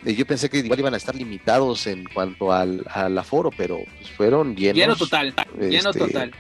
Eh, 0.05 0.15
yo 0.15 0.25
pensé 0.25 0.49
que 0.49 0.59
igual 0.59 0.79
iban 0.79 0.95
a 0.95 0.97
estar 0.97 1.17
limitados 1.17 1.89
en 1.89 2.05
cuanto 2.05 2.53
al, 2.53 2.85
aforo, 3.19 3.51
pero 3.51 3.81
pues 3.99 4.09
fueron 4.13 4.55
llenos. 4.55 4.77
Lleno 4.77 4.95
total, 4.95 5.35
lleno 5.59 5.91
este, 5.91 5.99
total. 5.99 6.31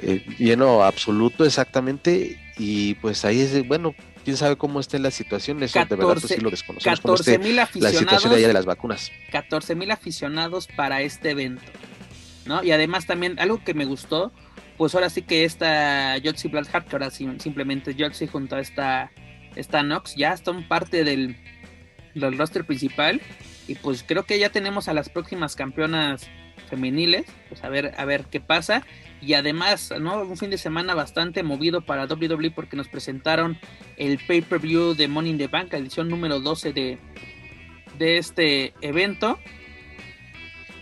Eh, 0.00 0.24
lleno 0.38 0.82
absoluto, 0.82 1.44
exactamente. 1.44 2.38
Y 2.56 2.94
pues 2.94 3.26
ahí 3.26 3.42
es, 3.42 3.68
bueno, 3.68 3.94
quién 4.24 4.36
sabe 4.36 4.56
cómo 4.56 4.80
esté 4.80 4.98
la 4.98 5.10
situación, 5.10 5.62
eso 5.62 5.78
de 5.78 5.96
verdad 5.96 6.16
pues, 6.20 6.34
sí 6.34 6.40
lo 6.40 6.50
desconocemos. 6.50 7.00
14 7.00 7.38
mil 7.38 7.58
aficionados. 7.58 7.94
La 7.94 7.98
situación 8.00 8.32
allá 8.32 8.48
de 8.48 8.52
las 8.54 8.64
vacunas. 8.64 9.10
14 9.30 9.74
mil 9.74 9.90
aficionados 9.90 10.68
para 10.68 11.02
este 11.02 11.30
evento, 11.30 11.62
¿no? 12.46 12.62
Y 12.62 12.72
además 12.72 13.06
también, 13.06 13.38
algo 13.38 13.62
que 13.64 13.74
me 13.74 13.84
gustó, 13.84 14.32
pues 14.76 14.94
ahora 14.94 15.10
sí 15.10 15.22
que 15.22 15.44
esta 15.44 16.16
Jotzi 16.22 16.48
Blackheart, 16.48 16.88
que 16.88 16.96
ahora 16.96 17.10
sí, 17.10 17.28
simplemente 17.38 17.94
Jotzi 17.98 18.26
junto 18.26 18.56
a 18.56 18.60
esta, 18.60 19.10
esta 19.56 19.82
Nox, 19.82 20.14
ya 20.16 20.36
son 20.36 20.66
parte 20.66 21.04
del, 21.04 21.36
del 22.14 22.38
roster 22.38 22.64
principal. 22.64 23.20
Y 23.68 23.76
pues 23.76 24.02
creo 24.02 24.24
que 24.24 24.38
ya 24.38 24.50
tenemos 24.50 24.88
a 24.88 24.94
las 24.94 25.08
próximas 25.08 25.54
campeonas 25.54 26.28
femeniles, 26.68 27.26
pues 27.48 27.62
a 27.64 27.68
ver, 27.68 27.94
a 27.96 28.04
ver 28.04 28.24
qué 28.26 28.40
pasa 28.40 28.84
y 29.22 29.34
además, 29.34 29.94
¿no? 30.00 30.20
Un 30.22 30.36
fin 30.36 30.50
de 30.50 30.58
semana 30.58 30.94
bastante 30.94 31.44
movido 31.44 31.80
para 31.80 32.06
WWE 32.06 32.50
porque 32.50 32.76
nos 32.76 32.88
presentaron 32.88 33.56
el 33.96 34.18
pay-per-view 34.18 34.94
de 34.94 35.06
Money 35.06 35.30
in 35.30 35.38
the 35.38 35.46
Bank, 35.46 35.72
edición 35.74 36.08
número 36.08 36.40
12 36.40 36.72
de, 36.72 36.98
de 37.98 38.18
este 38.18 38.74
evento. 38.80 39.38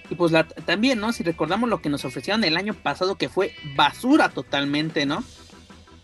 Y 0.08 0.14
pues 0.14 0.32
también, 0.64 1.00
¿no? 1.00 1.12
Si 1.12 1.22
recordamos 1.22 1.68
lo 1.68 1.82
que 1.82 1.90
nos 1.90 2.04
ofrecieron 2.06 2.42
el 2.42 2.56
año 2.56 2.72
pasado, 2.72 3.16
que 3.16 3.28
fue 3.28 3.54
basura 3.76 4.30
totalmente, 4.30 5.04
¿no? 5.04 5.22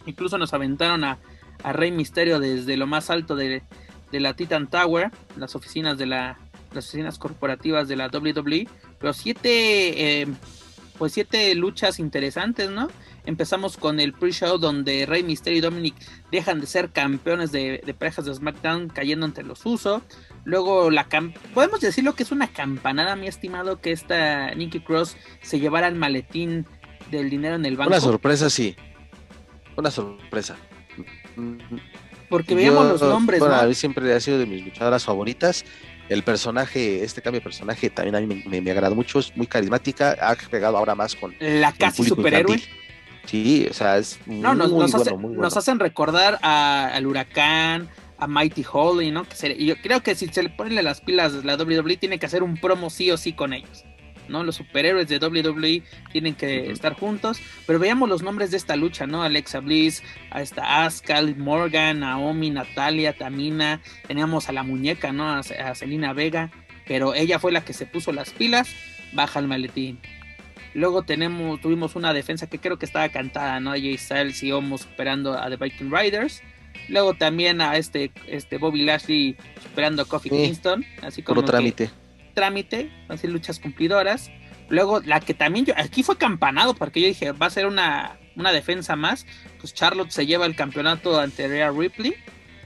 Incluso 0.05 0.37
nos 0.37 0.53
aventaron 0.53 1.05
a, 1.05 1.19
a 1.65 1.73
Rey 1.73 1.91
Misterio 1.91 2.39
desde 2.39 2.77
lo 2.77 2.87
más 2.87 3.09
alto 3.09 3.35
de, 3.35 3.63
de 4.13 4.21
la 4.21 4.35
Titan 4.35 4.69
Tower, 4.69 5.11
las 5.37 5.57
oficinas 5.57 5.97
de 5.97 6.05
la, 6.05 6.39
las 6.75 6.87
oficinas 6.87 7.19
corporativas 7.19 7.89
de 7.89 7.97
la 7.97 8.09
WWE. 8.09 8.69
Pero 8.99 9.13
siete 9.13 10.23
eh, 10.23 10.27
pues 10.97 11.13
siete 11.13 11.55
luchas 11.55 11.99
interesantes, 11.99 12.71
¿no? 12.71 12.89
Empezamos 13.25 13.77
con 13.77 14.01
el 14.01 14.13
pre-show 14.13 14.59
donde 14.59 15.05
Rey 15.07 15.23
Mysterio 15.23 15.59
y 15.59 15.61
Dominic 15.61 15.95
dejan 16.31 16.61
de 16.61 16.67
ser 16.67 16.91
campeones 16.91 17.53
de, 17.53 17.83
parejas 17.99 18.25
de 18.25 18.35
SmackDown 18.35 18.89
cayendo 18.89 19.27
entre 19.27 19.45
los 19.45 19.67
usos. 19.67 20.03
Luego 20.45 20.91
la 20.91 21.09
podemos 21.55 21.81
decirlo 21.81 22.15
que 22.15 22.23
es 22.23 22.31
una 22.31 22.49
campanada, 22.49 23.17
mi 23.17 23.27
estimado, 23.27 23.81
que 23.81 23.93
esta 23.93 24.55
Nikki 24.55 24.81
Cross 24.81 25.17
se 25.43 25.59
llevara 25.59 25.89
el 25.89 25.97
maletín 25.97 26.67
del 27.11 27.31
dinero 27.31 27.57
en 27.57 27.67
el 27.67 27.77
banco. 27.77 27.91
Una 27.91 28.01
sorpresa, 28.01 28.49
sí. 28.49 28.77
Una 29.77 29.91
sorpresa. 29.91 30.57
Porque 32.31 32.55
veíamos 32.55 32.87
los 32.89 33.03
nombres, 33.03 33.41
¿no? 33.41 33.47
A 33.47 33.65
mí 33.65 33.75
siempre 33.75 34.13
ha 34.15 34.21
sido 34.21 34.39
de 34.39 34.47
mis 34.47 34.65
luchadoras 34.65 35.05
favoritas 35.05 35.65
el 36.09 36.23
personaje, 36.23 37.03
este 37.03 37.23
cambio 37.23 37.41
de 37.41 37.45
personaje 37.45 37.91
también 37.91 38.17
a 38.17 38.21
mí 38.21 38.45
me, 38.47 38.71
agrada 38.71 38.95
mucho, 38.95 39.19
es 39.19 39.37
muy 39.37 39.47
carismática, 39.47 40.17
ha 40.21 40.35
pegado 40.35 40.77
ahora 40.77 40.95
más 40.95 41.15
con 41.15 41.35
la 41.41 41.73
casi 41.73 42.05
superhéroe. 42.05 42.61
Sí, 43.25 43.67
o 43.69 43.75
sea, 43.75 43.99
es 43.99 44.21
muy, 44.25 44.39
no, 44.39 44.55
nos, 44.55 44.71
nos, 44.71 45.57
hacen 45.57 45.81
recordar 45.81 46.39
al 46.43 47.07
huracán, 47.07 47.89
a 48.19 48.27
Mighty 48.27 48.65
Holly, 48.71 49.11
¿no? 49.11 49.25
Que 49.25 49.65
yo 49.65 49.75
creo 49.83 50.03
que 50.03 50.15
si 50.15 50.29
se 50.29 50.45
le 50.45 50.51
ponen 50.51 50.83
las 50.85 51.01
pilas 51.01 51.45
la 51.45 51.57
WWE 51.57 51.97
tiene 51.97 52.19
que 52.19 52.27
hacer 52.27 52.43
un 52.43 52.57
promo 52.57 52.89
sí 52.89 53.11
o 53.11 53.17
sí 53.17 53.33
con 53.33 53.53
ellos. 53.53 53.85
¿No? 54.29 54.45
Los 54.45 54.57
superhéroes 54.57 55.09
de 55.09 55.19
WWE 55.19 55.83
tienen 56.13 56.35
que 56.35 56.71
estar 56.71 56.95
juntos, 56.95 57.41
pero 57.67 57.79
veamos 57.79 58.09
los 58.09 58.23
nombres 58.23 58.51
de 58.51 58.57
esta 58.57 58.77
lucha, 58.77 59.07
¿no? 59.07 59.23
Alexa 59.23 59.61
Bliss, 59.61 60.03
a 60.31 60.43
esta 60.43 60.85
Asuka, 60.85 61.23
Morgan, 61.37 62.01
Naomi, 62.01 62.51
Natalia, 62.51 63.13
Tamina, 63.13 63.81
teníamos 64.07 64.49
a 64.49 64.53
la 64.53 64.63
muñeca, 64.63 65.13
¿no? 65.13 65.29
A, 65.29 65.43
Selina 65.75 66.13
Vega, 66.13 66.51
pero 66.87 67.15
ella 67.15 67.39
fue 67.39 67.53
la 67.53 67.65
que 67.65 67.73
se 67.73 67.87
puso 67.87 68.13
las 68.13 68.31
pilas, 68.31 68.75
baja 69.13 69.39
el 69.39 69.49
maletín. 69.49 69.99
Luego 70.75 71.03
tenemos, 71.03 71.61
tuvimos 71.61 71.97
una 71.97 72.13
defensa 72.13 72.49
que 72.49 72.59
creo 72.59 72.79
que 72.79 72.85
estaba 72.85 73.09
cantada, 73.09 73.61
¿no? 73.61 73.71
Jay 73.71 73.97
Styles 73.97 74.43
y 74.43 74.53
Homos 74.53 74.83
superando 74.83 75.33
a 75.33 75.49
The 75.49 75.57
Viking 75.57 75.91
Riders. 75.91 76.43
Luego 76.89 77.15
también 77.15 77.63
a 77.63 77.77
este, 77.77 78.13
este 78.27 78.59
Bobby 78.59 78.83
Lashley 78.85 79.37
superando 79.63 80.03
a 80.03 80.05
Kofi 80.05 80.29
Kingston. 80.29 80.85
Así 81.03 81.23
como 81.23 81.43
trámite 81.43 81.91
trámite, 82.37 82.93
así 83.09 83.27
luchas 83.27 83.59
cumplidoras. 83.59 84.31
Luego, 84.69 85.01
la 85.01 85.21
que 85.21 85.33
también 85.33 85.65
yo, 85.65 85.75
aquí 85.77 86.03
fue 86.03 86.19
campanado, 86.19 86.75
porque 86.75 87.01
yo 87.01 87.09
dije, 87.09 87.33
va 87.33 87.47
a 87.47 87.51
ser 87.51 87.67
una, 87.67 88.19
una 88.37 88.53
defensa 88.53 88.95
más. 88.95 89.27
Pues 89.59 89.75
Charlotte 89.75 90.11
se 90.11 90.27
lleva 90.27 90.45
el 90.47 90.55
campeonato 90.55 91.19
ante 91.19 91.49
Rhea 91.49 91.71
Ripley. 91.71 92.15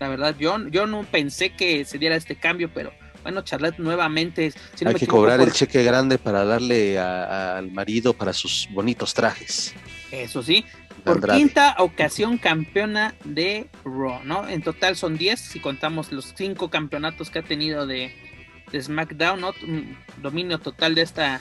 La 0.01 0.09
verdad, 0.09 0.35
yo, 0.39 0.59
yo 0.69 0.87
no 0.87 1.05
pensé 1.05 1.51
que 1.51 1.85
se 1.85 1.99
diera 1.99 2.17
este 2.17 2.35
cambio, 2.35 2.71
pero 2.75 2.93
bueno, 3.23 3.43
Charlotte 3.43 3.79
nuevamente. 3.79 4.53
Hay 4.85 4.95
que 4.95 5.07
cobrar 5.07 5.41
el 5.41 5.53
cheque 5.53 5.85
grande 5.85 6.19
para 6.19 6.45
darle 6.45 6.99
al 6.99 7.71
marido 7.71 8.13
para 8.13 8.33
sus 8.33 8.69
bonitos 8.73 9.15
trajes. 9.15 9.75
Eso 10.11 10.43
sí, 10.43 10.65
por 11.05 11.25
quinta 11.31 11.77
ocasión 11.79 12.39
campeona 12.39 13.15
de 13.25 13.69
Raw, 13.85 14.25
¿no? 14.25 14.49
En 14.49 14.63
total 14.63 14.97
son 14.97 15.17
10 15.17 15.39
si 15.39 15.61
contamos 15.61 16.11
los 16.11 16.35
5 16.37 16.71
campeonatos 16.71 17.31
que 17.31 17.39
ha 17.39 17.43
tenido 17.43 17.87
de, 17.87 18.13
de 18.73 18.83
SmackDown, 18.83 19.41
dominio 20.23 20.59
total 20.59 20.95
de 20.95 21.03
esta, 21.03 21.41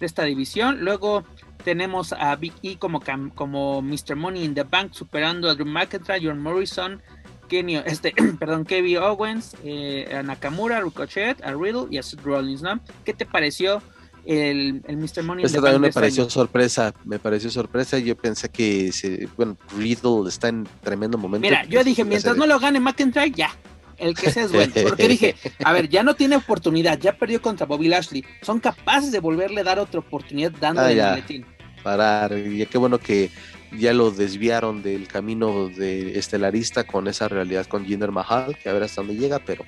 de 0.00 0.06
esta 0.06 0.24
división. 0.24 0.84
Luego 0.84 1.24
tenemos 1.64 2.12
a 2.12 2.34
Big 2.36 2.52
E 2.62 2.78
como, 2.78 3.02
como 3.34 3.82
Mr. 3.82 4.16
Money 4.16 4.44
in 4.44 4.54
the 4.54 4.62
Bank, 4.62 4.92
superando 4.92 5.50
a 5.50 5.54
Drew 5.54 5.66
McIntyre, 5.66 6.20
John 6.22 6.40
Morrison, 6.40 7.02
Kenny, 7.48 7.76
este, 7.76 8.12
perdón, 8.38 8.64
Kevin 8.64 8.98
Owens, 8.98 9.56
eh, 9.64 10.08
a 10.14 10.22
Nakamura, 10.22 10.78
a 10.78 10.80
Ricochet, 10.80 11.42
a 11.42 11.52
Riddle 11.52 11.86
y 11.90 11.98
a 11.98 12.02
Seth 12.02 12.22
Rollins, 12.22 12.62
¿no? 12.62 12.80
¿Qué 13.04 13.14
te 13.14 13.26
pareció 13.26 13.82
el, 14.24 14.82
el 14.86 14.96
Mr. 14.98 15.22
Money 15.22 15.44
in 15.44 15.52
the 15.52 15.60
Bank? 15.60 15.78
me 15.78 15.92
pareció 15.92 16.28
sorpresa, 16.28 16.94
me 17.04 17.18
pareció 17.18 17.50
sorpresa. 17.50 17.98
Yo 17.98 18.16
pensé 18.16 18.50
que, 18.50 19.28
bueno, 19.36 19.56
Riddle 19.76 20.28
está 20.28 20.48
en 20.48 20.68
tremendo 20.82 21.18
momento. 21.18 21.46
Mira, 21.46 21.64
yo 21.64 21.82
dije, 21.82 22.04
mientras 22.04 22.36
no 22.36 22.46
lo 22.46 22.58
gane 22.60 22.78
McIntyre, 22.80 23.30
ya 23.30 23.50
el 23.98 24.14
que 24.14 24.30
sea 24.30 24.44
es 24.44 24.52
bueno. 24.52 24.72
Porque 24.82 25.08
dije, 25.08 25.34
a 25.62 25.72
ver, 25.72 25.88
ya 25.88 26.02
no 26.02 26.14
tiene 26.14 26.36
oportunidad, 26.36 26.98
ya 26.98 27.16
perdió 27.16 27.42
contra 27.42 27.66
Bobby 27.66 27.88
Lashley. 27.88 28.24
Son 28.42 28.60
capaces 28.60 29.12
de 29.12 29.20
volverle 29.20 29.60
a 29.60 29.64
dar 29.64 29.78
otra 29.78 30.00
oportunidad 30.00 30.52
dándole 30.52 30.92
el 30.92 30.98
maletín. 30.98 31.46
Parar, 31.82 32.36
y 32.36 32.64
qué 32.66 32.78
bueno 32.78 32.98
que 32.98 33.30
ya 33.72 33.92
lo 33.92 34.10
desviaron 34.10 34.82
del 34.82 35.06
camino 35.08 35.68
de 35.68 36.18
estelarista 36.18 36.84
con 36.84 37.08
esa 37.08 37.28
realidad 37.28 37.66
con 37.66 37.84
Jinder 37.84 38.12
Mahal, 38.12 38.56
que 38.56 38.68
a 38.68 38.72
ver 38.72 38.84
hasta 38.84 39.02
dónde 39.02 39.16
llega, 39.16 39.38
pero, 39.38 39.64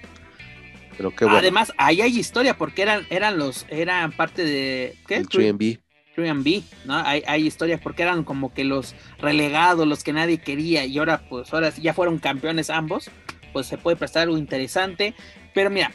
pero 0.96 1.14
qué 1.14 1.24
bueno. 1.24 1.38
Además, 1.38 1.72
ahí 1.76 2.00
hay 2.00 2.18
historia, 2.18 2.56
porque 2.56 2.82
eran, 2.82 3.06
eran 3.10 3.38
los, 3.38 3.66
eran 3.68 4.12
parte 4.12 4.44
de 4.44 4.96
¿qué? 5.06 5.16
El 5.16 5.28
3B. 5.28 5.80
3B, 6.16 6.62
¿no? 6.86 6.96
Hay, 6.96 7.22
hay 7.26 7.46
historia 7.46 7.78
porque 7.78 8.02
eran 8.02 8.24
como 8.24 8.52
que 8.52 8.64
los 8.64 8.94
relegados, 9.18 9.86
los 9.86 10.02
que 10.02 10.12
nadie 10.12 10.38
quería, 10.38 10.84
y 10.84 10.98
ahora, 10.98 11.22
pues, 11.28 11.52
ahora 11.52 11.70
ya 11.70 11.94
fueron 11.94 12.18
campeones 12.18 12.70
ambos 12.70 13.10
pues 13.52 13.66
se 13.66 13.78
puede 13.78 13.96
prestar 13.96 14.24
algo 14.24 14.38
interesante. 14.38 15.14
Pero 15.54 15.70
mira, 15.70 15.92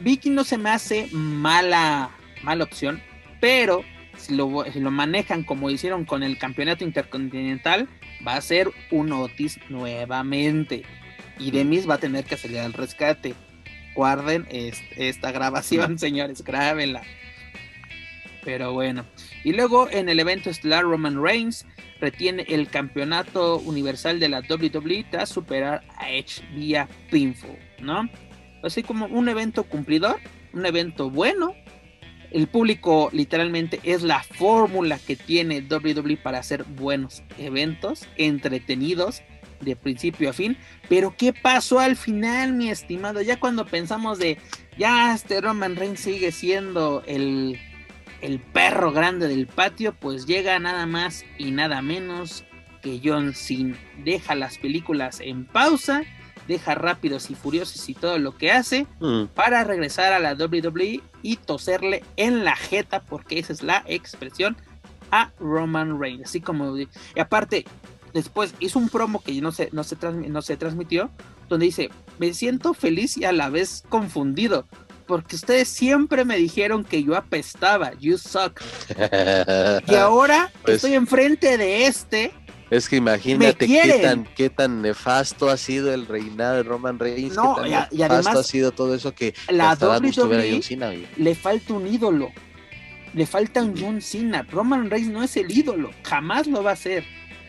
Vicky 0.00 0.30
no 0.30 0.44
se 0.44 0.58
me 0.58 0.70
hace 0.70 1.08
mala, 1.12 2.10
mala 2.42 2.64
opción, 2.64 3.02
pero 3.40 3.84
si 4.16 4.34
lo, 4.34 4.90
manejan 4.90 5.44
como 5.44 5.70
hicieron 5.70 6.04
con 6.04 6.22
el 6.22 6.38
campeonato 6.38 6.84
intercontinental, 6.84 7.88
va 8.26 8.36
a 8.36 8.40
ser 8.40 8.70
un 8.90 9.12
Otis 9.12 9.58
nuevamente. 9.68 10.82
Y 11.38 11.50
Demis 11.50 11.88
va 11.88 11.94
a 11.94 11.98
tener 11.98 12.24
que 12.24 12.36
salir 12.36 12.58
al 12.58 12.74
rescate. 12.74 13.34
Guarden 13.94 14.46
esta 14.50 15.32
grabación, 15.32 15.98
señores, 15.98 16.44
grábenla. 16.44 17.02
Pero 18.44 18.72
bueno. 18.72 19.04
Y 19.44 19.52
luego 19.52 19.88
en 19.90 20.08
el 20.08 20.20
evento 20.20 20.50
estelar 20.50 20.84
Roman 20.84 21.22
Reigns 21.22 21.66
retiene 22.00 22.44
el 22.48 22.68
campeonato 22.68 23.58
universal 23.58 24.20
de 24.20 24.28
la 24.28 24.40
WWE 24.40 25.06
tras 25.10 25.28
superar 25.28 25.82
a 25.96 26.10
Edge 26.10 26.42
vía 26.54 26.88
pinfall, 27.10 27.58
¿no? 27.80 28.08
Así 28.62 28.82
como 28.82 29.06
un 29.06 29.28
evento 29.28 29.64
cumplidor, 29.64 30.20
un 30.52 30.66
evento 30.66 31.10
bueno, 31.10 31.54
el 32.30 32.46
público 32.46 33.10
literalmente 33.12 33.80
es 33.82 34.02
la 34.02 34.22
fórmula 34.22 34.98
que 34.98 35.16
tiene 35.16 35.62
WWE 35.62 36.16
para 36.16 36.38
hacer 36.38 36.64
buenos 36.64 37.22
eventos, 37.38 38.06
entretenidos 38.16 39.22
de 39.60 39.76
principio 39.76 40.30
a 40.30 40.32
fin. 40.32 40.56
Pero 40.88 41.14
¿qué 41.16 41.32
pasó 41.32 41.80
al 41.80 41.96
final, 41.96 42.52
mi 42.52 42.70
estimado? 42.70 43.20
Ya 43.20 43.40
cuando 43.40 43.66
pensamos 43.66 44.18
de, 44.18 44.38
ya 44.78 45.14
este 45.14 45.40
Roman 45.40 45.76
Reigns 45.76 46.00
sigue 46.00 46.30
siendo 46.30 47.02
el, 47.06 47.58
el 48.20 48.40
perro 48.40 48.92
grande 48.92 49.28
del 49.28 49.46
patio, 49.46 49.94
pues 49.94 50.26
llega 50.26 50.58
nada 50.58 50.86
más 50.86 51.24
y 51.38 51.50
nada 51.50 51.82
menos 51.82 52.44
que 52.82 53.00
John 53.02 53.34
Cena. 53.34 53.76
Deja 54.04 54.34
las 54.34 54.58
películas 54.58 55.20
en 55.20 55.46
pausa 55.46 56.04
deja 56.50 56.74
rápidos 56.74 57.30
y 57.30 57.36
furiosos 57.36 57.88
y 57.88 57.94
todo 57.94 58.18
lo 58.18 58.36
que 58.36 58.50
hace 58.50 58.86
mm. 58.98 59.26
para 59.34 59.62
regresar 59.62 60.12
a 60.12 60.18
la 60.18 60.34
WWE 60.34 61.00
y 61.22 61.36
toserle 61.36 62.02
en 62.16 62.44
la 62.44 62.56
jeta, 62.56 63.02
porque 63.02 63.38
esa 63.38 63.52
es 63.52 63.62
la 63.62 63.84
expresión, 63.86 64.56
a 65.12 65.30
Roman 65.38 66.00
Reigns. 66.00 66.24
Así 66.24 66.40
como, 66.40 66.76
y 66.76 66.88
aparte, 67.20 67.64
después 68.12 68.54
hizo 68.58 68.80
un 68.80 68.88
promo 68.88 69.22
que 69.22 69.40
no 69.40 69.52
se, 69.52 69.68
no 69.72 69.84
se, 69.84 69.96
no 69.96 70.42
se 70.42 70.56
transmitió, 70.56 71.10
donde 71.48 71.66
dice, 71.66 71.90
me 72.18 72.34
siento 72.34 72.74
feliz 72.74 73.16
y 73.16 73.24
a 73.24 73.32
la 73.32 73.48
vez 73.48 73.84
confundido. 73.88 74.66
Porque 75.10 75.34
ustedes 75.34 75.66
siempre 75.66 76.24
me 76.24 76.36
dijeron 76.36 76.84
que 76.84 77.02
yo 77.02 77.16
apestaba, 77.16 77.94
you 77.98 78.16
suck. 78.16 78.60
y 79.88 79.94
ahora 79.96 80.52
pues 80.62 80.76
estoy 80.76 80.94
enfrente 80.94 81.58
de 81.58 81.86
este 81.86 82.32
es 82.70 82.88
que 82.88 82.94
imagínate 82.94 83.66
qué 83.66 83.98
tan, 84.00 84.24
qué 84.36 84.50
tan 84.50 84.82
nefasto 84.82 85.50
ha 85.50 85.56
sido 85.56 85.92
el 85.92 86.06
reinado 86.06 86.58
de 86.58 86.62
Roman 86.62 87.00
Reigns, 87.00 87.34
no, 87.34 87.56
qué 87.56 87.70
tan 87.72 87.88
y, 87.90 88.02
además, 88.04 88.36
ha 88.36 88.42
sido 88.44 88.70
todo 88.70 88.94
eso 88.94 89.12
que 89.12 89.34
la 89.48 89.74
WWE 89.74 90.60
le 91.16 91.34
falta 91.34 91.74
un 91.74 91.88
ídolo, 91.88 92.30
le 93.12 93.26
falta 93.26 93.64
un 93.64 93.76
John 93.76 94.00
Cena. 94.00 94.46
Roman 94.48 94.88
Reigns 94.88 95.08
no 95.08 95.24
es 95.24 95.36
el 95.36 95.50
ídolo, 95.50 95.90
jamás 96.04 96.46
lo 96.46 96.62
va 96.62 96.70
a 96.70 96.76
ser. 96.76 97.02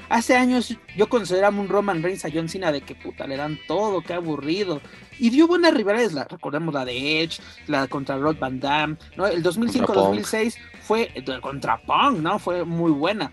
Hace 0.09 0.35
años 0.35 0.75
yo 0.97 1.07
consideraba 1.07 1.55
un 1.55 1.69
Roman 1.69 2.01
Reigns 2.01 2.25
a 2.25 2.29
John 2.33 2.49
Cena 2.49 2.71
de 2.71 2.81
que 2.81 2.95
puta, 2.95 3.27
le 3.27 3.38
dan 3.38 3.59
todo, 3.67 4.01
qué 4.01 4.13
aburrido. 4.13 4.81
Y 5.22 5.30
dio 5.30 5.45
buenas 5.45 5.76
rivalidades, 5.76 6.14
la, 6.14 6.23
recordemos 6.23 6.73
la 6.73 6.84
de 6.84 7.22
Edge, 7.22 7.39
la 7.68 7.88
contra 7.88 8.18
Rod 8.18 8.38
Van 8.39 8.60
Damme, 8.60 8.98
¿no? 9.15 9.27
El 9.27 9.43
2005-2006 9.43 10.56
fue 10.81 11.14
contra 11.41 11.80
Punk, 11.80 12.18
¿no? 12.18 12.39
Fue 12.39 12.65
muy 12.65 12.89
buena. 12.89 13.31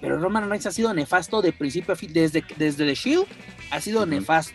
Pero 0.00 0.18
Roman 0.18 0.48
Reigns 0.48 0.64
ha 0.64 0.70
sido 0.70 0.94
nefasto 0.94 1.42
de 1.42 1.52
principio 1.52 1.92
a 1.92 1.96
fin. 1.96 2.14
Desde, 2.14 2.42
desde 2.56 2.86
The 2.86 2.94
Shield 2.94 3.26
ha 3.72 3.80
sido 3.82 4.06
nefasto. 4.06 4.54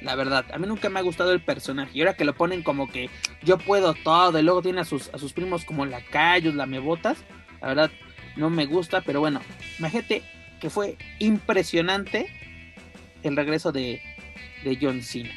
La 0.00 0.14
verdad, 0.14 0.46
a 0.54 0.58
mí 0.58 0.66
nunca 0.66 0.88
me 0.88 1.00
ha 1.00 1.02
gustado 1.02 1.32
el 1.32 1.44
personaje. 1.44 1.90
Y 1.92 2.00
ahora 2.00 2.14
que 2.14 2.24
lo 2.24 2.34
ponen 2.34 2.62
como 2.62 2.90
que 2.90 3.10
yo 3.42 3.58
puedo 3.58 3.92
todo. 3.92 4.38
Y 4.38 4.42
luego 4.42 4.62
tiene 4.62 4.80
a 4.80 4.84
sus, 4.86 5.10
a 5.12 5.18
sus 5.18 5.34
primos 5.34 5.66
como 5.66 5.84
lacayos, 5.84 6.54
lamebotas. 6.54 7.18
La 7.60 7.68
verdad, 7.68 7.90
no 8.36 8.48
me 8.48 8.64
gusta. 8.64 9.02
Pero 9.02 9.20
bueno, 9.20 9.42
imagínate 9.78 10.22
que 10.62 10.70
fue 10.70 10.96
impresionante 11.18 12.26
el 13.22 13.36
regreso 13.36 13.70
de, 13.70 14.00
de 14.64 14.78
John 14.80 15.02
Cena. 15.02 15.30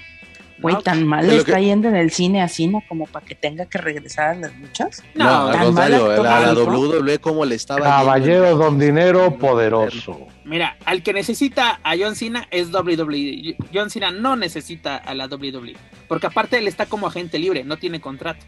Güey, 0.61 0.75
tan 0.83 1.07
mal 1.07 1.25
le 1.25 1.37
está 1.37 1.59
yendo 1.59 1.87
en 1.87 1.95
el 1.95 2.11
cine 2.11 2.41
a 2.41 2.49
cine 2.49 2.83
como 2.89 3.05
para 3.05 3.25
que 3.25 3.33
tenga 3.33 3.65
que 3.65 3.77
regresar 3.77 4.31
a 4.31 4.35
las 4.35 4.59
luchas. 4.59 5.03
No, 5.15 5.51
tan 5.51 5.73
mal 5.73 5.91
la, 5.91 6.51
la 6.51 6.53
WWE 6.53 7.19
como 7.19 7.45
le 7.45 7.55
estaba 7.55 7.85
Caballero 7.85 8.57
don 8.57 8.77
dinero 8.77 9.37
poderoso. 9.37 10.27
Mira, 10.43 10.77
al 10.85 11.01
que 11.01 11.13
necesita 11.13 11.79
a 11.83 11.95
John 11.97 12.15
Cena 12.15 12.47
es 12.51 12.73
WWE. 12.73 13.55
John 13.73 13.89
Cena 13.89 14.11
no 14.11 14.35
necesita 14.35 14.97
a 14.97 15.13
la 15.13 15.27
WWE, 15.27 15.75
porque 16.07 16.27
aparte 16.27 16.57
él 16.57 16.67
está 16.67 16.87
como 16.87 17.07
agente 17.07 17.39
libre, 17.39 17.63
no 17.63 17.77
tiene 17.77 18.01
contrato. 18.01 18.45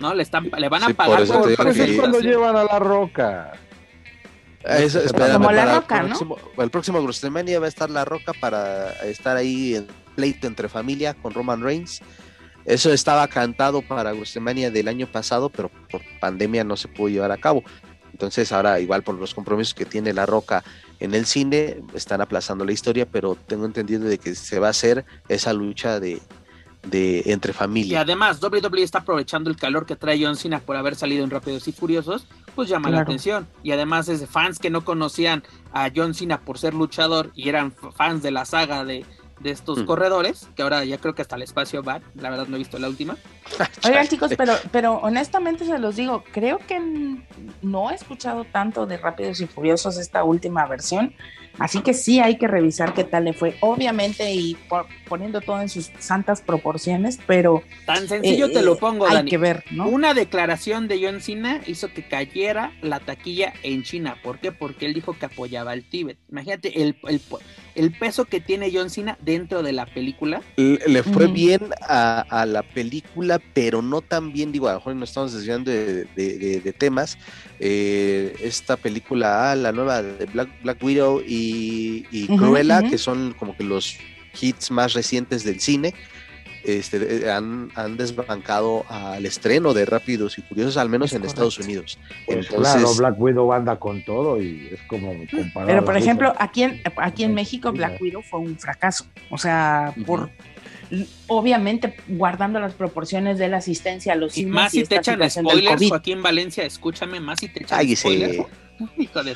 ¿No? 0.00 0.14
Le 0.14 0.24
están 0.24 0.50
le 0.58 0.68
van 0.68 0.82
a 0.82 0.88
pagar 0.90 1.24
por, 1.26 1.54
por, 1.54 1.68
eso 1.68 1.84
es 1.84 1.96
cuando 1.96 2.20
llevan 2.20 2.56
a 2.56 2.64
la 2.64 2.78
roca. 2.78 3.52
Eso, 4.64 5.00
como 5.12 5.50
la 5.50 5.80
roca, 5.80 6.02
¿no? 6.02 6.36
el 6.58 6.70
próximo 6.70 7.00
WrestleMania 7.00 7.58
va 7.58 7.66
a 7.66 7.68
estar 7.68 7.90
la 7.90 8.04
roca 8.04 8.32
para 8.32 8.90
estar 9.02 9.36
ahí 9.36 9.74
en 9.74 9.86
pleito 10.14 10.46
entre 10.46 10.68
familia 10.68 11.14
con 11.14 11.34
Roman 11.34 11.62
Reigns. 11.62 12.00
Eso 12.64 12.92
estaba 12.92 13.26
cantado 13.26 13.82
para 13.82 14.12
WrestleMania 14.12 14.70
del 14.70 14.86
año 14.86 15.06
pasado, 15.06 15.48
pero 15.48 15.70
por 15.90 16.00
pandemia 16.20 16.62
no 16.62 16.76
se 16.76 16.88
pudo 16.88 17.08
llevar 17.08 17.32
a 17.32 17.38
cabo. 17.38 17.64
Entonces 18.12 18.52
ahora 18.52 18.78
igual 18.78 19.02
por 19.02 19.16
los 19.16 19.34
compromisos 19.34 19.74
que 19.74 19.84
tiene 19.84 20.12
La 20.12 20.26
Roca 20.26 20.62
en 21.00 21.14
el 21.14 21.26
cine, 21.26 21.82
están 21.94 22.20
aplazando 22.20 22.64
la 22.64 22.72
historia, 22.72 23.06
pero 23.10 23.34
tengo 23.34 23.66
entendido 23.66 24.04
de 24.04 24.18
que 24.18 24.36
se 24.36 24.60
va 24.60 24.68
a 24.68 24.70
hacer 24.70 25.04
esa 25.28 25.52
lucha 25.52 25.98
de, 25.98 26.20
de 26.82 27.22
entre 27.26 27.52
familia. 27.52 27.92
Y 27.92 27.96
además 27.96 28.42
WWE 28.42 28.82
está 28.82 28.98
aprovechando 28.98 29.50
el 29.50 29.56
calor 29.56 29.86
que 29.86 29.96
trae 29.96 30.22
John 30.22 30.36
Cena 30.36 30.60
por 30.60 30.76
haber 30.76 30.96
salido 30.96 31.24
en 31.24 31.30
Rápidos 31.30 31.68
y 31.68 31.72
Furiosos, 31.72 32.26
pues 32.54 32.68
llama 32.68 32.90
la 32.90 33.00
atención. 33.00 33.46
Y 33.62 33.72
además 33.72 34.08
es 34.08 34.20
de 34.20 34.26
fans 34.26 34.58
que 34.58 34.70
no 34.70 34.84
conocían 34.84 35.42
a 35.72 35.90
John 35.94 36.14
Cena 36.14 36.40
por 36.40 36.58
ser 36.58 36.74
luchador 36.74 37.30
y 37.34 37.48
eran 37.48 37.72
fans 37.72 38.22
de 38.22 38.30
la 38.30 38.44
saga 38.44 38.84
de, 38.84 39.06
de 39.42 39.50
estos 39.50 39.80
mm. 39.80 39.84
corredores, 39.84 40.48
que 40.54 40.62
ahora 40.62 40.84
ya 40.84 40.98
creo 40.98 41.14
que 41.14 41.22
hasta 41.22 41.36
el 41.36 41.42
espacio 41.42 41.82
va, 41.82 42.00
la 42.14 42.30
verdad 42.30 42.46
no 42.46 42.56
he 42.56 42.58
visto 42.58 42.78
la 42.78 42.88
última. 42.88 43.16
Oigan 43.84 44.08
chicos, 44.08 44.32
pero, 44.36 44.54
pero 44.70 44.94
honestamente 44.94 45.64
se 45.64 45.78
los 45.78 45.96
digo, 45.96 46.24
creo 46.32 46.58
que 46.58 46.80
no 47.62 47.90
he 47.90 47.94
escuchado 47.94 48.44
tanto 48.44 48.86
de 48.86 48.96
Rápidos 48.96 49.40
y 49.40 49.46
Furiosos 49.46 49.98
esta 49.98 50.24
última 50.24 50.66
versión, 50.66 51.14
así 51.58 51.80
que 51.80 51.92
sí 51.92 52.20
hay 52.20 52.38
que 52.38 52.46
revisar 52.46 52.94
qué 52.94 53.04
tal 53.04 53.24
le 53.24 53.32
fue, 53.32 53.56
obviamente 53.60 54.32
y 54.32 54.56
poniendo 55.08 55.40
todo 55.40 55.60
en 55.60 55.68
sus 55.68 55.90
santas 55.98 56.40
proporciones, 56.40 57.18
pero... 57.26 57.62
Tan 57.84 58.08
sencillo 58.08 58.50
te 58.50 58.62
lo 58.62 58.74
eh, 58.74 58.78
pongo, 58.80 59.06
hay 59.06 59.24
que 59.24 59.38
ver, 59.38 59.64
¿no? 59.70 59.88
Una 59.88 60.14
declaración 60.14 60.88
de 60.88 61.00
John 61.04 61.20
Cena 61.20 61.60
hizo 61.66 61.92
que 61.92 62.06
cayera 62.06 62.72
la 62.80 63.00
taquilla 63.00 63.52
en 63.62 63.82
China, 63.82 64.16
¿por 64.22 64.38
qué? 64.38 64.52
Porque 64.52 64.86
él 64.86 64.94
dijo 64.94 65.14
que 65.18 65.26
apoyaba 65.26 65.72
al 65.72 65.82
Tíbet. 65.82 66.18
Imagínate 66.30 66.82
el, 66.82 66.96
el 67.08 67.20
el 67.74 67.92
peso 67.92 68.24
que 68.24 68.40
tiene 68.40 68.70
John 68.72 68.90
Cena 68.90 69.18
dentro 69.20 69.62
de 69.62 69.72
la 69.72 69.86
película. 69.86 70.42
Le, 70.56 71.02
fue 71.02 71.26
bien 71.26 71.70
a, 71.88 72.44
la 72.46 72.62
película, 72.62 73.40
pero 73.54 73.82
no 73.82 74.00
tan 74.00 74.32
bien, 74.32 74.52
digo, 74.52 74.68
a 74.68 74.72
lo 74.72 74.78
mejor 74.78 74.96
no 74.96 75.04
estamos 75.04 75.32
desviando 75.32 75.70
de, 75.70 76.74
temas. 76.78 77.18
Eh, 77.60 78.34
esta 78.40 78.76
película, 78.76 79.52
ah, 79.52 79.56
la 79.56 79.72
nueva 79.72 80.02
de 80.02 80.26
Black, 80.26 80.82
Widow 80.82 81.22
y, 81.26 82.26
Cruella, 82.26 82.82
que 82.82 82.98
son 82.98 83.34
como 83.38 83.56
que 83.56 83.64
los 83.64 83.96
hits 84.40 84.70
más 84.70 84.94
recientes 84.94 85.44
del 85.44 85.60
cine. 85.60 85.94
Este, 86.64 87.30
han, 87.30 87.70
desbancado 87.96 88.84
al 88.88 89.26
estreno 89.26 89.74
de 89.74 89.84
Rápidos 89.84 90.38
y 90.38 90.42
Curiosos, 90.42 90.76
al 90.76 90.88
menos 90.88 91.12
en 91.12 91.24
Estados 91.24 91.58
Unidos. 91.58 91.98
Pues 92.26 92.46
claro, 92.48 92.94
Black 92.94 93.20
Widow 93.20 93.52
anda 93.52 93.76
con 93.76 94.04
todo 94.04 94.40
y 94.40 94.68
es 94.72 94.80
como 94.88 95.12
comparado. 95.30 95.66
Pero 95.66 95.84
por 95.84 95.96
ejemplo, 95.96 96.32
aquí 96.38 96.62
en, 96.62 96.80
aquí 96.96 97.24
en 97.24 97.34
México 97.34 97.72
Black 97.72 98.00
Widow 98.00 98.22
fue 98.22 98.40
un 98.40 98.56
fracaso. 98.58 99.06
O 99.30 99.38
sea, 99.38 99.92
por 100.06 100.30
obviamente 101.26 101.96
guardando 102.08 102.60
las 102.60 102.74
proporciones 102.74 103.38
de 103.38 103.48
la 103.48 103.58
asistencia 103.58 104.12
a 104.12 104.16
los 104.16 104.36
y 104.36 104.46
más 104.46 104.72
si 104.72 104.84
te 104.84 104.96
echan 104.96 105.30
spoilers 105.30 105.90
o 105.90 105.94
aquí 105.94 106.12
en 106.12 106.22
Valencia, 106.22 106.64
escúchame, 106.64 107.20
más 107.20 107.40
si 107.40 107.48
te 107.48 107.62
echan 107.62 107.78
Ay, 107.78 107.96
spoilers. 107.96 108.38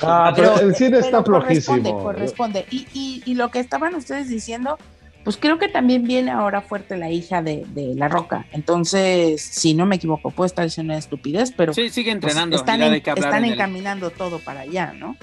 ah, 0.03 0.33
pero, 0.35 0.59
el 0.61 0.75
cine 0.75 0.99
está 0.99 1.23
flojísimo. 1.23 2.03
Corresponde, 2.03 2.67
Y, 2.71 2.87
y, 2.93 3.23
y, 3.25 3.35
lo 3.35 3.51
que 3.51 3.61
estaban 3.61 3.95
ustedes 3.95 4.29
diciendo, 4.29 4.79
pues 5.27 5.39
creo 5.39 5.59
que 5.59 5.67
también 5.67 6.05
viene 6.05 6.31
ahora 6.31 6.61
fuerte 6.61 6.97
la 6.97 7.11
hija 7.11 7.43
de, 7.43 7.67
La 7.97 8.07
Roca. 8.07 8.47
Entonces, 8.53 9.43
si 9.43 9.75
no 9.75 9.85
me 9.85 9.97
equivoco, 9.97 10.31
puede 10.31 10.47
estar 10.47 10.65
diciendo 10.65 10.93
una 10.93 11.01
estupidez, 11.01 11.51
pero. 11.51 11.75
Sí, 11.75 11.91
sigue 11.91 12.13
pues, 12.13 12.37
entrenando. 12.37 12.55
están, 12.55 13.45
encaminando 13.45 14.11
todo 14.11 14.39
para 14.39 14.61
allá, 14.61 14.93
¿no? 14.93 15.17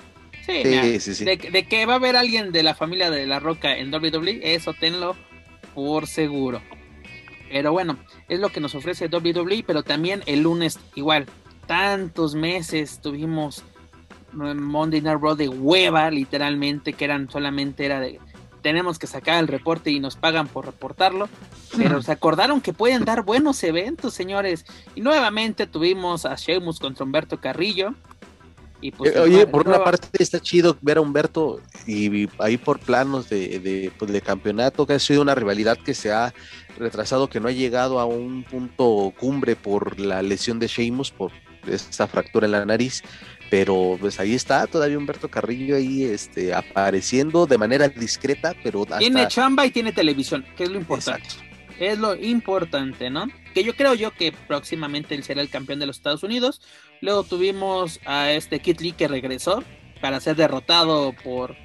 Sí, 0.45 0.99
sí, 0.99 1.15
sí, 1.15 1.23
De, 1.23 1.37
que 1.37 1.85
va 1.85 1.93
a 1.93 1.95
haber 1.95 2.17
alguien 2.17 2.51
de 2.51 2.63
la 2.63 2.75
familia 2.75 3.09
de 3.11 3.25
La 3.25 3.39
Roca 3.39 3.77
en 3.77 3.93
WWE, 3.93 4.41
eso 4.53 4.73
tenlo 4.73 5.15
por 5.73 6.05
seguro. 6.05 6.61
Pero 7.49 7.71
bueno, 7.71 7.97
es 8.27 8.41
lo 8.41 8.49
que 8.49 8.59
nos 8.59 8.75
ofrece 8.75 9.07
WWE, 9.07 9.63
pero 9.65 9.83
también 9.83 10.21
el 10.25 10.41
lunes 10.41 10.79
igual. 10.95 11.27
Tantos 11.65 12.35
meses 12.35 12.99
tuvimos 13.01 13.63
Monday 14.33 14.99
Night 14.99 15.21
Raw 15.21 15.37
de 15.37 15.47
hueva, 15.47 16.11
literalmente, 16.11 16.91
que 16.91 17.05
eran 17.05 17.29
solamente 17.29 17.85
era 17.85 18.01
de 18.01 18.19
tenemos 18.63 18.97
que 18.97 19.05
sacar 19.05 19.39
el 19.39 19.47
reporte 19.47 19.91
y 19.91 19.99
nos 19.99 20.15
pagan 20.15 20.47
por 20.47 20.65
reportarlo. 20.65 21.29
Pero 21.77 22.01
se 22.01 22.11
acordaron 22.11 22.61
que 22.61 22.73
pueden 22.73 23.05
dar 23.05 23.23
buenos 23.23 23.63
eventos, 23.63 24.15
señores. 24.15 24.65
Y 24.95 25.01
nuevamente 25.01 25.67
tuvimos 25.67 26.25
a 26.25 26.35
Sheamus 26.35 26.79
contra 26.79 27.05
Humberto 27.05 27.39
Carrillo. 27.39 27.93
Y 28.81 28.91
pues, 28.91 29.15
eh, 29.15 29.19
Oye, 29.19 29.47
por 29.47 29.67
una 29.67 29.83
parte 29.83 30.07
está 30.21 30.39
chido 30.39 30.77
ver 30.81 30.97
a 30.97 31.01
Humberto 31.01 31.61
y 31.87 32.27
ahí 32.39 32.57
por 32.57 32.79
planos 32.79 33.29
de, 33.29 33.59
de, 33.59 33.91
pues, 33.97 34.11
de, 34.11 34.21
campeonato, 34.21 34.85
que 34.85 34.93
ha 34.93 34.99
sido 34.99 35.21
una 35.21 35.35
rivalidad 35.35 35.77
que 35.77 35.93
se 35.93 36.11
ha 36.11 36.33
retrasado, 36.77 37.29
que 37.29 37.39
no 37.39 37.47
ha 37.47 37.53
llegado 37.53 37.99
a 37.99 38.05
un 38.05 38.43
punto 38.43 39.13
cumbre 39.17 39.55
por 39.55 39.99
la 39.99 40.21
lesión 40.21 40.59
de 40.59 40.67
Sheamus, 40.67 41.11
por 41.11 41.31
esa 41.65 42.07
fractura 42.07 42.45
en 42.45 42.51
la 42.51 42.65
nariz 42.65 43.03
pero 43.53 43.97
pues 43.99 44.19
ahí 44.19 44.33
está 44.33 44.65
todavía 44.65 44.97
Humberto 44.97 45.29
Carrillo 45.29 45.75
ahí 45.75 46.05
este, 46.05 46.55
apareciendo 46.55 47.45
de 47.45 47.59
manera 47.59 47.87
discreta, 47.87 48.55
pero 48.63 48.83
tiene 48.97 49.27
chamba 49.27 49.63
y 49.63 49.69
tiene 49.69 49.91
televisión, 49.91 50.43
que 50.57 50.63
es 50.63 50.71
lo 50.71 50.79
importante. 50.79 51.27
Es 51.79 51.99
lo 51.99 52.15
importante, 52.15 53.11
¿no? 53.11 53.27
que 53.53 53.63
yo 53.63 53.75
creo 53.75 53.93
yo 53.93 54.09
que 54.09 54.31
próximamente 54.31 55.13
él 55.13 55.23
será 55.23 55.39
el 55.39 55.51
campeón 55.51 55.77
de 55.77 55.85
los 55.85 55.97
Estados 55.97 56.23
Unidos. 56.23 56.63
Luego 56.99 57.21
tuvimos 57.25 57.99
a 58.07 58.31
este 58.31 58.59
Kit 58.59 58.81
Lee 58.81 58.93
que 58.93 59.07
regresó 59.07 59.63
para 60.01 60.19
ser 60.19 60.35
derrotado 60.35 61.13
por, 61.23 61.55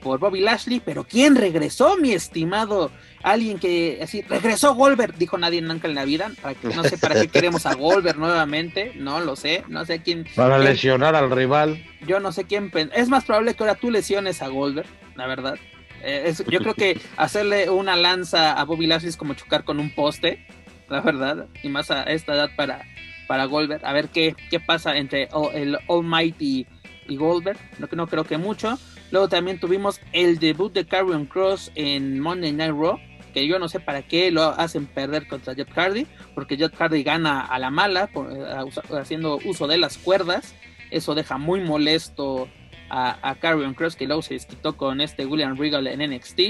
por 0.00 0.18
Bobby 0.18 0.40
Lashley, 0.40 0.80
pero 0.80 1.04
¿quién 1.04 1.36
regresó, 1.36 1.98
mi 1.98 2.12
estimado? 2.12 2.90
Alguien 3.22 3.58
que 3.58 4.00
así, 4.02 4.22
regresó 4.22 4.74
Goldberg, 4.74 5.16
dijo 5.16 5.38
nadie 5.38 5.62
nunca 5.62 5.86
en 5.86 5.94
la 5.94 6.04
vida, 6.04 6.32
no 6.74 6.82
sé 6.82 6.98
para 6.98 7.20
qué 7.20 7.28
queremos 7.28 7.66
a 7.66 7.74
Goldberg 7.74 8.18
nuevamente, 8.18 8.92
no 8.96 9.20
lo 9.20 9.36
sé, 9.36 9.62
no 9.68 9.84
sé 9.84 10.02
quién. 10.02 10.26
Para 10.34 10.58
lesionar 10.58 11.14
al 11.14 11.30
rival. 11.30 11.84
Yo 12.06 12.18
no 12.18 12.32
sé 12.32 12.44
quién, 12.44 12.72
es 12.94 13.08
más 13.08 13.24
probable 13.24 13.54
que 13.54 13.62
ahora 13.62 13.76
tú 13.76 13.90
lesiones 13.90 14.42
a 14.42 14.48
Goldberg, 14.48 14.88
la 15.14 15.28
verdad. 15.28 15.56
Eh, 16.02 16.34
yo 16.48 16.58
creo 16.58 16.74
que 16.74 17.00
hacerle 17.16 17.70
una 17.70 17.94
lanza 17.94 18.54
a 18.54 18.64
Bobby 18.64 18.86
Lashley 18.86 19.10
es 19.10 19.16
como 19.16 19.34
chocar 19.34 19.62
con 19.62 19.78
un 19.78 19.94
poste, 19.94 20.44
la 20.88 21.00
verdad, 21.00 21.46
y 21.62 21.68
más 21.68 21.92
a 21.92 22.02
esta 22.02 22.34
edad 22.34 22.50
para, 22.56 22.84
para 23.28 23.44
Goldberg. 23.44 23.84
A 23.86 23.92
ver 23.92 24.08
qué, 24.08 24.34
qué 24.50 24.58
pasa 24.58 24.96
entre 24.96 25.28
el 25.54 25.78
Almighty 25.88 26.66
y 27.06 27.16
Goldberg, 27.16 27.58
no, 27.78 27.88
no 27.92 28.06
creo 28.08 28.24
que 28.24 28.36
mucho. 28.36 28.78
Luego 29.12 29.28
también 29.28 29.60
tuvimos 29.60 30.00
el 30.12 30.38
debut 30.38 30.72
de 30.72 30.86
Carrion 30.86 31.26
Cross 31.26 31.70
en 31.74 32.18
Monday 32.18 32.50
Night 32.50 32.72
Raw, 32.72 32.98
que 33.32 33.46
yo 33.46 33.58
no 33.58 33.68
sé 33.68 33.80
para 33.80 34.02
qué 34.02 34.30
lo 34.30 34.42
hacen 34.42 34.86
perder 34.86 35.26
contra 35.26 35.54
Jet 35.54 35.70
Hardy, 35.70 36.06
porque 36.34 36.56
Jet 36.56 36.74
Hardy 36.74 37.02
gana 37.02 37.40
a 37.40 37.58
la 37.58 37.70
mala 37.70 38.10
eh, 38.14 38.96
haciendo 38.98 39.38
uso 39.44 39.66
de 39.66 39.78
las 39.78 39.98
cuerdas. 39.98 40.54
Eso 40.90 41.14
deja 41.14 41.38
muy 41.38 41.60
molesto 41.60 42.48
a, 42.90 43.30
a 43.30 43.34
Carrion 43.36 43.74
Cross, 43.74 43.96
que 43.96 44.06
luego 44.06 44.22
se 44.22 44.34
desquitó 44.34 44.76
con 44.76 45.00
este 45.00 45.26
William 45.26 45.56
Regal 45.56 45.86
en 45.86 46.10
NXT. 46.10 46.40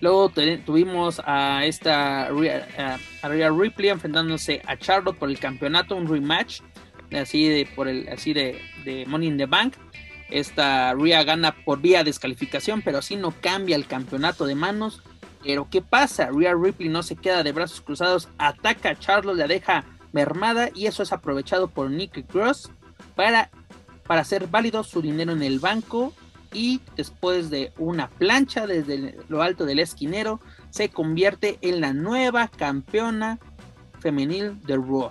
Luego 0.00 0.30
tuvimos 0.64 1.20
a 1.26 1.64
esta 1.66 2.28
a 2.28 3.28
Rhea 3.28 3.50
Ripley 3.50 3.90
enfrentándose 3.90 4.62
a 4.66 4.76
Charlotte 4.78 5.18
por 5.18 5.28
el 5.28 5.38
campeonato, 5.38 5.94
un 5.94 6.08
rematch 6.08 6.60
así 7.12 7.48
de 7.48 7.66
por 7.74 7.86
el 7.86 8.08
así 8.08 8.32
de, 8.32 8.60
de 8.84 9.04
Money 9.06 9.28
in 9.28 9.36
the 9.36 9.46
Bank. 9.46 9.74
Esta 10.30 10.94
Rhea 10.94 11.24
gana 11.24 11.54
por 11.64 11.80
vía 11.80 12.04
descalificación, 12.04 12.82
pero 12.82 12.98
así 12.98 13.16
no 13.16 13.32
cambia 13.40 13.76
el 13.76 13.86
campeonato 13.86 14.46
de 14.46 14.54
manos. 14.54 15.02
Pero 15.42 15.68
¿qué 15.70 15.82
pasa? 15.82 16.30
Rhea 16.32 16.54
Ripley 16.54 16.88
no 16.88 17.02
se 17.02 17.16
queda 17.16 17.42
de 17.42 17.52
brazos 17.52 17.80
cruzados, 17.80 18.28
ataca 18.38 18.90
a 18.90 18.98
Charlotte, 18.98 19.36
la 19.36 19.46
deja 19.46 19.84
mermada 20.12 20.70
y 20.74 20.86
eso 20.86 21.02
es 21.02 21.12
aprovechado 21.12 21.68
por 21.68 21.90
Nick 21.90 22.26
Cross 22.26 22.70
para, 23.14 23.50
para 24.06 24.22
hacer 24.22 24.48
válido 24.48 24.82
su 24.84 25.02
dinero 25.02 25.32
en 25.32 25.42
el 25.42 25.60
banco 25.60 26.12
y 26.52 26.80
después 26.96 27.50
de 27.50 27.72
una 27.78 28.08
plancha 28.08 28.66
desde 28.66 29.16
lo 29.28 29.42
alto 29.42 29.64
del 29.64 29.78
esquinero 29.78 30.40
se 30.70 30.88
convierte 30.88 31.58
en 31.60 31.80
la 31.80 31.92
nueva 31.92 32.48
campeona 32.48 33.38
femenil 34.00 34.60
de 34.66 34.76
Raw. 34.76 35.10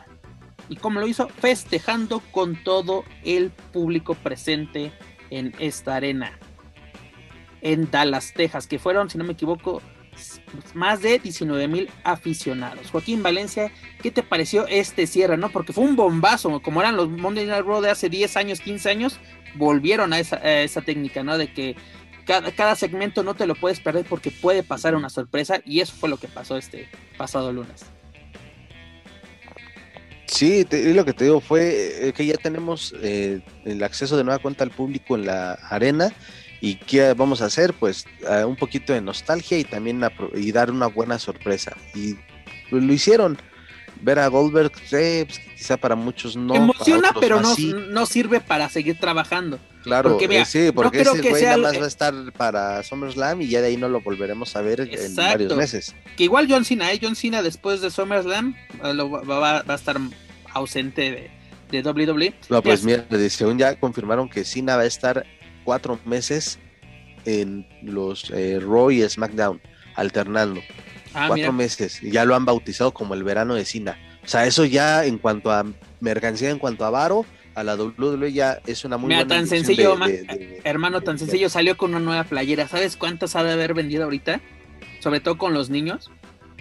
¿Y 0.67 0.75
cómo 0.75 0.99
lo 0.99 1.07
hizo? 1.07 1.29
Festejando 1.29 2.21
con 2.31 2.55
todo 2.63 3.03
el 3.23 3.49
público 3.73 4.15
presente 4.15 4.91
en 5.29 5.53
esta 5.59 5.95
arena. 5.95 6.37
En 7.61 7.89
Dallas, 7.91 8.33
Texas, 8.33 8.67
que 8.67 8.79
fueron, 8.79 9.09
si 9.09 9.17
no 9.17 9.23
me 9.23 9.33
equivoco, 9.33 9.81
más 10.73 11.01
de 11.01 11.19
19 11.19 11.67
mil 11.67 11.89
aficionados. 12.03 12.91
Joaquín 12.91 13.23
Valencia, 13.23 13.71
¿qué 14.01 14.11
te 14.11 14.23
pareció 14.23 14.67
este 14.67 15.07
cierre? 15.07 15.37
no 15.37 15.49
Porque 15.49 15.73
fue 15.73 15.83
un 15.83 15.95
bombazo, 15.95 16.61
como 16.61 16.81
eran 16.81 16.95
los 16.95 17.09
Monday 17.09 17.45
Night 17.45 17.65
Raw 17.65 17.81
de 17.81 17.89
hace 17.89 18.09
10 18.09 18.37
años, 18.37 18.59
15 18.59 18.89
años, 18.89 19.19
volvieron 19.55 20.13
a 20.13 20.19
esa, 20.19 20.81
técnica, 20.81 21.23
¿no? 21.23 21.37
De 21.37 21.51
que 21.51 21.75
cada, 22.25 22.51
cada, 22.51 22.75
segmento 22.75 23.23
no 23.23 23.33
te 23.33 23.47
lo 23.47 23.55
puedes 23.55 23.79
perder 23.79 24.05
porque 24.05 24.31
puede 24.31 24.63
pasar 24.63 24.95
una 24.95 25.09
sorpresa 25.09 25.61
y 25.65 25.79
eso 25.79 25.93
fue 25.93 26.09
lo 26.09 26.17
que 26.17 26.27
pasó 26.27 26.57
este 26.57 26.89
pasado 27.17 27.51
lunes. 27.51 27.85
Sí, 30.29 30.65
lo 30.71 31.03
que 31.05 31.13
te 31.13 31.25
digo 31.25 31.41
fue 31.41 32.13
que 32.15 32.25
ya 32.25 32.35
tenemos 32.35 32.93
eh, 33.01 33.41
el 33.65 33.83
acceso 33.83 34.15
de 34.15 34.23
nueva 34.23 34.39
cuenta 34.39 34.63
al 34.63 34.69
público 34.69 35.15
en 35.15 35.25
la 35.25 35.53
arena 35.53 36.13
y 36.61 36.75
qué 36.75 37.13
vamos 37.13 37.41
a 37.41 37.45
hacer, 37.45 37.73
pues 37.73 38.05
un 38.45 38.55
poquito 38.55 38.93
de 38.93 39.01
nostalgia 39.01 39.57
y 39.57 39.63
también 39.63 40.01
y 40.35 40.51
dar 40.51 40.69
una 40.69 40.87
buena 40.87 41.17
sorpresa. 41.17 41.75
Y 41.95 42.15
lo 42.69 42.93
hicieron. 42.93 43.37
Ver 44.01 44.19
a 44.19 44.27
Goldberg, 44.27 44.71
pues, 44.89 45.39
quizá 45.57 45.77
para 45.77 45.95
muchos 45.95 46.35
no. 46.35 46.55
Emociona, 46.55 47.13
pero 47.19 47.41
no, 47.41 47.55
no, 47.89 48.05
sirve 48.05 48.39
para 48.39 48.69
seguir 48.69 48.97
trabajando. 48.99 49.59
Claro, 49.83 50.11
porque, 50.11 50.25
eh, 50.39 50.45
sí, 50.45 50.71
porque 50.73 51.01
ese 51.01 51.21
güey 51.21 51.43
nada 51.43 51.57
más 51.57 51.79
va 51.79 51.85
a 51.85 51.87
estar 51.87 52.13
para 52.33 52.83
SummerSlam 52.83 53.41
y 53.41 53.49
ya 53.49 53.61
de 53.61 53.67
ahí 53.67 53.77
no 53.77 53.89
lo 53.89 54.01
volveremos 54.01 54.55
a 54.55 54.61
ver 54.61 54.81
en 54.81 55.15
varios 55.15 55.55
meses. 55.55 55.95
Que 56.15 56.25
igual 56.25 56.47
John 56.49 56.65
Cena, 56.65 56.91
¿eh? 56.91 56.99
John 57.01 57.15
Cena 57.15 57.41
después 57.41 57.81
de 57.81 57.91
SummerSlam 57.91 58.55
eh, 58.83 58.93
va, 58.93 59.63
a 59.67 59.73
estar 59.75 59.97
ausente 60.53 61.29
de, 61.71 61.81
de 61.83 61.89
WWE. 61.89 62.33
No, 62.49 62.61
pues 62.61 62.83
mira, 62.83 63.05
según 63.29 63.57
ya 63.57 63.79
confirmaron 63.79 64.29
que 64.29 64.43
Cena 64.45 64.75
va 64.75 64.83
a 64.83 64.87
estar 64.87 65.25
cuatro 65.63 65.99
meses 66.05 66.59
en 67.25 67.67
los 67.81 68.31
eh, 68.31 68.59
Raw 68.59 68.91
y 68.91 69.07
SmackDown, 69.07 69.61
alternando. 69.95 70.61
Ah, 71.13 71.27
cuatro 71.27 71.51
meses. 71.53 72.01
Y 72.03 72.11
ya 72.11 72.25
lo 72.25 72.35
han 72.35 72.45
bautizado 72.45 72.93
como 72.93 73.13
el 73.13 73.23
verano 73.23 73.55
de 73.55 73.65
Cena. 73.65 73.97
O 74.23 74.27
sea, 74.27 74.45
eso 74.45 74.65
ya 74.65 75.05
en 75.05 75.17
cuanto 75.17 75.51
a 75.51 75.65
mercancía, 75.99 76.49
en 76.49 76.59
cuanto 76.59 76.85
a 76.85 76.89
varo, 76.89 77.25
a 77.55 77.63
la 77.63 77.75
WWE 77.75 78.31
ya 78.31 78.61
es 78.65 78.85
una 78.85 78.97
muy 78.97 79.09
Mira, 79.09 79.27
tan 79.27 79.47
sencillo, 79.47 79.97
hermano, 80.63 81.01
tan 81.01 81.17
sencillo, 81.17 81.49
salió 81.49 81.77
con 81.77 81.91
una 81.91 81.99
nueva 81.99 82.23
playera. 82.23 82.67
¿Sabes 82.67 82.95
cuántas 82.95 83.35
ha 83.35 83.43
de 83.43 83.51
haber 83.51 83.73
vendido 83.73 84.03
ahorita? 84.03 84.41
Sobre 84.99 85.19
todo 85.19 85.37
con 85.37 85.53
los 85.53 85.69
niños, 85.69 86.11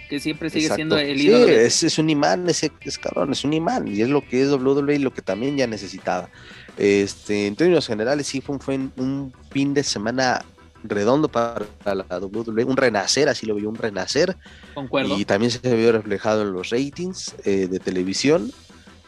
que 0.09 0.19
siempre 0.19 0.49
sigue 0.49 0.69
siendo 0.69 0.97
el 0.97 1.21
ídolo. 1.21 1.45
Sí, 1.69 1.85
es, 1.85 1.99
un 1.99 2.09
imán, 2.09 2.49
ese 2.49 2.71
es 2.81 2.97
cabrón, 2.97 3.31
es 3.31 3.43
un 3.43 3.53
imán, 3.53 3.87
y 3.87 4.01
es 4.01 4.09
lo 4.09 4.25
que 4.27 4.41
es 4.41 4.49
WWE 4.49 4.95
y 4.95 4.99
lo 4.99 5.13
que 5.13 5.21
también 5.21 5.57
ya 5.57 5.67
necesitaba. 5.67 6.29
Este, 6.77 7.47
en 7.47 7.55
términos 7.55 7.85
generales, 7.85 8.27
sí 8.27 8.41
fue 8.41 8.55
un, 8.55 8.93
un 8.97 9.33
fin 9.51 9.73
de 9.73 9.83
semana 9.83 10.43
redondo 10.83 11.29
para 11.29 11.65
la 11.85 12.19
WWE, 12.19 12.63
un 12.63 12.77
renacer, 12.77 13.29
así 13.29 13.45
lo 13.45 13.55
vio, 13.55 13.69
un 13.69 13.75
renacer. 13.75 14.37
Concuerdo. 14.73 15.17
Y 15.17 15.25
también 15.25 15.51
se 15.51 15.75
vio 15.75 15.91
reflejado 15.91 16.43
en 16.43 16.53
los 16.53 16.69
ratings 16.69 17.35
eh, 17.45 17.67
de 17.67 17.79
televisión. 17.79 18.51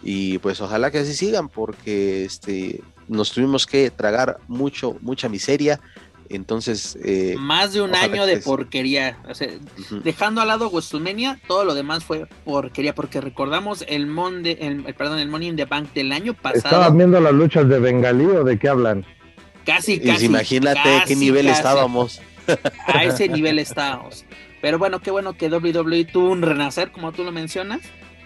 Y 0.03 0.39
pues 0.39 0.61
ojalá 0.61 0.91
que 0.91 0.99
así 0.99 1.14
sigan, 1.14 1.49
porque 1.49 2.26
este, 2.26 2.81
nos 3.07 3.31
tuvimos 3.31 3.65
que 3.65 3.91
tragar 3.91 4.39
mucho, 4.48 4.98
mucha 5.02 5.30
miseria. 5.30 5.80
Entonces. 6.30 6.98
Eh, 7.03 7.35
Más 7.38 7.73
de 7.73 7.81
un 7.81 7.93
año 7.93 8.26
de 8.26 8.38
porquería. 8.38 9.18
Dejando 10.03 10.41
al 10.41 10.48
lado 10.48 10.69
WrestleMania, 10.69 11.39
todo 11.48 11.65
lo 11.65 11.76
demás 11.76 12.03
fue 12.03 12.26
porquería. 12.45 12.95
Porque 12.95 13.22
recordamos 13.22 13.84
el, 13.88 14.07
Monday, 14.07 14.57
el, 14.60 14.84
perdón, 14.95 15.19
el 15.19 15.27
Money 15.27 15.49
in 15.49 15.56
the 15.57 15.65
Bank 15.65 15.93
del 15.93 16.11
año 16.11 16.34
pasado. 16.34 16.57
¿Estaban 16.57 16.98
viendo 16.98 17.19
las 17.19 17.34
luchas 17.34 17.68
de 17.68 17.80
Bengalí 17.80 18.26
o 18.26 18.43
de 18.43 18.57
qué 18.57 18.69
hablan? 18.69 19.06
Casi, 19.65 19.99
casi. 19.99 20.25
imagínate 20.25 21.03
qué 21.07 21.15
nivel 21.15 21.47
estábamos. 21.47 22.21
A 22.88 23.03
ese 23.03 23.27
nivel 23.27 23.59
estábamos. 23.59 24.25
Pero 24.61 24.77
bueno, 24.77 25.01
qué 25.01 25.11
bueno 25.11 25.33
que 25.33 25.49
WWE 25.49 26.05
tuvo 26.05 26.29
un 26.29 26.41
renacer, 26.41 26.91
como 26.91 27.11
tú 27.11 27.23
lo 27.23 27.31
mencionas. 27.31 27.81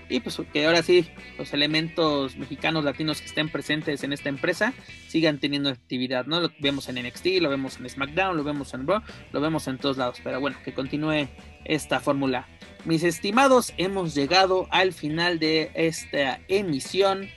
Y 0.08 0.20
pues 0.20 0.40
que 0.54 0.66
ahora 0.68 0.84
sí, 0.84 1.08
los 1.38 1.52
elementos 1.54 2.36
mexicanos, 2.38 2.84
latinos 2.84 3.22
que 3.22 3.28
estén 3.28 3.50
presentes 3.50 4.04
en 4.04 4.14
esta 4.14 4.30
empresa 4.30 4.74
sigan 5.08 5.40
teniendo 5.40 5.70
actividad, 5.70 6.28
¿no? 6.28 6.40
Lo 6.42 6.52
vemos 6.60 6.88
en 6.90 7.04
NXT, 7.04 7.26
lo 7.42 7.50
vemos 7.50 7.80
en 7.80 7.90
SmackDown, 7.90 8.38
lo 8.38 8.44
vemos 8.44 8.74
en 8.76 8.86
Raw, 8.86 9.02
lo 9.32 9.42
vemos 9.42 9.68
en 9.68 9.80
todos 9.80 9.98
lados. 9.98 10.20
Pero 10.24 10.40
bueno, 10.40 10.58
que 10.64 10.74
continúe 10.74 11.28
esta 11.64 12.00
fórmula. 12.00 12.48
Mis 12.84 13.04
estimados, 13.04 13.74
hemos 13.78 14.14
llegado 14.14 14.68
al 14.70 14.94
final 14.94 15.40
de 15.40 15.72
esta 15.74 16.40
emisión. 16.50 17.28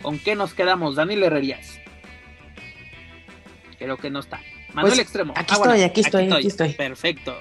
¿Con 0.00 0.18
qué 0.18 0.34
nos 0.34 0.54
quedamos, 0.54 0.96
Daniel 0.96 1.24
Herrerías? 1.24 1.83
Creo 3.78 3.96
que 3.96 4.10
no 4.10 4.20
está. 4.20 4.40
Manuel 4.72 4.92
pues, 4.92 4.98
Extremo. 5.00 5.32
Aquí, 5.36 5.54
ah, 5.54 5.56
estoy, 5.56 5.82
aquí, 5.82 6.00
estoy, 6.00 6.32
aquí 6.32 6.46
estoy, 6.46 6.72
Perfecto. 6.74 7.36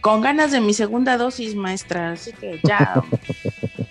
Con 0.00 0.20
ganas 0.20 0.52
de 0.52 0.60
mi 0.60 0.74
segunda 0.74 1.16
dosis, 1.16 1.54
maestra. 1.54 2.12
Así 2.12 2.32
que 2.32 2.60
ya 2.62 3.02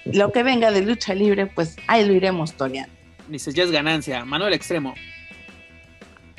lo 0.05 0.31
que 0.31 0.43
venga 0.43 0.71
de 0.71 0.81
lucha 0.81 1.13
libre, 1.13 1.47
pues 1.47 1.75
ahí 1.87 2.05
lo 2.05 2.13
iremos 2.13 2.53
toreando. 2.53 2.93
Dices, 3.27 3.53
ya 3.53 3.63
es 3.63 3.71
ganancia. 3.71 4.23
Manuel 4.25 4.53
Extremo. 4.53 4.93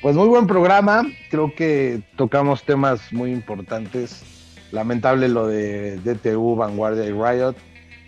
Pues 0.03 0.15
muy 0.15 0.29
buen 0.29 0.47
programa. 0.47 1.07
Creo 1.31 1.55
que 1.55 2.03
tocamos 2.17 2.63
temas 2.63 3.13
muy 3.13 3.33
importantes. 3.33 4.23
Lamentable 4.71 5.29
lo 5.29 5.47
de 5.47 5.97
DTU, 5.99 6.57
Vanguardia 6.57 7.05
y 7.05 7.13
Riot. 7.13 7.55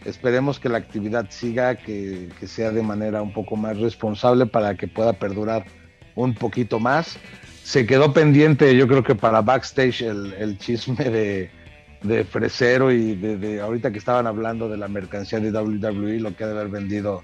Esperemos 0.05 0.61
que 0.61 0.69
la 0.69 0.79
actividad 0.79 1.31
siga, 1.31 1.77
que, 1.77 2.29
que 2.39 2.47
sea 2.47 2.71
de 2.71 2.83
manera 2.83 3.21
un 3.21 3.33
poco 3.33 3.57
más 3.57 3.79
responsable 3.79 4.47
para 4.47 4.77
que 4.77 4.87
pueda 4.87 5.13
perdurar 5.15 5.67
un 6.19 6.35
poquito 6.35 6.79
más. 6.81 7.19
Se 7.63 7.87
quedó 7.87 8.13
pendiente, 8.13 8.77
yo 8.77 8.89
creo 8.89 9.03
que 9.03 9.15
para 9.15 9.43
backstage, 9.43 10.03
el, 10.03 10.59
chisme 10.59 11.05
de, 11.05 11.51
de 12.03 12.25
Fresero 12.25 12.91
y 12.91 13.15
de, 13.15 13.61
ahorita 13.61 13.93
que 13.93 13.99
estaban 13.99 14.27
hablando 14.27 14.69
de 14.69 14.79
la 14.79 14.89
mercancía 14.89 15.39
de 15.39 15.51
WWE, 15.51 16.21
lo 16.21 16.35
que 16.35 16.45
ha 16.45 16.47
de 16.49 16.53
haber 16.55 16.69
vendido 16.69 17.23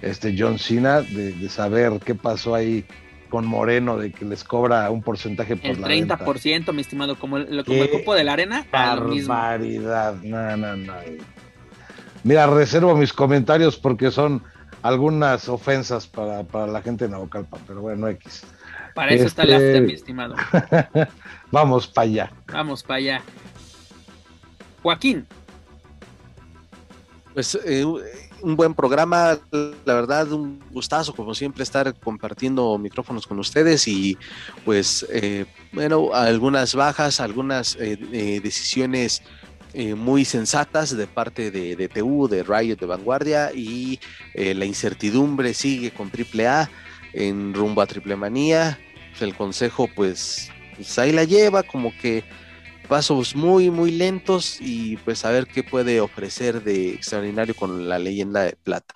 este 0.00 0.34
John 0.36 0.58
Cena, 0.58 1.02
de, 1.02 1.48
saber 1.48 2.00
qué 2.04 2.14
pasó 2.14 2.54
ahí 2.54 2.84
con 3.28 3.46
Moreno, 3.46 3.96
de 3.96 4.12
que 4.12 4.24
les 4.24 4.44
cobra 4.44 4.90
un 4.90 5.02
porcentaje 5.02 5.56
por 5.56 5.70
el 5.70 5.80
la 5.80 5.88
30%, 5.88 6.72
mi 6.72 6.80
estimado, 6.80 7.16
como 7.16 7.38
el, 7.38 7.64
como 7.64 7.82
el 7.82 7.88
grupo 7.88 8.14
de 8.14 8.24
la 8.24 8.32
arena. 8.32 8.66
Barbaridad, 8.70 10.16
no, 10.22 10.56
no, 10.56 10.76
no. 10.76 10.94
Mira, 12.24 12.46
reservo 12.46 12.94
mis 12.96 13.12
comentarios 13.12 13.78
porque 13.78 14.10
son 14.10 14.42
algunas 14.82 15.48
ofensas 15.48 16.06
para, 16.06 16.44
la 16.66 16.82
gente 16.82 17.06
de 17.06 17.10
Naucalpa, 17.10 17.58
pero 17.66 17.80
bueno, 17.80 18.08
X. 18.08 18.44
Para 18.94 19.12
eso 19.12 19.26
está 19.26 19.44
el 19.44 19.52
este, 19.52 19.68
after, 19.68 19.82
mi 19.82 19.92
estimado. 19.94 20.34
Vamos 21.50 21.86
para 21.86 22.04
allá. 22.04 22.32
Vamos 22.52 22.82
para 22.82 22.98
allá. 22.98 23.22
Joaquín. 24.82 25.26
Pues 27.32 27.58
eh, 27.64 27.84
un 28.42 28.56
buen 28.56 28.74
programa, 28.74 29.38
la 29.50 29.94
verdad, 29.94 30.30
un 30.32 30.60
gustazo, 30.70 31.14
como 31.14 31.34
siempre, 31.34 31.62
estar 31.62 31.94
compartiendo 31.94 32.76
micrófonos 32.76 33.26
con 33.26 33.38
ustedes 33.38 33.88
y 33.88 34.18
pues, 34.64 35.06
eh, 35.10 35.46
bueno, 35.72 36.12
algunas 36.12 36.74
bajas, 36.74 37.20
algunas 37.20 37.76
eh, 37.80 38.40
decisiones 38.42 39.22
muy 39.74 40.24
sensatas 40.24 40.96
de 40.96 41.06
parte 41.06 41.50
de, 41.50 41.76
de, 41.76 41.88
TU, 41.88 42.28
de 42.28 42.42
Riot, 42.42 42.76
de 42.76 42.86
Vanguardia 42.86 43.50
y 43.54 43.98
la 44.34 44.64
incertidumbre 44.64 45.54
sigue 45.54 45.90
con 45.90 46.10
AAA 46.10 46.68
en 47.12 47.54
rumbo 47.54 47.80
a 47.80 47.86
Triple 47.86 48.16
Manía. 48.16 48.78
Pues, 49.10 49.22
el 49.22 49.34
consejo, 49.34 49.88
pues, 49.94 50.50
pues 50.76 50.98
ahí 50.98 51.12
la 51.12 51.24
lleva, 51.24 51.62
como 51.62 51.92
que 52.00 52.24
pasos 52.88 53.36
muy, 53.36 53.70
muy 53.70 53.90
lentos 53.90 54.58
y 54.60 54.96
pues 54.98 55.24
a 55.24 55.30
ver 55.30 55.46
qué 55.46 55.62
puede 55.62 56.00
ofrecer 56.00 56.62
de 56.62 56.94
extraordinario 56.94 57.54
con 57.54 57.88
la 57.88 57.98
leyenda 57.98 58.42
de 58.42 58.56
plata. 58.56 58.94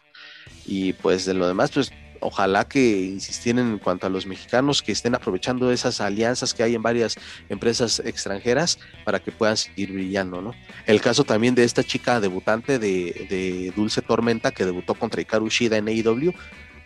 Y 0.67 0.95
pues 0.95 1.25
de 1.25 1.35
lo 1.35 1.47
demás, 1.47 1.71
pues 1.71 1.93
ojalá 2.21 2.67
que 2.67 3.01
insistieran 3.03 3.73
en 3.73 3.79
cuanto 3.79 4.07
a 4.07 4.11
los 4.11 4.27
mexicanos 4.27 4.83
que 4.83 4.93
estén 4.93 5.15
aprovechando 5.15 5.71
esas 5.71 6.01
alianzas 6.01 6.55
que 6.55 6.63
hay 6.63 6.75
en 6.75 6.83
varias 6.83 7.17
empresas 7.49 8.01
extranjeras 8.05 8.79
para 9.05 9.21
que 9.21 9.33
puedan 9.33 9.57
seguir 9.57 9.93
brillando, 9.93 10.41
¿no? 10.41 10.55
El 10.87 11.01
caso 11.01 11.25
también 11.25 11.55
de 11.55 11.65
esta 11.65 11.83
chica 11.85 12.21
debutante 12.21 12.79
de, 12.79 13.73
Dulce 13.75 14.03
Tormenta 14.03 14.53
que 14.53 14.65
debutó 14.65 14.95
contra 14.95 15.21
Ikaru 15.21 15.49
Shida 15.49 15.77
en 15.77 15.89
AEW, 15.89 16.33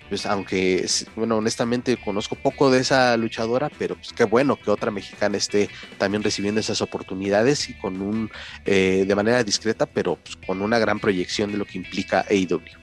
pues 0.09 0.27
aunque, 0.27 0.87
bueno, 1.15 1.37
honestamente 1.37 1.97
conozco 1.97 2.35
poco 2.35 2.71
de 2.71 2.81
esa 2.81 3.17
luchadora, 3.17 3.71
pero 3.79 3.95
pues 3.95 4.13
qué 4.13 4.25
bueno 4.25 4.57
que 4.57 4.71
otra 4.71 4.91
mexicana 4.91 5.37
esté 5.37 5.71
también 5.99 6.23
recibiendo 6.23 6.61
esas 6.61 6.83
oportunidades 6.83 7.69
y 7.69 7.75
con 7.75 8.03
un, 8.03 8.31
eh, 8.65 9.05
de 9.07 9.15
manera 9.15 9.45
discreta, 9.45 9.87
pero 9.87 10.17
pues, 10.17 10.37
con 10.45 10.63
una 10.63 10.81
gran 10.81 10.99
proyección 10.99 11.53
de 11.53 11.59
lo 11.59 11.65
que 11.65 11.79
implica 11.79 12.27
AEW. 12.29 12.80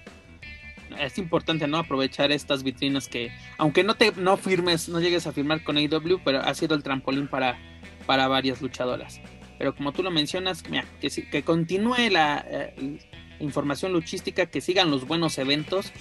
Es 0.99 1.17
importante, 1.17 1.67
¿no? 1.67 1.77
Aprovechar 1.77 2.31
estas 2.31 2.63
vitrinas 2.63 3.07
que, 3.07 3.31
aunque 3.57 3.83
no 3.83 3.95
te, 3.95 4.11
no 4.13 4.37
firmes, 4.37 4.89
no 4.89 4.99
llegues 4.99 5.27
a 5.27 5.31
firmar 5.31 5.63
con 5.63 5.77
AEW, 5.77 6.21
pero 6.23 6.41
ha 6.41 6.53
sido 6.53 6.75
el 6.75 6.83
trampolín 6.83 7.27
para, 7.27 7.57
para 8.05 8.27
varias 8.27 8.61
luchadoras. 8.61 9.21
Pero 9.57 9.75
como 9.75 9.91
tú 9.91 10.03
lo 10.03 10.11
mencionas, 10.11 10.63
mira, 10.69 10.85
que, 11.01 11.09
que 11.09 11.43
continúe 11.43 12.09
la 12.11 12.45
eh, 12.47 12.99
información 13.39 13.93
luchística, 13.93 14.45
que 14.45 14.61
sigan 14.61 14.91
los 14.91 15.07
buenos 15.07 15.37
eventos 15.37 15.91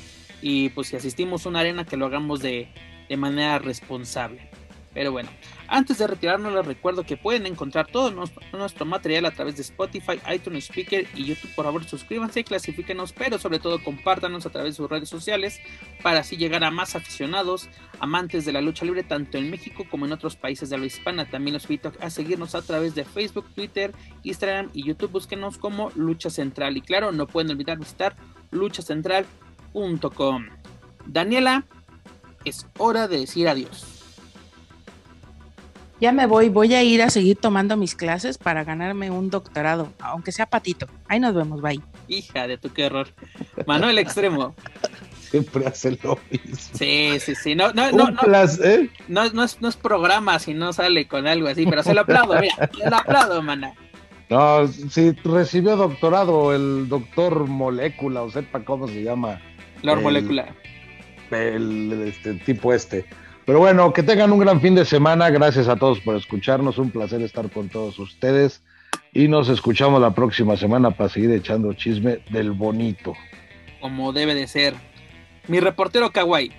y 0.42 0.68
pues 0.70 0.88
si 0.88 0.96
asistimos 0.96 1.46
a 1.46 1.48
una 1.48 1.60
arena 1.60 1.84
que 1.84 1.96
lo 1.96 2.06
hagamos 2.06 2.40
de, 2.40 2.68
manera 3.16 3.58
responsable. 3.58 4.50
Pero 4.96 5.12
bueno, 5.12 5.28
antes 5.68 5.98
de 5.98 6.06
retirarnos 6.06 6.54
les 6.54 6.64
recuerdo 6.64 7.04
que 7.04 7.18
pueden 7.18 7.44
encontrar 7.44 7.86
todo 7.86 8.10
nuestro, 8.10 8.86
material 8.86 9.26
a 9.26 9.30
través 9.30 9.56
de 9.56 9.60
Spotify, 9.60 10.18
iTunes 10.34 10.70
Speaker 10.70 11.06
y 11.14 11.26
YouTube. 11.26 11.54
Por 11.54 11.66
favor 11.66 11.84
suscríbanse, 11.84 12.44
clasifíquenos, 12.44 13.12
pero 13.12 13.38
sobre 13.38 13.58
todo 13.58 13.84
compártanos 13.84 14.46
a 14.46 14.50
través 14.50 14.72
de 14.72 14.76
sus 14.78 14.88
redes 14.88 15.10
sociales 15.10 15.60
para 16.02 16.20
así 16.20 16.38
llegar 16.38 16.64
a 16.64 16.70
más 16.70 16.96
aficionados, 16.96 17.68
amantes 18.00 18.46
de 18.46 18.52
la 18.52 18.62
lucha 18.62 18.86
libre, 18.86 19.02
tanto 19.02 19.36
en 19.36 19.50
México 19.50 19.84
como 19.90 20.06
en 20.06 20.12
otros 20.12 20.34
países 20.34 20.70
de 20.70 20.78
la 20.78 20.86
hispana. 20.86 21.28
También 21.28 21.52
los 21.52 21.64
invito 21.64 21.92
a 22.00 22.08
seguirnos 22.08 22.54
a 22.54 22.62
través 22.62 22.94
de 22.94 23.04
Facebook, 23.04 23.44
Twitter, 23.54 23.92
Instagram 24.22 24.70
y 24.72 24.82
YouTube. 24.82 25.10
Búsquenos 25.10 25.58
como 25.58 25.90
Lucha 25.94 26.30
Central. 26.30 26.74
Y 26.78 26.80
claro, 26.80 27.12
no 27.12 27.26
pueden 27.26 27.50
olvidar 27.50 27.78
visitar 27.78 28.16
Lucha 28.50 28.80
Central 28.80 29.26
Daniela, 31.04 31.66
es 32.46 32.66
hora 32.78 33.08
de 33.08 33.18
decir 33.18 33.46
adiós. 33.46 33.95
Ya 36.00 36.12
me 36.12 36.26
voy, 36.26 36.50
voy 36.50 36.74
a 36.74 36.82
ir 36.82 37.02
a 37.02 37.08
seguir 37.08 37.38
tomando 37.38 37.76
mis 37.76 37.94
clases 37.94 38.36
para 38.36 38.64
ganarme 38.64 39.10
un 39.10 39.30
doctorado, 39.30 39.92
aunque 39.98 40.30
sea 40.30 40.46
patito. 40.46 40.86
Ahí 41.08 41.18
nos 41.20 41.34
vemos, 41.34 41.62
bye. 41.62 41.80
Hija 42.08 42.46
de 42.46 42.58
tu 42.58 42.70
qué 42.70 42.84
error. 42.84 43.08
Manuel 43.66 43.98
Extremo. 43.98 44.54
Siempre 45.30 45.66
hace 45.66 45.98
lo 46.02 46.18
mismo. 46.30 46.56
Sí, 46.74 47.18
sí, 47.18 47.34
sí. 47.34 47.54
No, 47.54 47.72
no, 47.72 47.90
no, 47.92 48.10
no, 48.10 48.20
no, 49.08 49.44
es, 49.44 49.60
no 49.60 49.68
es 49.68 49.76
programa 49.76 50.38
si 50.38 50.54
no 50.54 50.72
sale 50.72 51.08
con 51.08 51.26
algo 51.26 51.48
así, 51.48 51.66
pero 51.66 51.82
se 51.82 51.94
lo 51.94 52.02
aplaudo, 52.02 52.38
mira, 52.40 52.70
se 52.76 52.90
lo 52.90 52.96
aplaudo, 52.96 53.42
mana. 53.42 53.74
No, 54.28 54.66
si 54.66 55.12
recibió 55.24 55.76
doctorado 55.76 56.54
el 56.54 56.88
doctor 56.88 57.46
Molécula, 57.46 58.22
o 58.22 58.30
sepa 58.30 58.64
cómo 58.64 58.88
se 58.88 59.02
llama 59.02 59.40
la 59.82 59.94
molecular. 59.94 60.54
El, 61.30 62.04
este, 62.06 62.34
tipo 62.34 62.72
este. 62.72 63.06
Pero 63.46 63.60
bueno, 63.60 63.92
que 63.92 64.02
tengan 64.02 64.32
un 64.32 64.40
gran 64.40 64.60
fin 64.60 64.74
de 64.74 64.84
semana. 64.84 65.30
Gracias 65.30 65.68
a 65.68 65.76
todos 65.76 66.00
por 66.00 66.16
escucharnos. 66.16 66.78
Un 66.78 66.90
placer 66.90 67.22
estar 67.22 67.48
con 67.48 67.68
todos 67.68 67.96
ustedes. 68.00 68.60
Y 69.12 69.28
nos 69.28 69.48
escuchamos 69.48 70.00
la 70.00 70.12
próxima 70.12 70.56
semana 70.56 70.90
para 70.90 71.08
seguir 71.08 71.30
echando 71.30 71.72
chisme 71.72 72.18
del 72.30 72.50
bonito. 72.50 73.14
Como 73.80 74.12
debe 74.12 74.34
de 74.34 74.48
ser. 74.48 74.74
Mi 75.46 75.60
reportero 75.60 76.10
Kawaii. 76.10 76.52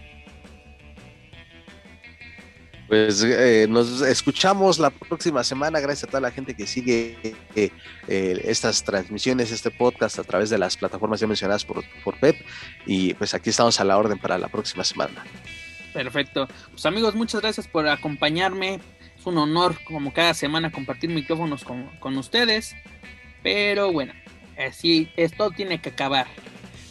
Pues 2.88 3.22
eh, 3.22 3.68
nos 3.70 4.00
escuchamos 4.02 4.80
la 4.80 4.90
próxima 4.90 5.44
semana. 5.44 5.82
Gracias 5.82 6.06
a 6.06 6.08
toda 6.08 6.22
la 6.22 6.32
gente 6.32 6.56
que 6.56 6.66
sigue 6.66 7.18
eh, 7.54 7.70
eh, 8.08 8.42
estas 8.46 8.82
transmisiones, 8.86 9.52
este 9.52 9.72
podcast 9.72 10.20
a 10.20 10.24
través 10.24 10.50
de 10.50 10.58
las 10.58 10.78
plataformas 10.78 11.20
ya 11.20 11.28
mencionadas 11.28 11.66
por, 11.66 11.84
por 12.06 12.18
Pep. 12.18 12.38
Y 12.86 13.14
pues 13.16 13.34
aquí 13.34 13.50
estamos 13.50 13.78
a 13.82 13.84
la 13.84 13.98
orden 13.98 14.18
para 14.18 14.38
la 14.38 14.48
próxima 14.48 14.86
semana. 14.86 15.26
Perfecto. 15.94 16.48
Pues 16.72 16.86
amigos, 16.86 17.16
muchas 17.16 17.42
gracias 17.42 17.68
por 17.68 17.88
acompañarme. 17.88 18.80
Es 19.18 19.26
un 19.26 19.38
honor, 19.38 19.76
como 19.86 20.14
cada 20.14 20.34
semana, 20.34 20.72
compartir 20.72 21.10
micrófonos 21.10 21.64
con, 21.64 21.88
con 22.00 22.18
ustedes. 22.18 22.76
Pero 23.44 23.92
bueno, 23.92 24.14
así 24.58 25.10
esto 25.16 25.52
tiene 25.52 25.80
que 25.80 25.90
acabar. 25.90 26.28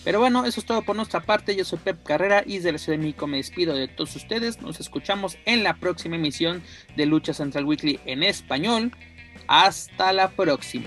Pero 0.06 0.20
bueno, 0.20 0.44
eso 0.44 0.60
es 0.60 0.66
todo 0.66 0.82
por 0.82 0.94
nuestra 0.94 1.20
parte. 1.20 1.56
Yo 1.56 1.64
soy 1.64 1.81
Pep 1.81 2.01
Carrera 2.05 2.44
y 2.47 2.59
desde 2.59 2.70
la 2.70 2.78
Ciudad 2.78 3.27
me 3.27 3.36
despido 3.39 3.74
de 3.74 3.89
todos 3.89 4.14
ustedes. 4.14 4.62
Nos 4.62 4.78
escuchamos 4.78 5.36
en 5.47 5.64
la 5.64 5.74
próxima 5.74 6.14
emisión 6.14 6.62
de 6.97 7.06
Lucha 7.06 7.35
Central 7.35 7.64
Weekly 7.64 7.98
en 8.06 8.23
español. 8.23 8.93
Hasta 9.48 10.12
la 10.12 10.31
próxima. 10.31 10.86